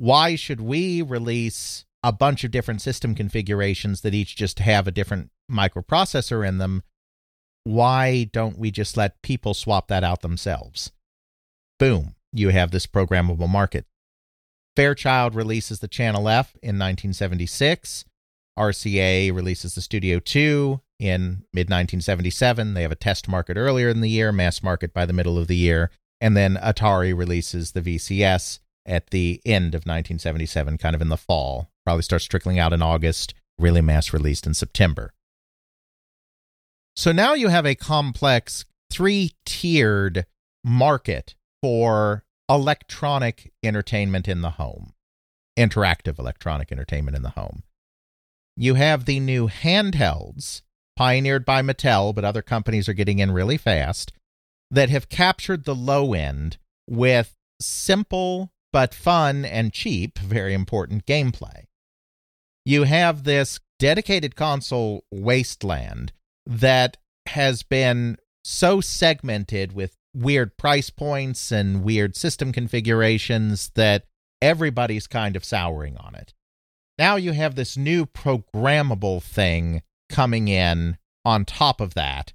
why 0.00 0.34
should 0.34 0.62
we 0.62 1.02
release 1.02 1.84
a 2.02 2.10
bunch 2.10 2.42
of 2.42 2.50
different 2.50 2.80
system 2.80 3.14
configurations 3.14 4.00
that 4.00 4.14
each 4.14 4.34
just 4.34 4.58
have 4.60 4.88
a 4.88 4.90
different 4.90 5.28
microprocessor 5.52 6.46
in 6.46 6.56
them? 6.56 6.82
Why 7.64 8.24
don't 8.32 8.58
we 8.58 8.70
just 8.70 8.96
let 8.96 9.20
people 9.20 9.52
swap 9.52 9.88
that 9.88 10.02
out 10.02 10.22
themselves? 10.22 10.90
Boom, 11.78 12.14
you 12.32 12.48
have 12.48 12.70
this 12.70 12.86
programmable 12.86 13.48
market. 13.48 13.84
Fairchild 14.74 15.34
releases 15.34 15.80
the 15.80 15.88
Channel 15.88 16.30
F 16.30 16.54
in 16.62 16.78
1976. 16.78 18.06
RCA 18.58 19.34
releases 19.34 19.74
the 19.74 19.82
Studio 19.82 20.18
2 20.18 20.80
in 20.98 21.44
mid 21.52 21.68
1977. 21.68 22.72
They 22.72 22.82
have 22.82 22.92
a 22.92 22.96
test 22.96 23.28
market 23.28 23.58
earlier 23.58 23.90
in 23.90 24.00
the 24.00 24.08
year, 24.08 24.32
mass 24.32 24.62
market 24.62 24.94
by 24.94 25.04
the 25.04 25.12
middle 25.12 25.36
of 25.36 25.46
the 25.46 25.56
year. 25.56 25.90
And 26.22 26.34
then 26.34 26.56
Atari 26.56 27.14
releases 27.14 27.72
the 27.72 27.82
VCS 27.82 28.60
at 28.86 29.10
the 29.10 29.40
end 29.44 29.74
of 29.74 29.80
1977, 29.80 30.78
kind 30.78 30.94
of 30.94 31.02
in 31.02 31.08
the 31.08 31.16
fall. 31.16 31.70
Probably 31.84 32.02
starts 32.02 32.24
trickling 32.24 32.58
out 32.58 32.72
in 32.72 32.82
August, 32.82 33.34
really 33.58 33.80
mass 33.80 34.12
released 34.12 34.46
in 34.46 34.54
September. 34.54 35.12
So 36.96 37.12
now 37.12 37.34
you 37.34 37.48
have 37.48 37.66
a 37.66 37.74
complex 37.74 38.64
three 38.90 39.32
tiered 39.44 40.26
market 40.64 41.34
for 41.62 42.24
electronic 42.48 43.52
entertainment 43.62 44.28
in 44.28 44.40
the 44.40 44.50
home, 44.50 44.92
interactive 45.58 46.18
electronic 46.18 46.72
entertainment 46.72 47.16
in 47.16 47.22
the 47.22 47.30
home 47.30 47.62
you 48.60 48.74
have 48.74 49.06
the 49.06 49.20
new 49.20 49.48
handhelds 49.48 50.60
pioneered 50.94 51.46
by 51.46 51.62
Mattel, 51.62 52.14
but 52.14 52.26
other 52.26 52.42
companies 52.42 52.90
are 52.90 52.94
getting 52.94 53.18
in 53.18 53.30
really 53.30 53.56
fast 53.56 54.12
that 54.70 54.90
have 54.90 55.08
captured 55.08 55.64
the 55.64 55.74
low 55.74 56.12
end 56.12 56.58
with 56.86 57.34
simple 57.58 58.52
but 58.72 58.94
fun 58.94 59.44
and 59.44 59.72
cheap, 59.72 60.18
very 60.18 60.54
important 60.54 61.06
gameplay. 61.06 61.64
You 62.64 62.84
have 62.84 63.24
this 63.24 63.60
dedicated 63.78 64.36
console 64.36 65.04
wasteland 65.10 66.12
that 66.46 66.96
has 67.26 67.62
been 67.62 68.16
so 68.44 68.80
segmented 68.80 69.72
with 69.72 69.96
weird 70.14 70.56
price 70.56 70.90
points 70.90 71.52
and 71.52 71.82
weird 71.84 72.16
system 72.16 72.52
configurations 72.52 73.70
that 73.74 74.04
everybody's 74.42 75.06
kind 75.06 75.36
of 75.36 75.44
souring 75.44 75.96
on 75.96 76.14
it. 76.14 76.34
Now 76.98 77.16
you 77.16 77.32
have 77.32 77.54
this 77.54 77.76
new 77.76 78.06
programmable 78.06 79.22
thing 79.22 79.82
coming 80.08 80.48
in 80.48 80.98
on 81.24 81.44
top 81.44 81.80
of 81.80 81.94
that, 81.94 82.32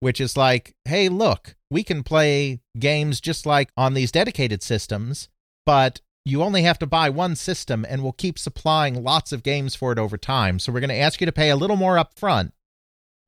which 0.00 0.20
is 0.20 0.36
like, 0.36 0.74
hey, 0.84 1.08
look, 1.08 1.56
we 1.70 1.82
can 1.82 2.02
play 2.02 2.60
games 2.78 3.20
just 3.20 3.46
like 3.46 3.70
on 3.76 3.94
these 3.94 4.12
dedicated 4.12 4.62
systems, 4.62 5.28
but 5.66 6.00
you 6.24 6.42
only 6.42 6.62
have 6.62 6.78
to 6.78 6.86
buy 6.86 7.10
one 7.10 7.36
system 7.36 7.84
and 7.88 8.02
we'll 8.02 8.12
keep 8.12 8.38
supplying 8.38 9.02
lots 9.02 9.32
of 9.32 9.42
games 9.42 9.74
for 9.74 9.92
it 9.92 9.98
over 9.98 10.16
time. 10.16 10.58
So 10.58 10.72
we're 10.72 10.80
going 10.80 10.88
to 10.88 10.96
ask 10.96 11.20
you 11.20 11.26
to 11.26 11.32
pay 11.32 11.50
a 11.50 11.56
little 11.56 11.76
more 11.76 11.98
up 11.98 12.18
front, 12.18 12.54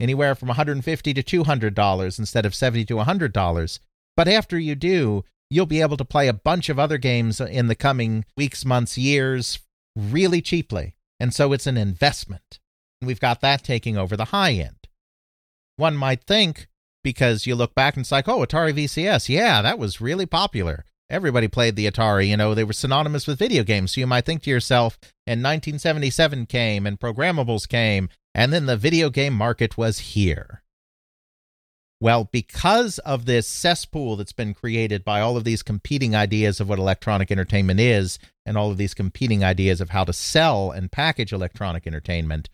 anywhere 0.00 0.34
from 0.34 0.48
150 0.48 1.14
to 1.14 1.22
$200 1.22 2.18
instead 2.18 2.46
of 2.46 2.54
70 2.54 2.84
to 2.86 2.94
$100. 2.94 3.78
But 4.16 4.28
after 4.28 4.58
you 4.58 4.74
do, 4.74 5.24
you'll 5.50 5.66
be 5.66 5.82
able 5.82 5.98
to 5.98 6.04
play 6.04 6.26
a 6.26 6.32
bunch 6.32 6.68
of 6.68 6.78
other 6.78 6.98
games 6.98 7.40
in 7.40 7.66
the 7.66 7.74
coming 7.74 8.24
weeks, 8.36 8.64
months, 8.64 8.96
years 8.96 9.58
really 9.94 10.40
cheaply. 10.40 10.94
And 11.20 11.34
so 11.34 11.52
it's 11.52 11.66
an 11.66 11.76
investment. 11.76 12.60
And 13.00 13.06
we've 13.06 13.20
got 13.20 13.42
that 13.42 13.62
taking 13.62 13.98
over 13.98 14.16
the 14.16 14.26
high 14.26 14.52
end. 14.52 14.88
One 15.76 15.96
might 15.96 16.24
think, 16.24 16.68
because 17.04 17.46
you 17.46 17.54
look 17.54 17.74
back 17.74 17.94
and 17.94 18.02
it's 18.02 18.12
like, 18.12 18.26
oh, 18.26 18.40
Atari 18.40 18.72
VCS, 18.72 19.28
yeah, 19.28 19.60
that 19.60 19.78
was 19.78 20.00
really 20.00 20.26
popular. 20.26 20.84
Everybody 21.08 21.46
played 21.46 21.76
the 21.76 21.88
Atari, 21.88 22.28
you 22.28 22.36
know, 22.36 22.54
they 22.54 22.64
were 22.64 22.72
synonymous 22.72 23.26
with 23.26 23.38
video 23.38 23.62
games. 23.62 23.92
So 23.92 24.00
you 24.00 24.08
might 24.08 24.24
think 24.24 24.42
to 24.42 24.50
yourself, 24.50 24.98
and 25.26 25.42
1977 25.42 26.46
came 26.46 26.84
and 26.84 26.98
programmables 26.98 27.68
came, 27.68 28.08
and 28.34 28.52
then 28.52 28.66
the 28.66 28.76
video 28.76 29.08
game 29.08 29.32
market 29.32 29.78
was 29.78 29.98
here. 30.00 30.62
Well, 32.00 32.28
because 32.30 32.98
of 32.98 33.24
this 33.24 33.48
cesspool 33.48 34.16
that's 34.16 34.32
been 34.32 34.52
created 34.52 35.04
by 35.04 35.20
all 35.20 35.36
of 35.36 35.44
these 35.44 35.62
competing 35.62 36.14
ideas 36.14 36.60
of 36.60 36.68
what 36.68 36.78
electronic 36.78 37.30
entertainment 37.30 37.80
is, 37.80 38.18
and 38.44 38.58
all 38.58 38.70
of 38.70 38.76
these 38.76 38.92
competing 38.92 39.42
ideas 39.42 39.80
of 39.80 39.90
how 39.90 40.04
to 40.04 40.12
sell 40.12 40.70
and 40.72 40.92
package 40.92 41.32
electronic 41.32 41.86
entertainment, 41.86 42.50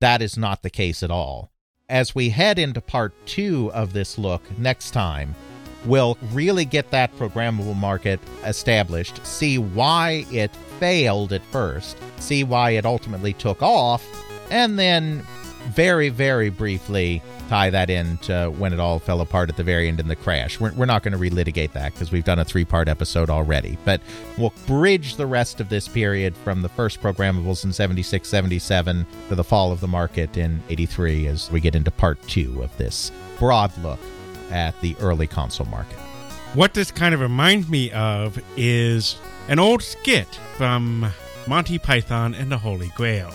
that 0.00 0.22
is 0.22 0.36
not 0.36 0.62
the 0.62 0.70
case 0.70 1.02
at 1.02 1.10
all. 1.10 1.50
As 1.88 2.14
we 2.14 2.30
head 2.30 2.58
into 2.58 2.80
part 2.80 3.14
two 3.26 3.72
of 3.72 3.92
this 3.94 4.16
look 4.16 4.42
next 4.58 4.92
time, 4.92 5.34
we'll 5.84 6.16
really 6.32 6.64
get 6.64 6.90
that 6.90 7.14
programmable 7.16 7.76
market 7.76 8.20
established, 8.44 9.24
see 9.26 9.58
why 9.58 10.24
it 10.30 10.54
failed 10.78 11.32
at 11.32 11.44
first, 11.46 11.96
see 12.18 12.44
why 12.44 12.70
it 12.70 12.84
ultimately 12.84 13.32
took 13.32 13.62
off, 13.62 14.04
and 14.50 14.78
then 14.78 15.24
very, 15.68 16.08
very 16.08 16.50
briefly 16.50 17.22
tie 17.48 17.70
that 17.70 17.90
into 17.90 18.50
when 18.56 18.72
it 18.72 18.80
all 18.80 18.98
fell 18.98 19.20
apart 19.20 19.50
at 19.50 19.56
the 19.56 19.62
very 19.62 19.86
end 19.86 20.00
in 20.00 20.08
the 20.08 20.16
crash. 20.16 20.58
We're, 20.58 20.72
we're 20.72 20.86
not 20.86 21.02
going 21.02 21.12
to 21.12 21.18
relitigate 21.18 21.72
that 21.72 21.92
because 21.92 22.10
we've 22.10 22.24
done 22.24 22.38
a 22.38 22.44
three 22.44 22.64
part 22.64 22.88
episode 22.88 23.30
already. 23.30 23.76
But 23.84 24.00
we'll 24.38 24.54
bridge 24.66 25.16
the 25.16 25.26
rest 25.26 25.60
of 25.60 25.68
this 25.68 25.86
period 25.86 26.36
from 26.36 26.62
the 26.62 26.68
first 26.68 27.00
programmables 27.00 27.64
in 27.64 27.72
76 27.72 28.26
77 28.28 29.06
to 29.28 29.34
the 29.34 29.44
fall 29.44 29.70
of 29.70 29.80
the 29.80 29.88
market 29.88 30.36
in 30.36 30.62
83 30.68 31.26
as 31.26 31.50
we 31.50 31.60
get 31.60 31.74
into 31.74 31.90
part 31.90 32.20
two 32.22 32.62
of 32.62 32.76
this 32.78 33.12
broad 33.38 33.76
look 33.82 34.00
at 34.52 34.80
the 34.80 34.94
early 35.00 35.26
console 35.26 35.66
market. 35.66 35.98
What 36.54 36.74
this 36.74 36.90
kind 36.90 37.14
of 37.14 37.20
reminds 37.20 37.68
me 37.68 37.90
of 37.92 38.40
is 38.56 39.16
an 39.48 39.58
old 39.58 39.82
skit 39.82 40.28
from 40.56 41.10
Monty 41.48 41.78
Python 41.78 42.34
and 42.34 42.52
the 42.52 42.58
Holy 42.58 42.92
Grail 42.94 43.32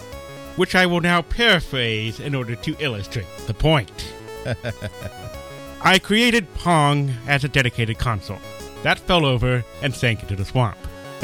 which 0.57 0.76
I 0.76 0.85
will 0.88 1.02
now 1.02 1.22
paraphrase 1.22 2.19
in 2.19 2.35
order 2.35 2.56
to 2.56 2.76
illustrate 2.80 3.27
the 3.45 3.53
point. 3.53 4.14
I 5.81 5.99
created 5.99 6.52
Pong 6.56 7.14
as 7.27 7.44
a 7.44 7.48
dedicated 7.48 7.99
console. 7.99 8.39
That 8.84 8.99
fell 8.99 9.26
over 9.26 9.64
and 9.81 9.94
sank 9.94 10.23
into 10.23 10.35
the 10.35 10.45
swamp. 10.45 10.77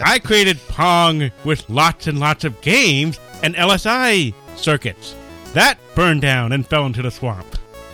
I 0.00 0.20
created 0.20 0.58
Pong 0.68 1.30
with 1.44 1.68
lots 1.68 2.06
and 2.06 2.18
lots 2.18 2.44
of 2.44 2.60
games 2.60 3.18
and 3.42 3.54
LSI 3.56 4.32
circuits. 4.56 5.14
That 5.52 5.78
burned 5.96 6.22
down 6.22 6.52
and 6.52 6.66
fell 6.66 6.86
into 6.86 7.02
the 7.02 7.10
swamp. 7.10 7.46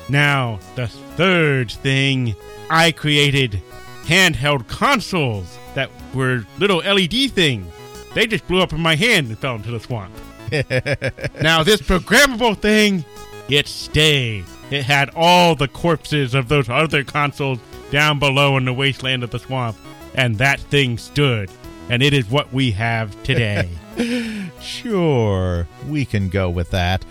Now, 0.08 0.60
the 0.76 0.86
third 0.86 1.70
thing 1.70 2.36
I 2.70 2.92
created 2.92 3.60
handheld 4.04 4.68
consoles 4.68 5.58
that 5.74 5.90
were 6.14 6.44
little 6.58 6.78
LED 6.78 7.32
things. 7.32 7.72
They 8.14 8.26
just 8.26 8.46
blew 8.46 8.62
up 8.62 8.72
in 8.72 8.80
my 8.80 8.94
hand 8.94 9.28
and 9.28 9.38
fell 9.38 9.56
into 9.56 9.70
the 9.70 9.80
swamp. 9.80 10.14
now, 11.42 11.62
this 11.62 11.82
programmable 11.82 12.56
thing, 12.56 13.04
it 13.48 13.66
stayed. 13.66 14.44
It 14.70 14.84
had 14.84 15.10
all 15.14 15.54
the 15.54 15.68
corpses 15.68 16.34
of 16.34 16.48
those 16.48 16.68
other 16.68 17.04
consoles 17.04 17.58
down 17.90 18.18
below 18.18 18.56
in 18.56 18.64
the 18.64 18.72
wasteland 18.72 19.22
of 19.22 19.30
the 19.30 19.38
swamp, 19.38 19.76
and 20.14 20.38
that 20.38 20.60
thing 20.60 20.98
stood. 20.98 21.50
And 21.88 22.02
it 22.02 22.14
is 22.14 22.28
what 22.30 22.52
we 22.52 22.72
have 22.72 23.20
today. 23.22 23.68
Sure, 24.60 25.66
we 25.88 26.04
can 26.04 26.28
go 26.28 26.50
with 26.50 26.70
that. 26.72 27.04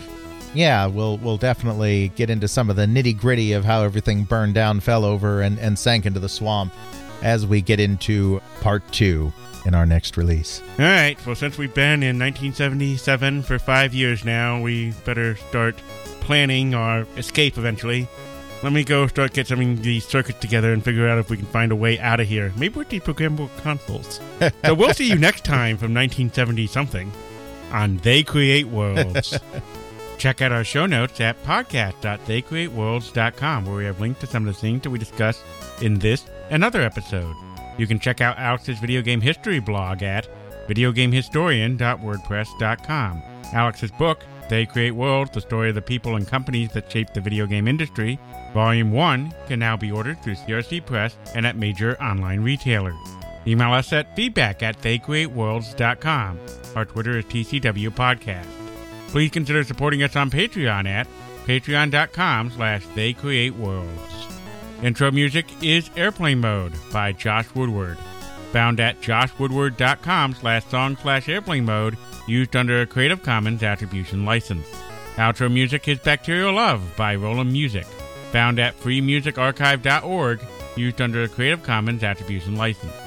Yeah, 0.56 0.86
we'll 0.86 1.18
we'll 1.18 1.36
definitely 1.36 2.08
get 2.16 2.30
into 2.30 2.48
some 2.48 2.70
of 2.70 2.76
the 2.76 2.86
nitty 2.86 3.18
gritty 3.18 3.52
of 3.52 3.64
how 3.64 3.82
everything 3.82 4.24
burned 4.24 4.54
down, 4.54 4.80
fell 4.80 5.04
over, 5.04 5.42
and, 5.42 5.58
and 5.58 5.78
sank 5.78 6.06
into 6.06 6.18
the 6.18 6.28
swamp 6.28 6.72
as 7.22 7.46
we 7.46 7.60
get 7.60 7.78
into 7.78 8.40
part 8.60 8.82
two 8.90 9.32
in 9.66 9.74
our 9.74 9.84
next 9.84 10.16
release. 10.16 10.62
All 10.78 10.84
right. 10.84 11.18
Well, 11.26 11.34
since 11.34 11.58
we've 11.58 11.74
been 11.74 12.02
in 12.02 12.18
1977 12.18 13.42
for 13.42 13.58
five 13.58 13.92
years 13.92 14.24
now, 14.24 14.60
we 14.60 14.92
better 15.04 15.36
start 15.36 15.76
planning 16.20 16.74
our 16.74 17.06
escape 17.16 17.58
eventually. 17.58 18.08
Let 18.62 18.72
me 18.72 18.84
go 18.84 19.06
start 19.08 19.34
get 19.34 19.48
some 19.48 19.60
of 19.60 19.82
these 19.82 20.06
circuits 20.06 20.40
together 20.40 20.72
and 20.72 20.82
figure 20.82 21.06
out 21.06 21.18
if 21.18 21.28
we 21.28 21.36
can 21.36 21.46
find 21.46 21.72
a 21.72 21.76
way 21.76 21.98
out 21.98 22.20
of 22.20 22.28
here. 22.28 22.52
Maybe 22.56 22.78
with 22.78 22.88
these 22.88 23.02
programmable 23.02 23.50
consoles. 23.58 24.20
so 24.64 24.74
we'll 24.74 24.94
see 24.94 25.08
you 25.08 25.18
next 25.18 25.44
time 25.44 25.76
from 25.76 25.92
1970 25.92 26.66
something 26.66 27.12
on 27.72 27.98
They 27.98 28.22
Create 28.22 28.68
Worlds. 28.68 29.38
Check 30.18 30.42
out 30.42 30.52
our 30.52 30.64
show 30.64 30.86
notes 30.86 31.20
at 31.20 31.42
podcast.theycreateworlds.com 31.44 33.66
where 33.66 33.76
we 33.76 33.84
have 33.84 34.00
links 34.00 34.20
to 34.20 34.26
some 34.26 34.48
of 34.48 34.54
the 34.54 34.60
things 34.60 34.82
that 34.82 34.90
we 34.90 34.98
discussed 34.98 35.42
in 35.82 35.98
this 35.98 36.24
and 36.50 36.64
other 36.64 36.80
episodes. 36.80 37.36
You 37.78 37.86
can 37.86 37.98
check 37.98 38.20
out 38.22 38.38
Alex's 38.38 38.78
video 38.78 39.02
game 39.02 39.20
history 39.20 39.60
blog 39.60 40.02
at 40.02 40.26
videogamehistorian.wordpress.com. 40.68 43.22
Alex's 43.52 43.90
book, 43.92 44.24
They 44.48 44.66
Create 44.66 44.92
Worlds, 44.92 45.30
the 45.32 45.40
story 45.40 45.68
of 45.68 45.74
the 45.74 45.82
people 45.82 46.16
and 46.16 46.26
companies 46.26 46.70
that 46.72 46.90
shaped 46.90 47.14
the 47.14 47.20
video 47.20 47.46
game 47.46 47.68
industry, 47.68 48.18
Volume 48.54 48.92
1, 48.92 49.34
can 49.46 49.58
now 49.58 49.76
be 49.76 49.92
ordered 49.92 50.22
through 50.22 50.36
CRC 50.36 50.84
Press 50.86 51.16
and 51.34 51.46
at 51.46 51.56
major 51.56 52.00
online 52.02 52.40
retailers. 52.40 52.96
Email 53.46 53.72
us 53.72 53.92
at 53.92 54.16
feedback 54.16 54.62
at 54.62 54.80
theycreateworlds.com. 54.80 56.40
Our 56.74 56.84
Twitter 56.84 57.18
is 57.18 57.24
TCW 57.26 57.90
Podcast. 57.90 58.46
Please 59.08 59.30
consider 59.30 59.64
supporting 59.64 60.02
us 60.02 60.16
on 60.16 60.30
Patreon 60.30 60.86
at 60.86 61.08
patreon.com 61.46 62.50
slash 62.50 62.84
theycreateworlds. 62.88 64.32
Intro 64.82 65.10
music 65.10 65.46
is 65.62 65.90
Airplane 65.96 66.40
Mode 66.40 66.74
by 66.92 67.12
Josh 67.12 67.46
Woodward. 67.54 67.96
Found 68.52 68.80
at 68.80 69.00
joshwoodward.com 69.00 70.34
slash 70.34 70.64
song 70.66 70.96
slash 70.96 71.28
airplane 71.28 71.64
mode, 71.64 71.96
used 72.26 72.56
under 72.56 72.80
a 72.80 72.86
Creative 72.86 73.22
Commons 73.22 73.62
Attribution 73.62 74.24
License. 74.24 74.66
Outro 75.16 75.50
music 75.50 75.88
is 75.88 75.98
Bacterial 75.98 76.52
Love 76.52 76.82
by 76.96 77.16
Rolemusic. 77.16 77.86
Found 78.32 78.58
at 78.58 78.78
freemusicarchive.org, 78.80 80.40
used 80.76 81.00
under 81.00 81.22
a 81.22 81.28
Creative 81.28 81.62
Commons 81.62 82.02
Attribution 82.02 82.56
License. 82.56 83.05